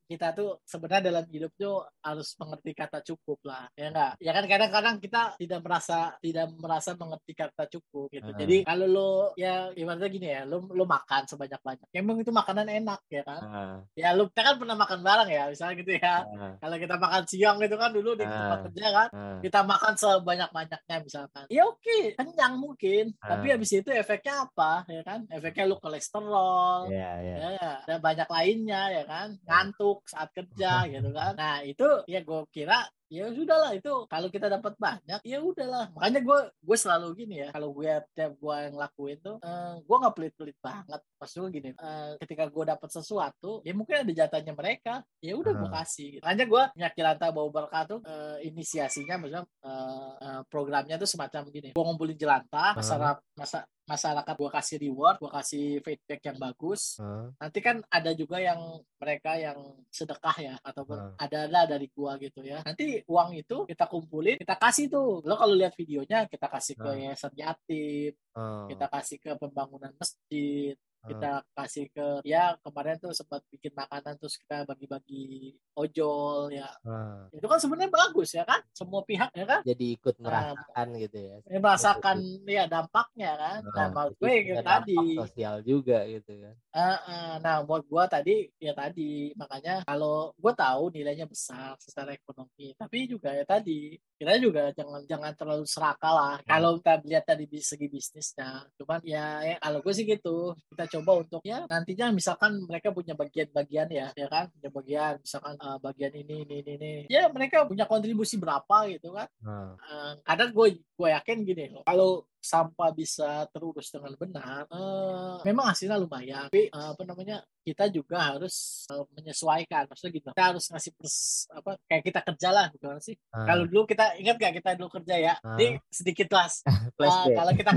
kita 0.05 0.33
tuh 0.35 0.61
sebenarnya 0.65 1.11
dalam 1.11 1.25
hidup 1.29 1.51
tuh 1.55 1.85
harus 2.03 2.33
mengerti 2.37 2.71
kata 2.81 2.99
cukup 3.05 3.39
lah 3.45 3.69
ya 3.77 3.93
enggak? 3.93 4.13
Ya 4.17 4.31
kan 4.33 4.45
kadang-kadang 4.49 4.95
kita 4.97 5.21
tidak 5.37 5.59
merasa 5.61 6.17
tidak 6.17 6.47
merasa 6.57 6.89
mengerti 6.97 7.33
kata 7.37 7.63
cukup 7.69 8.09
gitu. 8.09 8.31
Uh. 8.33 8.37
jadi 8.37 8.57
kalau 8.65 8.87
lo 8.89 9.11
ya 9.37 9.69
ibaratnya 9.77 10.09
gini 10.09 10.27
ya 10.33 10.41
lo 10.49 10.65
lo 10.65 10.83
makan 10.89 11.29
sebanyak-banyak. 11.29 11.87
Emang 11.93 12.17
itu 12.21 12.31
makanan 12.33 12.67
enak 12.67 13.01
ya 13.11 13.21
kan? 13.21 13.41
Uh. 13.45 13.77
ya 13.93 14.17
lo 14.17 14.29
kita 14.33 14.41
kan 14.41 14.55
pernah 14.57 14.77
makan 14.77 14.99
bareng 15.05 15.29
ya 15.29 15.43
misalnya 15.53 15.75
gitu 15.77 15.91
ya. 16.01 16.15
Uh. 16.25 16.53
kalau 16.57 16.77
kita 16.81 16.95
makan 16.97 17.23
siang 17.29 17.57
gitu 17.61 17.75
kan 17.77 17.89
dulu 17.93 18.17
di 18.17 18.25
tempat 18.25 18.59
kerja 18.69 18.87
kan 18.89 19.09
kita 19.45 19.59
makan 19.61 19.93
sebanyak-banyaknya 19.93 20.97
misalkan. 21.05 21.45
Ya 21.51 21.67
oke 21.67 21.77
okay, 21.81 22.03
kenyang 22.17 22.57
mungkin. 22.57 23.13
Tapi 23.21 23.47
habis 23.53 23.71
itu 23.73 23.89
efeknya 23.93 24.47
apa 24.47 24.87
ya 24.89 25.01
kan? 25.05 25.27
Efeknya 25.29 25.69
lu 25.69 25.77
kolesterol 25.77 26.89
yeah, 26.89 27.15
yeah. 27.21 27.37
ya 27.57 27.71
dan 27.85 27.99
banyak 27.99 28.29
lainnya 28.29 28.81
ya 28.89 29.03
kan? 29.05 29.27
Ngantuk 29.45 30.07
saat 30.07 30.29
kerja 30.31 30.71
gitu 30.93 31.09
kan? 31.11 31.33
Nah 31.35 31.61
itu 31.65 31.87
ya 32.07 32.21
gue 32.23 32.41
kira 32.53 32.70
that. 32.71 33.00
Ya 33.11 33.27
udahlah 33.27 33.75
itu 33.75 33.91
kalau 34.07 34.31
kita 34.31 34.47
dapat 34.47 34.71
banyak 34.79 35.19
ya 35.27 35.43
udahlah 35.43 35.91
makanya 35.91 36.23
gue 36.23 36.39
gue 36.63 36.77
selalu 36.79 37.07
gini 37.19 37.43
ya 37.43 37.51
kalau 37.51 37.75
gue 37.75 37.91
tiap 38.15 38.39
gue 38.39 38.55
yang 38.55 38.75
lakuin 38.79 39.19
tuh 39.19 39.35
uh, 39.43 39.75
gue 39.83 39.97
nggak 39.99 40.15
pelit-pelit 40.15 40.57
banget 40.63 41.01
maksudnya 41.19 41.49
gini 41.51 41.69
uh, 41.75 42.15
ketika 42.23 42.47
gue 42.47 42.63
dapat 42.63 42.87
sesuatu 42.87 43.59
ya 43.67 43.75
mungkin 43.75 44.07
ada 44.07 44.11
jatahnya 44.15 44.55
mereka 44.55 45.03
ya 45.19 45.35
udah 45.35 45.51
gue 45.51 45.69
kasih 45.75 46.07
gitu. 46.15 46.23
makanya 46.23 46.45
gue 46.47 46.63
nyakilanta 46.79 47.25
bawa 47.35 47.49
berkah 47.51 47.83
tuh 47.83 47.99
uh, 48.07 48.39
inisiasinya 48.39 49.19
maksudnya 49.19 49.43
uh, 49.67 50.11
uh, 50.15 50.41
programnya 50.47 50.95
tuh 50.95 51.09
semacam 51.11 51.51
gini 51.51 51.75
gue 51.75 51.83
ngumpulin 51.83 52.15
jelantah 52.15 52.79
masalah 52.79 53.19
masa 53.35 53.67
masyarakat 53.91 54.35
gue 54.39 54.51
kasih 54.55 54.77
reward, 54.87 55.15
gue 55.19 55.31
kasih 55.31 55.65
feedback 55.83 56.21
yang 56.23 56.37
bagus. 56.39 57.01
Uh. 57.01 57.27
Nanti 57.35 57.59
kan 57.59 57.83
ada 57.91 58.11
juga 58.15 58.39
yang 58.39 58.79
mereka 58.95 59.35
yang 59.35 59.57
sedekah 59.91 60.35
ya 60.39 60.55
ataupun 60.63 60.97
uh. 60.97 61.13
ada 61.19 61.51
lah 61.51 61.67
dari 61.67 61.91
gua 61.91 62.15
gitu 62.21 62.45
ya. 62.45 62.63
Nanti 62.63 63.00
uang 63.07 63.29
itu 63.37 63.57
kita 63.65 63.85
kumpulin, 63.87 64.37
kita 64.37 64.55
kasih 64.59 64.85
tuh. 64.91 65.21
Lo 65.23 65.37
kalau 65.39 65.55
lihat 65.55 65.73
videonya 65.77 66.27
kita 66.27 66.47
kasih 66.49 66.75
ke 66.75 66.89
yayasan 67.01 67.33
yatim, 67.37 68.13
uh. 68.35 68.67
kita 68.67 68.85
kasih 68.89 69.17
ke 69.17 69.31
pembangunan 69.37 69.93
masjid, 69.97 70.75
kita 71.01 71.31
kasih 71.57 71.85
ke 71.89 72.07
ya 72.21 72.53
kemarin 72.61 72.97
tuh 73.01 73.13
sempat 73.15 73.41
bikin 73.49 73.73
makanan 73.73 74.13
terus 74.21 74.37
kita 74.37 74.69
bagi-bagi 74.69 75.57
ojol 75.73 76.53
ya. 76.53 76.69
Hmm. 76.85 77.31
itu 77.33 77.45
kan 77.47 77.57
sebenarnya 77.57 77.89
bagus 77.89 78.29
ya 78.37 78.43
kan? 78.45 78.61
Semua 78.75 79.01
pihak 79.01 79.33
ya 79.33 79.45
kan? 79.49 79.61
Jadi 79.65 79.85
ikut 79.97 80.15
merasakan 80.21 80.87
nah, 80.93 81.01
gitu 81.01 81.17
ya. 81.17 81.35
merasakan 81.57 82.17
ya 82.45 82.63
dampaknya 82.69 83.31
kan? 83.33 83.59
Hmm. 83.65 83.73
nah 83.73 83.87
menurut 83.89 84.15
gue 84.21 84.33
kayak 84.45 84.65
tadi. 84.65 84.99
sosial 85.17 85.55
juga 85.65 86.05
gitu 86.05 86.31
kan. 86.37 86.55
Uh, 86.71 86.95
uh, 87.01 87.31
nah 87.41 87.55
buat 87.65 87.83
gue 87.83 88.03
tadi 88.07 88.35
ya 88.61 88.73
tadi 88.77 89.33
makanya 89.33 89.83
kalau 89.83 90.31
gue 90.37 90.53
tahu 90.53 90.83
nilainya 90.93 91.25
besar 91.27 91.75
secara 91.81 92.15
ekonomi 92.15 92.71
tapi 92.77 93.09
juga 93.09 93.33
ya 93.35 93.43
tadi 93.43 93.97
kita 94.15 94.37
juga 94.37 94.69
jangan 94.71 95.01
jangan 95.09 95.33
terlalu 95.33 95.65
serakah 95.65 96.13
lah. 96.13 96.35
Hmm. 96.39 96.47
kalau 96.47 96.71
kita 96.79 96.93
lihat 97.09 97.25
tadi 97.25 97.45
di 97.49 97.59
segi 97.59 97.87
bisnisnya 97.89 98.69
cuman 98.77 98.99
ya, 99.03 99.41
ya 99.43 99.55
kalau 99.57 99.79
gue 99.81 99.93
sih 99.95 100.05
gitu 100.05 100.53
kita 100.71 100.90
coba 100.91 101.23
untuk 101.23 101.41
ya 101.47 101.63
nantinya 101.71 102.11
misalkan 102.11 102.59
mereka 102.67 102.91
punya 102.91 103.15
bagian-bagian 103.15 103.87
ya 103.87 104.07
ya 104.11 104.27
kan? 104.27 104.51
Punya 104.51 104.69
bagian 104.69 105.13
misalkan 105.23 105.55
uh, 105.63 105.77
bagian 105.79 106.13
ini 106.13 106.35
ini 106.43 106.55
ini 106.61 106.71
ini. 106.75 106.91
Ya 107.07 107.31
mereka 107.31 107.63
punya 107.63 107.87
kontribusi 107.87 108.35
berapa 108.35 108.91
gitu 108.91 109.15
kan? 109.15 109.27
Hmm. 109.39 109.79
uh, 109.79 110.13
kadang 110.27 110.51
gue 110.51 110.83
gue 110.83 111.09
yakin 111.09 111.37
gini 111.47 111.65
loh 111.71 111.83
kalau 111.87 112.27
sampah 112.41 112.89
bisa 112.89 113.45
terurus 113.53 113.93
dengan 113.93 114.17
benar, 114.17 114.65
uh, 114.73 115.39
memang 115.45 115.71
hasilnya 115.71 116.01
lumayan. 116.01 116.49
Tapi 116.49 116.73
uh, 116.73 116.97
apa 116.97 117.03
namanya 117.05 117.45
kita 117.61 117.87
juga 117.93 118.33
harus 118.33 118.83
uh, 118.89 119.05
menyesuaikan. 119.13 119.85
Maksudnya 119.85 120.11
gitu, 120.17 120.27
kita 120.33 120.45
harus 120.49 120.65
ngasih 120.73 120.91
pers, 120.97 121.17
apa 121.53 121.77
kayak 121.85 122.03
kita 122.09 122.19
kerja 122.25 122.49
lah, 122.49 122.65
gimana 122.73 122.97
sih? 122.97 123.15
Uh. 123.29 123.45
Kalau 123.45 123.63
dulu 123.69 123.83
kita 123.85 124.05
ingat 124.17 124.35
gak 124.41 124.53
kita 124.57 124.69
dulu 124.73 124.89
kerja 124.97 125.15
ya? 125.21 125.33
Uh. 125.45 125.55
Ini 125.61 125.77
sedikit 125.93 126.27
lah. 126.33 126.49
uh, 127.05 127.25
kalau 127.29 127.53
kita 127.53 127.71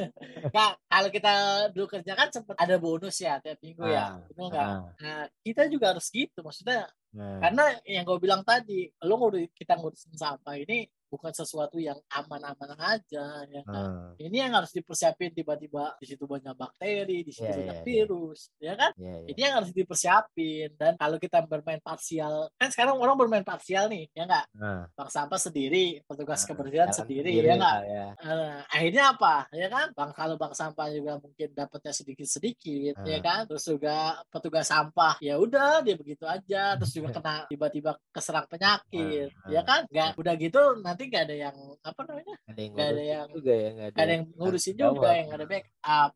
nah, 0.54 0.70
kalau 0.86 1.08
kita 1.10 1.34
dulu 1.74 1.86
kerja 1.90 2.12
kan 2.14 2.28
sempat 2.30 2.56
ada 2.62 2.78
bonus 2.78 3.18
ya 3.18 3.42
tiap 3.42 3.58
minggu 3.58 3.82
uh. 3.82 3.90
ya, 3.90 4.06
betul 4.30 4.46
nggak? 4.48 4.68
Uh. 4.70 4.82
Nah, 5.02 5.24
kita 5.42 5.62
juga 5.66 5.90
harus 5.90 6.06
gitu. 6.14 6.38
Maksudnya 6.40 6.86
Nah. 7.14 7.38
Karena 7.38 7.64
yang 7.86 8.02
gue 8.02 8.18
bilang 8.18 8.42
tadi, 8.42 8.90
lo 9.06 9.14
ngurus 9.14 9.54
kita 9.54 9.78
ngurusin 9.78 10.18
sampah 10.18 10.58
ini 10.58 10.82
bukan 11.14 11.30
sesuatu 11.30 11.78
yang 11.78 11.94
aman-aman 12.10 12.74
aja 12.82 13.46
ya 13.46 13.62
kan. 13.62 13.86
Hmm. 13.86 14.12
Ini 14.18 14.50
yang 14.50 14.52
harus 14.58 14.74
dipersiapin 14.74 15.30
tiba-tiba 15.30 15.94
di 16.02 16.06
situ 16.10 16.26
banyak 16.26 16.58
bakteri, 16.58 17.22
di 17.22 17.30
situ 17.30 17.46
yeah, 17.46 17.58
banyak 17.62 17.78
yeah, 17.78 17.86
virus, 17.86 18.40
yeah. 18.58 18.66
ya 18.66 18.74
kan? 18.74 18.90
Yeah, 18.98 19.18
yeah. 19.22 19.30
Ini 19.30 19.40
yang 19.46 19.54
harus 19.62 19.70
dipersiapin 19.70 20.68
dan 20.74 20.98
kalau 20.98 21.22
kita 21.22 21.46
bermain 21.46 21.78
parsial, 21.78 22.50
kan 22.58 22.68
sekarang 22.74 22.98
orang 22.98 23.14
bermain 23.14 23.46
parsial 23.46 23.86
nih, 23.86 24.10
ya 24.10 24.26
enggak? 24.26 24.46
Hmm. 24.58 24.90
Bang 24.98 25.10
sampah 25.14 25.38
sendiri, 25.38 26.02
petugas 26.02 26.42
hmm. 26.42 26.48
kebersihan 26.50 26.90
sendiri, 26.90 27.30
sendiri, 27.30 27.46
ya 27.46 27.54
enggak? 27.54 27.80
Ya. 27.86 28.06
Uh, 28.18 28.58
akhirnya 28.66 29.04
apa? 29.14 29.34
Ya 29.54 29.68
kan? 29.70 29.86
Bang 29.94 30.10
kalau 30.10 30.34
bang 30.34 30.54
sampah 30.56 30.86
juga 30.90 31.12
mungkin 31.22 31.48
dapatnya 31.54 31.92
sedikit-sedikit, 31.94 32.94
hmm. 32.98 33.06
ya 33.06 33.18
kan? 33.22 33.40
Terus 33.46 33.64
juga 33.70 34.18
petugas 34.34 34.66
sampah, 34.66 35.14
ya 35.22 35.38
udah 35.38 35.86
dia 35.86 35.94
begitu 35.94 36.26
aja, 36.26 36.74
terus 36.74 36.90
juga 36.90 37.12
kena 37.16 37.46
tiba-tiba 37.46 37.94
keserang 38.10 38.50
penyakit, 38.50 39.30
hmm. 39.30 39.50
ya 39.54 39.62
kan? 39.62 39.86
Enggak 39.86 40.10
udah 40.18 40.34
gitu 40.40 40.62
nanti 40.80 41.03
nanti 41.04 41.12
gak 41.12 41.24
ada 41.28 41.36
yang 41.36 41.56
apa 41.84 42.00
namanya 42.08 42.34
ada 42.48 42.60
yang 42.60 42.72
gak 42.72 42.88
ada 42.88 43.02
yang 43.04 43.26
juga 43.28 43.52
ya 43.52 43.70
gak 43.76 43.88
ada, 43.92 43.96
ada 44.00 44.12
yang 44.16 44.24
ngurusin 44.40 44.74
juga 44.74 45.08
yang 45.12 45.28
ada 45.36 45.44
backup. 45.44 46.10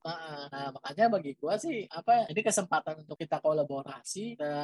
Nah, 0.48 0.68
makanya 0.72 1.04
bagi 1.12 1.32
gua 1.36 1.54
sih 1.60 1.76
apa 1.92 2.12
ini 2.32 2.40
kesempatan 2.40 2.94
untuk 3.04 3.16
kita 3.20 3.36
kolaborasi 3.44 4.24
kita 4.38 4.54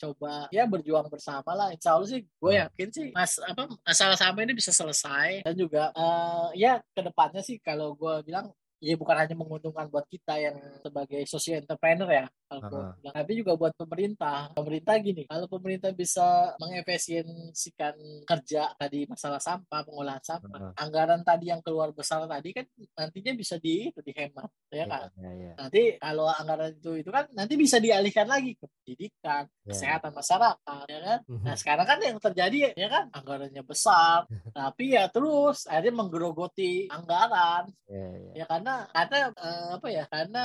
coba 0.00 0.48
ya 0.48 0.64
berjuang 0.64 1.08
bersama 1.12 1.52
lah. 1.52 1.68
Insya 1.68 2.00
Allah 2.00 2.08
sih 2.08 2.24
gue 2.24 2.52
hmm. 2.52 2.62
yakin 2.64 2.88
sih 2.88 3.08
mas 3.12 3.36
apa 3.44 3.68
masalah 3.84 4.16
sama 4.16 4.40
ini 4.40 4.56
bisa 4.56 4.72
selesai. 4.72 5.44
Dan 5.44 5.54
juga 5.54 5.92
uh, 5.92 6.48
ya 6.56 6.80
ke 6.96 7.00
depannya 7.04 7.44
sih 7.44 7.60
kalau 7.60 7.92
gue 7.92 8.24
bilang 8.24 8.48
ya 8.78 8.94
bukan 8.94 9.16
hanya 9.18 9.34
menguntungkan 9.34 9.90
buat 9.90 10.06
kita 10.06 10.38
yang 10.38 10.56
sebagai 10.86 11.26
social 11.26 11.58
entrepreneur 11.58 12.06
ya 12.06 12.24
uh-huh. 12.48 13.12
tapi 13.12 13.32
juga 13.36 13.52
buat 13.58 13.74
pemerintah 13.76 14.54
pemerintah 14.56 14.96
gini 15.02 15.28
kalau 15.28 15.44
pemerintah 15.44 15.92
bisa 15.92 16.56
mengefisiensikan 16.56 18.24
kerja 18.24 18.72
tadi 18.78 19.04
masalah 19.04 19.42
sampah 19.42 19.84
pengolahan 19.84 20.22
sampah 20.24 20.72
uh-huh. 20.72 20.72
anggaran 20.80 21.20
tadi 21.26 21.52
yang 21.52 21.60
keluar 21.60 21.92
besar 21.92 22.24
tadi 22.24 22.56
kan 22.56 22.64
nantinya 22.96 23.32
bisa 23.36 23.60
di 23.60 23.92
itu 23.92 24.00
dihemat 24.00 24.48
ya 24.72 24.88
kan 24.88 25.12
yeah, 25.20 25.22
yeah, 25.28 25.34
yeah. 25.52 25.54
nanti 25.60 25.82
kalau 26.00 26.26
anggaran 26.32 26.72
itu 26.72 26.92
itu 27.04 27.10
kan 27.12 27.28
nanti 27.36 27.54
bisa 27.60 27.76
dialihkan 27.76 28.24
lagi 28.24 28.56
ke 28.56 28.64
pendidikan 28.64 29.44
yeah. 29.44 29.68
kesehatan 29.74 30.12
masyarakat 30.16 30.84
ya 30.88 31.00
kan 31.04 31.18
uh-huh. 31.28 31.44
nah 31.44 31.54
sekarang 31.58 31.86
kan 31.86 31.98
yang 32.00 32.16
terjadi 32.16 32.72
ya 32.72 32.88
kan 32.88 33.04
anggarannya 33.12 33.62
besar 33.66 34.24
tapi 34.56 34.96
ya 34.96 35.10
terus 35.12 35.68
akhirnya 35.68 36.00
menggerogoti 36.00 36.88
anggaran 36.88 37.68
yeah, 37.90 38.12
yeah. 38.16 38.34
ya 38.40 38.46
karena 38.48 38.88
karena 38.88 39.18
karena 39.18 39.34
uh, 39.42 39.68
apa 39.80 39.88
ya 39.90 40.04
karena 40.06 40.44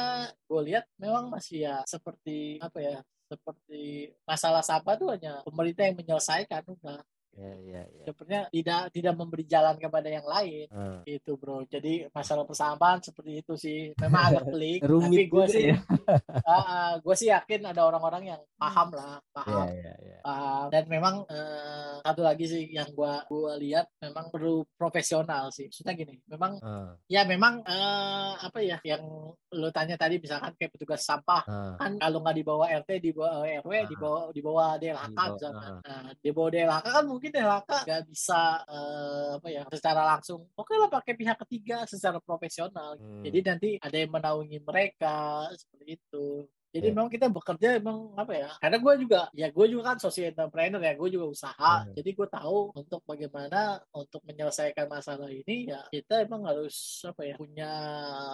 gue 0.49 0.61
lihat 0.65 0.85
memang 0.97 1.29
masih 1.29 1.67
ya 1.69 1.75
seperti 1.93 2.57
apa 2.57 2.79
ya 2.81 2.97
seperti 3.29 4.13
masalah 4.25 4.65
sampah 4.65 4.95
tuh 4.97 5.09
hanya 5.13 5.41
pemerintah 5.45 5.89
yang 5.89 5.97
menyelesaikan 5.97 6.61
udah 6.65 6.99
Ya, 7.33 7.53
ya, 7.65 7.81
ya. 7.89 8.05
Sepertinya 8.05 8.43
tidak 8.53 8.81
tidak 8.93 9.13
memberi 9.17 9.43
jalan 9.49 9.75
kepada 9.81 10.05
yang 10.05 10.25
lain. 10.25 10.69
Hmm. 10.69 11.01
Itu 11.01 11.35
bro. 11.41 11.65
Jadi 11.65 12.05
masalah 12.13 12.45
persampahan 12.45 13.01
seperti 13.01 13.41
itu 13.41 13.53
sih. 13.57 13.79
Memang 13.97 14.21
agak 14.29 14.43
pelik. 14.53 14.79
Rumit 14.91 15.23
tapi 15.23 15.31
gue 15.31 15.45
sih, 15.49 15.65
ya. 15.71 15.77
uh, 16.53 16.93
gue 17.01 17.15
sih 17.15 17.29
yakin 17.31 17.61
ada 17.71 17.81
orang-orang 17.87 18.35
yang 18.35 18.41
paham 18.59 18.89
lah, 18.93 19.17
paham. 19.31 19.67
Ya, 19.71 19.73
ya, 19.73 19.93
ya. 19.97 20.17
Paham. 20.21 20.65
Dan 20.69 20.83
memang 20.91 21.15
uh, 21.25 21.95
satu 22.03 22.21
lagi 22.21 22.45
sih 22.45 22.63
yang 22.69 22.89
gue 22.91 23.13
gua 23.31 23.53
lihat 23.55 23.87
memang 24.03 24.29
perlu 24.29 24.67
profesional 24.75 25.49
sih. 25.49 25.71
Maksudnya 25.71 25.93
gini, 25.95 26.19
memang 26.27 26.59
hmm. 26.59 27.07
ya 27.07 27.23
memang 27.23 27.63
uh, 27.63 28.35
apa 28.43 28.59
ya 28.59 28.77
yang 28.83 29.03
lo 29.53 29.69
tanya 29.71 29.95
tadi 29.95 30.19
misalkan 30.19 30.53
kayak 30.59 30.73
petugas 30.75 31.05
sampah 31.05 31.45
hmm. 31.45 31.75
kan 31.79 31.91
kalau 32.01 32.19
nggak 32.25 32.37
dibawa 32.41 32.65
RT 32.83 32.91
dibawa 32.99 33.45
RW 33.63 33.71
hmm. 33.71 33.89
dibawa 33.89 34.19
dibawa 34.35 34.65
DLHK 34.77 35.19
misalkan. 35.39 35.73
Nah, 35.79 36.09
dibawa 36.19 36.47
DLHK 36.51 36.87
kan 36.91 37.05
mungkin 37.07 37.22
mungkin 37.23 37.39
DLHK 37.39 37.71
nggak 37.87 38.03
bisa 38.11 38.41
uh, 38.67 39.39
apa 39.39 39.47
ya 39.47 39.63
secara 39.71 40.03
langsung 40.03 40.43
oke 40.59 40.67
okay 40.67 40.75
lah 40.75 40.91
pakai 40.91 41.15
pihak 41.15 41.39
ketiga 41.47 41.87
secara 41.87 42.19
profesional 42.19 42.99
hmm. 42.99 43.23
jadi 43.23 43.39
nanti 43.47 43.69
ada 43.79 43.95
yang 43.95 44.11
menaungi 44.11 44.59
mereka 44.59 45.47
seperti 45.55 46.03
itu 46.03 46.43
jadi 46.75 46.91
yeah. 46.91 46.95
memang 46.99 47.07
kita 47.07 47.31
bekerja 47.31 47.79
emang 47.79 48.11
apa 48.19 48.33
ya 48.35 48.51
karena 48.59 48.77
gue 48.83 48.93
juga 49.07 49.21
ya 49.31 49.47
gue 49.55 49.65
juga 49.71 49.95
kan 49.95 49.97
social 50.03 50.35
entrepreneur 50.35 50.83
ya 50.83 50.93
gue 50.99 51.09
juga 51.15 51.25
usaha 51.31 51.73
hmm. 51.87 51.95
jadi 51.95 52.09
gue 52.11 52.27
tahu 52.27 52.59
untuk 52.75 53.01
bagaimana 53.07 53.79
untuk 53.95 54.19
menyelesaikan 54.27 54.91
masalah 54.91 55.31
ini 55.31 55.71
ya 55.71 55.79
kita 55.95 56.27
emang 56.27 56.43
harus 56.43 57.07
apa 57.07 57.23
ya 57.23 57.39
punya 57.39 57.71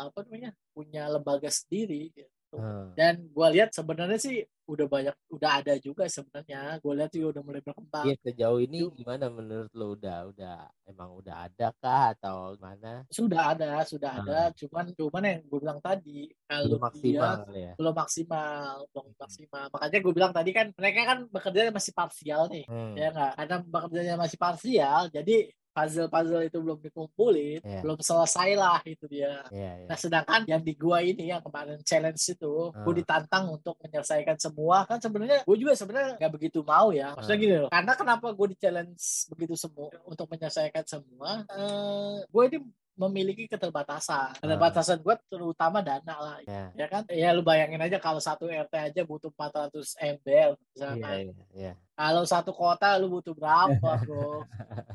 apa 0.09 0.17
namanya 0.25 0.49
punya 0.73 1.05
lembaga 1.13 1.53
sendiri 1.53 2.09
gitu. 2.09 2.38
Hmm. 2.49 2.97
Dan 2.97 3.29
gue 3.29 3.47
lihat 3.53 3.69
sebenarnya 3.69 4.17
sih 4.17 4.41
udah 4.69 4.85
banyak, 4.85 5.15
udah 5.33 5.51
ada 5.61 5.73
juga 5.81 6.05
sebenarnya. 6.05 6.77
Gue 6.81 6.93
lihat 6.97 7.11
juga 7.13 7.37
udah 7.37 7.43
mulai 7.45 7.61
berkembang. 7.61 8.05
Iya 8.05 8.15
sejauh 8.21 8.59
ini 8.61 8.85
gimana 8.93 9.29
menurut 9.29 9.69
lo 9.73 9.97
udah 9.97 10.29
udah 10.29 10.57
emang 10.85 11.09
udah 11.17 11.49
ada 11.49 11.73
kah 11.77 12.13
atau 12.17 12.57
gimana? 12.57 13.05
Sudah 13.09 13.53
ada, 13.53 13.81
sudah 13.85 14.11
hmm. 14.13 14.21
ada. 14.25 14.39
Cuman 14.57 14.85
cuman 14.93 15.23
yang 15.25 15.41
gue 15.45 15.59
bilang 15.61 15.79
tadi 15.81 16.29
kalau 16.45 16.65
belum 16.65 16.81
maksimal 16.81 17.37
dia, 17.49 17.61
ya. 17.61 17.73
Belum 17.77 17.95
maksimal, 17.97 18.73
belum 18.93 19.05
hmm. 19.05 19.17
maksimal. 19.21 19.65
Makanya 19.73 19.97
gue 20.01 20.13
bilang 20.13 20.33
tadi 20.33 20.49
kan 20.53 20.67
mereka 20.73 20.99
kan 21.05 21.19
bekerja 21.29 21.69
masih 21.69 21.93
parsial 21.93 22.41
nih, 22.49 22.65
hmm. 22.65 22.93
ya 22.97 23.07
nggak? 23.13 23.33
Karena 23.37 23.55
bekerjanya 23.65 24.15
masih 24.17 24.37
parsial, 24.37 25.01
jadi 25.13 25.37
puzzle-puzzle 25.79 26.43
itu 26.43 26.57
belum 26.59 26.79
dikumpulin, 26.83 27.63
yeah. 27.63 27.79
belum 27.79 27.99
selesai 28.03 28.49
lah 28.59 28.83
itu 28.83 29.07
dia. 29.07 29.47
Yeah, 29.47 29.73
yeah. 29.79 29.87
Nah 29.87 29.95
sedangkan 29.95 30.43
yang 30.43 30.59
di 30.59 30.75
gua 30.75 30.99
ini 30.99 31.31
yang 31.31 31.39
kemarin 31.39 31.79
challenge 31.87 32.19
itu, 32.19 32.75
uh. 32.75 32.83
gua 32.83 32.93
ditantang 32.93 33.47
untuk 33.55 33.79
menyelesaikan 33.79 34.35
semua 34.35 34.83
kan 34.83 34.99
sebenarnya 34.99 35.47
gua 35.47 35.55
juga 35.55 35.73
sebenarnya 35.79 36.19
nggak 36.19 36.31
begitu 36.35 36.59
mau 36.67 36.91
ya. 36.91 37.15
Maksudnya 37.15 37.39
uh. 37.39 37.43
gini 37.43 37.55
loh, 37.63 37.69
karena 37.71 37.93
kenapa 37.95 38.27
gua 38.35 38.47
di 38.51 38.57
challenge 38.59 39.03
begitu 39.31 39.55
semua 39.55 39.87
untuk 40.03 40.27
menyelesaikan 40.27 40.83
semua? 40.83 41.47
Uh, 41.47 42.19
gua 42.27 42.43
ini 42.51 42.59
memiliki 42.99 43.47
keterbatasan. 43.47 44.43
Keterbatasan 44.43 44.99
gue 44.99 45.15
terutama 45.31 45.79
dana 45.79 46.15
lah. 46.19 46.37
Ya. 46.43 46.67
Ya 46.75 46.87
kan? 46.91 47.07
Ya 47.07 47.31
lu 47.31 47.47
bayangin 47.47 47.79
aja 47.79 47.95
kalau 47.95 48.19
satu 48.19 48.51
RT 48.51 48.75
aja 48.75 49.01
butuh 49.07 49.31
400 49.31 49.95
MBL 50.19 50.51
Iya, 50.51 50.55
misalkan. 50.59 51.15
iya, 51.15 51.33
iya. 51.55 51.73
Kalau 51.99 52.23
satu 52.23 52.55
kota 52.55 52.95
lu 52.95 53.11
butuh 53.11 53.35
berapa, 53.35 53.91
Bro? 54.07 54.39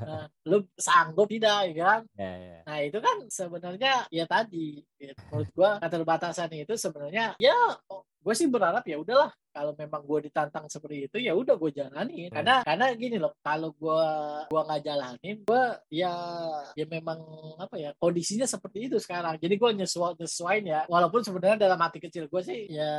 Nah, 0.05 0.29
lu 0.45 0.65
sanggup 0.77 1.29
tidak, 1.33 1.73
ya 1.73 1.75
kan? 1.81 2.01
Ya, 2.13 2.33
ya. 2.37 2.59
Nah, 2.69 2.79
itu 2.85 2.99
kan 3.01 3.17
sebenarnya 3.29 4.05
ya 4.13 4.25
tadi 4.29 4.85
gitu. 5.01 5.17
menurut 5.33 5.49
gua 5.57 5.71
keterbatasan 5.81 6.53
itu 6.53 6.77
sebenarnya 6.77 7.37
ya 7.37 7.57
gue 8.25 8.33
sih 8.33 8.49
berharap 8.49 8.81
ya 8.89 8.97
udahlah 8.97 9.29
kalau 9.53 9.77
memang 9.77 10.01
gue 10.01 10.33
ditantang 10.33 10.65
seperti 10.73 11.07
itu 11.13 11.17
ya 11.21 11.37
udah 11.37 11.61
gue 11.61 11.71
jalanin 11.77 12.33
Hmm. 12.33 12.37
karena 12.41 12.55
karena 12.65 12.87
gini 12.97 13.17
loh 13.21 13.37
kalau 13.45 13.69
gue 13.77 14.01
gua 14.49 14.61
nggak 14.65 14.81
jalanin 14.81 15.37
gue 15.45 15.65
ya 15.93 16.15
ya 16.73 16.87
memang 16.89 17.21
apa 17.61 17.77
ya 17.77 17.93
kondisinya 18.01 18.49
seperti 18.49 18.89
itu 18.89 18.97
sekarang 18.97 19.37
jadi 19.37 19.53
gue 19.61 19.71
nyesuai 19.77 20.17
nyesuain 20.17 20.65
ya 20.65 20.89
walaupun 20.89 21.21
sebenarnya 21.21 21.69
dalam 21.69 21.77
hati 21.77 22.01
kecil 22.01 22.25
gue 22.33 22.41
sih 22.41 22.65
ya 22.73 22.93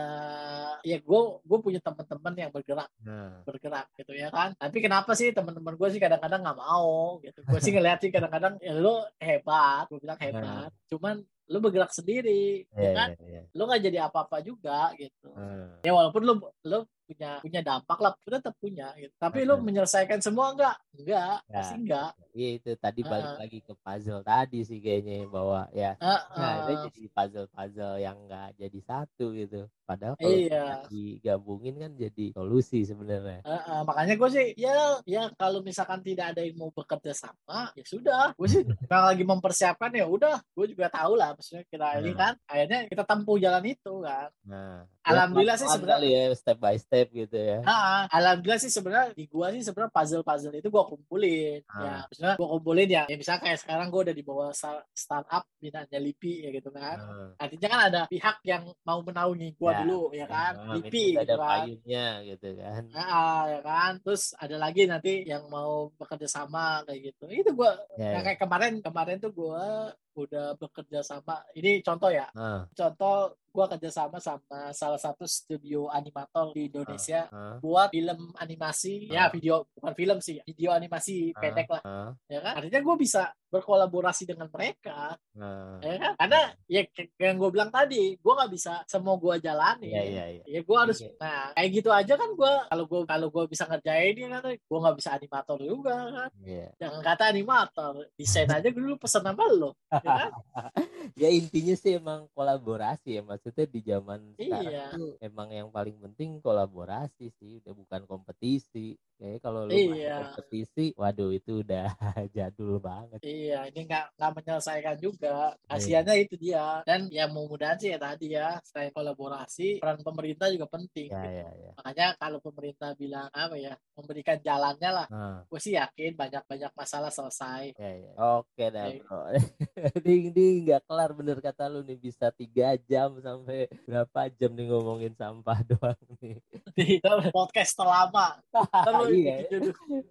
ya 0.85 0.97
gue 1.01 1.21
gue 1.41 1.57
punya 1.57 1.81
teman-teman 1.81 2.33
yang 2.37 2.51
bergerak 2.53 2.89
Nah, 3.01 3.41
bergerak 3.49 3.89
gitu 3.95 4.11
ya 4.11 4.27
kan. 4.29 4.51
Tapi 4.59 4.77
kenapa 4.83 5.11
sih 5.15 5.31
teman-teman 5.31 5.75
gue 5.75 5.89
sih 5.91 6.01
kadang-kadang 6.03 6.43
nggak 6.43 6.59
mau 6.59 7.19
gitu. 7.23 7.39
Gue 7.47 7.59
sih 7.63 7.71
ngeliat 7.71 7.99
sih 8.03 8.11
kadang-kadang 8.11 8.59
ya 8.59 8.75
lu 8.75 8.99
hebat 9.19 9.87
gue 9.87 9.99
bilang 10.03 10.19
hebat. 10.19 10.71
Cuman 10.91 11.23
lu 11.45 11.57
bergerak 11.61 11.93
sendiri 11.93 12.65
ya 12.73 12.91
kan 12.97 13.13
iya, 13.21 13.37
iya. 13.37 13.41
lu 13.53 13.69
nggak 13.69 13.81
jadi 13.85 13.97
apa-apa 14.09 14.41
juga 14.41 14.89
gitu. 14.97 15.29
Hmm. 15.29 15.77
ya 15.85 15.93
walaupun 15.93 16.21
lu 16.25 16.33
lu 16.65 16.79
punya 17.05 17.31
punya 17.39 17.61
dampak 17.61 17.97
lah 17.97 18.11
lu 18.17 18.35
tetap 18.35 18.55
punya 18.57 18.87
gitu 18.95 19.13
tapi 19.15 19.41
lu 19.41 19.55
menyelesaikan 19.57 20.19
semua 20.19 20.51
enggak 20.51 20.75
enggak 20.93 21.37
Ya. 21.45 21.55
pasti 21.55 21.75
enggak 21.79 22.11
Iya 22.31 22.49
itu 22.53 22.71
tadi 22.75 23.01
balik 23.01 23.31
Ah. 23.31 23.37
lagi 23.39 23.59
ke 23.59 23.73
puzzle 23.75 24.19
tadi 24.21 24.59
sih 24.61 24.77
kayaknya 24.77 25.23
bahwa 25.25 25.69
ya 25.71 25.95
Ah, 25.97 26.19
Nah, 26.35 26.53
itu 26.59 26.71
jadi 26.89 27.01
puzzle-puzzle 27.09 27.95
yang 27.97 28.17
nggak 28.21 28.49
jadi 28.57 28.79
satu 28.81 29.31
gitu. 29.31 29.71
Padahal 29.81 30.17
kalau 30.17 30.35
Iya. 30.35 30.83
digabungin 30.89 31.77
kan 31.77 31.91
jadi 31.93 32.33
solusi 32.33 32.83
sebenarnya. 32.83 33.39
Ah, 33.41 33.55
ah. 33.69 33.81
makanya 33.83 34.15
gue 34.15 34.29
sih 34.29 34.47
ya 34.55 34.73
ya 35.05 35.31
kalau 35.33 35.61
misalkan 35.61 36.01
tidak 36.01 36.33
ada 36.33 36.41
yang 36.41 36.57
mau 36.57 36.67
bekerja 36.69 37.13
sama 37.13 37.71
ya 37.71 37.85
sudah 37.85 38.33
gue 38.33 38.47
sih 38.49 38.63
kalau 38.91 39.05
lagi 39.07 39.23
mempersiapkan 39.23 39.91
ya 39.91 40.03
udah 40.05 40.41
gue 40.49 40.65
juga 40.67 40.89
tahu 40.89 41.13
lah 41.15 41.31
maksudnya 41.31 41.63
kita 41.65 41.87
ini 41.99 42.11
Hmm. 42.11 42.19
kan 42.19 42.33
akhirnya 42.45 42.79
kita 42.85 43.03
tempuh 43.03 43.37
jalan 43.37 43.63
itu 43.63 43.93
kan 44.01 44.29
Nah, 44.43 44.83
Alhamdulillah 45.05 45.55
sih 45.55 45.67
sebenarnya- 45.67 46.25
ya 46.25 46.33
step 46.33 46.57
by 46.57 46.75
step 46.75 47.07
gitu 47.09 47.35
ya. 47.35 47.59
Ah, 47.63 48.09
alhamdulillah 48.09 48.57
sih 48.57 48.67
sebenarnya 48.67 49.11
di 49.11 49.25
gua 49.25 49.49
sih 49.49 49.61
sebenarnya 49.61 49.91
puzzle-puzzle 49.91 50.55
itu 50.55 50.67
gua 50.67 50.83
kumpulin. 50.83 51.61
Ah. 51.67 51.79
Ya, 51.79 51.93
maksudnya 52.03 52.33
gua 52.35 52.47
kumpulin 52.51 52.87
ya, 52.87 53.03
ya 53.05 53.15
misalnya 53.15 53.41
kayak 53.41 53.59
sekarang 53.59 53.87
gua 53.87 54.01
udah 54.03 54.13
di 54.13 54.23
bawah 54.23 54.49
sta- 54.51 54.85
startup 54.91 55.45
binanya 55.55 55.97
Lipi 55.97 56.41
ya 56.41 56.49
gitu 56.49 56.69
kan. 56.69 56.97
Nah, 56.97 57.29
Artinya 57.37 57.67
kan 57.67 57.81
ada 57.85 58.01
pihak 58.05 58.37
yang 58.43 58.63
mau 58.81 58.99
menaungi 58.99 59.49
gua 59.53 59.71
Ya, 59.71 59.77
dulu 59.81 60.01
ya 60.11 60.25
kan, 60.25 60.53
nah, 60.57 60.73
Lipi 60.73 61.03
itu 61.11 61.15
ada 61.15 61.23
gitu 61.23 61.35
kan. 61.35 61.49
payungnya 61.51 62.05
gitu 62.23 62.47
kan. 62.55 62.81
Nah, 62.89 63.41
ya 63.47 63.59
kan. 63.61 63.91
Terus 63.99 64.23
ada 64.35 64.55
lagi 64.55 64.81
nanti 64.85 65.13
yang 65.23 65.43
mau 65.47 65.71
bekerja 65.93 66.27
sama 66.27 66.81
kayak 66.83 67.11
gitu. 67.11 67.25
Itu 67.27 67.51
gua 67.53 67.77
Ya, 67.93 68.09
nah, 68.09 68.19
ya. 68.19 68.25
kayak 68.25 68.39
kemarin 68.39 68.73
kemarin 68.79 69.17
tuh 69.17 69.31
gua 69.31 69.93
udah 70.15 70.55
bekerja 70.55 71.03
sama. 71.03 71.43
Ini 71.51 71.83
contoh 71.83 72.07
ya. 72.07 72.25
Ah, 72.31 72.63
Contoh 72.71 73.35
gua 73.51 73.71
kerja 73.71 73.87
sama 73.87 74.19
sama 74.19 74.75
salah 74.75 74.99
satu 74.99 75.23
studio 75.23 75.87
animator 75.87 76.51
di 76.51 76.67
Indonesia 76.67 77.23
ah, 77.31 77.55
buat 77.55 77.87
film 77.87 78.35
animasi 78.35 79.07
ya 79.07 79.27
Ah. 79.27 79.31
video 79.31 79.63
bukan 79.71 79.95
film 79.95 80.17
sih 80.19 80.43
video 80.43 80.75
animasi 80.75 81.31
ah, 81.31 81.39
pendek 81.39 81.67
lah 81.71 81.81
ah, 81.87 82.11
ya 82.27 82.43
kan 82.43 82.59
artinya 82.59 82.83
gue 82.83 82.95
bisa 82.99 83.31
berkolaborasi 83.55 84.23
dengan 84.25 84.47
mereka 84.47 85.15
ah. 85.35 85.79
ya 85.79 85.95
kan 85.95 86.13
karena 86.19 86.41
ya 86.67 86.81
kayak 86.91 87.09
yang 87.15 87.37
gue 87.37 87.49
bilang 87.49 87.71
tadi 87.71 88.15
gue 88.15 88.33
nggak 88.35 88.51
bisa 88.51 88.83
semua 88.85 89.15
gue 89.15 89.35
jalani 89.39 89.87
Iya, 89.87 90.03
iya, 90.03 90.25
iya. 90.31 90.43
ya 90.45 90.59
gue 90.61 90.77
harus 90.77 90.99
Iya. 90.99 91.11
nah 91.15 91.43
kayak 91.53 91.69
gitu 91.71 91.89
aja 91.89 92.13
kan 92.15 92.29
gue 92.31 92.53
kalau 92.67 92.83
gue 92.85 93.01
kalau 93.05 93.27
gue 93.29 93.43
bisa 93.47 93.63
ngerjain 93.65 94.15
ini 94.15 94.27
kan 94.27 94.43
gue 94.43 94.79
nggak 94.81 94.97
bisa 94.97 95.09
animator 95.15 95.57
juga 95.59 95.95
kan 96.11 96.29
Iya. 96.43 96.67
jangan 96.75 97.01
kata 97.01 97.23
animator 97.29 97.93
desain 98.13 98.49
aja 98.49 98.67
dulu 98.67 98.99
pesen 98.99 99.23
sama 99.23 99.45
lo 99.47 99.71
ya 99.91 99.99
kan 100.03 100.31
Ya 101.15 101.29
intinya 101.29 101.77
sih 101.77 101.95
emang 101.95 102.25
kolaborasi 102.33 103.15
ya 103.15 103.21
maksudnya 103.21 103.69
di 103.69 103.79
zaman 103.79 104.33
sekarang 104.35 104.73
Iya. 104.73 104.83
tuh 104.89 105.11
emang 105.21 105.47
yang 105.53 105.69
paling 105.69 105.93
penting 106.01 106.41
kolaborasi 106.41 107.29
sih 107.29 107.61
udah 107.61 107.71
bukan 107.71 108.01
kompetisi. 108.09 108.97
Kayaknya 109.15 109.39
kalau 109.39 109.61
lu 109.63 109.71
Iya. 109.71 110.33
kompetisi, 110.33 110.91
waduh 110.97 111.29
itu 111.29 111.61
udah 111.61 111.87
jadul 112.35 112.81
banget. 112.81 113.21
Iya, 113.21 113.44
ini 113.67 113.79
nggak 113.83 114.05
nggak 114.15 114.31
menyelesaikan 114.33 114.95
juga. 114.97 115.53
Kasiannya 115.65 116.15
itu 116.19 116.35
dia. 116.35 116.81
Dan 116.83 117.07
ya 117.07 117.25
mudah-mudahan 117.25 117.77
sih 117.77 117.89
ya 117.89 117.99
tadi 117.99 118.31
ya, 118.31 118.57
selain 118.61 118.89
kolaborasi, 118.89 119.79
peran 119.79 119.99
pemerintah 119.99 120.47
juga 120.49 120.65
penting. 120.65 121.09
Ya 121.09 121.19
gitu. 121.19 121.29
ya 121.31 121.49
ya. 121.51 121.71
Makanya 121.75 122.07
kalau 122.15 122.39
pemerintah 122.39 122.89
bilang 122.93 123.27
apa 123.29 123.55
ya, 123.55 123.73
memberikan 123.93 124.37
jalannya 124.39 124.89
lah, 124.91 125.07
Nah, 125.07 125.43
gue 125.45 125.59
sih 125.59 125.73
yakin 125.73 126.13
banyak-banyak 126.13 126.71
masalah 126.71 127.09
selesai. 127.09 127.73
ya 127.73 127.91
ya. 127.95 128.11
Oke 128.35 128.65
dah 128.67 128.85
Oke. 128.85 128.99
bro. 129.01 129.19
Ding 130.05 130.25
ding 130.31 130.55
nggak 130.63 130.81
kelar 130.83 131.11
bener 131.11 131.37
kata 131.39 131.67
lu 131.67 131.81
nih 131.81 131.95
bisa 131.95 132.31
tiga 132.31 132.75
jam 132.81 133.15
sampai 133.19 133.65
berapa 133.83 134.19
jam 134.31 134.51
nih 134.51 134.65
ngomongin 134.67 135.13
sampah 135.13 135.59
doang 135.69 135.99
nih. 136.19 136.39
Di 136.73 136.99
podcast 137.31 137.73
terlama. 137.73 138.37
Terus 138.87 139.09
Iya. 139.15 139.35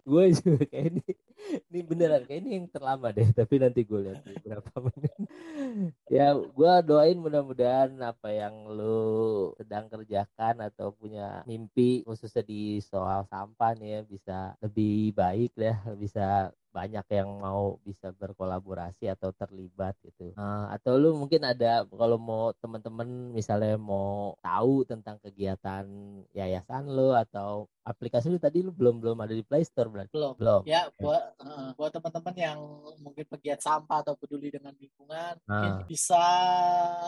gue 0.01 0.25
juga 0.33 0.63
kayak 0.65 0.85
ini 0.89 1.03
ini 1.69 1.79
beneran 1.85 2.23
kayak 2.25 2.41
ini 2.41 2.49
yang 2.61 2.67
terlama 2.71 3.11
deh 3.13 3.27
tapi 3.39 3.61
nanti 3.61 3.85
gue 3.85 3.99
lihat 4.01 4.21
berapa 4.41 4.71
menit. 4.85 5.15
Ya 6.09 6.33
gue 6.33 6.73
doain 6.87 7.17
mudah-mudahan 7.19 7.93
apa 8.01 8.29
yang 8.31 8.65
lu 8.71 9.51
sedang 9.59 9.91
kerjakan 9.91 10.65
atau 10.65 10.95
punya 10.95 11.45
mimpi 11.45 12.01
khususnya 12.07 12.41
di 12.41 12.81
soal 12.81 13.27
sampah 13.29 13.75
nih 13.77 13.89
ya 13.89 14.01
bisa 14.05 14.37
lebih 14.63 15.13
baik 15.13 15.51
ya 15.55 15.75
bisa 15.95 16.49
banyak 16.75 17.07
yang 17.09 17.29
mau 17.37 17.63
bisa 17.81 18.11
berkolaborasi 18.11 19.07
atau 19.07 19.31
terlibat 19.31 19.95
gitu 20.01 20.35
Nah, 20.35 20.67
atau 20.69 20.95
lu 20.95 21.15
mungkin 21.15 21.39
ada 21.41 21.87
kalau 21.87 22.19
mau 22.19 22.51
teman-teman 22.53 23.07
misalnya 23.31 23.75
mau 23.75 24.35
tahu 24.41 24.83
tentang 24.83 25.15
kegiatan 25.19 25.87
yayasan 26.31 26.83
lu 26.87 27.15
atau 27.15 27.49
aplikasi 27.81 28.27
lu 28.27 28.35
tadi 28.37 28.59
lu 28.59 28.71
belum 28.71 28.97
belum 28.97 29.15
ada 29.17 29.31
di 29.31 29.41
Play 29.41 29.63
Store 29.63 29.87
berarti 29.87 30.11
Belum. 30.11 30.33
belum 30.35 30.61
Ya, 30.65 30.91
buat 30.95 31.23
eh, 31.37 31.69
buat 31.73 31.91
teman-teman 31.91 32.35
yang 32.35 32.59
mungkin 32.99 33.23
pegiat 33.25 33.61
sampah 33.61 34.01
atau 34.01 34.15
peduli 34.15 34.49
dengan 34.49 34.73
lingkungan, 34.73 35.37
mungkin 35.39 35.71
Ah. 35.71 35.85
bisa 35.85 36.23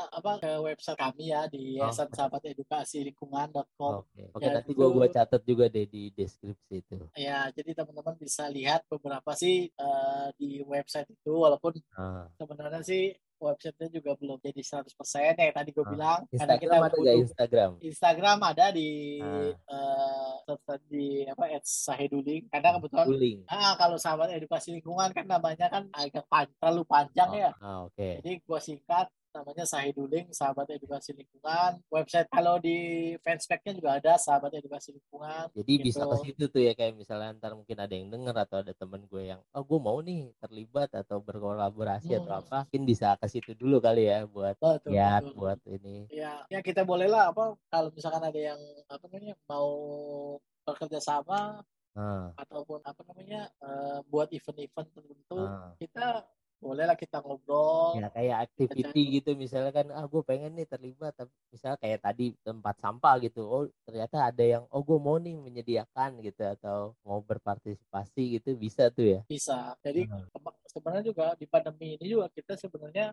apa 0.07 0.37
ke 0.37 0.51
website 0.61 0.95
kami 0.95 1.23
ya 1.27 1.45
di 1.47 1.75
Oh. 1.75 1.83
yayasan 1.83 2.07
sahabat 2.09 2.45
edukasi 2.45 3.01
lingkungan.com. 3.03 4.05
oke 4.05 4.21
oke 4.31 4.43
Ya, 4.43 4.53
nanti 4.55 4.71
gua 4.71 4.87
gua 4.89 5.05
itu- 5.05 5.15
catat 5.17 5.41
juga 5.43 5.65
deh 5.67 5.85
di 5.85 6.13
deskripsi 6.13 6.75
itu 6.77 6.95
Ya, 7.17 7.49
jadi 7.49 7.73
teman-teman 7.75 8.13
bisa 8.15 8.45
lihat 8.47 8.85
beberapa 8.87 9.33
sih 9.33 9.56
eh, 9.67 10.27
di 10.35 10.49
website 10.63 11.09
itu 11.09 11.33
walaupun 11.33 11.73
Ah. 11.93 12.29
sebenarnya 12.33 12.81
sih 12.81 13.03
websitenya 13.37 13.93
juga 13.93 14.17
belum 14.17 14.41
jadi 14.41 14.61
100% 14.61 14.89
ya 15.37 15.51
tadi 15.51 15.69
gue 15.69 15.85
Ah. 15.85 15.89
bilang. 15.89 16.19
Karena 16.27 16.57
kita 16.57 16.73
Instagram 16.73 16.81
ada 16.81 16.95
butuh 16.95 17.15
Instagram? 17.21 17.71
Instagram 17.79 18.37
ada 18.43 18.65
di 18.71 18.89
eh, 19.47 20.33
tetap 20.43 20.79
di 20.87 21.07
apa 21.23 21.45
@saheduling 21.59 22.43
karena 22.47 22.69
kebetulan 22.75 23.05
Guling 23.05 23.39
ah 23.45 23.73
kalau 23.75 23.93
sahabat 23.95 24.31
edukasi 24.31 24.73
lingkungan 24.73 25.09
kan 25.11 25.25
namanya 25.25 25.67
kan 25.67 25.83
agak 25.91 26.25
pan- 26.25 26.49
terlalu 26.57 26.83
panjang 26.83 27.29
ya. 27.35 27.51
ah 27.59 27.85
oke. 27.85 28.09
Jadi 28.19 28.31
gue 28.39 28.59
singkat 28.59 29.05
namanya 29.41 29.65
Sahiduling 29.67 30.31
Sahabat 30.31 30.71
Edukasi 30.71 31.11
Lingkungan 31.11 31.83
website 31.91 32.29
kalau 32.31 32.57
di 32.61 33.13
fanspage-nya 33.19 33.73
juga 33.75 33.89
ada 33.99 34.15
Sahabat 34.15 34.55
Edukasi 34.55 34.95
Lingkungan 34.95 35.51
jadi 35.51 35.73
bisa 35.83 36.03
gitu. 36.05 36.11
ke 36.11 36.15
situ 36.23 36.43
tuh 36.47 36.61
ya 36.63 36.73
kayak 36.77 36.95
misalnya 36.95 37.35
ntar 37.35 37.53
mungkin 37.57 37.77
ada 37.77 37.93
yang 37.93 38.07
denger 38.07 38.35
atau 38.47 38.57
ada 38.63 38.71
temen 38.71 39.03
gue 39.03 39.23
yang 39.35 39.41
oh 39.51 39.63
gue 39.63 39.79
mau 39.81 39.99
nih 39.99 40.31
terlibat 40.39 40.89
atau 40.95 41.19
berkolaborasi 41.19 42.15
atau 42.15 42.27
Hmm. 42.37 42.43
apa 42.43 42.59
mungkin 42.69 42.83
bisa 42.85 43.15
ke 43.17 43.27
situ 43.31 43.51
dulu 43.57 43.81
kali 43.81 44.11
ya 44.11 44.27
buat 44.29 44.55
betul, 44.59 44.91
lihat 44.93 45.23
betul. 45.25 45.35
buat 45.39 45.59
ini 45.65 45.97
ya 46.11 46.43
ya 46.51 46.59
kita 46.61 46.83
boleh 46.83 47.07
lah 47.09 47.31
apa 47.31 47.55
kalau 47.71 47.89
misalkan 47.89 48.21
ada 48.21 48.39
yang 48.39 48.59
apa 48.91 49.03
namanya 49.09 49.35
mau 49.47 49.71
bekerja 50.67 50.99
sama 50.99 51.63
ah, 51.95 52.27
ataupun 52.35 52.83
apa 52.83 53.01
namanya 53.07 53.49
eh, 53.63 53.99
buat 54.11 54.29
event-event 54.29 54.87
tertentu 54.91 55.39
ah. 55.41 55.73
kita 55.79 56.27
bolehlah 56.57 56.97
kita 56.97 57.21
ngobrol 57.21 57.93
ya 58.01 58.09
kayak 58.09 58.37
activity 58.49 59.21
gitu. 59.21 59.37
Misalnya 59.37 59.71
kan 59.71 59.87
ah 59.93 60.05
gue 60.09 60.21
pengen 60.25 60.57
nih 60.57 60.65
terlibat 60.65 61.13
tapi 61.13 61.31
misalnya 61.53 61.77
kayak 61.77 61.99
tadi 62.01 62.33
tempat 62.41 62.75
sampah 62.81 63.15
gitu. 63.21 63.45
Oh 63.45 63.63
ternyata 63.85 64.33
ada 64.33 64.43
yang 64.43 64.63
oh 64.73 64.81
gue 64.81 64.97
mau 64.97 65.21
nih 65.21 65.37
menyediakan 65.37 66.19
gitu 66.25 66.43
atau 66.43 66.97
mau 67.05 67.21
berpartisipasi 67.21 68.41
gitu 68.41 68.57
bisa 68.57 68.89
tuh 68.89 69.05
ya? 69.05 69.21
Bisa. 69.29 69.77
Jadi 69.85 70.09
Hmm. 70.09 70.29
sebenarnya 70.69 71.03
juga 71.09 71.25
di 71.35 71.45
pandemi 71.49 71.97
ini 71.97 72.05
juga 72.05 72.29
kita 72.31 72.53
sebenarnya 72.57 73.11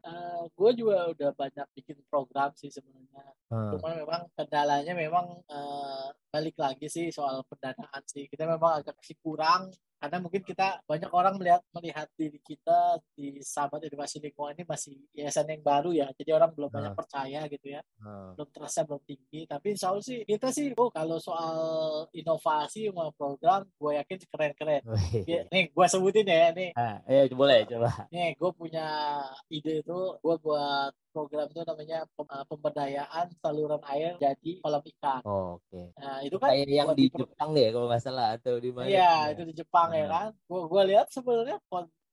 gue 0.52 0.70
juga 0.76 1.10
udah 1.10 1.30
banyak 1.32 1.66
bikin 1.76 1.98
program 2.08 2.52
sih 2.56 2.68
sebenarnya. 2.72 3.24
Ah, 3.52 3.76
Cuma 3.76 3.92
memang 3.96 4.22
kendalanya 4.36 4.92
memang 4.96 5.26
eh, 5.48 6.08
balik 6.32 6.56
lagi 6.58 6.86
sih 6.88 7.12
soal 7.12 7.44
pendanaan 7.46 8.02
sih. 8.08 8.26
Kita 8.26 8.48
memang 8.48 8.80
agak 8.82 8.96
masih 8.98 9.16
kurang 9.20 9.70
karena 10.04 10.20
mungkin 10.20 10.42
kita 10.42 10.84
banyak 10.84 11.08
orang 11.08 11.34
melihat 11.34 11.64
melihat 11.72 12.04
diri 12.12 12.36
kita 12.38 12.78
di 13.10 13.40
sahabat 13.40 13.80
edukasi 13.82 14.20
lingkungan 14.20 14.52
ini 14.52 14.64
masih 14.64 15.00
yayasan 15.12 15.48
yang 15.48 15.60
baru 15.60 15.90
ya 15.90 16.12
jadi 16.12 16.36
orang 16.36 16.52
belum 16.52 16.68
banyak 16.68 16.92
Ah. 16.92 16.96
percaya 16.96 17.40
gitu 17.48 17.66
ya 17.70 17.80
Ah. 17.98 18.36
belum 18.36 18.48
terasa 18.52 18.84
belum 18.84 19.00
tinggi 19.02 19.40
tapi 19.44 19.72
insya 19.72 19.88
Allah 19.88 20.04
sih 20.04 20.20
kita 20.22 20.48
sih 20.48 20.76
oh 20.76 20.88
kalau 20.88 21.16
soal 21.16 21.56
inovasi 22.12 22.86
sama 22.86 23.08
program 23.10 23.64
gue 23.70 23.90
yakin 23.94 24.18
keren-keren 24.26 24.82
Wih. 24.84 25.24
Ya, 25.24 25.40
nih 25.48 25.72
gue 25.72 25.86
sebutin 25.86 26.26
ya 26.26 26.52
nih 26.52 26.70
Ah, 26.74 27.00
ya 27.06 27.24
boleh 27.30 27.64
coba. 27.64 28.04
nih 28.08 28.34
gue 28.34 28.50
punya 28.52 28.86
ide 29.48 29.80
itu 29.80 29.98
gue 30.14 30.36
buat 30.38 30.92
program 31.14 31.46
itu 31.46 31.62
namanya 31.62 31.98
pem- 32.10 32.26
uh, 32.28 32.42
pemberdayaan 32.44 33.26
saluran 33.38 33.78
air 33.86 34.18
jadi 34.18 34.50
kolam 34.58 34.82
ikan 34.82 35.22
Oh, 35.22 35.62
Oke. 35.62 35.94
nah 35.94 36.18
itu 36.20 36.34
kan 36.36 36.50
Kayak 36.50 36.66
yang 36.68 36.90
di 36.92 37.06
Jepang 37.08 37.54
deh 37.54 37.70
kalau 37.70 37.86
nggak 37.86 38.02
salah 38.02 38.34
atau 38.34 38.58
di 38.58 38.68
mana? 38.68 38.90
Iya, 38.90 39.14
itu 39.30 39.40
ya. 39.40 39.46
di 39.46 39.54
Jepang 39.54 39.88
ya 39.88 40.02
Ah. 40.02 40.08
kan. 40.10 40.28
Gua 40.44 40.60
gua 40.66 40.82
lihat 40.82 41.06
sebenarnya 41.08 41.62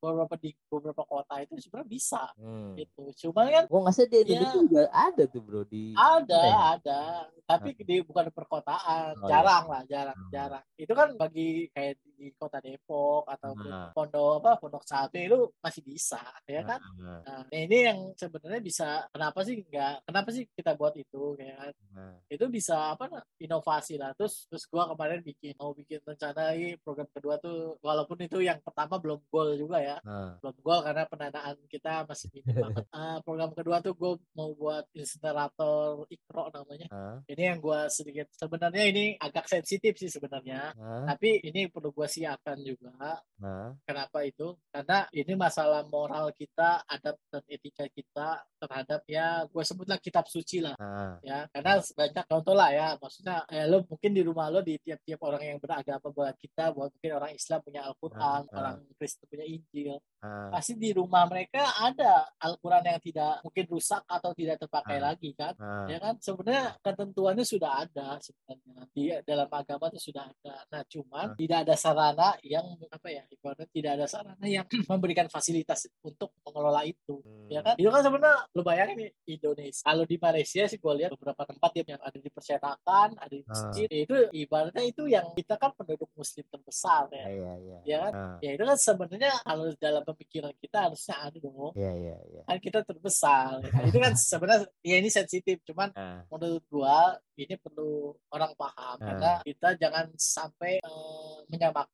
beberapa 0.02 0.34
di 0.36 0.50
beberapa 0.66 1.04
kota 1.04 1.38
itu 1.40 1.58
sebenarnya 1.58 1.86
bisa 1.88 2.24
Hmm. 2.36 2.74
gitu. 2.74 3.04
Cuman 3.20 3.46
kan 3.50 3.64
Oh 3.68 3.82
nggak 3.82 3.94
sih 3.96 4.06
di 4.06 4.18
Ya. 4.18 4.22
Indonesia 4.40 4.58
juga 4.60 4.84
ada 4.90 5.24
tuh 5.26 5.42
bro 5.42 5.62
di 5.64 5.94
ada, 5.94 6.40
ya? 6.40 6.58
ada, 6.74 7.02
tapi 7.44 7.74
di 7.76 8.02
bukan 8.02 8.30
perkotaan, 8.30 9.14
Oh, 9.16 9.26
iya. 9.26 9.30
jarang 9.30 9.66
lah, 9.68 9.82
jarang, 9.86 10.18
Hmm. 10.18 10.30
jarang. 10.30 10.66
Itu 10.74 10.94
kan 10.94 11.14
bagi 11.16 11.70
kayak 11.70 12.02
di 12.22 12.30
kota 12.38 12.62
Depok 12.62 13.26
atau 13.26 13.58
Ah. 13.58 13.90
pondok 13.90 14.38
apa 14.38 14.52
pondok 14.56 14.86
sate 14.86 15.26
itu 15.26 15.50
masih 15.58 15.82
bisa, 15.82 16.22
ya 16.46 16.62
kan. 16.62 16.78
Ah, 17.02 17.42
Nah, 17.42 17.58
ini 17.58 17.78
yang 17.82 18.00
sebenarnya 18.14 18.62
bisa 18.62 18.88
kenapa 19.10 19.42
sih 19.42 19.58
enggak 19.60 20.06
kenapa 20.06 20.30
sih 20.30 20.46
kita 20.48 20.78
buat 20.78 20.94
itu 20.94 21.34
kayak 21.34 21.58
kan? 21.58 21.74
ah, 21.98 22.14
itu 22.28 22.46
bisa 22.46 22.94
apa 22.94 23.10
nah, 23.10 23.24
inovasi 23.38 23.98
lah. 23.98 24.14
Terus 24.14 24.46
terus 24.46 24.64
gua 24.68 24.86
kemarin 24.88 25.22
bikin 25.22 25.58
mau 25.58 25.72
bikin 25.72 25.98
rencana 26.02 26.54
ini 26.54 26.78
program 26.78 27.10
kedua 27.10 27.36
tuh 27.38 27.76
walaupun 27.80 28.22
itu 28.22 28.38
yang 28.40 28.62
pertama 28.62 28.96
belum 28.96 29.18
goal 29.28 29.56
juga 29.56 29.82
ya. 29.82 29.98
Ah. 30.04 30.38
belum 30.38 30.56
goal 30.60 30.80
karena 30.82 31.04
pendanaan 31.04 31.58
kita 31.66 32.06
masih 32.06 32.30
minim 32.32 32.46
banget. 32.70 32.86
Ah, 32.92 33.18
program 33.20 33.50
kedua 33.52 33.80
tuh 33.80 33.94
gue 33.94 34.12
mau 34.32 34.54
buat 34.54 34.86
insinerator 35.26 36.04
ikro 36.08 36.52
namanya. 36.52 36.88
Ah, 36.90 37.18
ini 37.26 37.44
yang 37.46 37.58
gua 37.58 37.88
sedikit 37.88 38.28
sebenarnya 38.32 38.84
ini 38.86 39.06
agak 39.18 39.48
sensitif 39.48 39.96
sih 39.96 40.12
sebenarnya. 40.12 40.76
Ah, 40.76 41.08
tapi 41.08 41.40
ini 41.42 41.66
perlu 41.66 41.90
gua 41.90 42.11
siapkan 42.12 42.60
juga 42.60 42.92
ah. 43.00 43.72
Kenapa 43.88 44.22
itu? 44.22 44.54
Karena 44.70 45.10
ini 45.10 45.34
masalah 45.34 45.82
moral 45.90 46.30
kita, 46.38 46.86
adab 46.86 47.18
dan 47.34 47.42
etika 47.50 47.90
kita 47.90 48.46
terhadap 48.62 49.02
ya 49.10 49.42
gue 49.50 49.64
sebutlah 49.66 49.98
kitab 49.98 50.30
suci 50.30 50.62
lah 50.62 50.78
ah. 50.78 51.18
ya 51.26 51.50
karena 51.50 51.82
banyak 51.82 52.26
contoh 52.30 52.54
lah 52.54 52.70
ya 52.70 52.88
maksudnya 53.02 53.42
eh, 53.50 53.66
lo 53.66 53.82
mungkin 53.90 54.14
di 54.14 54.22
rumah 54.22 54.54
lo 54.54 54.62
di 54.62 54.78
tiap-tiap 54.78 55.18
orang 55.26 55.42
yang 55.42 55.58
beragama 55.58 56.14
buat 56.14 56.38
kita 56.38 56.70
buat 56.70 56.94
mungkin 56.94 57.12
orang 57.18 57.32
Islam 57.34 57.60
punya 57.66 57.82
Al-Quran 57.90 58.22
Ah, 58.22 58.46
ah. 58.46 58.58
orang 58.62 58.76
Kristen 59.02 59.26
punya 59.26 59.50
Injil 59.50 59.98
ah. 60.22 60.54
pasti 60.54 60.78
di 60.78 60.94
rumah 60.94 61.26
mereka 61.26 61.74
ada 61.82 62.30
Al-Quran 62.38 62.86
yang 62.86 63.02
tidak 63.02 63.34
mungkin 63.42 63.66
rusak 63.74 64.06
atau 64.06 64.30
tidak 64.38 64.62
terpakai 64.62 64.98
Ah. 65.02 65.04
lagi 65.10 65.30
kan 65.34 65.54
ah. 65.58 65.90
ya 65.90 65.98
kan 65.98 66.14
sebenarnya 66.22 66.66
ketentuannya 66.86 67.46
sudah 67.50 67.72
ada 67.82 68.08
sebenarnya 68.22 68.86
di 68.94 69.04
dalam 69.26 69.50
agama 69.50 69.90
itu 69.90 70.14
sudah 70.14 70.30
ada 70.30 70.56
nah 70.70 70.86
cuman 70.86 71.34
Ah. 71.34 71.38
tidak 71.40 71.58
ada 71.66 71.74
sarana 72.02 72.34
yang 72.42 72.66
apa 72.90 73.08
ya 73.08 73.22
ibaratnya 73.30 73.68
tidak 73.70 73.92
ada 73.94 74.06
sarana 74.08 74.46
yang 74.48 74.66
memberikan 74.90 75.28
fasilitas 75.28 75.86
untuk 76.02 76.34
mengelola 76.42 76.82
itu 76.84 77.22
Hmm. 77.22 77.46
ya 77.48 77.62
kan 77.62 77.76
itu 77.76 77.86
kan 77.86 78.02
sebenarnya 78.02 78.38
lu 78.50 78.62
bayangin 78.64 78.96
nih 78.98 79.10
Indonesia 79.30 79.84
kalau 79.84 80.04
di 80.04 80.18
Malaysia 80.18 80.64
sih 80.66 80.80
gue 80.80 80.94
lihat 80.96 81.12
beberapa 81.12 81.44
tempat 81.44 81.70
ya, 81.76 81.84
yang 81.88 82.02
ada 82.02 82.18
di 82.18 82.30
percetakan 82.32 83.08
ada 83.14 83.30
di 83.30 83.44
Ah. 83.44 83.50
masjid 83.52 83.86
ya 83.86 84.00
itu 84.02 84.16
ibaratnya 84.34 84.84
itu 84.84 85.04
yang 85.06 85.28
kita 85.32 85.56
kan 85.56 85.76
penduduk 85.76 86.10
muslim 86.14 86.46
terbesar 86.48 87.12
ya 87.12 87.26
iya 87.28 87.54
iya. 87.60 87.78
Ya 87.84 87.98
kan? 88.00 88.12
Ah, 88.14 88.36
ya 88.40 88.52
itu 88.56 88.64
kan 88.64 88.78
sebenarnya 88.80 89.32
kalau 89.44 89.66
dalam 89.76 90.04
pemikiran 90.04 90.54
kita 90.58 90.78
harusnya 90.82 91.16
ada 91.20 91.38
dong 91.38 91.72
Iya 91.74 91.92
iya 91.94 92.18
iya. 92.26 92.42
kan 92.44 92.58
kita 92.58 92.80
terbesar 92.82 93.60
Nah, 93.62 93.84
itu 93.84 93.98
kan 93.98 94.14
sebenarnya 94.32 94.66
ya 94.82 94.96
ini 94.98 95.10
sensitif 95.12 95.60
cuman 95.64 95.90
Ah, 95.94 96.24
menurut 96.28 96.64
gua 96.66 97.00
ini 97.36 97.54
perlu 97.58 98.16
orang 98.30 98.56
paham 98.56 98.96
Ah. 98.96 99.04
karena 99.04 99.32
kita 99.44 99.68
jangan 99.78 100.06
sampai 100.16 100.80
eh, 100.80 101.38
menyamakan 101.48 101.91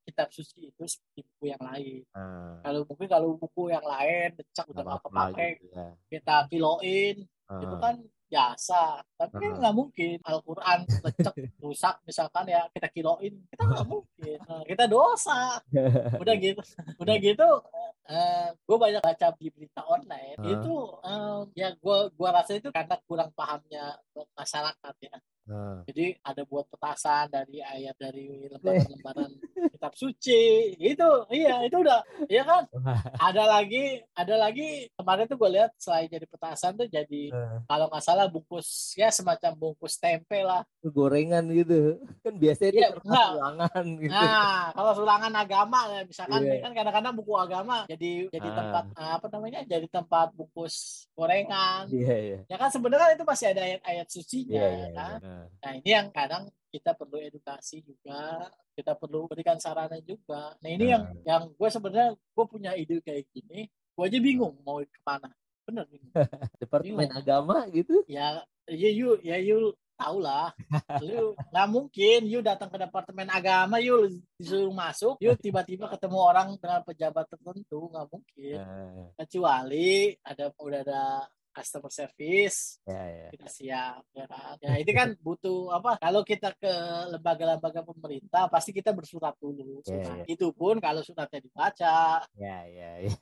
kitab 0.00 0.28
suci 0.32 0.72
itu 0.72 0.82
seperti 0.84 1.22
buku 1.22 1.44
yang 1.48 1.62
lain. 1.62 2.02
Ah. 2.10 2.58
kalau 2.62 2.80
mungkin 2.82 3.06
kalau 3.06 3.28
buku 3.36 3.62
yang 3.68 3.84
lain 3.84 4.34
decak 4.34 4.66
udah 4.66 4.82
Nggak 4.82 5.02
kepake 5.06 5.46
gitu 5.60 5.66
ya. 5.70 5.88
kita 6.08 6.36
kiloin 6.46 7.16
itu 7.50 7.74
Ah, 7.74 7.80
kan 7.80 7.96
biasa. 8.30 8.82
Tapi 9.18 9.44
nggak 9.58 9.74
mungkin 9.74 10.16
Al-Quran 10.22 10.78
lecek 10.86 11.34
rusak 11.62 11.94
misalkan 12.02 12.46
ya 12.46 12.62
kita 12.70 12.86
kiloin 12.88 13.34
kita 13.46 13.62
nggak 13.64 13.86
mungkin. 13.86 14.38
Nah, 14.48 14.62
kita 14.64 14.84
dosa. 14.86 15.58
Udah 16.16 16.34
gitu 16.42 16.62
udah 16.96 17.16
gitu 17.16 17.48
gue 18.60 18.76
banyak 18.76 18.98
baca 18.98 19.26
di 19.36 19.46
berita 19.50 19.82
online 19.84 20.34
Ah. 20.38 20.46
itu 20.48 20.74
eh, 21.04 21.40
ya 21.54 21.68
gue 21.72 21.98
gua 22.10 22.30
rasa 22.32 22.54
itu 22.54 22.66
karena 22.70 22.98
kurang 23.04 23.30
pahamnya 23.30 23.94
masyarakat 24.34 24.94
ya 25.00 25.14
ah. 25.50 25.82
jadi 25.84 26.16
ada 26.20 26.42
buat 26.42 26.64
petasan 26.66 27.26
dari 27.26 27.58
ayat 27.58 27.94
dari 27.94 28.26
lembaran-lembaran 28.52 29.30
kitab 29.70 29.92
suci 29.92 30.42
itu 30.76 31.08
iya 31.28 31.60
itu 31.62 31.76
udah 31.76 32.00
iya 32.26 32.42
kan 32.42 32.64
ada 33.18 33.44
lagi 33.46 33.98
ada 34.12 34.34
lagi 34.36 34.88
kemarin 34.92 35.26
tuh 35.26 35.36
gue 35.36 35.50
lihat 35.52 35.70
selain 35.76 36.06
jadi 36.06 36.24
petasan 36.24 36.74
tuh 36.74 36.86
jadi 36.86 37.22
Ah. 37.30 37.62
kalau 37.66 37.86
nggak 37.86 38.00
salah 38.00 38.26
bungkus 38.26 38.94
ya 38.94 39.08
semacam 39.08 39.52
bungkus 39.54 39.96
tempe 39.96 40.40
lah 40.40 40.64
gorengan 40.82 41.44
gitu 41.48 41.98
kan 42.20 42.34
biasanya 42.34 42.70
Iya, 42.72 42.88
itu 42.90 43.00
enggak. 43.02 43.28
ulangan 43.32 43.84
gitu 43.96 44.12
nah 44.12 44.62
kalau 44.72 44.92
sulangan 44.94 45.32
agama 45.34 45.80
ya 45.90 46.02
misalkan 46.02 46.40
Iya. 46.40 46.58
kan 46.60 46.72
kadang-kadang 46.72 47.14
buku 47.14 47.32
agama 47.34 47.76
jadi 47.86 48.12
jadi 48.28 48.48
Ah. 48.48 48.56
tempat 48.56 48.84
ah, 48.94 49.10
apa 49.16 49.26
namanya 49.28 49.60
jadi 49.64 49.86
tempat 49.86 50.28
bungkus 50.32 50.74
gorengan 51.12 51.86
iya 51.88 52.16
iya 52.16 52.38
ya 52.44 52.56
kan 52.56 52.68
sebenarnya 52.68 53.14
itu 53.14 53.24
masih 53.24 53.46
ada 53.48 53.62
ayat-ayat 53.62 54.06
sucinya 54.06 54.52
iya 54.52 54.66
ya 54.66 54.76
iya 54.76 54.88
kan 54.92 55.18
iya. 55.20 55.39
Ah, 55.40 55.48
Nah 55.62 55.72
ini 55.76 55.90
yang 55.90 56.08
kadang 56.10 56.44
kita 56.68 56.92
perlu 56.92 57.18
edukasi 57.18 57.82
juga, 57.82 58.46
kita 58.72 58.94
perlu 58.94 59.26
berikan 59.26 59.56
sarana 59.56 59.98
juga. 60.00 60.54
Nah 60.58 60.70
ini 60.70 60.86
yang 60.88 61.02
Nah. 61.02 61.22
yang 61.26 61.42
gue 61.50 61.68
sebenarnya 61.68 62.10
gue 62.14 62.44
punya 62.46 62.72
ide 62.74 63.00
kayak 63.00 63.26
gini, 63.30 63.66
gue 63.68 64.04
aja 64.04 64.18
bingung 64.18 64.54
mau 64.62 64.78
ke 64.78 65.00
mana. 65.02 65.30
Bener 65.66 65.84
bingung. 65.86 66.12
departemen 66.62 67.06
Bingung. 67.06 67.18
agama 67.18 67.56
gitu 67.70 68.02
Ya, 68.06 68.42
ya 68.66 68.90
you, 68.90 69.18
ya 69.20 69.36
you 69.36 69.72
tau 69.94 70.16
lah. 70.16 70.48
Lu 71.04 71.36
nggak 71.52 71.68
mungkin 71.68 72.24
you 72.24 72.40
datang 72.40 72.72
ke 72.72 72.80
departemen 72.80 73.28
agama, 73.28 73.76
you 73.76 74.08
disuruh 74.40 74.72
masuk, 74.72 75.20
you 75.20 75.36
tiba-tiba 75.36 75.92
ketemu 75.92 76.16
orang 76.16 76.56
dengan 76.56 76.80
pejabat 76.80 77.28
tertentu, 77.28 77.92
nggak 77.92 78.06
mungkin. 78.08 78.58
Kecuali 79.20 80.16
ada 80.24 80.48
udah 80.56 80.80
ada 80.80 81.02
customer 81.50 81.90
service, 81.90 82.78
ya 82.86 83.02
ya. 83.04 83.26
kita 83.30 83.46
siap 83.46 84.02
ya 84.10 84.24
kan? 84.24 84.54
Ya 84.62 84.78
ini 84.78 84.90
kan 84.90 85.08
butuh 85.18 85.70
apa 85.70 85.98
kalau 85.98 86.22
kita 86.22 86.54
ke 86.54 86.72
lembaga-lembaga 87.10 87.82
pemerintah 87.82 88.46
pasti 88.46 88.70
kita 88.70 88.90
bersurat 88.90 89.34
dulu. 89.36 89.82
Iya, 89.82 90.00
Surat. 90.00 90.16
iya. 90.16 90.24
itu 90.30 90.46
pun 90.50 90.78
kalau 90.78 91.02
suratnya 91.02 91.40
dibaca. 91.40 92.22
Ya 92.34 92.58
ya 92.64 92.90
ya. 93.02 93.14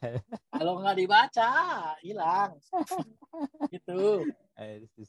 Kalau 0.53 0.79
nggak 0.79 0.97
dibaca 0.97 1.51
hilang. 2.01 2.57
Gitu. 3.69 4.25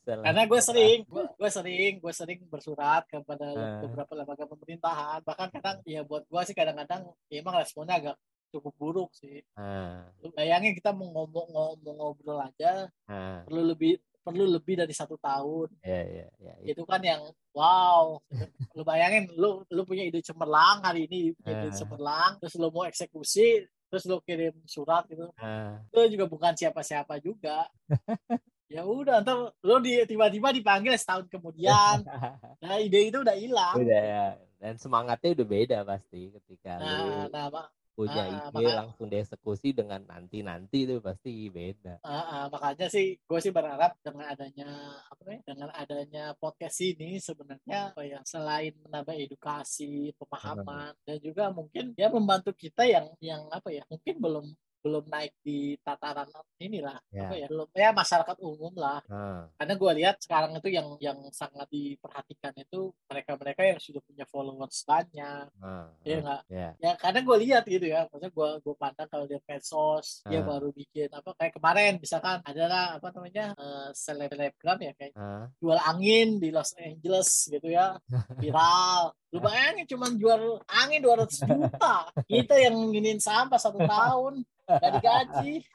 Karena 0.06 0.44
gue 0.46 0.62
sering 0.62 1.00
gue 1.10 1.50
sering 1.50 1.94
gue 1.98 2.14
sering 2.14 2.40
bersurat 2.46 3.02
kepada 3.06 3.48
Ah. 3.50 3.82
beberapa 3.82 4.14
lembaga 4.14 4.46
pemerintahan. 4.46 5.20
Bahkan 5.26 5.48
kadang 5.50 5.78
ya 5.84 6.06
buat 6.06 6.24
gue 6.24 6.42
sih 6.46 6.54
kadang-kadang 6.54 7.10
ya 7.28 7.42
emang 7.42 7.58
responnya 7.58 7.98
agak 7.98 8.16
cukup 8.50 8.74
buruk 8.76 9.10
sih. 9.14 9.42
Ah 9.54 10.10
Lu 10.20 10.34
bayangin 10.34 10.74
kita 10.74 10.90
mau 10.92 11.08
ngomong 11.10 11.48
ngomong 11.50 11.96
ngobrol 11.98 12.42
aja 12.42 12.90
ah 13.06 13.42
perlu 13.46 13.64
lebih 13.74 13.98
perlu 14.20 14.46
lebih 14.46 14.78
dari 14.78 14.94
satu 14.94 15.16
tahun. 15.18 15.74
Ya 15.82 16.04
ya 16.06 16.28
ya 16.38 16.54
itu 16.66 16.84
kan 16.86 17.02
yang 17.02 17.24
wow. 17.56 18.20
Lu 18.78 18.84
bayangin 18.84 19.32
lu 19.34 19.64
lu 19.70 19.82
punya 19.88 20.06
ide 20.06 20.22
cemerlang 20.22 20.84
hari 20.84 21.08
ini 21.10 21.34
punya 21.38 21.66
ide 21.66 21.70
Ah. 21.72 21.78
cemerlang 21.78 22.32
terus 22.38 22.54
lu 22.60 22.70
mau 22.70 22.86
eksekusi 22.86 23.66
terus 23.90 24.06
lu 24.06 24.22
kirim 24.22 24.54
surat 24.70 25.06
gitu. 25.10 25.34
Ah 25.40 25.82
itu 25.90 26.20
juga 26.20 26.26
bukan 26.30 26.54
siapa-siapa 26.54 27.18
juga. 27.22 27.66
Ya 28.70 28.86
udah 28.86 29.26
ntar 29.26 29.50
lu 29.66 29.82
di, 29.82 29.98
tiba-tiba 30.06 30.54
dipanggil 30.54 30.94
setahun 30.94 31.26
kemudian. 31.26 32.06
Nah 32.62 32.78
ide 32.78 33.10
itu 33.10 33.18
udah 33.18 33.34
hilang. 33.34 33.82
Udah 33.82 33.98
ya. 34.06 34.26
Dan 34.62 34.78
semangatnya 34.78 35.34
udah 35.34 35.48
beda 35.50 35.78
pasti 35.90 36.30
ketika 36.38 36.78
nah 36.78 37.02
lu 37.02 37.34
nah 37.34 37.66
punya 38.00 38.24
ah, 38.24 38.28
ide 38.32 38.48
makanya- 38.56 38.80
langsung 38.88 39.08
dieksekusi 39.12 39.76
dengan 39.76 40.00
nanti 40.08 40.40
nanti 40.40 40.88
itu 40.88 41.04
pasti 41.04 41.52
beda. 41.52 42.00
Ah, 42.00 42.24
ah, 42.24 42.44
makanya 42.48 42.88
sih 42.88 43.20
gue 43.20 43.40
sih 43.44 43.52
berharap 43.52 44.00
dengan 44.00 44.32
adanya 44.32 44.70
apa 45.12 45.20
namanya 45.28 45.44
dengan 45.44 45.70
adanya 45.76 46.24
podcast 46.40 46.80
ini 46.80 47.20
sebenarnya 47.20 47.92
apa 47.92 48.08
ya 48.08 48.24
selain 48.24 48.72
menambah 48.88 49.16
edukasi 49.20 50.16
pemahaman 50.16 50.96
dan 51.04 51.18
juga 51.20 51.52
mungkin 51.52 51.92
ya 52.00 52.08
membantu 52.08 52.56
kita 52.56 52.88
yang 52.88 53.12
yang 53.20 53.44
apa 53.52 53.68
ya 53.76 53.84
mungkin 53.92 54.16
belum 54.24 54.46
belum 54.80 55.06
naik 55.08 55.34
di 55.40 55.76
tataran 55.80 56.28
inilah 56.58 56.96
Ya. 57.10 57.26
apa 57.26 57.36
ya 57.36 57.48
belum 57.48 57.68
ya 57.72 57.90
masyarakat 57.92 58.38
umum 58.40 58.74
lah. 58.74 59.00
Ah, 59.08 59.48
karena 59.56 59.74
gue 59.76 59.92
lihat 60.00 60.16
sekarang 60.20 60.52
itu 60.54 60.70
yang 60.70 60.88
yang 61.00 61.18
sangat 61.30 61.68
diperhatikan 61.68 62.54
itu 62.56 62.90
mereka-mereka 63.06 63.62
yang 63.66 63.80
sudah 63.80 64.00
punya 64.00 64.26
followers 64.26 64.84
banyak. 64.84 65.46
Ah, 65.60 65.92
Iya 66.02 66.16
ah, 66.16 66.22
nggak? 66.22 66.42
ya. 66.48 66.70
Ya 66.78 66.92
kadang 66.96 67.24
gue 67.24 67.38
lihat 67.42 67.64
gitu 67.64 67.86
ya 67.86 68.06
maksudnya 68.06 68.30
gue 68.30 68.50
gue 68.60 68.76
pandang 68.76 69.08
kalau 69.08 69.26
dia 69.26 69.40
medsos 69.44 70.22
dia 70.24 70.40
Ah. 70.40 70.48
baru 70.48 70.70
bikin 70.70 71.10
apa 71.10 71.30
kayak 71.34 71.54
kemarin 71.54 71.94
misalkan 71.98 72.40
adalah 72.42 72.96
apa 72.96 73.08
namanya 73.12 73.46
eh, 73.54 73.90
selebgram 73.94 74.80
ya 74.80 74.94
kayak 74.94 75.14
Ah, 75.14 75.46
jual 75.58 75.80
angin 75.80 76.38
di 76.38 76.50
Los 76.50 76.72
Angeles 76.74 77.30
gitu 77.48 77.68
ya 77.68 78.00
viral. 78.40 79.12
Lu 79.30 79.38
bayangin 79.40 79.86
cuma 79.86 80.10
jual 80.10 80.58
angin 80.66 81.00
200 81.00 81.46
juta 81.46 81.96
kita 82.32 82.56
yang 82.58 82.74
nginin 82.80 83.20
sampah 83.20 83.58
satu 83.58 83.78
tahun 83.80 84.42
gak 84.70 84.92
digaji. 85.02 85.54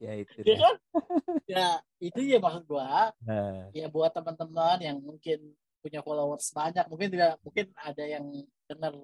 Ya 0.00 0.12
itu 0.16 0.38
ya 0.40 0.56
kan? 0.56 0.74
Ya 1.44 1.68
itu 2.00 2.20
ya 2.24 2.38
maksud 2.40 2.64
gua. 2.64 3.12
Ah, 3.28 3.68
ya 3.76 3.90
buat 3.92 4.08
teman-teman 4.14 4.78
yang 4.80 4.96
mungkin 5.02 5.52
punya 5.84 6.00
followers 6.00 6.48
banyak 6.50 6.86
mungkin 6.88 7.08
tidak 7.12 7.36
mungkin 7.44 7.66
ada 7.76 8.04
yang 8.06 8.24
dengar 8.64 8.96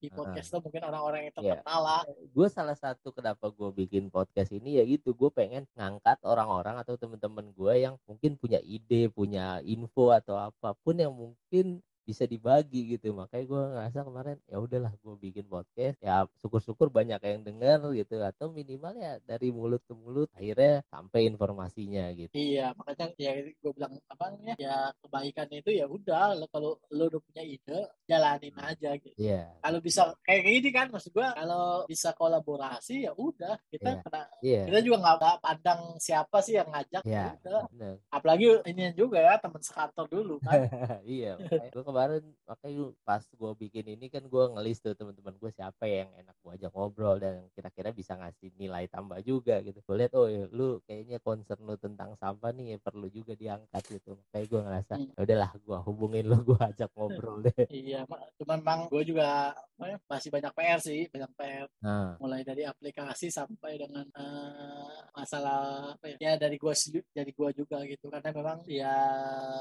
di 0.00 0.08
podcast 0.08 0.48
itu 0.48 0.58
mungkin 0.64 0.80
orang-orang 0.88 1.28
yang 1.28 1.34
Iya. 1.36 1.40
terkenal 1.60 1.80
lah. 1.84 2.02
Gue 2.32 2.48
salah 2.48 2.72
satu 2.72 3.12
kenapa 3.12 3.52
gue 3.52 3.68
bikin 3.84 4.08
podcast 4.08 4.48
ini 4.54 4.80
ya 4.80 4.84
gitu. 4.88 5.12
Gue 5.12 5.28
pengen 5.28 5.68
ngangkat 5.76 6.16
orang-orang 6.24 6.80
atau 6.80 6.96
temen-temen 6.96 7.52
gue 7.52 7.74
yang 7.84 8.00
mungkin 8.08 8.38
punya 8.40 8.62
ide 8.64 9.12
punya 9.12 9.60
info 9.60 10.08
atau 10.14 10.40
apa 10.40 10.72
pun 10.80 10.96
yang 10.96 11.12
mungkin 11.12 11.84
bisa 12.02 12.24
dibagi 12.24 12.94
gitu 12.94 13.12
makanya 13.12 13.44
gue 13.46 13.62
ngerasa 13.74 13.98
kemarin 14.02 14.36
ya 14.44 14.56
udahlah 14.56 14.92
gue 14.94 15.14
bikin 15.16 15.44
podcast 15.44 15.96
ya 16.00 16.24
syukur-syukur 16.38 16.88
banyak 16.88 17.20
yang 17.20 17.40
denger 17.40 17.78
gitu 17.94 18.18
atau 18.20 18.50
minimal 18.50 18.94
ya 18.94 19.18
dari 19.22 19.48
mulut 19.50 19.82
ke 19.84 19.92
mulut 19.92 20.28
akhirnya 20.34 20.82
sampai 20.88 21.26
informasinya 21.26 22.10
gitu 22.12 22.32
Iya, 22.32 22.72
makanya 22.74 23.12
ya 23.16 23.32
gue 23.36 23.72
bilang 23.72 23.94
apa 24.06 24.24
namanya 24.32 24.54
ya 24.56 24.76
kebaikan 24.98 25.48
itu 25.50 25.70
ya 25.72 25.86
udah 25.86 26.34
lo 26.34 26.46
kalau 26.48 26.78
lo 26.90 27.04
udah 27.06 27.20
punya 27.20 27.42
ide 27.42 27.78
jalanin 28.04 28.54
aja 28.56 28.90
gitu. 28.96 29.14
Iya 29.16 29.54
Kalau 29.60 29.78
bisa 29.78 30.02
kayak 30.24 30.42
gini 30.42 30.70
kan 30.70 30.86
maksud 30.90 31.10
gue 31.10 31.26
kalau 31.26 31.84
bisa 31.86 32.10
kolaborasi 32.14 33.06
ya 33.06 33.12
udah 33.14 33.54
kita 33.68 33.90
Iya. 33.90 34.02
kena 34.02 34.22
iya 34.40 34.60
kita 34.66 34.78
juga 34.82 34.96
nggak 35.00 35.40
pandang 35.40 35.80
siapa 35.98 36.38
sih 36.40 36.54
yang 36.56 36.68
ngajak 36.70 37.02
iya 37.04 37.34
ya 37.38 37.64
bener. 37.70 37.94
Apalagi 38.08 38.46
ini 38.66 38.82
juga 38.94 39.18
ya 39.20 39.34
teman 39.38 39.62
sekantor 39.62 40.06
dulu 40.06 40.34
kan. 40.42 40.58
iya 41.06 41.36
gue 41.70 41.82
kemarin 41.90 42.22
makanya 42.46 42.84
pas 43.02 43.22
gue 43.22 43.52
bikin 43.58 43.86
ini 43.94 44.06
kan 44.08 44.22
gue 44.24 44.44
ngelis 44.54 44.78
tuh 44.80 44.94
teman-teman 44.94 45.34
gue 45.36 45.50
siapa 45.50 45.84
yang 45.84 46.08
enak 46.16 46.34
gue 46.38 46.52
ajak 46.56 46.72
ngobrol 46.72 47.18
dan 47.18 47.46
kira-kira 47.52 47.90
bisa 47.90 48.14
ngasih 48.16 48.54
nilai 48.56 48.86
tambah 48.86 49.18
juga 49.22 49.58
gitu. 49.60 49.82
Gue 49.82 49.96
lihat 50.06 50.12
oh 50.14 50.26
ya, 50.30 50.46
lu 50.50 50.78
kayaknya 50.86 51.18
concern 51.20 51.60
lu 51.66 51.74
tentang 51.76 52.14
sampah 52.16 52.50
nih 52.54 52.74
ya 52.74 52.78
perlu 52.80 53.06
juga 53.10 53.34
diangkat 53.34 53.82
gitu. 53.90 54.14
Makanya 54.16 54.46
gue 54.46 54.60
ngerasa 54.66 54.94
Hmm. 55.00 55.10
"Ya 55.16 55.20
udahlah 55.26 55.50
gue 55.58 55.78
hubungin 55.86 56.24
lu 56.30 56.36
gue 56.46 56.58
ajak 56.58 56.90
ngobrol 56.96 57.42
deh. 57.44 57.54
Iya, 57.70 58.02
ma- 58.10 58.26
cuman 58.38 58.58
bang 58.66 58.80
gue 58.90 59.02
juga 59.06 59.54
ya, 59.80 59.96
masih 60.10 60.30
banyak 60.30 60.52
PR 60.52 60.80
sih, 60.82 61.00
banyak 61.08 61.30
PR 61.38 61.68
nah. 61.82 62.14
Mulai 62.20 62.42
dari 62.44 62.62
aplikasi 62.68 63.32
sampai 63.32 63.80
dengan 63.80 64.04
eh, 64.14 64.98
masalah 65.16 65.94
apa 65.96 66.06
ya, 66.12 66.16
ya 66.20 66.32
dari 66.36 66.56
gua 66.60 66.74
sendiri 66.76 67.06
dari 67.14 67.32
gua 67.32 67.48
juga 67.54 67.80
gitu. 67.88 68.12
Karena 68.12 68.30
memang 68.34 68.58
ya 68.68 68.92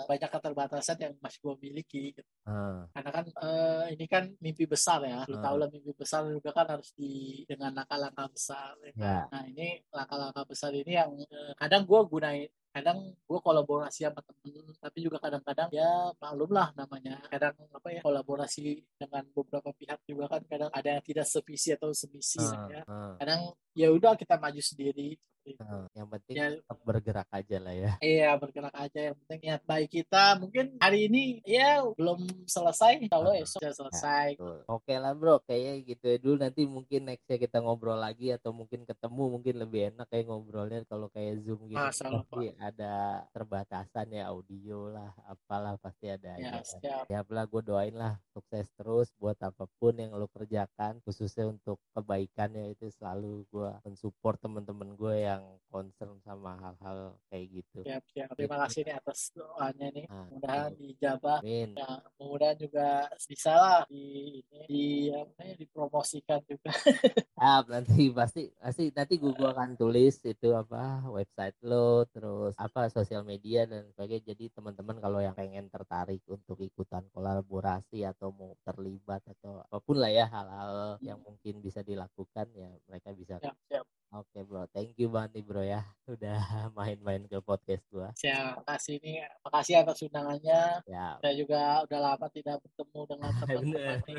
banyak 0.09 0.29
keterbatasan 0.29 0.97
yang 0.99 1.13
masih 1.23 1.39
gua 1.43 1.55
miliki 1.59 2.11
gitu. 2.19 2.31
ah, 2.49 2.83
karena 2.93 3.09
kan 3.15 3.25
eh, 3.29 3.83
ini 3.95 4.05
kan 4.09 4.23
mimpi 4.43 4.65
besar 4.67 4.99
ya 5.07 5.23
lu 5.31 5.37
Hmm. 5.39 5.45
tahu 5.45 5.55
lah 5.61 5.67
mimpi 5.73 5.91
besar 5.95 6.21
juga 6.27 6.49
kan 6.51 6.67
harus 6.73 6.89
di 6.99 7.43
dengan 7.49 7.71
langkah-langkah 7.77 8.27
besar 8.35 8.73
ya 8.83 8.91
kan? 8.93 9.03
Ya. 9.03 9.19
nah 9.31 9.43
ini 9.47 9.67
langkah-langkah 9.93 10.45
besar 10.51 10.71
ini 10.75 10.93
yang 10.99 11.11
eh, 11.17 11.53
kadang 11.57 11.83
gua 11.89 12.03
gunain 12.05 12.49
kadang 12.69 13.01
gue 13.25 13.39
kolaborasi 13.41 14.05
sama 14.05 14.21
temen 14.21 14.61
tapi 14.77 15.01
juga 15.01 15.17
kadang-kadang 15.17 15.73
ya 15.73 16.13
maklum 16.21 16.53
lah 16.53 16.69
namanya 16.77 17.17
kadang 17.25 17.57
apa 17.73 17.87
ya 17.89 18.01
kolaborasi 18.05 18.85
dengan 18.93 19.25
beberapa 19.33 19.73
pihak 19.73 20.05
juga 20.05 20.29
kan 20.37 20.41
kadang 20.45 20.69
ada 20.69 20.89
yang 20.93 21.01
tidak 21.01 21.25
sevisi 21.25 21.73
atau 21.73 21.89
semisi 21.97 22.37
ah, 22.37 22.69
ya 22.69 22.81
ah, 22.85 23.17
kadang 23.17 23.41
ya 23.79 23.87
udah 23.89 24.11
kita 24.13 24.35
maju 24.35 24.59
sendiri 24.59 25.15
ah. 25.57 25.87
yang 25.91 26.05
penting 26.07 26.35
Ya. 26.35 26.47
tetap 26.53 26.77
bergerak 26.83 27.25
aja 27.31 27.57
lah 27.57 27.73
ya 27.73 27.91
Iya 27.97 28.29
bergerak 28.35 28.75
aja 28.75 28.99
yang 29.01 29.15
penting 29.17 29.39
niat 29.41 29.63
baik 29.63 29.89
kita 29.89 30.37
mungkin 30.37 30.77
hari 30.77 31.07
ini 31.07 31.41
ya 31.41 31.81
belum 31.89 32.19
selesai 32.45 33.07
kalau 33.07 33.31
Ah. 33.31 33.39
esok 33.39 33.57
sudah 33.57 33.73
selesai 33.73 34.27
Betul. 34.35 34.57
Oke 34.69 34.93
lah 34.93 35.11
bro, 35.11 35.41
kayaknya 35.41 35.73
gitu 35.87 36.05
ya 36.05 36.17
dulu 36.19 36.35
nanti 36.37 36.61
mungkin 36.65 37.01
nextnya 37.07 37.37
kita 37.39 37.57
ngobrol 37.59 37.97
lagi 37.97 38.29
atau 38.29 38.51
mungkin 38.51 38.83
ketemu 38.83 39.23
mungkin 39.31 39.55
lebih 39.57 39.81
enak 39.89 40.05
kayak 40.07 40.27
ngobrolnya 40.27 40.79
kalau 40.85 41.07
kayak 41.09 41.39
zoom 41.39 41.65
gitu 41.65 41.79
Masalah, 41.79 42.21
pasti 42.21 42.45
ada 42.59 42.93
terbatasan 43.33 44.07
ya 44.11 44.29
audio 44.29 44.79
lah, 44.87 45.09
apalah 45.25 45.75
pasti 45.77 46.05
ada 46.07 46.35
ya 46.35 46.59
aja. 46.59 47.07
siap 47.07 47.25
Ya 47.25 47.25
lah 47.25 47.45
gue 47.45 47.61
doain 47.63 47.95
lah 47.95 48.21
sukses 48.29 48.69
terus 48.75 49.09
buat 49.15 49.39
apa 49.39 49.65
pun 49.77 49.95
yang 49.95 50.13
lo 50.13 50.27
kerjakan 50.27 51.01
khususnya 51.01 51.47
untuk 51.47 51.81
kebaikannya 51.91 52.69
itu 52.69 52.91
selalu 52.91 53.47
gue 53.47 53.68
mensupport 53.85 54.37
temen-temen 54.41 54.97
gue 54.97 55.15
yang 55.25 55.43
concern 55.69 56.17
sama 56.25 56.57
hal-hal 56.57 57.13
kayak 57.29 57.45
gitu. 57.61 57.85
siap 57.85 58.03
siap. 58.09 58.29
Terima 58.33 58.57
kasih 58.65 58.81
nih 58.89 58.95
atas 58.97 59.19
doanya 59.37 59.87
nih. 59.93 60.05
Ah, 60.09 60.25
mudah-mudahan 60.33 60.71
dijabah 60.75 61.39
Amin. 61.45 61.69
ya 61.77 61.89
mudah-mudahan 62.17 62.57
juga 62.57 62.87
bisa 63.29 63.53
lah 63.53 63.79
di 63.85 64.39
di 64.65 65.13
apa 65.13 65.29
namanya 65.39 65.55
dipromosikan 65.61 66.41
juga. 66.49 66.71
Ah, 67.39 67.63
nanti 67.71 68.11
pasti 68.11 68.51
pasti 68.59 68.91
nanti 68.91 69.15
gue 69.15 69.31
gua 69.31 69.55
akan 69.55 69.79
tulis 69.79 70.19
itu 70.27 70.51
apa 70.51 71.07
website 71.07 71.55
lo 71.63 72.03
terus 72.11 72.51
apa 72.59 72.91
sosial 72.91 73.23
media 73.23 73.63
dan 73.63 73.87
sebagainya. 73.95 74.35
Jadi 74.35 74.51
teman-teman 74.51 74.99
kalau 74.99 75.23
yang 75.23 75.31
pengen 75.31 75.71
tertarik 75.71 76.19
untuk 76.27 76.59
ikutan 76.59 77.07
kolaborasi 77.15 78.03
atau 78.03 78.35
mau 78.35 78.59
terlibat 78.67 79.23
atau 79.23 79.63
apa 79.63 79.79
pun 79.79 80.03
lah 80.03 80.11
ya 80.11 80.27
hal-hal 80.27 80.99
yang 80.99 81.23
mungkin 81.23 81.63
bisa 81.63 81.79
dilakukan 81.79 82.51
ya 82.51 82.69
mereka 82.91 83.15
bisa 83.15 83.39
siap 83.49 83.57
siap. 83.65 83.85
Oke 84.09 84.41
bro. 84.41 84.65
Thank 84.73 84.97
you 84.97 85.05
banget 85.13 85.37
nih 85.37 85.45
bro 85.45 85.61
ya. 85.61 85.85
Udah 86.09 86.41
main-main 86.77 87.29
ke 87.29 87.37
podcast 87.45 87.85
gua. 87.93 88.09
Siap. 88.17 88.65
Kasih 88.65 88.97
ini 88.97 89.21
makasih 89.45 89.85
atas 89.85 90.01
undangannya. 90.01 90.81
Ya 90.89 91.13
saya 91.21 91.33
juga 91.37 91.85
udah 91.85 91.99
lama 92.01 92.25
tidak 92.33 92.57
bertemu 92.65 92.99
dengan 93.05 93.31
teman-teman 93.45 93.97
nih. 94.09 94.17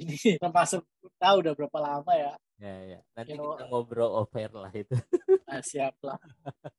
ini 0.00 0.16
termasuk 0.40 0.80
tahu 1.20 1.36
udah 1.44 1.52
berapa 1.52 1.78
lama 1.84 2.12
ya. 2.16 2.32
Ya 2.60 2.76
ya. 2.96 3.00
Nanti 3.12 3.36
Kilo- 3.36 3.56
kita 3.60 3.64
ngobrol 3.68 4.10
over 4.24 4.50
lah 4.56 4.72
itu. 4.72 4.96
Nah, 5.44 5.60
siap 5.68 6.00
lah. 6.00 6.16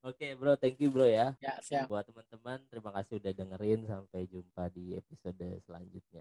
Oke 0.02 0.34
bro. 0.34 0.58
Thank 0.58 0.82
you 0.82 0.90
bro 0.90 1.06
ya. 1.06 1.38
Ya 1.46 1.54
siap. 1.62 1.94
Buat 1.94 2.10
teman-teman 2.10 2.58
terima 2.74 2.90
kasih 2.98 3.22
udah 3.22 3.34
dengerin. 3.38 3.86
Sampai 3.86 4.26
jumpa 4.26 4.66
di 4.74 4.98
episode 4.98 5.62
selanjutnya 5.62 6.20